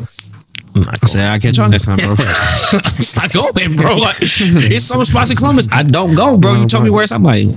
I 1.01 1.07
said, 1.07 1.31
I 1.31 1.39
catch 1.39 1.55
y'all 1.57 1.69
next 1.69 1.85
time, 1.85 1.97
bro. 1.97 2.15
I'm 2.19 3.05
not 3.15 3.31
going, 3.33 3.75
bro. 3.77 3.95
Like, 3.95 4.17
it's 4.19 4.83
some 4.83 5.03
spots 5.05 5.31
in 5.31 5.37
Columbus. 5.37 5.69
I 5.71 5.83
don't 5.83 6.13
go, 6.15 6.37
bro. 6.37 6.55
You 6.55 6.67
tell 6.67 6.81
me 6.81 6.89
where 6.89 7.03
it's. 7.03 7.13
I'm 7.13 7.23
like, 7.23 7.47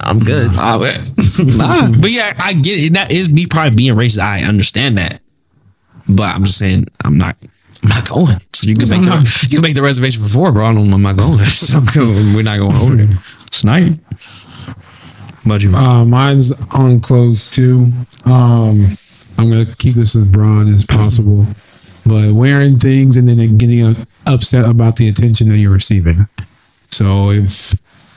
I'm 0.00 0.18
good. 0.18 0.56
nah, 0.56 0.78
but 0.78 2.10
yeah, 2.10 2.34
I 2.42 2.52
get 2.54 2.80
it. 2.80 2.86
And 2.88 2.96
that 2.96 3.12
is 3.12 3.30
me 3.30 3.46
probably 3.46 3.76
being 3.76 3.94
racist. 3.94 4.18
I 4.18 4.42
understand 4.42 4.98
that, 4.98 5.20
but 6.08 6.34
I'm 6.34 6.42
just 6.44 6.58
saying 6.58 6.86
I'm 7.04 7.16
not. 7.16 7.36
I'm 7.84 7.90
not 7.90 8.08
going. 8.08 8.38
So 8.64 8.70
you 8.70 8.76
can 8.76 8.88
make 8.88 9.04
the 9.04 9.46
you 9.50 9.56
can 9.58 9.62
make 9.62 9.74
the 9.74 9.82
reservation 9.82 10.22
for 10.22 10.28
four, 10.28 10.52
bro. 10.52 10.66
I 10.66 10.72
don't. 10.74 10.92
I'm 10.92 11.02
not 11.02 11.16
going. 11.16 11.38
So, 11.44 11.80
'cause 11.80 12.10
we're 12.12 12.42
not 12.42 12.58
going 12.58 12.76
over 12.76 12.96
there. 12.96 13.18
Tonight. 13.50 13.98
But 15.46 15.62
you, 15.62 15.74
Uh, 15.74 16.04
mine's 16.04 16.52
on 16.72 17.00
close 17.00 17.50
too. 17.50 17.92
Um, 18.24 18.96
I'm 19.36 19.50
gonna 19.50 19.66
keep 19.66 19.94
this 19.94 20.16
as 20.16 20.26
broad 20.26 20.68
as 20.68 20.84
possible, 20.84 21.46
but 22.06 22.32
wearing 22.32 22.78
things 22.78 23.16
and 23.16 23.28
then 23.28 23.58
getting 23.58 23.96
upset 24.26 24.64
about 24.64 24.96
the 24.96 25.08
attention 25.08 25.48
that 25.50 25.58
you're 25.58 25.70
receiving. 25.72 26.26
So 26.90 27.30
if 27.30 27.74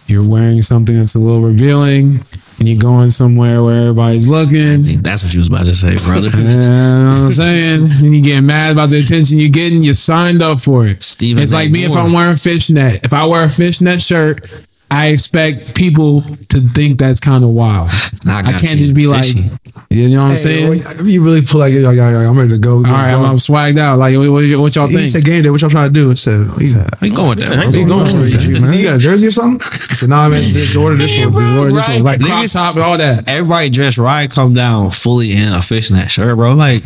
you're 0.08 0.24
wearing 0.24 0.62
something 0.62 0.98
that's 0.98 1.16
a 1.16 1.20
little 1.20 1.42
revealing 1.42 2.22
and 2.60 2.68
you're 2.68 2.80
going 2.80 3.12
somewhere 3.12 3.64
where 3.64 3.90
everybody's 3.90 4.28
looking, 4.28 4.74
I 4.74 4.78
think 4.78 5.02
that's 5.02 5.24
what 5.24 5.34
you 5.34 5.40
was 5.40 5.48
about 5.48 5.66
to 5.66 5.76
say, 5.76 5.96
brother. 5.98 6.30
you 6.38 6.44
know 6.44 7.10
what 7.10 7.26
I'm 7.26 7.32
saying? 7.32 7.82
And 8.04 8.16
you 8.16 8.22
get 8.22 8.42
mad 8.42 8.72
about 8.72 8.90
the 8.90 9.00
attention 9.00 9.40
you're 9.40 9.50
getting, 9.50 9.82
you 9.82 9.94
signed 9.94 10.42
up 10.42 10.60
for 10.60 10.88
it. 10.88 11.04
Stephen 11.04 11.44
it's 11.44 11.54
like 11.54 11.72
me 11.72 11.84
if 11.84 11.96
I'm 11.96 12.14
wearing 12.14 12.36
fishnet. 12.36 13.04
If 13.06 13.14
I 13.14 13.26
wear 13.26 13.46
a 13.46 13.50
fishnet 13.50 14.02
shirt, 14.02 14.67
I 14.90 15.08
expect 15.08 15.76
people 15.76 16.22
to 16.50 16.62
think 16.62 16.98
that's 16.98 17.20
kind 17.20 17.44
of 17.44 17.50
wild. 17.52 17.90
Nah, 18.24 18.38
I 18.38 18.40
I 18.40 18.52
can't 18.54 18.80
just 18.80 18.96
be 18.96 19.06
fishy. 19.12 19.42
like, 19.42 19.60
you 19.90 20.10
know 20.10 20.24
what 20.24 20.30
I'm 20.32 20.36
saying? 20.38 20.70
well, 20.70 21.06
you 21.06 21.24
really 21.24 21.42
feel 21.42 21.60
like, 21.60 21.74
like, 21.74 21.98
like, 21.98 22.16
I'm 22.16 22.38
ready 22.38 22.52
to 22.52 22.58
go. 22.58 22.78
All 22.78 22.84
right, 22.84 23.12
I'm, 23.12 23.24
I'm 23.24 23.36
swagged 23.36 23.78
out. 23.78 24.00
Like, 24.00 24.16
what, 24.18 24.30
what, 24.32 24.44
what 24.60 24.76
y'all 24.76 24.88
He 24.88 24.96
think? 24.96 25.10
said 25.10 25.26
game 25.26 25.44
day. 25.44 25.50
What 25.50 25.62
y'all 25.62 25.70
trying 25.70 25.90
to 25.90 25.94
do? 25.94 26.12
I 26.12 26.14
said, 26.14 26.46
he 26.58 26.66
said, 26.68 26.90
Where 27.00 27.10
you 27.10 27.16
going 27.16 27.30
with 27.30 27.40
that, 27.40 27.50
bro? 27.50 27.70
"Where 27.70 27.80
you 27.80 27.88
going 27.88 28.04
with 28.06 28.32
that? 28.34 28.76
You 28.78 28.84
got 28.84 28.96
a 28.96 29.00
jersey 29.00 29.28
or 29.28 29.32
something? 29.32 29.60
I 29.62 29.94
said, 29.94 30.10
nah, 30.10 30.30
man, 30.30 30.42
just 30.42 30.76
order 30.76 30.96
this 30.96 31.18
one. 31.18 31.32
Just 31.34 31.58
order 31.58 31.72
this 31.74 31.88
right. 31.88 31.96
one. 31.96 32.04
Like, 32.04 32.22
Crop 32.22 32.44
Niggas- 32.46 32.54
top 32.54 32.76
and 32.76 32.84
all 32.84 32.98
that. 32.98 33.28
Everybody 33.28 33.70
dressed 33.70 33.98
right, 33.98 34.32
come 34.32 34.54
down 34.54 34.90
fully 34.92 35.34
in 35.34 35.52
a 35.54 35.62
fishnet 35.62 36.10
shirt, 36.10 36.36
bro. 36.38 36.54
Like, 36.54 36.82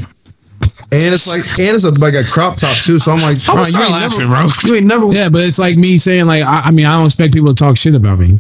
and 0.91 1.13
it's 1.13 1.27
like, 1.27 1.43
and 1.59 1.75
it's 1.75 1.83
a, 1.83 1.91
like 1.99 2.13
a 2.13 2.23
crop 2.23 2.57
top 2.57 2.75
too. 2.77 2.99
So 2.99 3.11
I'm 3.11 3.21
like, 3.21 3.43
bro, 3.45 3.55
you 3.55 3.59
ain't 3.61 3.69
start 3.69 3.89
never, 3.89 3.91
laughing, 3.91 4.27
bro. 4.29 4.47
You 4.69 4.75
ain't 4.77 4.87
never. 4.87 5.07
Yeah, 5.13 5.29
but 5.29 5.41
it's 5.43 5.59
like 5.59 5.77
me 5.77 5.97
saying, 5.97 6.25
like, 6.27 6.43
I, 6.43 6.61
I 6.65 6.71
mean, 6.71 6.85
I 6.85 6.95
don't 6.97 7.05
expect 7.05 7.33
people 7.33 7.53
to 7.53 7.55
talk 7.55 7.77
shit 7.77 7.95
about 7.95 8.19
me. 8.19 8.39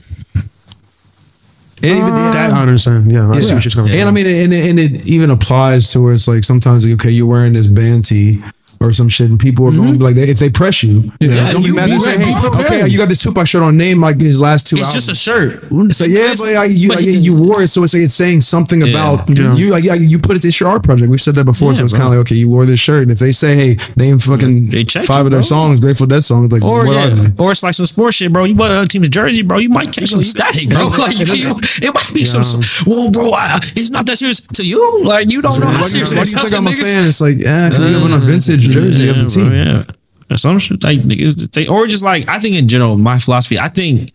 And 1.83 1.97
even 1.97 2.13
That 2.13 2.51
I 2.53 2.61
understand. 2.61 3.11
Yeah, 3.11 3.29
I 3.31 3.39
see 3.39 3.55
what 3.55 3.65
you're 3.65 3.71
coming 3.71 3.91
And 3.99 4.07
I 4.07 4.11
mean, 4.11 4.27
and, 4.27 4.53
it- 4.53 4.69
and 4.69 4.79
it 4.79 5.07
even 5.07 5.31
applies 5.31 5.91
to 5.93 6.01
where 6.01 6.13
it's 6.13 6.27
like 6.27 6.43
sometimes 6.43 6.85
like, 6.85 6.93
okay, 6.95 7.09
you're 7.09 7.25
wearing 7.25 7.53
this 7.53 7.65
band 7.67 8.05
tee 8.05 8.43
or 8.81 8.91
some 8.91 9.09
shit, 9.09 9.29
and 9.29 9.39
people 9.39 9.67
are 9.67 9.71
going 9.71 9.93
to 9.93 9.99
be 9.99 10.03
like, 10.03 10.15
if 10.17 10.39
they 10.39 10.49
press 10.49 10.83
you, 10.83 11.03
Yeah, 11.19 11.51
don't 11.51 11.61
be 11.61 11.67
you 11.67 11.75
mad. 11.75 11.85
be 11.87 11.99
say, 11.99 12.17
hey, 12.17 12.33
okay, 12.61 12.87
you 12.87 12.97
got 12.97 13.09
this 13.09 13.21
Tupac 13.21 13.47
shirt 13.47 13.61
on, 13.61 13.77
name 13.77 14.01
like 14.01 14.19
his 14.19 14.39
last 14.39 14.67
two. 14.67 14.77
it's 14.77 14.87
albums. 14.87 15.05
just 15.05 15.09
a 15.11 15.15
shirt. 15.15 15.93
So 15.93 16.05
yeah, 16.05 16.33
but 16.37 16.53
like, 16.53 16.71
you 16.73 16.89
but 16.89 16.97
like, 16.97 17.05
you 17.07 17.35
wore 17.35 17.61
it, 17.61 17.67
so 17.67 17.83
it's 17.83 17.93
like 17.93 18.03
it's 18.03 18.13
saying 18.13 18.41
something 18.41 18.81
about 18.81 19.29
Yeah. 19.29 19.55
you. 19.55 19.71
Like 19.71 19.83
yeah, 19.83 19.93
you 19.93 20.19
put 20.19 20.35
it. 20.37 20.43
It's 20.45 20.59
your 20.59 20.69
art 20.69 20.83
project. 20.83 21.09
We've 21.09 21.21
said 21.21 21.35
that 21.35 21.45
before, 21.45 21.75
so 21.75 21.85
it's 21.85 21.93
kind 21.93 22.05
of 22.05 22.09
like 22.11 22.19
okay, 22.21 22.35
you 22.35 22.49
wore 22.49 22.65
this 22.65 22.79
shirt, 22.79 23.03
and 23.03 23.11
if 23.11 23.19
they 23.19 23.31
say, 23.31 23.55
hey, 23.55 23.77
name 23.95 24.17
fucking 24.19 24.71
five 24.71 25.19
you, 25.21 25.25
of 25.25 25.31
their 25.31 25.43
songs, 25.43 25.79
Grateful 25.79 26.07
Dead 26.07 26.23
songs, 26.23 26.51
like 26.51 26.63
Or 26.63 26.85
what 26.85 26.93
yeah, 26.93 27.05
are 27.05 27.09
they? 27.09 27.43
or 27.43 27.51
it's 27.51 27.61
like 27.63 27.73
some 27.75 27.85
sports 27.85 28.17
shit, 28.17 28.33
bro. 28.33 28.45
You 28.45 28.55
wear 28.55 28.71
other 28.77 28.87
team's 28.87 29.09
jersey, 29.09 29.43
bro. 29.43 29.59
You 29.59 29.69
might 29.69 29.93
catch 29.93 30.09
some 30.09 30.23
static, 30.23 30.69
bro. 30.69 30.87
Like 30.97 31.15
it 31.19 31.93
might 31.93 32.13
be 32.13 32.25
some. 32.25 32.41
Well, 32.85 33.11
bro, 33.11 33.31
it's 33.75 33.89
not 33.89 34.05
that 34.07 34.17
serious 34.17 34.41
to 34.41 34.63
you. 34.63 35.03
Like 35.03 35.31
you 35.31 35.41
don't 35.41 35.59
know 35.59 35.67
how 35.67 35.81
serious 35.81 36.13
why 36.13 36.23
do 36.23 36.31
you 36.31 36.37
think 36.37 36.53
I'm 36.53 36.67
a 36.67 36.73
fan? 36.73 37.07
It's 37.07 37.21
like 37.21 37.37
yeah, 37.37 37.69
because 37.69 37.85
we 37.85 37.91
live 37.91 38.03
on 38.03 38.13
a 38.13 38.17
mm-hmm. 38.17 38.25
vintage 38.27 38.70
jersey 38.71 39.09
of 39.09 39.15
the 39.15 39.31
bro, 39.33 39.43
team. 39.43 39.53
yeah. 39.53 39.83
Or 40.29 40.37
some 40.37 40.59
shit 40.59 40.83
like 40.83 40.99
niggas, 40.99 41.51
they, 41.51 41.67
or 41.67 41.87
just 41.87 42.03
like 42.03 42.27
I 42.29 42.39
think 42.39 42.55
in 42.55 42.67
general, 42.67 42.97
my 42.97 43.17
philosophy. 43.17 43.59
I 43.59 43.67
think 43.67 44.11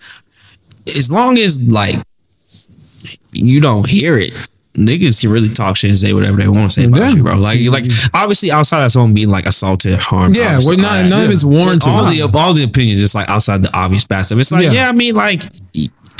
as 0.96 1.10
long 1.10 1.38
as 1.38 1.68
like 1.68 1.96
you 3.32 3.60
don't 3.60 3.88
hear 3.88 4.18
it, 4.18 4.32
niggas 4.76 5.20
can 5.20 5.30
really 5.30 5.48
talk 5.48 5.76
shit 5.76 5.90
and 5.90 5.98
say 5.98 6.12
whatever 6.12 6.36
they 6.36 6.48
want 6.48 6.70
to 6.70 6.80
say 6.80 6.86
about 6.86 7.00
Yeah. 7.00 7.10
you, 7.10 7.22
bro. 7.22 7.36
Like, 7.36 7.60
like 7.70 7.84
obviously 8.14 8.50
outside 8.50 8.84
of 8.84 8.92
someone 8.92 9.14
being 9.14 9.28
like 9.28 9.46
assaulted, 9.46 9.98
harmed. 9.98 10.36
Yeah, 10.36 10.60
we're 10.64 10.76
not- 10.76 11.06
none 11.06 11.24
of 11.24 11.30
it's 11.30 11.44
warranted. 11.44 11.88
All 11.88 12.04
the 12.04 12.22
all 12.22 12.54
the 12.54 12.64
opinions 12.64 13.00
is 13.00 13.14
like 13.14 13.28
outside 13.28 13.62
the 13.62 13.74
obvious 13.76 14.04
of 14.30 14.38
It's 14.38 14.52
like, 14.52 14.64
Yeah. 14.64 14.72
yeah, 14.72 14.88
I 14.88 14.92
mean, 14.92 15.14
like. 15.14 15.42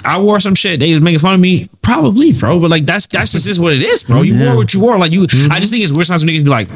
I 0.05 0.21
wore 0.21 0.39
some 0.39 0.55
shit. 0.55 0.79
They 0.79 0.93
was 0.95 1.03
making 1.03 1.19
fun 1.19 1.35
of 1.35 1.41
me, 1.41 1.69
probably, 1.83 2.33
bro. 2.33 2.61
But 2.61 2.71
like, 2.71 2.85
that's 2.85 3.09
that's 3.09 3.33
just 3.33 3.59
what 3.59 3.73
it 3.73 3.83
is, 3.83 4.05
bro. 4.05 4.23
You 4.23 4.39
wore 4.39 4.55
what 4.55 4.73
you 4.73 4.79
wore. 4.79 4.97
Like 4.99 5.11
you, 5.11 5.23
I 5.23 5.27
mm-hmm. 5.27 5.59
just 5.59 5.73
think 5.73 5.83
it's 5.83 5.93
weird 5.93 6.07
sometimes 6.07 6.25
when 6.25 6.35
niggas 6.35 6.45
be 6.45 6.51
like, 6.51 6.69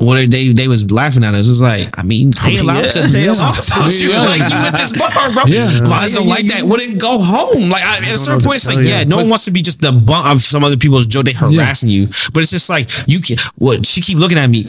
well, 0.00 0.14
they, 0.14 0.26
they 0.26 0.52
they 0.52 0.68
was 0.68 0.90
laughing 0.90 1.24
at 1.24 1.34
us. 1.34 1.48
It's 1.48 1.60
like, 1.60 1.88
I 1.98 2.02
mean, 2.02 2.30
they 2.44 2.56
allowed 2.58 2.90
to 2.92 3.00
they 3.08 3.26
allowed 3.26 3.54
to 3.54 3.62
talk 3.62 3.90
shit 3.90 4.10
Yeah. 4.10 4.22
like 4.22 4.38
you 4.38 4.58
at 4.58 4.72
this 4.72 4.92
bar, 4.94 5.10
bro. 5.32 5.44
Yeah. 5.46 5.66
But 5.82 5.92
I 5.92 6.02
just 6.04 6.14
don't 6.14 6.28
like 6.28 6.46
that. 6.46 6.62
Wouldn't 6.62 7.00
go 7.00 7.18
home. 7.18 7.70
Like 7.70 7.82
I, 7.82 7.98
at 7.98 8.14
a 8.14 8.18
certain 8.18 8.40
point, 8.40 8.56
it's 8.56 8.66
like, 8.68 8.86
yeah, 8.86 9.04
no 9.04 9.16
one 9.16 9.28
wants 9.28 9.44
to 9.46 9.50
be 9.50 9.60
just 9.60 9.80
the 9.80 9.90
bunt 9.92 10.28
of 10.28 10.40
some 10.40 10.62
other 10.62 10.76
people's 10.76 11.06
joke. 11.06 11.24
They 11.24 11.32
harassing 11.32 11.88
you, 11.88 12.06
but 12.32 12.42
it's 12.42 12.50
just 12.50 12.70
like 12.70 12.88
you 13.08 13.20
can. 13.20 13.36
What 13.56 13.86
she 13.86 14.00
keep 14.00 14.18
looking 14.18 14.38
at 14.38 14.46
me. 14.48 14.66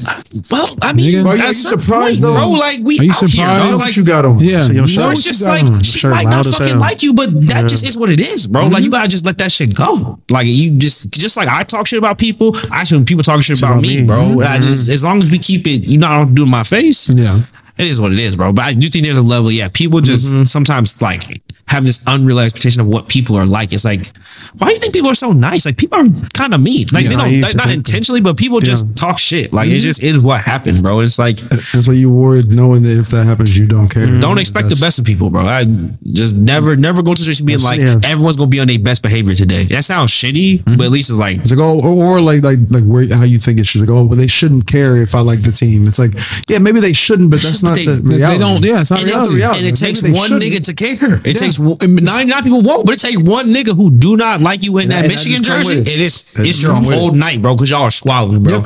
Well, 0.50 0.66
I 0.82 0.94
mean, 0.94 1.14
Nigga, 1.14 1.26
are 1.26 1.38
you 1.38 1.54
surprised, 1.54 2.22
point, 2.22 2.34
though? 2.34 2.34
bro? 2.34 2.50
Like 2.50 2.80
we 2.82 2.98
Are 3.00 3.04
you 3.04 3.12
out 3.12 3.20
here, 3.20 3.30
surprised? 3.30 3.70
bro. 3.70 3.78
What 3.78 3.86
Like 3.86 3.98
you 3.98 4.06
got 4.06 4.26
on? 4.26 4.40
Yeah. 4.40 4.64
So 4.64 4.74
your 4.74 4.82
You 4.84 4.88
shirt- 4.88 5.04
or 5.04 5.08
know 5.08 5.12
it's 5.12 5.24
just 5.24 5.42
like 5.44 5.66
she 5.84 6.00
Shirt 6.00 6.12
might 6.12 6.26
not 6.26 6.46
fucking 6.46 6.80
like 6.80 7.04
you, 7.04 7.14
but 7.14 7.30
that 7.48 7.70
just 7.70 7.86
is 7.86 7.96
what 7.96 8.10
it 8.10 8.20
is, 8.20 8.48
bro. 8.48 8.66
Like 8.68 8.82
you 8.82 8.90
mm-hmm. 8.90 8.92
gotta 8.98 9.08
just 9.08 9.26
let 9.26 9.38
that 9.38 9.52
shit 9.52 9.76
go. 9.76 10.20
Like 10.30 10.48
you 10.48 10.78
just 10.80 11.12
just 11.12 11.38
like 11.38 11.48
I 11.48 11.64
talk 11.64 11.86
shit 11.86 12.00
about 12.00 12.18
people, 12.18 12.56
I 12.72 12.84
should 12.84 12.98
when 12.98 13.06
people 13.06 13.24
talk 13.24 13.42
shit 13.44 13.60
about, 13.60 13.72
about 13.74 13.82
me, 13.84 14.02
me. 14.02 14.08
bro. 14.08 14.42
I 14.42 14.58
mm-hmm. 14.58 14.62
just 14.64 14.90
as 14.90 15.04
long 15.04 15.19
as 15.22 15.32
we 15.32 15.40
keep 15.40 15.68
it, 15.68 15.88
you 15.88 15.98
know, 15.98 16.08
I 16.08 16.18
don't 16.20 16.36
do 16.36 16.46
my 16.46 16.64
face. 16.64 17.10
Yeah. 17.10 17.42
It 17.80 17.88
is 17.88 18.02
what 18.02 18.12
it 18.12 18.20
is, 18.20 18.36
bro. 18.36 18.52
But 18.52 18.66
I 18.66 18.74
do 18.74 18.90
think 18.90 19.06
there's 19.06 19.18
a 19.18 19.22
level, 19.22 19.50
yeah. 19.50 19.70
People 19.70 20.02
just 20.02 20.34
mm-hmm. 20.34 20.44
sometimes 20.44 21.02
like 21.02 21.24
have 21.70 21.86
this 21.86 22.04
unreal 22.08 22.40
expectation 22.40 22.82
of 22.82 22.88
what 22.88 23.08
people 23.08 23.38
are 23.38 23.46
like. 23.46 23.72
It's 23.72 23.86
like, 23.86 24.12
why 24.58 24.68
do 24.68 24.74
you 24.74 24.80
think 24.80 24.94
people 24.94 25.10
are 25.10 25.16
so 25.16 25.32
nice? 25.32 25.66
Like 25.66 25.78
people 25.78 25.98
are 25.98 26.08
kind 26.34 26.54
of 26.54 26.60
mean. 26.60 26.88
Like 26.92 27.06
they 27.06 27.16
don't, 27.16 27.42
like, 27.42 27.56
not 27.56 27.70
intentionally, 27.70 28.20
but 28.20 28.36
people 28.36 28.60
just 28.60 28.98
talk 28.98 29.18
shit. 29.18 29.54
Like 29.54 29.70
it 29.70 29.74
mm-hmm. 29.74 29.80
just 29.80 30.04
is 30.04 30.20
what 30.20 30.42
happened, 30.42 30.84
bro. 30.84 31.00
It's 31.00 31.18
like 31.18 31.38
That's 31.38 31.88
why 31.88 31.94
you 31.94 32.12
wore 32.12 32.36
it, 32.36 32.48
knowing 32.48 32.84
that 32.84 32.98
if 33.00 33.08
that 33.10 33.26
happens, 33.26 33.58
you 33.58 33.66
don't 33.66 33.88
care. 33.88 34.20
don't 34.20 34.40
expect 34.40 34.68
the 34.68 34.78
best 34.82 35.00
of 35.00 35.06
people, 35.06 35.30
bro. 35.30 35.48
I 35.48 35.64
just 35.64 36.36
never, 36.36 36.76
never 36.76 37.02
go 37.02 37.14
to 37.14 37.22
situation 37.22 37.46
being 37.46 37.62
like 37.62 37.80
yeah. 37.80 38.00
everyone's 38.04 38.36
gonna 38.36 38.50
be 38.50 38.60
on 38.60 38.68
their 38.68 38.80
best 38.80 39.04
behavior 39.04 39.36
today. 39.36 39.64
That 39.64 39.86
sounds 39.86 40.12
shitty, 40.12 40.60
mm-hmm. 40.60 40.76
but 40.76 40.88
at 40.88 40.92
least 40.92 41.12
it's 41.12 41.20
like 41.20 41.38
It's 41.38 41.52
like 41.52 41.60
oh, 41.60 41.80
or, 41.80 42.18
or 42.18 42.22
like 42.22 42.44
like 42.44 42.60
like 42.70 42.84
where 42.84 43.08
how 43.16 43.24
you 43.24 43.40
think 43.40 43.60
it 43.60 43.68
should 43.68 43.82
like 43.82 43.90
oh, 43.90 44.06
well 44.06 44.18
they 44.18 44.28
shouldn't 44.28 44.68
care 44.68 44.98
if 44.98 45.16
I 45.16 45.22
like 45.22 45.44
the 45.44 45.54
team. 45.54 45.88
It's 45.88 46.00
like 46.00 46.12
yeah, 46.50 46.58
maybe 46.58 46.82
they 46.82 46.94
shouldn't, 46.94 47.30
but 47.30 47.42
that's 47.42 47.62
But 47.62 47.69
not 47.70 47.76
they- 47.76 47.86
the 47.86 48.02
reality. 48.02 48.20
They 48.20 48.38
don't. 48.38 48.64
Yeah, 48.66 48.82
it's 48.82 48.92
not 48.92 49.00
and, 49.00 49.08
reality. 49.08 49.34
it, 49.34 49.36
reality. 49.38 49.60
and 49.60 49.68
it 49.68 49.82
Maybe 49.82 49.86
takes 49.88 50.02
they 50.02 50.12
one 50.12 50.30
shouldn't. 50.30 50.44
nigga 50.54 50.64
to 50.66 50.74
care. 50.74 51.14
It 51.24 51.28
Yeah. 51.28 51.34
takes 51.40 51.60
ninety 51.60 52.32
nine 52.32 52.44
people 52.44 52.62
won't, 52.62 52.86
but 52.86 52.94
it 52.96 53.00
takes 53.00 53.18
one 53.22 53.54
nigga 53.54 53.76
who 53.76 53.92
do 53.92 54.18
not 54.18 54.42
like 54.42 54.64
you 54.64 54.78
in 54.78 54.84
And 54.84 54.92
that 54.92 54.96
that- 54.98 55.02
that 55.04 55.10
Michigan 55.10 55.44
jersey. 55.44 55.76
with 55.78 55.88
it. 55.88 55.94
It 55.94 56.02
is 56.02 56.34
That 56.34 56.46
it's 56.46 56.62
your 56.62 56.74
come 56.74 56.86
with 56.86 56.98
whole 56.98 57.12
night, 57.14 57.42
bro, 57.42 57.56
because 57.56 57.70
y'all 57.70 57.84
are 57.84 57.92
squabbling, 57.92 58.44
bro. 58.44 58.64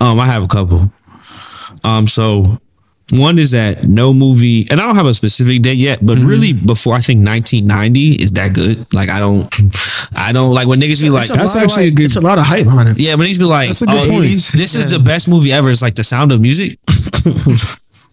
Um, 0.00 0.18
I 0.20 0.26
have 0.26 0.42
a 0.42 0.48
couple. 0.48 0.90
Um, 1.84 2.06
so 2.08 2.58
one 3.12 3.38
is 3.40 3.50
that 3.52 3.88
no 3.88 4.12
movie, 4.12 4.66
and 4.70 4.80
I 4.80 4.86
don't 4.86 4.94
have 4.94 5.06
a 5.06 5.14
specific 5.14 5.62
date 5.62 5.78
yet, 5.78 5.98
but 6.04 6.18
really 6.18 6.52
before 6.52 6.94
I 6.94 7.00
think 7.00 7.22
1990 7.22 8.12
is 8.22 8.32
that 8.32 8.52
good. 8.52 8.86
Like 8.94 9.08
I 9.08 9.18
don't, 9.18 9.52
I 10.14 10.30
don't 10.32 10.52
like 10.54 10.68
when 10.68 10.80
niggas 10.80 11.00
be 11.00 11.10
like, 11.10 11.28
a 11.28 11.32
That's 11.32 11.54
lot 11.54 11.64
of, 11.64 11.70
actually 11.70 11.88
a 11.88 11.90
good- 11.90 12.04
It's 12.06 12.16
a 12.16 12.20
lot 12.20 12.38
of 12.38 12.46
hype 12.46 12.66
on 12.68 12.86
it. 12.86 12.98
yeah, 13.00 13.14
when 13.16 13.26
niggas 13.26 13.38
be 13.38 13.44
like, 13.44 13.68
That's 13.68 13.82
a 13.82 13.86
good 13.86 14.08
oh, 14.08 14.10
point. 14.10 14.24
this 14.24 14.74
is 14.76 14.86
the 14.86 14.98
best 15.00 15.26
movie 15.28 15.50
ever. 15.52 15.70
It's 15.70 15.82
like 15.82 15.94
The 15.96 16.04
Sound 16.04 16.30
of 16.32 16.40
Music. 16.40 16.78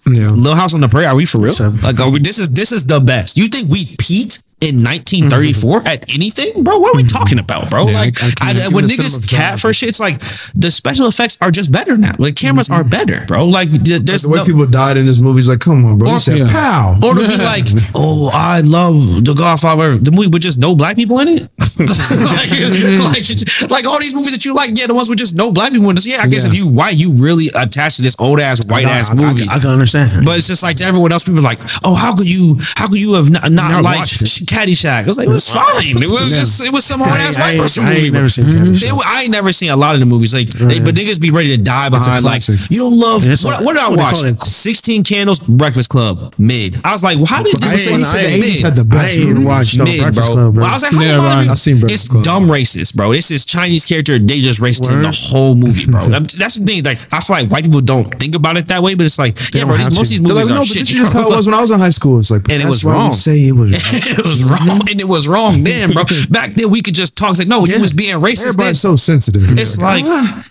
Yeah. 0.07 0.29
Little 0.29 0.55
House 0.55 0.73
on 0.73 0.81
the 0.81 0.87
Prairie. 0.87 1.05
Are 1.07 1.15
we 1.15 1.25
for 1.25 1.39
real? 1.39 1.51
So- 1.51 1.73
like, 1.83 1.99
are 1.99 2.09
we, 2.09 2.19
this 2.19 2.39
is 2.39 2.49
this 2.51 2.71
is 2.71 2.85
the 2.85 2.99
best. 2.99 3.37
You 3.37 3.47
think 3.47 3.69
we 3.69 3.85
peaked 3.99 4.41
in 4.59 4.83
1934 4.83 5.87
at 5.87 6.11
anything, 6.15 6.63
bro? 6.63 6.79
What 6.79 6.95
are 6.95 6.97
we 6.97 7.03
talking 7.03 7.37
about, 7.37 7.69
bro? 7.69 7.87
Yeah, 7.87 7.99
like, 7.99 8.23
I 8.23 8.31
can't- 8.31 8.57
I, 8.59 8.67
when 8.69 8.85
niggas 8.85 9.29
cat 9.29 9.59
for 9.59 9.71
shit, 9.71 9.89
it's 9.89 9.99
like 9.99 10.17
the 10.55 10.71
special 10.71 11.05
effects 11.07 11.37
are 11.41 11.51
just 11.51 11.71
better 11.71 11.95
now. 11.95 12.13
Like 12.17 12.35
cameras 12.35 12.69
are 12.71 12.83
better, 12.83 13.23
bro. 13.27 13.45
Like 13.45 13.69
th- 13.69 14.01
there's 14.01 14.23
the 14.23 14.29
way 14.29 14.39
no- 14.39 14.45
people 14.45 14.65
died 14.65 14.97
in 14.97 15.05
this 15.05 15.19
movie 15.19 15.41
is 15.41 15.47
like, 15.49 15.59
come 15.59 15.85
on, 15.85 15.97
bro. 15.99 16.11
Or- 16.13 16.19
said, 16.19 16.37
yeah. 16.39 16.47
pow. 16.49 16.95
or 17.03 17.13
to 17.13 17.19
be 17.27 17.37
like, 17.37 17.65
oh, 17.93 18.31
I 18.33 18.61
love 18.61 19.23
The 19.25 19.35
Godfather, 19.37 19.97
the 19.97 20.11
movie 20.11 20.29
with 20.29 20.41
just 20.41 20.57
no 20.57 20.75
black 20.75 20.95
people 20.95 21.19
in 21.19 21.27
it. 21.27 21.41
like, 21.79 22.49
like, 22.49 23.69
like 23.69 23.85
all 23.85 23.99
these 23.99 24.15
movies 24.15 24.31
that 24.33 24.43
you 24.45 24.55
like, 24.55 24.71
yeah, 24.73 24.87
the 24.87 24.95
ones 24.95 25.07
with 25.09 25.19
just 25.19 25.35
no 25.35 25.51
black 25.51 25.71
people 25.71 25.89
in 25.91 25.97
it. 25.97 26.05
Yeah, 26.05 26.23
I 26.23 26.27
guess 26.27 26.43
Yeah. 26.43 26.49
if 26.49 26.55
you 26.57 26.67
white, 26.67 26.95
you 26.95 27.11
really 27.13 27.47
attached 27.53 27.97
to 27.97 28.01
this 28.01 28.15
old 28.17 28.39
ass 28.39 28.65
white 28.65 28.85
ass 28.85 29.09
I, 29.11 29.13
I, 29.13 29.15
movie. 29.15 29.45
I, 29.49 29.59
can 29.59 29.69
understand. 29.69 29.96
But 30.25 30.37
it's 30.37 30.47
just 30.47 30.63
like 30.63 30.77
to 30.77 30.85
everyone 30.85 31.11
else, 31.11 31.23
people 31.23 31.39
are 31.39 31.43
like, 31.43 31.59
"Oh, 31.83 31.95
how 31.95 32.15
could 32.15 32.29
you? 32.29 32.57
How 32.75 32.87
could 32.87 32.99
you 32.99 33.13
have 33.15 33.29
not, 33.29 33.51
not 33.51 33.69
Never 33.69 33.81
liked. 33.81 34.09
Caddyshack?" 34.45 35.03
I 35.03 35.07
was 35.07 35.17
like, 35.17 35.27
"It 35.27 35.31
was 35.31 35.47
fine. 35.49 35.63
It 35.97 36.09
was 36.09 36.29
just 36.29 36.61
it 36.63 36.71
was 36.71 36.85
some 36.85 36.99
hard 36.99 37.19
ass 37.19 37.35
white 37.37 37.57
person 37.59 37.85
I 37.85 37.93
ain't 37.93 38.13
never 38.13 38.29
seen. 38.29 38.45
Caddyshack. 38.45 39.01
I 39.05 39.21
ain't 39.23 39.31
never 39.31 39.51
seen 39.51 39.69
a 39.69 39.75
lot 39.75 39.93
of 39.95 39.99
the 39.99 40.05
movies 40.05 40.33
like, 40.33 40.47
they, 40.49 40.79
but 40.79 40.95
niggas 40.95 41.19
be 41.21 41.31
ready 41.31 41.55
to 41.55 41.61
die 41.61 41.89
behind 41.89 42.23
like 42.23 42.47
you 42.69 42.77
don't 42.79 42.97
love 42.99 43.25
Yeah, 43.25 43.35
what, 43.43 43.63
what 43.63 43.73
did 43.73 43.81
I 43.83 43.89
watch? 43.89 44.17
Sixteen 44.41 45.03
Candles, 45.03 45.39
Breakfast 45.39 45.89
Club, 45.89 46.33
mid. 46.37 46.79
I 46.83 46.91
was 46.93 47.03
like, 47.03 47.17
well, 47.17 47.25
how 47.25 47.43
did 47.43 47.55
this 47.57 47.71
I 47.71 47.77
say 47.77 48.35
I 48.35 48.39
mid? 48.39 48.59
had 48.61 48.75
the 48.75 48.97
I 48.97 49.09
ain't 49.09 49.45
watched 49.45 49.77
no 49.77 49.83
Mid, 49.83 49.99
Breakfast 50.01 50.25
bro. 50.27 50.33
Club, 50.35 50.53
bro. 50.55 50.61
Well, 50.63 50.71
I 50.71 50.73
was 50.73 50.83
like, 50.83 50.93
how 50.93 51.01
Yeah, 51.01 51.13
am 51.15 51.21
I 51.21 51.27
Ron. 51.27 51.39
even- 51.41 51.51
I've 51.51 51.59
seen 51.59 51.79
Breakfast 51.79 52.05
It's 52.05 52.11
Club. 52.11 52.23
dumb 52.23 52.43
racist, 52.47 52.95
bro. 52.95 53.11
This 53.13 53.31
is 53.31 53.45
Chinese 53.45 53.85
character. 53.85 54.17
They 54.19 54.41
just 54.41 54.59
racist 54.61 54.89
in 54.91 55.01
the 55.01 55.11
whole 55.29 55.55
movie, 55.55 55.85
bro. 55.85 56.07
That's 56.09 56.55
the 56.55 56.65
thing. 56.65 56.83
Like, 56.83 56.99
I 57.13 57.19
feel 57.19 57.35
like 57.37 57.49
white 57.51 57.63
people 57.63 57.81
don't 57.81 58.05
think 58.19 58.35
about 58.35 58.57
it 58.57 58.67
that 58.67 58.81
way, 58.81 58.95
but 58.95 59.05
it's 59.05 59.19
like, 59.19 59.37
yeah, 59.53 59.65
bro. 59.65 59.77
These, 59.77 59.86
most 59.93 60.03
of 60.03 60.09
these 60.09 60.21
movies 60.21 60.49
like, 60.49 60.55
no, 60.55 60.61
but 60.61 60.67
shit. 60.67 60.87
this 60.87 60.91
is 60.91 61.11
how 61.11 61.29
it 61.29 61.29
was 61.29 61.47
when 61.47 61.53
I 61.53 61.61
was 61.61 61.71
in 61.71 61.79
high 61.79 61.89
school. 61.89 62.19
It's 62.19 62.31
like, 62.31 62.49
And 62.49 62.61
it 62.61 62.67
was 62.67 62.83
wrong. 62.83 63.13
Say 63.13 63.47
it 63.47 63.53
was. 63.53 63.71
it 63.75 64.17
was 64.17 64.43
wrong, 64.49 64.89
and 64.89 64.99
it 65.01 65.07
was 65.07 65.27
wrong 65.27 65.63
then, 65.63 65.91
bro. 65.91 66.03
Back 66.29 66.51
then, 66.51 66.69
we 66.69 66.81
could 66.81 66.95
just 66.95 67.15
talk. 67.15 67.31
It's 67.31 67.39
like, 67.39 67.47
no, 67.47 67.63
he 67.63 67.77
was 67.77 67.93
being 67.93 68.15
racist. 68.15 68.43
Then. 68.43 68.47
Everybody's 68.47 68.81
so 68.81 68.95
sensitive. 68.95 69.57
It's 69.57 69.79
like, 69.79 70.03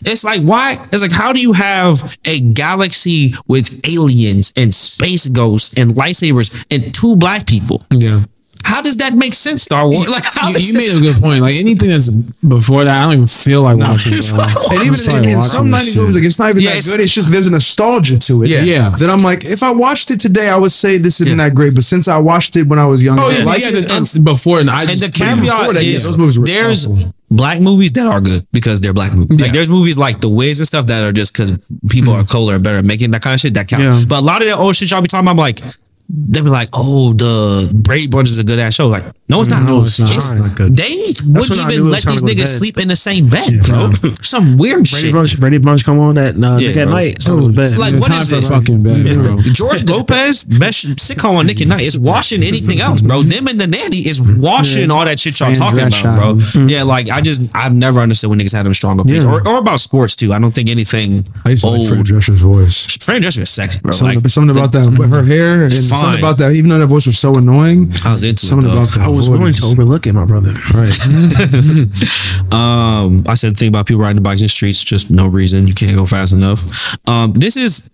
it's 0.05 0.24
like, 0.24 0.43
why? 0.43 0.84
It's 0.93 1.03
like, 1.03 1.12
how 1.12 1.32
do 1.32 1.41
you 1.41 1.53
have 1.53 2.18
a 2.24 2.41
galaxy 2.41 3.34
with 3.47 3.80
aliens 3.87 4.53
and 4.57 4.74
space 4.74 5.28
ghosts 5.28 5.74
and 5.76 5.93
lightsabers 5.93 6.66
and 6.70 6.95
two 6.95 7.16
black 7.16 7.47
people? 7.47 7.84
Yeah. 7.91 8.24
How 8.66 8.82
does 8.82 8.96
that 8.96 9.14
make 9.14 9.32
sense, 9.32 9.62
Star 9.62 9.88
Wars? 9.88 10.08
Like, 10.08 10.24
how 10.24 10.48
You, 10.50 10.58
you 10.58 10.74
made 10.74 10.90
a 10.90 11.00
good 11.00 11.14
point. 11.22 11.40
Like 11.40 11.54
anything 11.54 11.88
that's 11.88 12.08
before 12.08 12.82
that, 12.84 13.00
I 13.00 13.04
don't 13.04 13.14
even 13.14 13.26
feel 13.28 13.62
like 13.62 13.78
watching. 13.78 14.12
bro. 14.34 14.44
And 14.72 14.82
even 14.82 15.24
in, 15.24 15.30
in 15.36 15.40
some 15.40 15.70
this 15.70 15.94
90s 15.94 15.96
movies, 15.96 16.14
like 16.16 16.24
it's 16.24 16.38
not 16.40 16.50
even 16.50 16.62
Yeah, 16.62 16.70
that 16.70 16.78
it's- 16.78 16.88
good. 16.88 17.00
It's 17.00 17.12
just 17.14 17.30
there's 17.30 17.46
a 17.46 17.50
nostalgia 17.52 18.18
to 18.18 18.42
it. 18.42 18.48
Yeah. 18.48 18.62
Yeah. 18.62 18.88
That 18.98 19.08
I'm 19.08 19.22
like, 19.22 19.44
if 19.44 19.62
I 19.62 19.70
watched 19.72 20.10
it 20.10 20.18
today, 20.18 20.48
I 20.48 20.56
would 20.56 20.72
say 20.72 20.98
this 20.98 21.20
isn't 21.20 21.38
Yeah. 21.38 21.48
that 21.48 21.54
great. 21.54 21.74
But 21.74 21.84
since 21.84 22.08
I 22.08 22.18
watched 22.18 22.56
it 22.56 22.66
when 22.66 22.78
I 22.80 22.86
was 22.86 23.02
younger, 23.02 23.22
Oh 23.22 23.30
yeah, 23.30 23.44
like 23.44 23.60
yeah. 23.60 23.68
it. 23.68 23.88
the- 23.88 23.96
it's 23.98 24.18
before 24.18 24.58
and 24.58 24.68
I 24.68 24.82
and 24.82 24.90
just 24.90 25.06
the 25.06 25.12
caveat 25.12 25.40
before 25.42 25.74
that, 25.74 25.84
yeah, 25.84 25.94
is 25.94 26.04
those 26.04 26.18
movies 26.18 26.38
were 26.38 26.46
there's 26.46 26.86
awful. 26.86 27.12
black 27.30 27.60
movies 27.60 27.92
that 27.92 28.06
are 28.06 28.20
good 28.20 28.46
because 28.52 28.80
they're 28.80 28.92
black 28.92 29.12
movies. 29.14 29.40
Like 29.40 29.52
there's 29.52 29.70
movies 29.70 29.96
like 29.96 30.20
The 30.20 30.28
Wiz 30.28 30.58
and 30.58 30.66
stuff 30.66 30.86
that 30.86 31.04
are 31.04 31.12
just 31.12 31.32
because 31.32 31.52
people 31.88 32.12
mm. 32.14 32.22
are 32.22 32.26
color 32.26 32.56
are 32.56 32.58
better 32.58 32.78
at 32.78 32.84
making 32.84 33.12
that 33.12 33.22
kind 33.22 33.34
of 33.34 33.40
shit 33.40 33.54
that 33.54 33.68
count. 33.68 33.82
Yeah. 33.82 34.02
But 34.08 34.18
a 34.18 34.26
lot 34.26 34.42
of 34.42 34.48
that 34.48 34.58
old 34.58 34.74
shit 34.74 34.90
y'all 34.90 35.02
be 35.02 35.08
talking 35.08 35.24
about, 35.24 35.30
I'm 35.32 35.36
like. 35.38 35.60
They 36.09 36.40
be 36.40 36.48
like, 36.50 36.68
"Oh, 36.72 37.12
the 37.14 37.68
Brady 37.74 38.07
Bunch 38.07 38.28
is 38.28 38.38
a 38.38 38.44
good 38.44 38.61
ass 38.61 38.74
show." 38.74 38.86
Like, 38.86 39.02
no, 39.28 39.40
it's 39.40 39.50
not. 39.50 39.64
No, 39.64 39.82
it's 39.82 39.98
not. 39.98 40.14
It's 40.14 40.32
not 40.34 40.57
good. 40.57 40.76
They 40.76 41.12
wouldn't 41.26 41.72
even 41.72 41.90
let 41.90 42.04
these 42.04 42.22
to 42.22 42.26
go 42.28 42.32
to 42.32 42.34
niggas 42.42 42.59
sleep 42.59 42.78
in 42.78 42.86
the 42.86 42.94
same 42.94 43.28
bed, 43.28 43.61
bro. 43.64 43.92
Some 44.22 44.57
weird 44.57 44.84
Brady 44.84 45.07
shit. 45.09 45.12
Bunch, 45.12 45.40
Brady 45.40 45.59
Bunch 45.59 45.84
come 45.84 45.98
on 45.98 46.16
at 46.16 46.36
uh, 46.36 46.59
Yeah, 46.59 46.68
Nick 46.68 46.76
at 46.76 46.88
Nite. 46.88 47.22
So 47.22 47.40
Dude, 47.40 47.57
bad. 47.57 47.76
like, 47.76 47.94
what 47.94 47.94
is 47.94 48.00
what 48.00 48.09
time 48.09 48.20
is 48.20 48.30
for 48.30 48.36
it? 48.36 48.42
fucking 48.59 48.82
bed, 48.84 49.14
bro. 49.14 49.38
George 49.52 49.82
Lopez, 49.90 50.44
best 50.44 50.86
sitcom 50.96 51.36
on 51.38 51.46
Nick 51.48 51.61
and 51.61 51.70
Nite 51.70 51.82
is 51.82 51.98
washing 51.98 52.44
anything 52.44 52.80
else, 52.80 53.02
bro. 53.02 53.22
Them 53.22 53.48
and 53.48 53.61
the 53.61 53.66
nanny 53.66 54.07
is 54.07 54.22
washing 54.22 54.92
all 54.92 55.04
that 55.07 55.18
shit 55.18 55.40
y'all 55.40 55.52
Fran 55.54 55.59
talking 55.59 55.78
Drescher. 55.80 56.14
about, 56.14 56.52
bro. 56.52 56.66
Yeah, 56.66 56.84
like 56.84 57.11
I 57.11 57.20
just 57.20 57.42
I've 57.52 57.74
never 57.74 57.98
understood 57.98 58.30
when 58.30 58.38
niggas 58.38 58.52
had 58.52 58.64
them 58.64 58.74
strong 58.74 59.00
opinions, 59.00 59.24
Yeah. 59.24 59.32
or, 59.32 59.48
or 59.48 59.59
about 59.59 59.80
sports 59.80 60.14
too. 60.14 60.32
I 60.32 60.38
don't 60.38 60.52
think 60.54 60.68
anything 60.68 61.26
I 61.44 61.48
used 61.50 61.64
to 61.64 61.70
like 61.70 61.80
old. 61.80 61.88
Fran 61.88 62.04
Drescher's 62.04 62.40
voice. 62.40 62.96
Fran 63.04 63.22
Drescher 63.22 63.40
is 63.40 63.50
sexy, 63.50 63.80
bro. 63.80 63.90
Something, 63.90 64.20
Like 64.20 64.30
something 64.30 64.57
about 64.57 64.70
that 64.70 64.96
with 64.96 65.11
her 65.11 65.24
hair 65.24 65.64
and 65.64 65.72
Fine. 65.97 66.03
something 66.03 66.20
about 66.20 66.38
that. 66.38 66.53
Even 66.53 66.70
though 66.70 66.78
that 66.78 66.86
voice 66.86 67.07
was 67.07 67.18
so 67.18 67.34
annoying, 67.34 67.92
I 68.05 68.12
was 68.12 68.22
into 68.22 68.47
something 68.47 68.68
it. 68.68 68.72
About 68.72 68.88
that 68.90 69.01
I 69.03 69.09
was 69.09 69.28
willing 69.28 69.53
to 69.53 69.66
overlook 69.66 70.07
it, 70.07 70.12
my 70.12 70.24
brother. 70.26 70.53
Right. 70.74 70.97
Um, 72.53 73.24
I 73.26 73.34
said 73.34 73.55
the 73.55 73.59
thing 73.59 73.68
about 73.68 73.86
people 73.86 74.03
riding 74.03 74.16
the 74.16 74.20
bikes 74.22 74.40
in 74.40 74.44
the 74.44 74.49
streets, 74.49 74.82
just 74.84 75.11
no 75.11 75.26
reason. 75.26 75.66
You 75.66 75.74
can't 75.74 75.97
go 75.97 76.07
fast 76.07 76.32
enough. 76.32 76.62
Um, 77.09 77.32
this 77.32 77.57
is 77.57 77.90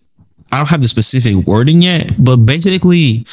I 0.52 0.58
don't 0.58 0.68
have 0.68 0.82
the 0.82 0.88
specific 0.88 1.46
wording 1.46 1.80
yet, 1.80 2.10
but 2.18 2.36
basically, 2.36 3.24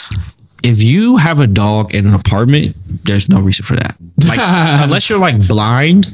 if 0.64 0.82
you 0.82 1.18
have 1.18 1.42
a 1.42 1.48
dog 1.48 1.94
in 1.94 2.08
an 2.08 2.14
apartment, 2.14 2.76
there's 3.04 3.28
no 3.28 3.42
reason 3.42 3.66
for 3.66 3.76
that. 3.76 3.98
Like 4.26 4.40
unless 4.84 5.10
you're 5.10 5.20
like 5.20 5.46
blind. 5.48 6.06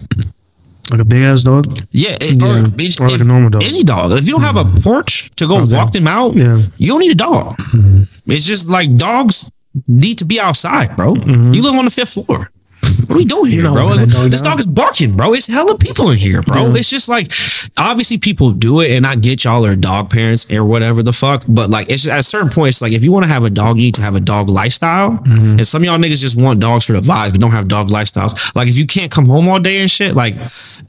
Like 0.92 1.02
a 1.02 1.06
big 1.06 1.24
ass 1.24 1.44
dog. 1.44 1.66
Yeah, 1.92 2.18
it- 2.22 2.42
or, 2.42 2.58
Yeah. 2.58 2.64
bitch, 2.66 3.00
Or 3.02 3.06
like 3.08 3.16
if- 3.16 3.22
a 3.22 3.26
normal 3.26 3.50
dog. 3.50 3.64
Any 3.64 3.84
dog. 3.84 4.12
If 4.12 4.28
you 4.28 4.34
don't 4.34 4.42
have 4.44 4.56
a 4.58 4.64
mm-hmm. 4.64 4.82
porch 4.84 5.32
to 5.38 5.48
go 5.48 5.66
walk 5.66 5.92
them 5.94 6.08
out, 6.08 6.36
Yeah. 6.36 6.62
you 6.78 6.88
don't 6.90 7.00
need 7.00 7.12
a 7.12 7.16
dog. 7.16 7.58
Mm-hmm. 7.58 8.32
It's 8.32 8.46
just 8.46 8.70
like 8.70 8.96
dogs 8.96 9.50
need 9.88 10.18
to 10.20 10.26
be 10.26 10.40
outside, 10.40 10.96
bro. 10.96 11.16
Mm-hmm. 11.16 11.54
You 11.54 11.62
live 11.64 11.76
on 11.76 11.86
the 11.86 11.92
fifth 11.92 12.14
floor. 12.14 12.50
What 13.08 13.12
are 13.12 13.18
we 13.18 13.26
doing 13.26 13.52
here, 13.52 13.64
know 13.64 13.74
bro? 13.74 13.96
this 14.30 14.42
dog 14.42 14.60
is 14.60 14.68
barking, 14.68 15.16
bro. 15.16 15.34
It's 15.34 15.48
hella 15.48 15.78
people 15.78 16.10
in 16.12 16.18
here, 16.18 16.42
bro. 16.42 16.74
It's 16.76 16.90
just 16.90 17.10
like 17.10 17.32
obviously 17.78 18.18
people 18.18 18.52
do 18.52 18.82
it, 18.82 18.92
and 18.92 19.06
I 19.06 19.16
get 19.16 19.44
y'all 19.44 19.66
are 19.66 19.76
dog 19.76 20.10
parents 20.10 20.52
or 20.52 20.66
whatever 20.66 21.04
the 21.04 21.14
fuck, 21.14 21.44
but 21.48 21.70
like 21.70 21.90
it's 21.90 22.08
at 22.08 22.20
a 22.20 22.24
certain 22.24 22.50
point, 22.50 22.70
it's 22.70 22.82
like 22.82 22.94
if 22.94 23.04
you 23.04 23.12
want 23.12 23.24
to 23.26 23.30
have 23.30 23.44
a 23.44 23.50
dog, 23.50 23.78
you 23.78 23.84
need 23.84 23.96
to 23.96 24.02
have 24.02 24.16
a 24.16 24.20
dog 24.20 24.50
lifestyle. 24.50 25.12
Mm-hmm. 25.12 25.58
And 25.58 25.68
some 25.68 25.82
of 25.82 25.86
y'all 25.86 25.98
niggas 25.98 26.22
just 26.22 26.40
want 26.40 26.60
dogs 26.60 26.86
for 26.86 26.94
the 26.94 27.00
vibes, 27.00 27.32
but 27.32 27.40
don't 27.40 27.52
have 27.52 27.68
dog 27.68 27.90
lifestyles. 27.90 28.56
Like 28.56 28.68
if 28.68 28.78
you 28.78 28.88
can't 28.88 29.12
come 29.12 29.26
home 29.26 29.48
all 29.48 29.60
day 29.60 29.82
and 29.82 29.90
shit, 29.90 30.16
like 30.16 30.36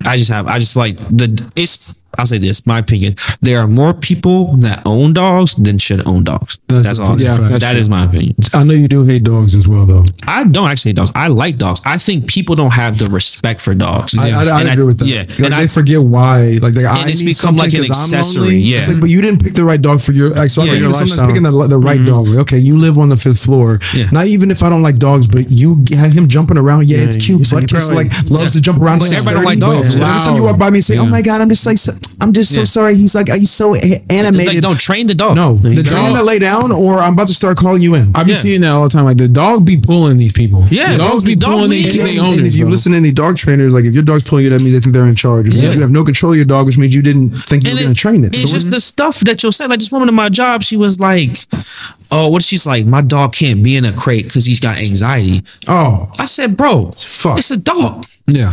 I 0.05 0.17
just 0.17 0.31
have, 0.31 0.47
I 0.47 0.59
just 0.59 0.77
like 0.77 0.97
the 0.97 1.51
it's. 1.57 2.03
I'll 2.19 2.27
say 2.27 2.39
this, 2.39 2.67
my 2.67 2.79
opinion. 2.79 3.15
There 3.41 3.59
are 3.59 3.69
more 3.69 3.95
people 3.95 4.57
that 4.59 4.83
own 4.87 5.13
dogs 5.13 5.55
than 5.57 5.79
should 5.79 6.07
own 6.07 6.25
dogs. 6.25 6.59
That's 6.69 6.87
That's, 6.87 6.99
all. 7.01 7.21
Yeah, 7.21 7.37
that's 7.37 7.63
that 7.65 7.73
true. 7.73 7.81
is 7.81 7.89
my 7.89 8.05
opinion. 8.05 8.35
I 8.53 8.65
know 8.65 8.75
you 8.75 8.89
do 8.89 9.05
hate 9.05 9.25
dogs 9.25 9.55
as 9.55 9.69
well, 9.69 9.87
though. 9.87 10.05
I 10.27 10.45
don't 10.45 10.69
actually 10.69 10.91
hate 10.91 10.97
dogs. 10.97 11.13
I 11.15 11.29
like 11.29 11.57
dogs. 11.59 11.81
I 11.85 11.99
think 11.99 12.27
people 12.29 12.55
don't 12.55 12.73
have 12.73 12.99
the 12.99 13.07
respect 13.07 13.61
for 13.61 13.75
dogs. 13.75 14.17
I, 14.19 14.31
I, 14.31 14.45
I 14.45 14.61
And 14.63 14.71
agree 14.71 14.85
with 14.85 14.99
that. 14.99 15.07
Yeah, 15.09 15.21
like, 15.21 15.39
and 15.41 15.53
they 15.53 15.63
I 15.63 15.67
forget 15.67 16.01
why. 16.01 16.59
Like, 16.61 16.75
they, 16.75 16.85
I 16.85 17.07
it's 17.09 17.23
become 17.23 17.57
like 17.57 17.71
something 17.71 17.81
an 17.83 17.87
'cause 17.89 18.13
I'm 18.13 18.19
accessory, 18.19 18.57
yeah. 18.57 18.79
It's 18.79 18.89
like, 18.89 19.01
but 19.01 19.11
you 19.11 19.21
didn't 19.21 19.43
pick 19.43 19.55
the 19.55 19.65
right 19.65 19.81
dog 19.81 20.01
for 20.01 20.13
your. 20.13 20.31
Like, 20.31 20.51
so 20.51 20.63
Yeah, 20.65 20.73
I'm 20.73 20.79
your 20.81 20.93
sometimes 20.95 21.11
lifestyle. 21.13 21.27
picking 21.29 21.43
the, 21.43 21.67
the 21.69 21.79
right 21.79 22.01
mm-hmm. 22.01 22.07
dog. 22.33 22.41
Okay, 22.47 22.59
you 22.59 22.79
live 22.79 22.99
on 22.99 23.09
the 23.09 23.17
fifth 23.17 23.39
floor. 23.43 23.79
Yeah. 23.95 24.09
Not 24.11 24.27
even 24.27 24.51
if 24.51 24.63
I 24.63 24.69
don't 24.71 24.83
like 24.83 24.97
dogs, 24.97 25.27
but 25.27 25.51
you 25.51 25.85
have 25.97 26.13
him 26.13 26.29
jumping 26.29 26.57
around. 26.59 26.89
Yeah, 26.89 26.99
it's 26.99 27.17
cute. 27.25 27.39
you 27.41 27.45
said 27.45 27.57
But 27.57 27.73
you 27.73 27.79
kiss 27.79 27.93
like 27.93 28.09
loves 28.31 28.53
to 28.55 28.61
jump 28.61 28.81
around. 28.81 29.01
Like, 29.01 29.11
like 29.11 29.19
everybody 29.27 29.61
don't 29.61 29.69
like 29.75 29.83
dogs. 29.83 29.97
Every 29.97 30.01
time 30.07 30.35
you 30.37 30.43
walk 30.45 30.59
by 30.59 30.71
me 30.71 30.79
and 30.79 30.85
say, 30.85 30.99
"Oh 30.99 31.07
my 31.07 31.23
god," 31.23 31.41
I'm 31.41 31.49
just 31.49 31.67
like, 31.67 31.79
so- 31.79 31.93
I'm 32.21 32.33
just 32.33 32.53
so 32.53 32.61
Yeah. 32.61 32.65
sorry. 32.65 32.97
He's 32.97 33.15
like, 33.15 33.29
he's 33.33 33.51
so 33.51 33.75
animated. 33.75 34.47
like 34.55 34.61
don't 34.61 34.79
train 34.81 35.07
the 35.07 35.15
dog. 35.15 35.37
no, 35.37 35.55
the 35.55 35.83
dog- 35.83 36.17
to 36.17 36.23
lay 36.23 36.39
down, 36.39 36.73
or 36.73 37.01
I'm 37.01 37.13
about 37.13 37.27
to 37.29 37.35
start 37.35 37.57
calling 37.59 37.83
you 37.83 37.95
in. 37.95 38.13
I 38.15 38.23
be 38.23 38.31
Yeah. 38.33 38.37
seeing 38.39 38.61
that 38.63 38.71
all 38.71 38.85
the 38.85 38.89
time. 38.91 39.05
Like 39.05 39.17
the 39.19 39.29
dog 39.29 39.65
be 39.65 39.77
pulling 39.77 40.17
these 40.17 40.33
people. 40.33 40.65
Yeah, 40.71 40.93
the 40.93 40.99
dogs 40.99 41.23
bro, 41.23 41.29
be 41.29 41.35
the 41.35 41.41
dog 41.41 41.51
pulling 41.53 41.71
lead. 41.71 41.85
these 41.85 42.01
And, 42.01 42.11
and- 42.11 42.19
owners. 42.21 42.37
and 42.39 42.47
if 42.47 42.57
you 42.57 42.65
bro. 42.65 42.71
listen 42.73 42.93
to 42.93 42.99
any 42.99 43.13
dog 43.13 43.37
trainers, 43.37 43.73
like 43.75 43.85
if 43.85 43.95
your 43.95 44.03
dog's 44.03 44.23
pulling 44.25 44.45
you, 44.45 44.51
that 44.51 44.61
means 44.63 44.73
they 44.73 44.81
think 44.81 44.93
they're 44.95 45.07
in 45.07 45.15
charge. 45.15 45.47
Which 45.47 45.55
means 45.55 45.65
Yeah. 45.67 45.75
you 45.75 45.81
have 45.83 45.91
no 45.91 46.05
control 46.05 46.33
of 46.33 46.37
your 46.37 46.45
dog, 46.47 46.67
which 46.67 46.79
means 46.79 46.95
you 46.95 47.03
didn't 47.03 47.31
think 47.31 47.65
you 47.65 47.71
And 47.71 47.79
were 47.79 47.83
going 47.85 47.95
to 47.95 48.01
train 48.01 48.25
it. 48.25 48.35
It's 48.35 48.43
So 48.51 48.57
just 48.57 48.71
the 48.71 48.81
stuff 48.81 49.21
that 49.21 49.43
you'll 49.43 49.53
say. 49.53 49.67
Like 49.67 49.81
this 49.81 49.93
woman 49.93 50.09
in 50.09 50.15
my 50.15 50.29
job, 50.29 50.63
she 50.63 50.77
was 50.77 50.99
like, 51.01 51.47
"Oh, 52.11 52.29
what?" 52.29 52.43
She's 52.43 52.67
like, 52.67 52.87
"My 52.87 53.03
dog 53.03 53.35
can't 53.35 53.63
be 53.63 53.77
in 53.77 53.85
a 53.85 53.93
crate 53.93 54.25
because 54.25 54.47
he's 54.47 54.61
got 54.61 54.79
anxiety." 54.79 55.43
oh, 55.69 56.09
I 56.19 56.27
said, 56.27 56.57
"Bro, 56.57 56.93
fuck. 56.97 57.39
it's 57.39 57.51
a 57.51 57.57
dog." 57.57 58.07
yeah, 58.27 58.53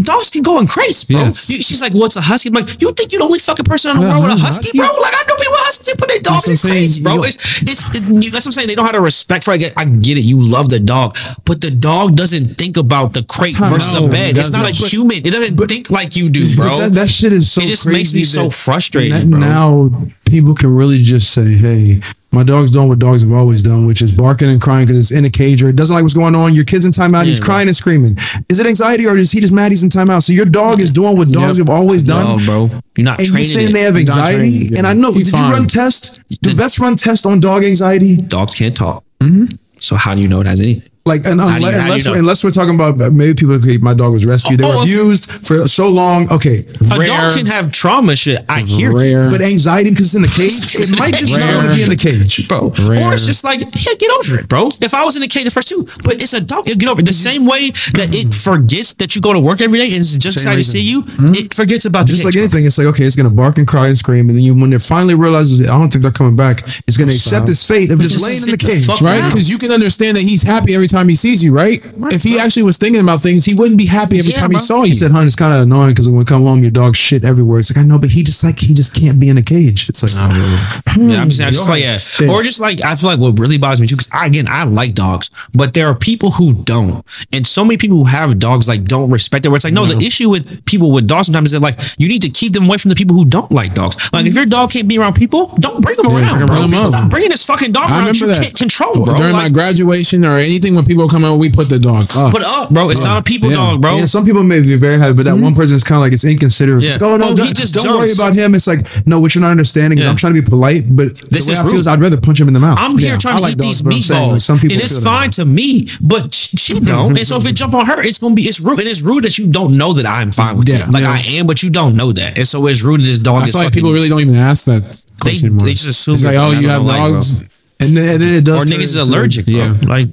Dogs 0.00 0.30
can 0.30 0.42
go 0.42 0.58
in 0.58 0.66
crates, 0.66 1.04
bro. 1.04 1.20
Yes. 1.20 1.50
You- 1.50 1.62
she's 1.62 1.82
like, 1.82 1.92
"What's 1.92 2.16
a 2.16 2.20
husky?" 2.22 2.48
I'm 2.48 2.54
like, 2.54 2.80
"You 2.80 2.92
think 2.92 3.12
you're 3.12 3.18
the 3.20 3.24
only 3.26 3.38
fucking 3.38 3.66
person 3.66 3.90
in 3.90 3.98
the 4.00 4.06
Yeah, 4.06 4.12
world 4.18 4.24
with 4.24 4.32
a 4.32 4.40
husky? 4.40 4.64
husky, 4.64 4.78
bro?" 4.78 4.86
Like, 5.00 5.14
I 5.14 5.22
know 5.28 5.34
people 5.36 5.52
with 5.52 5.60
huskies 5.60 5.86
that 5.88 5.98
put 5.98 6.08
their 6.08 6.18
dogs 6.20 6.48
in 6.48 6.56
crates, 6.56 6.96
bro. 6.98 7.14
You- 7.16 7.24
It's, 7.24 7.62
it's, 7.62 7.94
it, 7.94 8.02
you- 8.04 8.30
that's 8.30 8.46
what 8.46 8.46
I'm 8.46 8.52
saying. 8.52 8.68
They 8.68 8.74
don't 8.74 8.86
have 8.86 8.94
the 8.94 9.00
respect 9.02 9.44
for 9.44 9.52
it. 9.54 9.72
I 9.76 9.84
get 9.84 10.16
it. 10.16 10.22
You 10.22 10.40
love 10.42 10.70
the 10.70 10.80
dog, 10.80 11.16
but 11.44 11.60
the 11.60 11.70
dog 11.70 12.16
doesn't 12.16 12.56
think 12.56 12.78
about 12.78 13.12
the 13.12 13.22
crate 13.22 13.56
versus 13.56 13.94
a 13.94 14.08
bed. 14.08 14.38
It's 14.38 14.50
not 14.50 14.64
a 14.64 14.68
doesn't. 14.68 14.88
human. 14.88 15.18
It 15.26 15.30
doesn't 15.30 15.56
think 15.68 15.90
like 15.90 16.16
you 16.16 16.30
do, 16.30 16.56
bro. 16.56 16.78
that, 16.78 16.92
that 16.94 17.10
shit 17.10 17.32
is 17.34 17.52
so. 17.52 17.60
It 17.60 17.66
just 17.66 17.86
makes 17.86 18.14
me 18.14 18.24
so 18.24 18.48
frustrated, 18.48 19.30
bro. 19.30 19.40
Now 19.40 19.90
people 20.32 20.54
can 20.54 20.74
really 20.74 20.98
just 20.98 21.30
say, 21.32 21.44
"Hey, 21.54 22.00
my 22.32 22.42
dog's 22.42 22.70
doing 22.72 22.88
what 22.88 22.98
dogs 22.98 23.20
have 23.22 23.30
always 23.32 23.62
done, 23.62 23.84
which 23.86 24.00
is 24.00 24.12
barking 24.12 24.48
and 24.48 24.60
crying 24.60 24.86
because 24.86 24.96
it's 24.98 25.10
in 25.10 25.24
a 25.26 25.30
cage 25.30 25.62
or 25.62 25.68
it 25.68 25.76
doesn't 25.76 25.92
like 25.94 26.02
what's 26.02 26.14
going 26.14 26.34
on. 26.34 26.54
Your 26.54 26.64
kid's 26.64 26.86
in 26.86 26.90
timeout. 26.90 27.26
he's 27.26 27.38
Yeah, 27.38 27.44
crying 27.44 27.68
and 27.68 27.76
screaming. 27.76 28.16
Is 28.48 28.58
it 28.58 28.66
anxiety 28.66 29.06
or 29.06 29.14
is 29.16 29.30
he 29.32 29.40
just 29.40 29.52
mad 29.52 29.70
he's 29.70 29.82
in 29.82 29.90
timeout? 29.90 30.22
So 30.22 30.32
your 30.32 30.46
dog 30.46 30.80
is 30.80 30.90
doing 30.90 31.16
what 31.18 31.30
dogs 31.30 31.58
have 31.58 31.68
always 31.68 32.02
done. 32.02 32.38
No, 32.38 32.44
bro. 32.46 32.70
You're 32.96 33.04
not 33.04 33.18
And 33.18 33.28
you 33.28 33.32
training 33.34 33.48
saying 33.50 33.68
it. 33.70 33.72
they 33.74 33.82
have 33.82 33.96
anxiety? 33.96 34.74
And. 34.76 34.86
I 34.86 34.94
know. 34.94 35.12
Did 35.12 35.26
you 35.26 35.32
fine. 35.32 35.52
run 35.52 35.66
tests? 35.66 36.18
Do 36.40 36.54
vets 36.54 36.80
run 36.80 36.96
tests 36.96 37.26
on 37.26 37.38
dog 37.40 37.62
anxiety? 37.64 38.16
Dogs 38.16 38.54
can't 38.54 38.74
talk. 38.76 39.04
Mm-hmm. 39.20 39.54
So 39.80 39.96
how 39.96 40.14
do 40.14 40.22
you 40.22 40.28
know 40.28 40.40
it 40.40 40.46
has 40.46 40.60
anything? 40.60 40.90
Like, 41.04 41.26
and 41.26 41.40
do 41.40 41.46
you- 41.46 41.52
unless, 41.56 41.56
how 41.56 41.58
do 41.58 41.66
you 41.66 41.82
unless, 41.82 42.06
know? 42.06 42.14
unless 42.14 42.44
we're 42.44 42.50
talking 42.52 42.76
about 42.76 43.00
uh, 43.00 43.10
maybe 43.10 43.34
people, 43.34 43.54
okay, 43.56 43.76
my 43.78 43.92
dog 43.92 44.12
was 44.12 44.24
rescued, 44.24 44.60
they 44.60 44.64
Oh, 44.64 44.68
were 44.68 44.74
oh, 44.76 44.82
abused 44.82 45.28
for 45.30 45.66
so 45.66 45.88
long. 45.88 46.30
Okay, 46.30 46.64
A 46.92 46.96
Rare. 46.98 47.06
dog 47.08 47.36
can 47.36 47.46
have 47.46 47.72
trauma 47.72 48.14
shit. 48.14 48.44
I 48.48 48.60
hear 48.60 48.92
you. 48.92 48.96
rare. 48.98 49.28
but 49.30 49.42
anxiety 49.42 49.90
because 49.90 50.06
it's 50.06 50.14
in 50.14 50.22
the 50.22 50.28
cage, 50.28 50.62
it 50.76 50.96
might 51.00 51.14
just 51.14 51.32
not 51.32 51.54
want 51.56 51.68
to 51.70 51.74
be 51.74 51.82
in 51.82 51.88
the 51.90 51.96
cage. 51.96 52.46
bro. 52.46 52.70
Rare. 52.86 53.02
Or 53.10 53.14
it's 53.14 53.26
just 53.26 53.42
like, 53.42 53.60
yeah, 53.60 53.94
get 53.98 54.10
over 54.12 54.38
it, 54.38 54.48
bro. 54.48 54.70
If 54.80 54.94
I 54.94 55.02
was 55.04 55.16
in 55.16 55.22
the 55.22 55.28
cage 55.28 55.42
the 55.44 55.50
first 55.50 55.68
two, 55.68 55.88
but 56.04 56.20
it's 56.22 56.34
a 56.34 56.40
dog, 56.40 56.66
get 56.66 56.88
over 56.88 57.00
it. 57.00 57.06
The 57.06 57.12
same 57.12 57.46
way 57.46 57.70
that 57.98 58.14
it 58.14 58.32
forgets 58.32 58.94
that 58.94 59.16
you 59.16 59.20
go 59.22 59.32
to 59.32 59.40
work 59.40 59.60
every 59.60 59.80
day 59.80 59.86
and 59.86 59.96
it's 59.96 60.16
just 60.16 60.38
Same 60.38 60.42
excited 60.52 60.62
to 60.62 60.70
see 60.70 60.80
you, 60.80 61.02
it 61.34 61.52
forgets 61.52 61.84
about 61.84 62.06
the 62.06 62.12
Just 62.12 62.24
like 62.24 62.34
cage, 62.34 62.38
bro. 62.38 62.42
anything, 62.44 62.66
it's 62.66 62.78
like 62.78 62.86
okay, 62.94 63.04
it's 63.06 63.16
gonna 63.16 63.28
bark 63.30 63.58
and 63.58 63.66
cry 63.66 63.88
and 63.88 63.98
scream, 63.98 64.28
and 64.28 64.38
then 64.38 64.44
you, 64.44 64.54
when 64.54 64.72
it 64.72 64.82
finally 64.82 65.16
realizes, 65.16 65.60
I 65.68 65.76
don't 65.76 65.90
think 65.90 66.02
they're 66.04 66.12
coming 66.12 66.36
back, 66.36 66.60
it's 66.86 66.96
gonna 66.96 67.10
accept 67.10 67.48
its 67.48 67.66
fate 67.66 67.90
of 67.90 67.98
just 67.98 68.12
Just 68.12 68.24
laying 68.24 68.36
in 68.44 68.50
the 68.54 68.58
sit 68.68 68.86
the 68.86 68.92
cage. 68.94 69.00
right? 69.02 69.26
Because 69.28 69.50
you 69.50 69.58
can 69.58 69.72
understand 69.72 70.16
that 70.16 70.22
he's 70.22 70.42
happy 70.44 70.74
every 70.76 70.88
time 70.92 71.08
he 71.08 71.14
sees 71.14 71.42
you, 71.42 71.52
right? 71.52 71.80
if 72.12 72.22
he 72.22 72.38
actually 72.38 72.62
was 72.64 72.76
thinking 72.78 73.00
about 73.00 73.20
things, 73.20 73.44
he 73.44 73.54
wouldn't 73.54 73.78
be 73.78 73.86
happy 73.86 74.18
every 74.18 74.32
Yeah, 74.32 74.40
time 74.40 74.50
bro. 74.50 74.58
he 74.58 74.64
saw 74.64 74.82
you. 74.82 74.90
He 74.90 74.94
said, 74.94 75.10
"Hun, 75.10 75.26
it's 75.26 75.36
kind 75.36 75.54
of 75.54 75.62
annoying 75.62 75.90
because 75.90 76.08
when 76.08 76.18
we 76.18 76.24
come 76.24 76.42
home, 76.42 76.62
your 76.62 76.70
dog 76.70 76.96
shit 76.96 77.24
everywhere." 77.24 77.60
It's 77.60 77.70
like 77.74 77.82
I 77.84 77.86
know, 77.86 77.98
but 77.98 78.10
he 78.10 78.22
just 78.22 78.42
like 78.44 78.58
he 78.58 78.74
just 78.74 78.94
can't 78.94 79.18
be 79.18 79.28
in 79.28 79.38
a 79.38 79.42
cage. 79.42 79.88
It's 79.88 80.02
like, 80.02 80.12
hmm. 80.12 81.10
Yeah, 81.10 81.22
I'm 81.22 81.28
just, 81.28 81.40
I'm 81.40 81.52
just 81.52 81.68
like, 81.68 81.82
yeah. 81.82 81.94
Stink. 81.96 82.30
Or 82.30 82.42
just 82.42 82.60
like, 82.60 82.82
I 82.84 82.94
feel 82.94 83.10
like 83.10 83.18
what 83.18 83.38
really 83.38 83.58
bothers 83.58 83.80
me 83.80 83.86
too, 83.86 83.96
because 83.96 84.10
again, 84.14 84.46
I 84.48 84.64
like 84.64 84.94
dogs, 84.94 85.30
but 85.54 85.74
there 85.74 85.86
are 85.88 85.96
people 85.96 86.32
who 86.32 86.52
don't. 86.64 87.04
And 87.32 87.46
so 87.46 87.64
many 87.64 87.76
people 87.76 87.98
who 87.98 88.04
have 88.04 88.38
dogs, 88.38 88.68
like, 88.68 88.84
don't 88.84 89.10
respect 89.10 89.46
it. 89.46 89.48
Where 89.48 89.56
it's 89.56 89.64
like, 89.64 89.74
no, 89.74 89.86
the 89.86 90.04
issue 90.04 90.28
with 90.30 90.64
people 90.66 90.92
with 90.92 91.06
dogs 91.06 91.26
sometimes 91.26 91.46
is 91.48 91.52
that, 91.52 91.60
like, 91.60 91.78
you 91.98 92.08
need 92.08 92.22
to 92.22 92.28
keep 92.28 92.52
them 92.52 92.66
away 92.66 92.78
from 92.78 92.90
the 92.90 92.94
people 92.94 93.16
who 93.16 93.24
don't 93.24 93.50
like 93.50 93.74
dogs. 93.74 94.12
Like, 94.12 94.26
if 94.26 94.34
your 94.34 94.46
dog 94.46 94.70
can't 94.70 94.88
be 94.88 94.98
around 94.98 95.14
people, 95.14 95.50
don't 95.58 95.80
bring 95.82 95.96
them 95.96 96.06
around, 96.06 96.46
bring 96.46 96.68
bro. 96.70 96.80
him. 96.80 96.86
Stop 96.86 97.10
bringing 97.10 97.30
this 97.30 97.44
fucking 97.44 97.72
dog 97.72 97.90
I 97.90 97.98
around 97.98 98.06
that 98.08 98.20
you 98.20 98.26
that 98.28 98.42
can't 98.42 98.56
control, 98.56 99.04
bro. 99.04 99.14
During 99.14 99.32
my 99.32 99.48
graduation 99.48 100.24
or 100.24 100.36
anything 100.38 100.76
when 100.82 100.86
people 100.88 101.08
come 101.08 101.24
out, 101.24 101.38
we 101.38 101.50
put 101.50 101.68
the 101.68 101.78
dog 101.78 102.10
up. 102.16 102.32
put 102.32 102.42
up, 102.42 102.70
bro. 102.70 102.90
It's 102.90 103.00
not 103.00 103.20
a 103.20 103.22
people 103.22 103.50
Yeah. 103.50 103.56
dog, 103.56 103.80
bro. 103.80 103.96
Yeah, 103.98 104.06
some 104.06 104.24
people 104.24 104.42
may 104.42 104.60
be 104.60 104.76
very 104.76 104.98
happy, 104.98 105.14
but 105.14 105.24
that 105.24 105.34
mm-hmm. 105.34 105.44
one 105.44 105.54
person 105.54 105.76
is 105.76 105.84
kind 105.84 105.96
of 105.96 106.02
like 106.02 106.12
it's 106.12 106.24
inconsiderate. 106.24 106.82
Yeah. 106.82 106.90
It's 106.92 107.00
like, 107.00 107.10
oh 107.10 107.16
no, 107.16 107.26
Oh, 107.26 107.28
he 107.30 107.34
don't, 107.36 107.56
just 107.56 107.74
don't 107.74 107.98
worry 107.98 108.12
about 108.12 108.34
him. 108.34 108.54
It's 108.54 108.66
like, 108.66 108.80
no, 109.06 109.20
what 109.20 109.34
you're 109.34 109.42
not 109.42 109.50
understanding 109.50 109.98
is 109.98 110.04
Yeah. 110.04 110.10
I'm 110.10 110.16
trying 110.16 110.34
to 110.34 110.42
be 110.42 110.48
polite, 110.48 110.84
but 110.90 111.08
This 111.30 111.46
the 111.46 111.50
way 111.50 111.52
is 111.52 111.58
I 111.58 111.62
feel 111.62 111.72
rude. 111.72 111.80
is 111.80 111.86
I'd 111.86 112.00
rather 112.00 112.20
punch 112.20 112.40
him 112.40 112.48
in 112.48 112.54
the 112.54 112.60
mouth. 112.60 112.78
I'm 112.80 112.98
here 112.98 113.16
trying 113.16 113.34
I 113.34 113.38
to 113.38 113.42
like 113.42 113.52
eat 113.52 113.58
dogs, 113.58 113.68
these 113.68 113.82
but 113.82 113.92
saying, 113.94 114.28
meatballs, 114.28 114.32
like, 114.32 114.40
some 114.40 114.58
people 114.58 114.74
and 114.74 114.82
it's 114.82 115.04
fine 115.04 115.30
to 115.32 115.44
me, 115.44 115.88
but 116.02 116.34
she 116.34 116.74
mm-hmm. 116.74 116.84
don't. 116.84 117.16
and 117.18 117.26
so 117.26 117.36
if 117.36 117.46
it 117.46 117.52
jump 117.54 117.74
on 117.74 117.86
her, 117.86 118.02
it's 118.02 118.18
gonna 118.18 118.34
be 118.34 118.42
it's 118.42 118.60
rude, 118.60 118.80
and 118.80 118.88
it's 118.88 119.02
rude 119.02 119.24
that 119.24 119.38
you 119.38 119.48
don't 119.48 119.76
know 119.76 119.92
that 119.92 120.06
I'm 120.06 120.32
fine 120.32 120.56
with 120.58 120.68
Yeah. 120.68 120.88
it. 120.88 120.90
Like 120.90 121.02
Yeah. 121.02 121.12
I 121.12 121.18
am, 121.38 121.46
but 121.46 121.62
you 121.62 121.70
don't 121.70 121.96
know 121.96 122.12
that, 122.12 122.36
and 122.38 122.46
so 122.48 122.66
it's 122.66 122.82
rude 122.82 123.00
that 123.00 123.06
this 123.06 123.18
dog 123.18 123.42
I 123.42 123.46
is 123.46 123.52
feel 123.52 123.62
like 123.64 123.72
people 123.72 123.92
really 123.92 124.08
don't 124.08 124.20
even 124.20 124.34
ask 124.34 124.64
that 124.66 124.82
they, 125.24 125.34
they 125.36 125.70
just 125.70 125.86
assume 125.88 126.14
it's 126.16 126.24
like, 126.24 126.36
oh, 126.36 126.50
you 126.50 126.68
have 126.68 126.82
gonna 126.82 126.88
like, 126.88 127.00
bro. 127.00 127.12
dogs. 127.14 127.42
And 127.80 127.96
then, 127.96 128.14
and 128.14 128.22
then 128.22 128.34
it 128.34 128.44
does. 128.44 128.62
or 128.62 128.66
niggas 128.66 128.82
is 128.82 129.08
allergic. 129.08 129.46
Bro. 129.46 129.54
Yeah. 129.54 129.76
like 129.86 130.08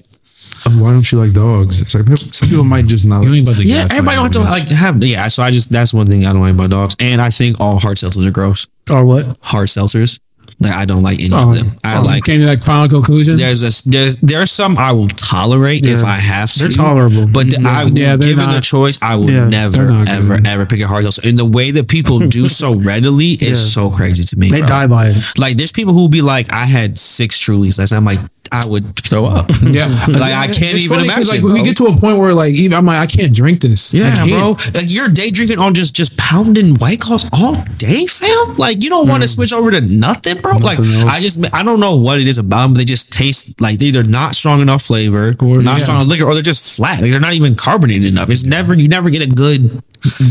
oh, 0.66 0.82
why 0.82 0.92
don't 0.92 1.12
you 1.12 1.18
like 1.20 1.34
dogs? 1.34 1.82
It's 1.82 1.94
like 1.96 2.06
some 2.18 2.50
people 2.50 2.64
might 2.64 2.86
just 2.86 3.06
not. 3.06 3.24
You 3.24 3.34
ain't 3.34 3.48
about 3.48 3.58
to 3.58 3.64
yeah, 3.66 3.88
everybody 3.92 4.16
don't 4.16 4.26
have 4.26 4.32
to 4.34 4.40
like 4.42 4.68
have 4.70 5.04
yeah. 5.04 5.28
So 5.28 5.44
I 5.44 5.52
just 5.52 5.70
that's 5.72 5.94
one 5.94 6.08
thing 6.08 6.26
I 6.26 6.34
don't 6.34 6.42
like 6.42 6.54
about 6.54 6.70
dogs, 6.70 6.96
and 7.00 7.22
I 7.22 7.30
think 7.30 7.60
all 7.60 7.80
hard 7.80 7.98
seltzers 7.98 8.26
are 8.26 8.32
gross. 8.32 8.68
Or 8.90 9.06
what? 9.06 9.38
Hard 9.42 9.68
seltzers, 9.68 10.20
like 10.60 10.74
I 10.74 10.86
don't 10.86 11.04
like 11.04 11.20
any 11.20 11.30
Oh, 11.34 11.52
of 11.52 11.58
them. 11.58 11.72
I 11.84 11.98
Oh, 12.00 12.02
like. 12.04 12.24
came 12.24 12.40
to 12.40 12.48
like 12.48 12.64
final 12.64 12.88
conclusion. 12.90 13.38
There's 13.38 13.62
a 13.62 13.90
there's 13.90 14.16
there's 14.18 14.52
some 14.52 14.78
I 14.78 14.92
will 14.92 15.08
tolerate 15.10 15.86
if 15.86 16.04
I 16.04 16.16
have 16.16 16.52
to. 16.54 16.60
They're 16.60 16.70
tolerable. 16.70 17.28
but 17.28 17.50
the, 17.52 17.64
I 17.66 17.84
Yeah, 17.84 18.16
they're 18.16 18.30
given 18.30 18.50
the 18.50 18.60
choice, 18.62 18.98
I 19.02 19.16
will 19.16 19.30
Yeah, 19.30 19.48
never 19.48 19.84
ever 20.08 20.38
good. 20.38 20.48
ever 20.48 20.66
pick 20.66 20.82
a 20.82 20.88
hard 20.88 21.04
seltzer. 21.04 21.22
And 21.28 21.38
the 21.38 21.46
way 21.46 21.70
that 21.72 21.88
people 21.88 22.20
do 22.28 22.48
so 22.50 22.74
readily 22.76 23.34
is 23.34 23.72
so 23.74 23.90
crazy 23.92 24.24
to 24.24 24.40
me. 24.40 24.50
They 24.50 24.60
bro. 24.60 24.68
die 24.68 24.88
by 24.88 25.08
it. 25.10 25.18
Like 25.38 25.58
there's 25.58 25.72
people 25.72 25.94
who 25.94 26.00
will 26.02 26.10
be 26.10 26.22
like, 26.24 26.52
I 26.52 26.66
had 26.66 26.98
six 26.98 27.40
Trulies 27.40 27.78
last 27.78 27.92
night. 27.92 27.98
I'm 27.98 28.06
like, 28.06 28.20
I 28.52 28.66
would 28.68 28.96
throw 28.98 29.26
up. 29.26 29.50
Yeah, 29.70 29.86
like 30.08 30.34
I 30.34 30.48
can't 30.48 30.76
It's 30.76 30.86
even 30.86 30.98
funny 30.98 31.10
'cause, 31.10 31.30
imagine. 31.30 31.36
Like 31.36 31.44
when 31.44 31.54
we 31.54 31.64
get 31.64 31.78
to 31.78 31.86
a 31.86 31.96
point 31.96 32.18
where 32.18 32.34
like 32.34 32.54
even 32.54 32.76
I'm 32.78 32.86
like 32.86 33.00
I 33.00 33.06
can't 33.06 33.34
drink 33.34 33.62
this. 33.62 33.94
Yeah, 33.94 34.26
bro. 34.26 34.58
Like 34.74 34.86
you're 34.88 35.10
day 35.10 35.30
drinking 35.32 35.60
on 35.60 35.74
just 35.74 35.94
just 35.96 36.18
pounding 36.18 36.76
white 36.76 37.00
claws 37.02 37.30
all 37.32 37.56
day, 37.78 38.06
fam. 38.08 38.56
Like 38.58 38.84
you 38.84 38.90
don't 38.90 39.08
want 39.08 39.22
to 39.24 39.30
mm. 39.30 39.36
switch 39.36 39.54
over 39.54 39.70
to 39.72 39.82
nothing, 39.82 40.42
bro. 40.42 40.54
like 40.58 40.80
else. 40.80 41.04
I 41.04 41.20
just 41.20 41.54
I 41.54 41.62
don't 41.64 41.80
know 41.80 41.98
what 41.98 42.20
it 42.20 42.28
is 42.28 42.38
about 42.40 42.64
them. 42.64 42.74
But 42.74 42.80
they 42.80 42.86
just 42.86 43.14
taste 43.14 43.62
like 43.62 43.78
they're 43.80 43.90
either 43.90 44.04
not 44.04 44.34
strong 44.36 44.62
enough 44.62 44.82
flavor, 44.82 45.36
Or- 45.40 45.62
not 45.62 45.78
yeah. 45.80 45.84
strong 45.84 45.98
enough 45.98 46.08
liquor, 46.10 46.24
or 46.26 46.34
they're 46.34 46.42
just 46.42 46.76
flat. 46.76 47.02
Like 47.02 47.12
they're 47.12 47.20
not 47.20 47.34
even 47.34 47.56
carbonated 47.56 48.06
enough. 48.08 48.30
It's 48.30 48.44
never 48.44 48.74
you 48.74 48.88
never 48.88 49.10
get 49.10 49.22
a 49.22 49.28
good 49.28 49.70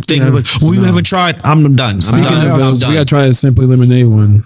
thing. 0.06 0.22
Like, 0.32 0.46
well, 0.62 0.74
you 0.74 0.82
haven't 0.84 1.04
tried. 1.04 1.40
I'm 1.44 1.76
done. 1.76 1.96
I'm 1.96 2.00
Speaking 2.00 2.24
done. 2.24 2.46
of 2.46 2.52
I'm 2.54 2.60
those, 2.60 2.84
we 2.84 2.94
gotta 2.94 3.04
try 3.04 3.26
the 3.26 3.34
simply 3.34 3.66
lemonade 3.66 4.06
one. 4.06 4.44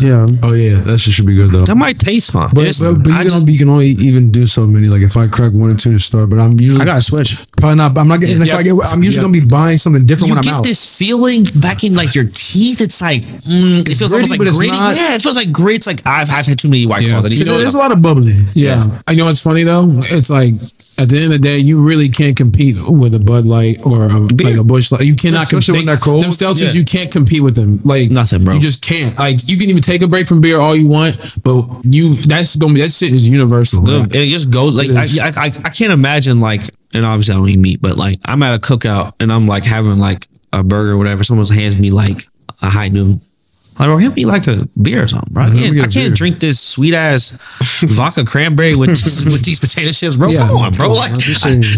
Yeah. 0.00 0.26
Oh 0.42 0.52
yeah, 0.52 0.80
that 0.82 0.98
shit 0.98 1.14
should 1.14 1.26
be 1.26 1.34
good 1.36 1.50
though. 1.50 1.64
that 1.64 1.76
might 1.76 1.98
taste 1.98 2.32
fun. 2.32 2.50
But, 2.54 2.62
It's- 2.66 2.80
but, 2.80 3.02
but 3.08 3.14
I 3.18 3.22
you, 3.24 3.30
can, 3.30 3.38
just- 3.40 3.48
you 3.48 3.58
can 3.58 3.68
only 3.68 3.88
even 3.88 4.30
do 4.30 4.46
so 4.46 4.66
many. 4.66 4.88
Like 4.88 5.02
if 5.02 5.16
I 5.16 5.26
crack 5.28 5.52
one 5.52 5.70
or 5.70 5.74
two 5.74 5.92
to 5.92 5.98
start, 6.00 6.30
but 6.30 6.38
I'm 6.38 6.58
usually 6.60 6.80
I 6.82 6.84
gotta 6.84 7.00
switch. 7.02 7.36
probably 7.56 7.76
not. 7.76 7.96
I'm 7.98 8.08
not 8.08 8.20
getting. 8.20 8.40
If 8.40 8.48
Yeah. 8.48 8.56
I 8.56 8.62
get, 8.62 8.74
I'm 8.92 9.02
usually 9.02 9.16
Yeah. 9.26 9.30
gonna 9.32 9.40
be 9.44 9.48
buying 9.48 9.78
something 9.78 10.04
different 10.06 10.28
you 10.28 10.34
when 10.34 10.38
I'm 10.38 10.44
get 10.44 10.54
out. 10.54 10.64
this 10.64 10.98
feeling 10.98 11.44
back 11.60 11.84
in 11.84 11.94
like 11.94 12.14
your 12.14 12.24
teeth. 12.24 12.80
It's 12.80 13.00
like 13.00 13.22
mm, 13.22 13.80
it 13.88 13.94
feels 13.94 14.12
almost 14.12 14.30
like 14.30 14.40
it's 14.40 14.56
gritty. 14.56 14.72
not- 14.72 14.96
Yeah, 14.96 15.14
it 15.14 15.22
feels 15.22 15.36
like 15.36 15.50
grit. 15.52 15.76
It's 15.76 15.86
like 15.86 16.00
I've 16.06 16.30
I've 16.30 16.46
had 16.46 16.58
too 16.58 16.68
many 16.68 16.86
white 16.86 17.02
Yeah. 17.02 17.10
claws. 17.10 17.24
I 17.24 17.28
need 17.28 17.38
So 17.38 17.44
to 17.44 17.50
go- 17.50 17.58
there's 17.58 17.74
a 17.74 17.78
lot 17.78 17.92
of 17.92 18.00
bubbly. 18.02 18.36
Yeah. 18.54 19.00
I 19.06 19.14
know 19.14 19.26
what's 19.26 19.40
funny 19.40 19.64
though. 19.64 19.86
It's 20.10 20.30
like 20.30 20.54
at 20.98 21.08
the 21.08 21.16
end 21.16 21.24
of 21.26 21.30
the 21.30 21.38
day, 21.38 21.58
you 21.58 21.80
really 21.80 22.08
can't 22.08 22.36
compete 22.36 22.76
with 22.88 23.14
a 23.14 23.20
Bud 23.20 23.46
Light 23.46 23.78
or 23.86 24.06
a, 24.06 24.18
like 24.18 24.56
a 24.56 24.64
Busch 24.64 24.90
Light. 24.90 25.02
You 25.02 25.14
cannot 25.14 25.48
compete. 25.48 25.68
when 25.76 25.86
they're 25.86 25.96
cold. 25.96 26.24
Them 26.24 26.30
seltzers, 26.30 26.74
Yeah. 26.74 26.80
you 26.80 26.84
can't 26.84 27.10
compete 27.10 27.40
with 27.42 27.54
them. 27.54 27.80
Like 27.84 28.10
Nothing, 28.10 28.44
bro. 28.44 28.54
You 28.54 28.60
just 28.60 28.82
can't. 28.82 29.16
Like 29.16 29.48
you 29.48 29.56
can 29.56 29.68
even 29.70 29.80
take 29.82 30.02
a 30.02 30.08
break 30.08 30.26
from 30.26 30.40
beer 30.40 30.58
all 30.58 30.74
you 30.74 30.88
want, 30.88 31.16
but 31.44 31.66
you 31.84 32.14
that's 32.14 32.56
gonna 32.56 32.74
be 32.74 32.80
that 32.80 32.90
shit 32.98 33.12
is 33.12 33.28
universal. 33.28 33.82
Good. 33.82 34.06
And 34.06 34.14
it 34.14 34.28
just 34.28 34.50
goes 34.50 34.76
like 34.76 34.90
I, 34.90 35.04
I, 35.22 35.46
I, 35.46 35.52
I 35.64 35.70
can't 35.70 35.92
imagine 35.92 36.40
like 36.40 36.62
and 36.94 37.04
obviously 37.04 37.34
I 37.34 37.38
don't 37.38 37.48
eat 37.48 37.58
meat, 37.58 37.82
but 37.82 37.96
like 37.96 38.20
I'm 38.26 38.42
at 38.42 38.54
a 38.54 38.58
cookout 38.60 39.14
and 39.20 39.32
I'm 39.32 39.46
like 39.46 39.64
having 39.64 39.98
like 39.98 40.26
a 40.52 40.62
burger 40.62 40.92
or 40.92 40.98
whatever. 40.98 41.24
Someone 41.24 41.46
hands 41.46 41.78
me 41.78 41.90
like 41.90 42.26
a 42.62 42.70
high 42.70 42.88
noon. 42.88 43.20
Like, 43.78 43.86
bro, 43.86 43.96
hand 43.98 44.14
me 44.16 44.24
like 44.26 44.46
a 44.48 44.68
beer 44.80 45.04
or 45.04 45.08
something, 45.08 45.32
bro. 45.32 45.44
I 45.44 45.50
can't, 45.50 45.78
I 45.80 45.86
can't 45.86 46.14
drink 46.14 46.40
this 46.40 46.58
sweet 46.60 46.94
ass 46.94 47.38
vodka 47.82 48.24
cranberry 48.24 48.74
with 48.74 48.88
with 49.24 49.44
these 49.44 49.60
potato 49.60 49.92
chips, 49.92 50.16
bro. 50.16 50.28
Yeah. 50.28 50.46
Come 50.48 50.56
on, 50.56 50.72
bro. 50.72 50.92
Like 50.92 51.12
I- 51.12 51.14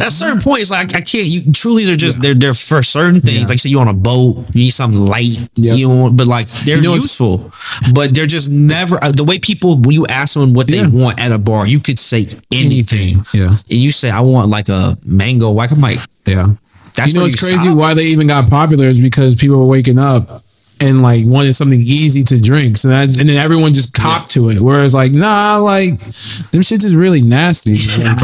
at 0.05 0.12
certain 0.12 0.40
points, 0.40 0.70
like 0.70 0.94
I 0.94 1.01
can't. 1.03 1.26
You 1.26 1.40
Trulies 1.53 1.92
are 1.92 1.96
just 1.96 2.20
they're 2.22 2.34
they're 2.34 2.55
for 2.55 2.82
certain 2.82 3.20
things. 3.20 3.48
Like 3.51 3.59
say 3.59 3.68
you 3.68 3.78
on 3.80 3.88
a 3.88 3.92
boat, 3.94 4.36
you 4.55 4.62
need 4.64 4.70
something 4.70 5.01
light. 5.01 5.36
Yeah. 5.57 5.74
You 5.74 5.88
know, 5.88 6.11
but 6.11 6.26
like 6.26 6.48
they're 6.64 6.76
You 6.76 6.82
know, 6.82 6.94
useful, 6.94 7.53
but 7.94 8.14
they're 8.14 8.26
just 8.26 8.51
never 8.51 9.03
uh, 9.03 9.12
the 9.12 9.24
way 9.24 9.38
people 9.38 9.76
when 9.80 9.92
you 9.92 10.07
ask 10.07 10.34
them 10.34 10.55
what 10.55 10.68
they 10.68 10.76
Yeah. 10.78 10.88
want 10.90 11.20
at 11.20 11.32
a 11.32 11.38
bar, 11.38 11.66
you 11.66 11.80
could 11.80 11.98
say 11.98 12.26
anything. 12.53 12.70
Anything. 12.70 13.24
Yeah. 13.34 13.48
And 13.48 13.78
you 13.78 13.92
say 13.92 14.11
I 14.11 14.20
want 14.20 14.48
like 14.48 14.68
a 14.68 14.96
mango 15.05 15.51
like 15.51 15.70
I'm 15.70 15.80
like 15.80 15.98
Yeah. 16.26 16.55
that's 16.94 17.12
you 17.12 17.18
know 17.18 17.24
what's 17.24 17.40
crazy? 17.42 17.59
stop. 17.59 17.76
Why 17.76 17.94
they 17.94 18.05
even 18.07 18.26
got 18.26 18.48
popular 18.48 18.86
is 18.86 19.01
because 19.01 19.34
people 19.34 19.59
were 19.59 19.66
waking 19.66 19.98
up 19.98 20.42
and 20.81 21.03
like 21.03 21.24
wanted 21.26 21.53
something 21.55 21.81
easy 21.81 22.24
to 22.24 22.41
drink. 22.41 22.76
So 22.76 22.89
that's 22.89 23.18
and 23.20 23.28
then 23.28 23.37
everyone 23.37 23.72
just 23.72 23.93
copped 23.93 24.31
to 24.33 24.49
it. 24.51 24.61
Whereas 24.61 24.95
like, 24.95 25.12
nah, 25.12 25.59
like 25.59 25.99
them 26.01 26.62
shits 26.62 26.85
is 26.85 26.95
really 26.97 27.20
nasty. 27.22 27.76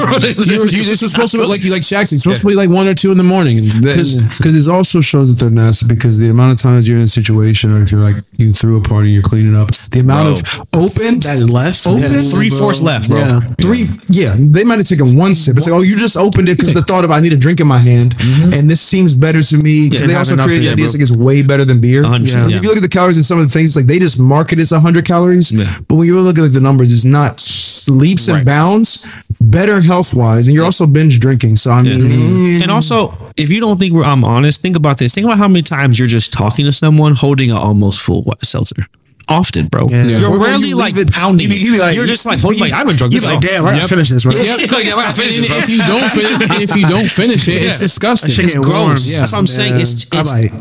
Like, 0.07 0.36
you, 0.38 0.54
you, 0.62 0.84
this 0.84 1.02
was 1.02 1.12
supposed 1.12 1.32
to 1.32 1.38
be 1.38 1.44
like 1.44 1.62
like 1.64 1.82
Shaq 1.82 2.07
said, 2.07 2.14
it's 2.14 2.22
supposed 2.22 2.40
to 2.42 2.46
be 2.46 2.54
like 2.54 2.70
one 2.70 2.86
or 2.86 2.94
two 2.94 3.11
in 3.12 3.18
the 3.18 3.24
morning. 3.24 3.64
Because 3.64 4.66
it 4.66 4.70
also 4.70 5.00
shows 5.00 5.34
that 5.34 5.42
they're 5.44 5.50
nasty 5.50 5.86
because 5.86 6.18
the 6.18 6.30
amount 6.30 6.52
of 6.52 6.59
times 6.59 6.88
you're 6.88 6.98
in 6.98 7.04
a 7.04 7.09
situation 7.09 7.72
or 7.72 7.82
if 7.82 7.92
you're 7.92 8.00
like 8.00 8.16
you 8.38 8.52
threw 8.52 8.78
a 8.78 8.80
party 8.80 9.11
you're 9.11 9.22
cleaning 9.22 9.57
up 9.57 9.70
the 9.90 10.00
amount 10.00 10.44
Bro. 10.44 10.62
of 10.82 10.90
open 10.90 11.20
that 11.20 11.40
left. 11.50 11.86
open 11.86 12.02
Yeah. 12.02 12.20
Three 12.20 12.50
fourths 12.50 12.80
left, 12.80 13.09
bro. 13.09 13.18
Yeah. 13.18 13.40
three 13.61 13.86
yeah 14.09 14.34
they 14.38 14.64
might 14.64 14.78
have 14.78 14.86
taken 14.86 15.16
one 15.16 15.34
sip 15.34 15.57
it's 15.57 15.66
like 15.66 15.74
oh 15.74 15.82
you 15.82 15.96
just 15.96 16.16
opened 16.16 16.48
it 16.48 16.59
because 16.59 16.74
the 16.74 16.82
thought 16.82 17.04
of 17.04 17.11
I 17.11 17.20
need 17.20 17.32
a 17.32 17.36
drink 17.36 17.61
in 17.61 17.66
my 17.66 17.78
hand 17.78 18.14
mm-hmm. 18.16 18.52
and 18.52 18.70
this 18.70 18.80
seems 18.80 19.14
better 19.14 19.42
to 19.42 19.57
me 19.59 19.88
because 19.88 20.02
Yeah, 20.02 20.07
they 20.09 20.14
also 20.14 20.36
created 20.36 20.64
the 20.64 20.72
idea 20.72 20.76
bro. 20.76 20.84
it's 20.84 20.94
like 20.94 21.02
it's 21.02 21.16
way 21.16 21.42
better 21.42 21.64
than 21.64 21.80
beer 21.80 22.02
100%, 22.02 22.45
Because 22.47 22.53
yeah. 22.55 22.59
if 22.59 22.62
you 22.64 22.68
look 22.70 22.78
at 22.78 22.82
the 22.82 22.88
calories 22.88 23.16
in 23.16 23.22
some 23.22 23.38
of 23.38 23.47
the 23.47 23.53
things 23.53 23.76
like 23.76 23.86
they 23.86 23.99
just 23.99 24.18
market 24.18 24.59
it's 24.59 24.72
100 24.72 25.05
calories 25.05 25.53
Yeah. 25.53 25.78
but 25.88 25.97
when 25.97 26.07
you 26.07 26.18
look 26.20 26.38
at 26.38 26.42
like, 26.42 26.53
the 26.53 26.61
numbers 26.61 26.92
it's 26.92 27.05
not 27.05 27.42
leaps 27.88 28.28
and 28.28 28.38
Right. 28.38 28.47
bounds 28.47 29.07
better 29.40 29.80
health 29.80 30.12
wise 30.14 30.49
and 30.49 30.55
you're 30.55 30.64
also 30.64 30.86
binge 30.86 31.20
drinking 31.20 31.57
so 31.57 31.70
I 31.70 31.82
mean 31.82 32.01
mm. 32.01 32.62
And 32.62 32.70
also, 32.70 33.12
if 33.36 33.51
you 33.51 33.61
don't 33.61 33.78
think 33.78 33.92
we're, 33.92 34.03
I'm 34.05 34.24
honest, 34.24 34.61
think 34.62 34.76
about 34.76 34.97
this. 34.99 35.12
Think 35.14 35.24
about 35.26 35.38
how 35.38 35.47
many 35.47 35.62
times 35.62 35.99
you're 35.99 36.09
just 36.09 36.32
talking 36.32 36.64
to 36.64 36.72
someone 36.72 37.14
holding 37.14 37.51
an 37.51 37.57
almost 37.59 38.01
full 38.01 38.24
seltzer. 38.42 38.86
Often, 39.28 39.66
bro. 39.66 39.88
You're 39.88 40.30
Or 40.30 40.38
rarely 40.42 40.68
you 40.68 40.76
like 40.78 40.97
it- 40.97 41.12
pounding. 41.12 41.51
You, 41.51 41.57
you, 41.57 41.78
like, 41.78 41.94
you're 41.97 42.07
just 42.07 42.24
like, 42.26 42.38
you- 42.38 42.42
holding, 42.42 42.61
like 42.61 42.72
I 42.72 42.78
haven't 42.78 42.97
drunk 42.97 43.12
He's 43.12 43.22
this. 43.22 43.30
like, 43.32 43.40
damn, 43.40 43.62
I 43.66 43.70
gotta 43.70 43.80
Yep. 43.82 43.88
finish 43.90 44.09
this, 44.09 44.24
right? 44.26 44.36
Yep. 44.36 44.70
Like, 44.72 44.84
yeah, 44.86 44.94
I 44.94 45.03
gotta 45.05 45.16
finish 45.20 45.36
this, 45.36 45.47
bro. 45.49 45.57
if 45.59 45.68
you 45.68 45.78
don't 45.78 46.11
fin- 46.11 46.62
if 46.62 46.76
you 46.76 46.86
don't 46.88 47.09
finish 47.11 47.49
it, 47.49 47.62
it's 47.62 47.78
disgusting. 47.86 48.30
It's 48.44 48.55
gross. 48.55 48.68
warm. 48.72 48.97
Yeah. 49.05 49.18
That's 49.18 49.32
what 49.32 49.38
I'm 49.38 49.47
saying. 49.47 49.80
It's, 49.80 50.05
it's 50.12 50.30
like, 50.32 50.53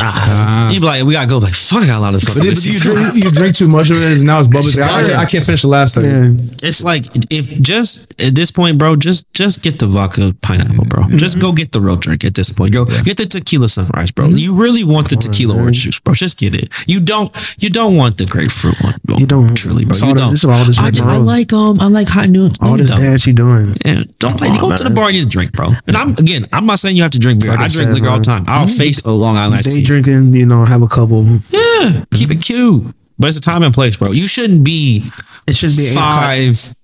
ah. 0.00 0.70
you 0.70 0.80
be 0.80 0.86
like, 0.86 1.02
we 1.04 1.12
gotta 1.12 1.28
go. 1.28 1.38
Like, 1.38 1.54
fuck, 1.54 1.82
I 1.82 1.86
got 1.86 1.98
a 1.98 2.00
lot 2.00 2.14
of 2.14 2.22
fucking. 2.22 2.42
but 2.42 2.48
if 2.52 2.64
you 2.66 2.78
drink, 2.80 3.14
you 3.14 3.30
drink 3.30 3.56
too 3.56 3.68
much 3.68 3.90
of 3.90 3.96
it 4.02 4.12
and 4.18 4.24
now 4.26 4.40
it's 4.40 4.48
bubbly 4.48 4.72
Like, 4.72 4.90
I, 4.90 5.02
can't- 5.06 5.18
I 5.18 5.24
can't 5.26 5.44
finish 5.44 5.62
the 5.62 5.68
last 5.68 5.94
thing 5.94 6.04
yeah. 6.04 6.68
It's 6.68 6.84
like 6.84 7.04
if 7.30 7.60
just 7.60 8.20
at 8.20 8.34
this 8.34 8.50
point, 8.50 8.78
bro, 8.78 8.96
just 8.96 9.32
just 9.34 9.62
get 9.62 9.78
the 9.78 9.86
vodka 9.86 10.34
pineapple, 10.42 10.84
bro. 10.86 11.04
Just 11.16 11.38
go 11.40 11.52
get 11.52 11.72
the 11.72 11.80
real 11.80 11.96
drink 11.96 12.24
at 12.24 12.34
this 12.34 12.50
point. 12.50 12.74
Go 12.74 12.84
get 12.84 13.16
the 13.16 13.26
tequila 13.26 13.68
sunrise, 13.68 14.10
bro. 14.10 14.28
You 14.28 14.60
really 14.60 14.84
want 14.84 15.10
the 15.10 15.16
tequila 15.16 15.54
orange 15.56 15.80
juice, 15.80 16.00
bro. 16.00 16.14
Just 16.14 16.38
get 16.38 16.54
it. 16.54 16.68
You 16.86 17.00
don't 17.00 17.32
you 17.58 17.70
don't 17.70 17.96
want 17.96 18.18
the 18.18 18.26
grapefruit 18.26 18.80
one. 18.82 18.94
Bro. 19.04 19.18
You 19.18 19.26
don't. 19.26 19.54
truly, 19.56 19.84
bro. 19.84 19.96
You 19.96 20.14
this- 20.14 20.20
don't. 20.22 20.30
this 20.32 20.40
is 20.40 20.50
all 20.50 20.64
this 20.64 20.78
I, 20.78 20.86
Rick 20.86 20.94
ju- 20.94 21.02
and 21.02 21.10
I 21.12 21.16
like 21.18 21.52
um 21.52 21.80
I 21.80 21.88
like 21.88 22.08
hot 22.08 22.28
noon. 22.28 22.50
All 22.60 22.76
this 22.76 22.90
noon, 22.90 23.00
dance 23.00 23.26
you 23.26 23.32
doing. 23.32 23.74
Yeah, 23.84 24.02
don't 24.18 24.36
play. 24.36 24.48
Go 24.58 24.74
to 24.76 24.84
the 24.84 24.90
bar 24.90 25.06
and 25.06 25.14
get 25.14 25.24
a 25.24 25.28
drink, 25.28 25.52
bro. 25.52 25.70
And 25.86 25.96
I'm 25.96 26.10
again, 26.12 26.46
I'm 26.52 26.66
not 26.66 26.78
saying 26.78 26.96
you 26.96 27.02
have 27.02 27.12
to 27.12 27.18
drink 27.18 27.40
beer. 27.42 27.50
Like 27.52 27.60
I 27.60 27.64
I 27.64 27.68
drink 27.68 27.88
said, 27.88 27.94
liquor 27.94 28.08
all 28.08 28.18
the 28.18 28.24
time. 28.24 28.44
I'll 28.48 28.66
face 28.66 29.02
a 29.04 29.10
Long 29.10 29.36
Island 29.36 29.56
iced 29.58 29.72
tea. 29.72 29.82
Drinking, 29.88 30.34
you 30.34 30.46
know, 30.46 30.64
have 30.64 30.82
a 30.82 30.86
couple. 30.86 31.24
Yeah, 31.50 32.04
keep 32.14 32.30
it 32.30 32.42
cute. 32.42 32.94
But 33.18 33.28
it's 33.28 33.36
a 33.38 33.40
time 33.40 33.62
and 33.64 33.74
place, 33.74 33.96
bro. 33.96 34.12
You 34.12 34.28
shouldn't 34.28 34.62
be 34.62 35.02
It 35.48 35.56
should 35.56 35.76
be 35.76 35.88
five 35.92 36.74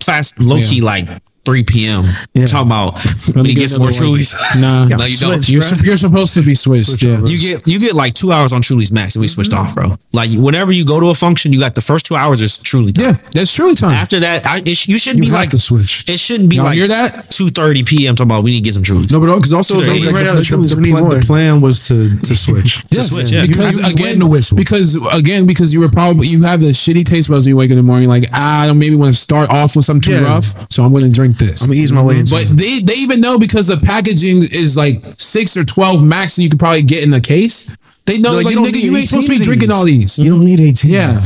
fast 0.00 0.40
low 0.40 0.56
key 0.62 0.80
like 0.80 1.06
3 1.46 1.62
p.m. 1.64 2.04
Yeah. 2.34 2.46
Talking 2.46 2.68
about 2.68 2.94
when 3.34 3.46
he 3.46 3.54
get 3.54 3.60
gets 3.60 3.78
more 3.78 3.88
another. 3.88 4.04
Trulies. 4.04 4.34
Nah, 4.60 4.88
No, 4.96 5.04
you 5.06 5.16
don't. 5.16 5.48
You're, 5.48 5.62
bruh. 5.62 5.84
you're 5.84 5.96
supposed 5.96 6.34
to 6.34 6.42
be 6.42 6.54
switched. 6.54 7.02
Yeah. 7.02 7.20
You 7.24 7.38
get 7.40 7.66
you 7.66 7.78
get 7.80 7.94
like 7.94 8.14
two 8.14 8.32
hours 8.32 8.52
on 8.52 8.60
Truly's 8.62 8.92
max, 8.92 9.14
and 9.14 9.20
we 9.22 9.28
switched 9.28 9.54
off, 9.54 9.74
bro. 9.74 9.94
Like 10.12 10.30
whenever 10.32 10.72
you 10.72 10.84
go 10.84 11.00
to 11.00 11.06
a 11.10 11.14
function, 11.14 11.52
you 11.52 11.60
got 11.60 11.74
the 11.74 11.80
first 11.80 12.04
two 12.06 12.16
hours 12.16 12.40
is 12.40 12.58
Truly 12.58 12.92
time. 12.92 13.14
Yeah, 13.14 13.30
that's 13.32 13.54
truly 13.54 13.74
time. 13.74 13.92
After 13.92 14.18
that, 14.20 14.44
I, 14.44 14.58
it, 14.58 14.88
you 14.88 14.98
shouldn't 14.98 15.24
You 15.24 15.30
be 15.30 15.34
have 15.34 15.40
like 15.44 15.50
the 15.50 15.58
switch. 15.58 16.08
It 16.08 16.18
shouldn't 16.18 16.50
be 16.50 16.56
Y'all 16.56 16.64
like 16.66 16.76
hear 16.76 16.88
that? 16.88 17.30
two 17.30 17.48
thirty 17.48 17.84
p.m. 17.84 18.16
Talking 18.16 18.30
about 18.30 18.42
we 18.44 18.50
need 18.50 18.58
to 18.60 18.64
get 18.64 18.74
some 18.74 18.82
Trulies. 18.82 19.12
No, 19.12 19.20
but 19.20 19.34
because 19.36 19.52
also 19.52 19.78
Today. 19.80 20.00
like, 20.04 20.14
Right 20.14 20.24
the, 20.24 20.32
the, 20.42 20.54
of 20.56 20.70
the, 20.70 20.90
plan, 20.90 21.08
the 21.08 21.24
plan 21.26 21.60
was 21.60 21.86
to 21.88 22.16
to 22.18 22.36
switch. 22.36 22.84
Yes, 22.90 23.10
switch, 23.10 23.30
yeah. 23.32 23.46
because 23.46 23.78
again, 23.92 24.18
the 24.18 24.26
whistle. 24.26 24.56
because 24.56 24.96
again, 25.12 25.46
because 25.46 25.72
you 25.74 25.80
were 25.80 25.90
probably 25.90 26.26
you 26.28 26.42
have 26.44 26.60
the 26.60 26.70
shitty 26.70 27.04
taste 27.04 27.28
buds 27.28 27.46
when 27.46 27.50
you 27.50 27.56
wake 27.56 27.68
up 27.68 27.72
in 27.72 27.76
the 27.78 27.82
morning. 27.82 28.08
Like 28.08 28.24
ah, 28.32 28.62
I 28.62 28.66
don't 28.66 28.78
maybe 28.78 28.96
want 28.96 29.14
to 29.14 29.20
start 29.20 29.50
off 29.50 29.76
with 29.76 29.84
something 29.84 30.02
too 30.16 30.24
rough, 30.24 30.70
so 30.70 30.82
I'm 30.84 30.92
going 30.92 31.04
to 31.04 31.10
drink 31.10 31.35
this. 31.38 31.62
I'm 31.62 31.68
gonna 31.68 31.80
ease 31.80 31.92
my 31.92 32.02
way 32.02 32.18
into 32.18 32.32
But 32.32 32.44
it. 32.46 32.56
they 32.56 32.80
they 32.80 32.94
even 32.94 33.20
know 33.20 33.38
because 33.38 33.66
the 33.66 33.76
packaging 33.78 34.42
is 34.42 34.76
like 34.76 35.02
six 35.18 35.56
or 35.56 35.64
twelve 35.64 36.02
max, 36.02 36.36
and 36.38 36.44
you 36.44 36.50
could 36.50 36.58
probably 36.58 36.82
get 36.82 37.02
in 37.02 37.10
the 37.10 37.20
case. 37.20 37.76
They 38.06 38.18
know 38.18 38.32
Like, 38.34 38.44
like, 38.46 38.54
you 38.54 38.60
don't 38.62 38.72
nigga, 38.72 38.82
you 38.82 38.96
ain't 38.96 39.08
supposed 39.08 39.26
to 39.32 39.38
be 39.38 39.44
drinking 39.44 39.70
all 39.72 39.84
these. 39.84 40.16
You 40.18 40.30
don't 40.30 40.44
need 40.44 40.60
18. 40.60 40.90
Yeah, 40.92 41.20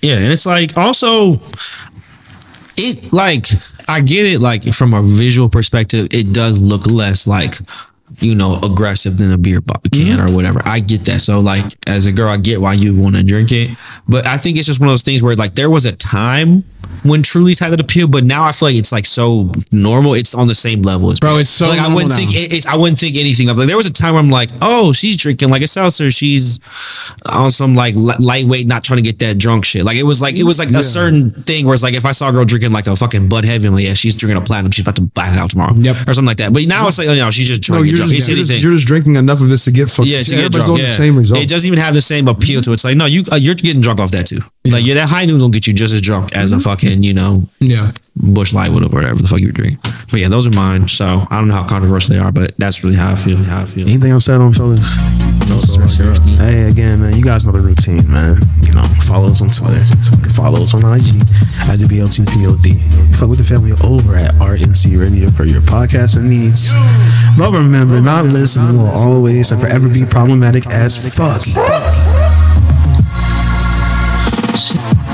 Yeah, 0.00 0.18
and 0.18 0.32
it's 0.32 0.46
like 0.46 0.76
also 0.76 1.38
it 2.76 3.12
like 3.12 3.46
I 3.88 4.00
get 4.00 4.26
it 4.26 4.40
like 4.40 4.62
from 4.72 4.94
a 4.94 5.02
visual 5.02 5.48
perspective, 5.48 6.08
it 6.12 6.32
does 6.32 6.58
look 6.60 6.86
less 6.86 7.26
like 7.26 7.56
you 8.18 8.34
know 8.34 8.58
aggressive 8.62 9.18
than 9.18 9.32
a 9.32 9.38
beer 9.38 9.60
can 9.60 9.80
Mm-hmm. 9.90 10.20
or 10.28 10.34
whatever. 10.34 10.62
I 10.64 10.80
get 10.80 11.04
that. 11.06 11.20
So 11.20 11.40
like 11.40 11.64
as 11.86 12.06
a 12.06 12.12
girl, 12.12 12.28
I 12.28 12.36
get 12.36 12.60
why 12.60 12.74
you 12.74 12.94
want 12.98 13.16
to 13.16 13.22
drink 13.22 13.50
it, 13.52 13.76
but 14.08 14.26
I 14.26 14.36
think 14.36 14.56
it's 14.56 14.66
just 14.66 14.80
one 14.80 14.88
of 14.88 14.92
those 14.92 15.02
things 15.02 15.22
where 15.22 15.34
like 15.36 15.54
there 15.54 15.70
was 15.70 15.84
a 15.86 15.92
time 15.92 16.62
when 17.02 17.22
Truly's 17.22 17.58
had 17.58 17.70
that 17.72 17.80
appeal, 17.80 18.08
but 18.08 18.24
now 18.24 18.44
I 18.44 18.52
feel 18.52 18.68
like 18.68 18.76
it's 18.76 18.92
like 18.92 19.06
so 19.06 19.50
normal. 19.72 20.14
It's 20.14 20.34
on 20.34 20.48
the 20.48 20.54
same 20.54 20.82
level 20.82 21.10
as 21.10 21.18
Bro, 21.18 21.38
it's 21.38 21.48
so 21.50 21.66
like 21.66 21.78
I 21.80 21.88
wouldn't 21.88 22.10
normal 22.10 22.16
think 22.16 22.34
it, 22.34 22.52
it's 22.52 22.66
I 22.66 22.76
wouldn't 22.76 22.98
think 22.98 23.16
anything 23.16 23.48
of 23.48 23.56
like 23.58 23.68
there 23.68 23.76
was 23.76 23.86
a 23.86 23.92
time 23.92 24.14
where 24.14 24.22
I'm 24.22 24.28
like, 24.30 24.50
oh, 24.60 24.92
she's 24.92 25.16
drinking 25.16 25.48
like 25.48 25.62
a 25.62 25.66
seltzer. 25.66 26.10
She's 26.10 26.58
on 27.26 27.50
some 27.50 27.74
like 27.74 27.94
li- 27.94 28.14
lightweight, 28.18 28.66
not 28.66 28.84
trying 28.84 28.98
to 28.98 29.02
get 29.02 29.18
that 29.20 29.38
drunk 29.38 29.64
shit. 29.64 29.84
Like 29.84 29.96
it 29.96 30.02
was 30.02 30.20
like 30.20 30.34
it 30.36 30.42
was 30.44 30.58
like 30.58 30.70
a 30.70 30.82
certain 30.82 31.30
thing 31.30 31.64
where 31.66 31.74
it's 31.74 31.82
like 31.82 31.94
if 31.94 32.04
I 32.04 32.12
saw 32.12 32.28
a 32.28 32.32
girl 32.32 32.44
drinking 32.44 32.72
like 32.72 32.86
a 32.86 32.94
fucking 32.96 33.28
Bud 33.28 33.44
Heavy, 33.44 33.68
I'm 33.68 33.74
like, 33.74 33.84
yeah, 33.84 33.94
she's 33.94 34.14
drinking 34.16 34.42
a 34.42 34.44
platinum. 34.44 34.70
She's 34.72 34.84
about 34.84 34.96
to 34.96 35.02
black 35.02 35.36
out 35.38 35.50
tomorrow, 35.50 35.74
Yep. 35.74 36.08
or 36.08 36.14
something 36.14 36.26
like 36.26 36.36
that. 36.38 36.52
But 36.52 36.66
now 36.66 36.86
it's 36.88 36.98
like, 36.98 37.08
oh 37.08 37.14
no, 37.14 37.30
she's 37.30 37.48
just 37.48 37.62
No, 37.70 37.76
drinking. 37.76 37.88
you're 37.88 37.96
drunk. 37.96 38.12
just, 38.12 38.28
you're, 38.28 38.36
just, 38.38 38.62
you're 38.62 38.72
just 38.72 38.86
drinking 38.86 39.16
enough 39.16 39.40
of 39.40 39.48
this 39.48 39.64
to 39.64 39.70
get 39.70 39.90
fucked. 39.90 40.08
yeah, 40.08 40.20
to 40.20 40.30
get 40.36 40.52
drunk. 40.52 40.78
Yeah. 40.78 40.84
the 40.86 40.90
same 40.90 41.16
result. 41.16 41.40
It 41.42 41.48
doesn't 41.48 41.66
even 41.66 41.78
have 41.78 41.94
the 41.94 42.02
same 42.02 42.28
appeal 42.28 42.60
to 42.62 42.70
it. 42.70 42.74
It's 42.74 42.84
like 42.84 42.96
no, 42.96 43.06
you 43.06 43.22
uh, 43.32 43.36
you're 43.36 43.54
getting 43.54 43.80
drunk 43.80 44.00
off 44.00 44.10
that 44.10 44.26
too. 44.26 44.40
Like 44.64 44.84
yeah, 44.84 44.94
that 44.94 45.08
high 45.08 45.24
noon 45.24 45.40
will 45.40 45.48
get 45.48 45.66
you 45.66 45.72
just 45.72 45.94
as 45.94 46.02
drunk 46.02 46.36
as 46.36 46.52
a 46.52 46.56
mm-hmm. 46.56 46.64
fucking 46.64 47.02
you 47.02 47.14
know 47.14 47.44
yeah. 47.60 47.92
Busch 48.14 48.52
Light, 48.52 48.70
whatever, 48.70 48.94
whatever 48.94 49.22
the 49.22 49.26
fuck 49.26 49.40
you 49.40 49.52
drink. 49.52 49.80
But 50.10 50.20
yeah, 50.20 50.28
those 50.28 50.46
are 50.46 50.50
mine. 50.50 50.86
So 50.86 51.24
I 51.30 51.38
don't 51.38 51.48
know 51.48 51.54
how 51.54 51.66
controversial 51.66 52.14
they 52.14 52.20
are, 52.20 52.30
but 52.30 52.56
that's 52.58 52.84
really 52.84 52.96
how 52.96 53.12
I 53.12 53.14
feel. 53.14 53.38
How 53.38 53.62
I 53.62 53.64
feel. 53.64 53.88
Anything 53.88 54.12
else 54.12 54.26
said 54.26 54.38
on 54.38 54.52
fellas? 54.52 54.84
No, 55.48 55.56
sir, 55.56 55.88
sir. 55.88 56.12
Hey, 56.36 56.68
again, 56.68 57.00
man, 57.00 57.16
you 57.16 57.24
guys 57.24 57.46
know 57.46 57.52
the 57.52 57.64
routine, 57.64 58.04
man. 58.10 58.36
You 58.60 58.72
know, 58.76 58.84
follow 59.08 59.30
us 59.30 59.40
on 59.40 59.48
Twitter, 59.48 59.80
follow 60.28 60.60
us 60.60 60.74
on 60.74 60.84
IG 60.84 61.24
at 61.72 61.80
the 61.80 61.88
BLTPOD. 61.88 63.16
Fuck 63.16 63.30
with 63.30 63.38
the 63.38 63.48
family 63.48 63.72
over 63.80 64.14
at 64.14 64.34
RNC 64.34 65.00
Radio 65.00 65.30
for 65.30 65.44
your 65.44 65.62
podcasting 65.62 66.28
needs. 66.28 66.68
But 67.38 67.52
remember, 67.52 68.00
not 68.02 68.26
listening 68.26 68.76
will 68.76 68.92
always 68.92 69.50
and 69.52 69.60
forever 69.60 69.88
be 69.88 70.04
problematic 70.04 70.66
as 70.66 71.00
fuck. 71.00 71.40
Snow. 74.60 75.09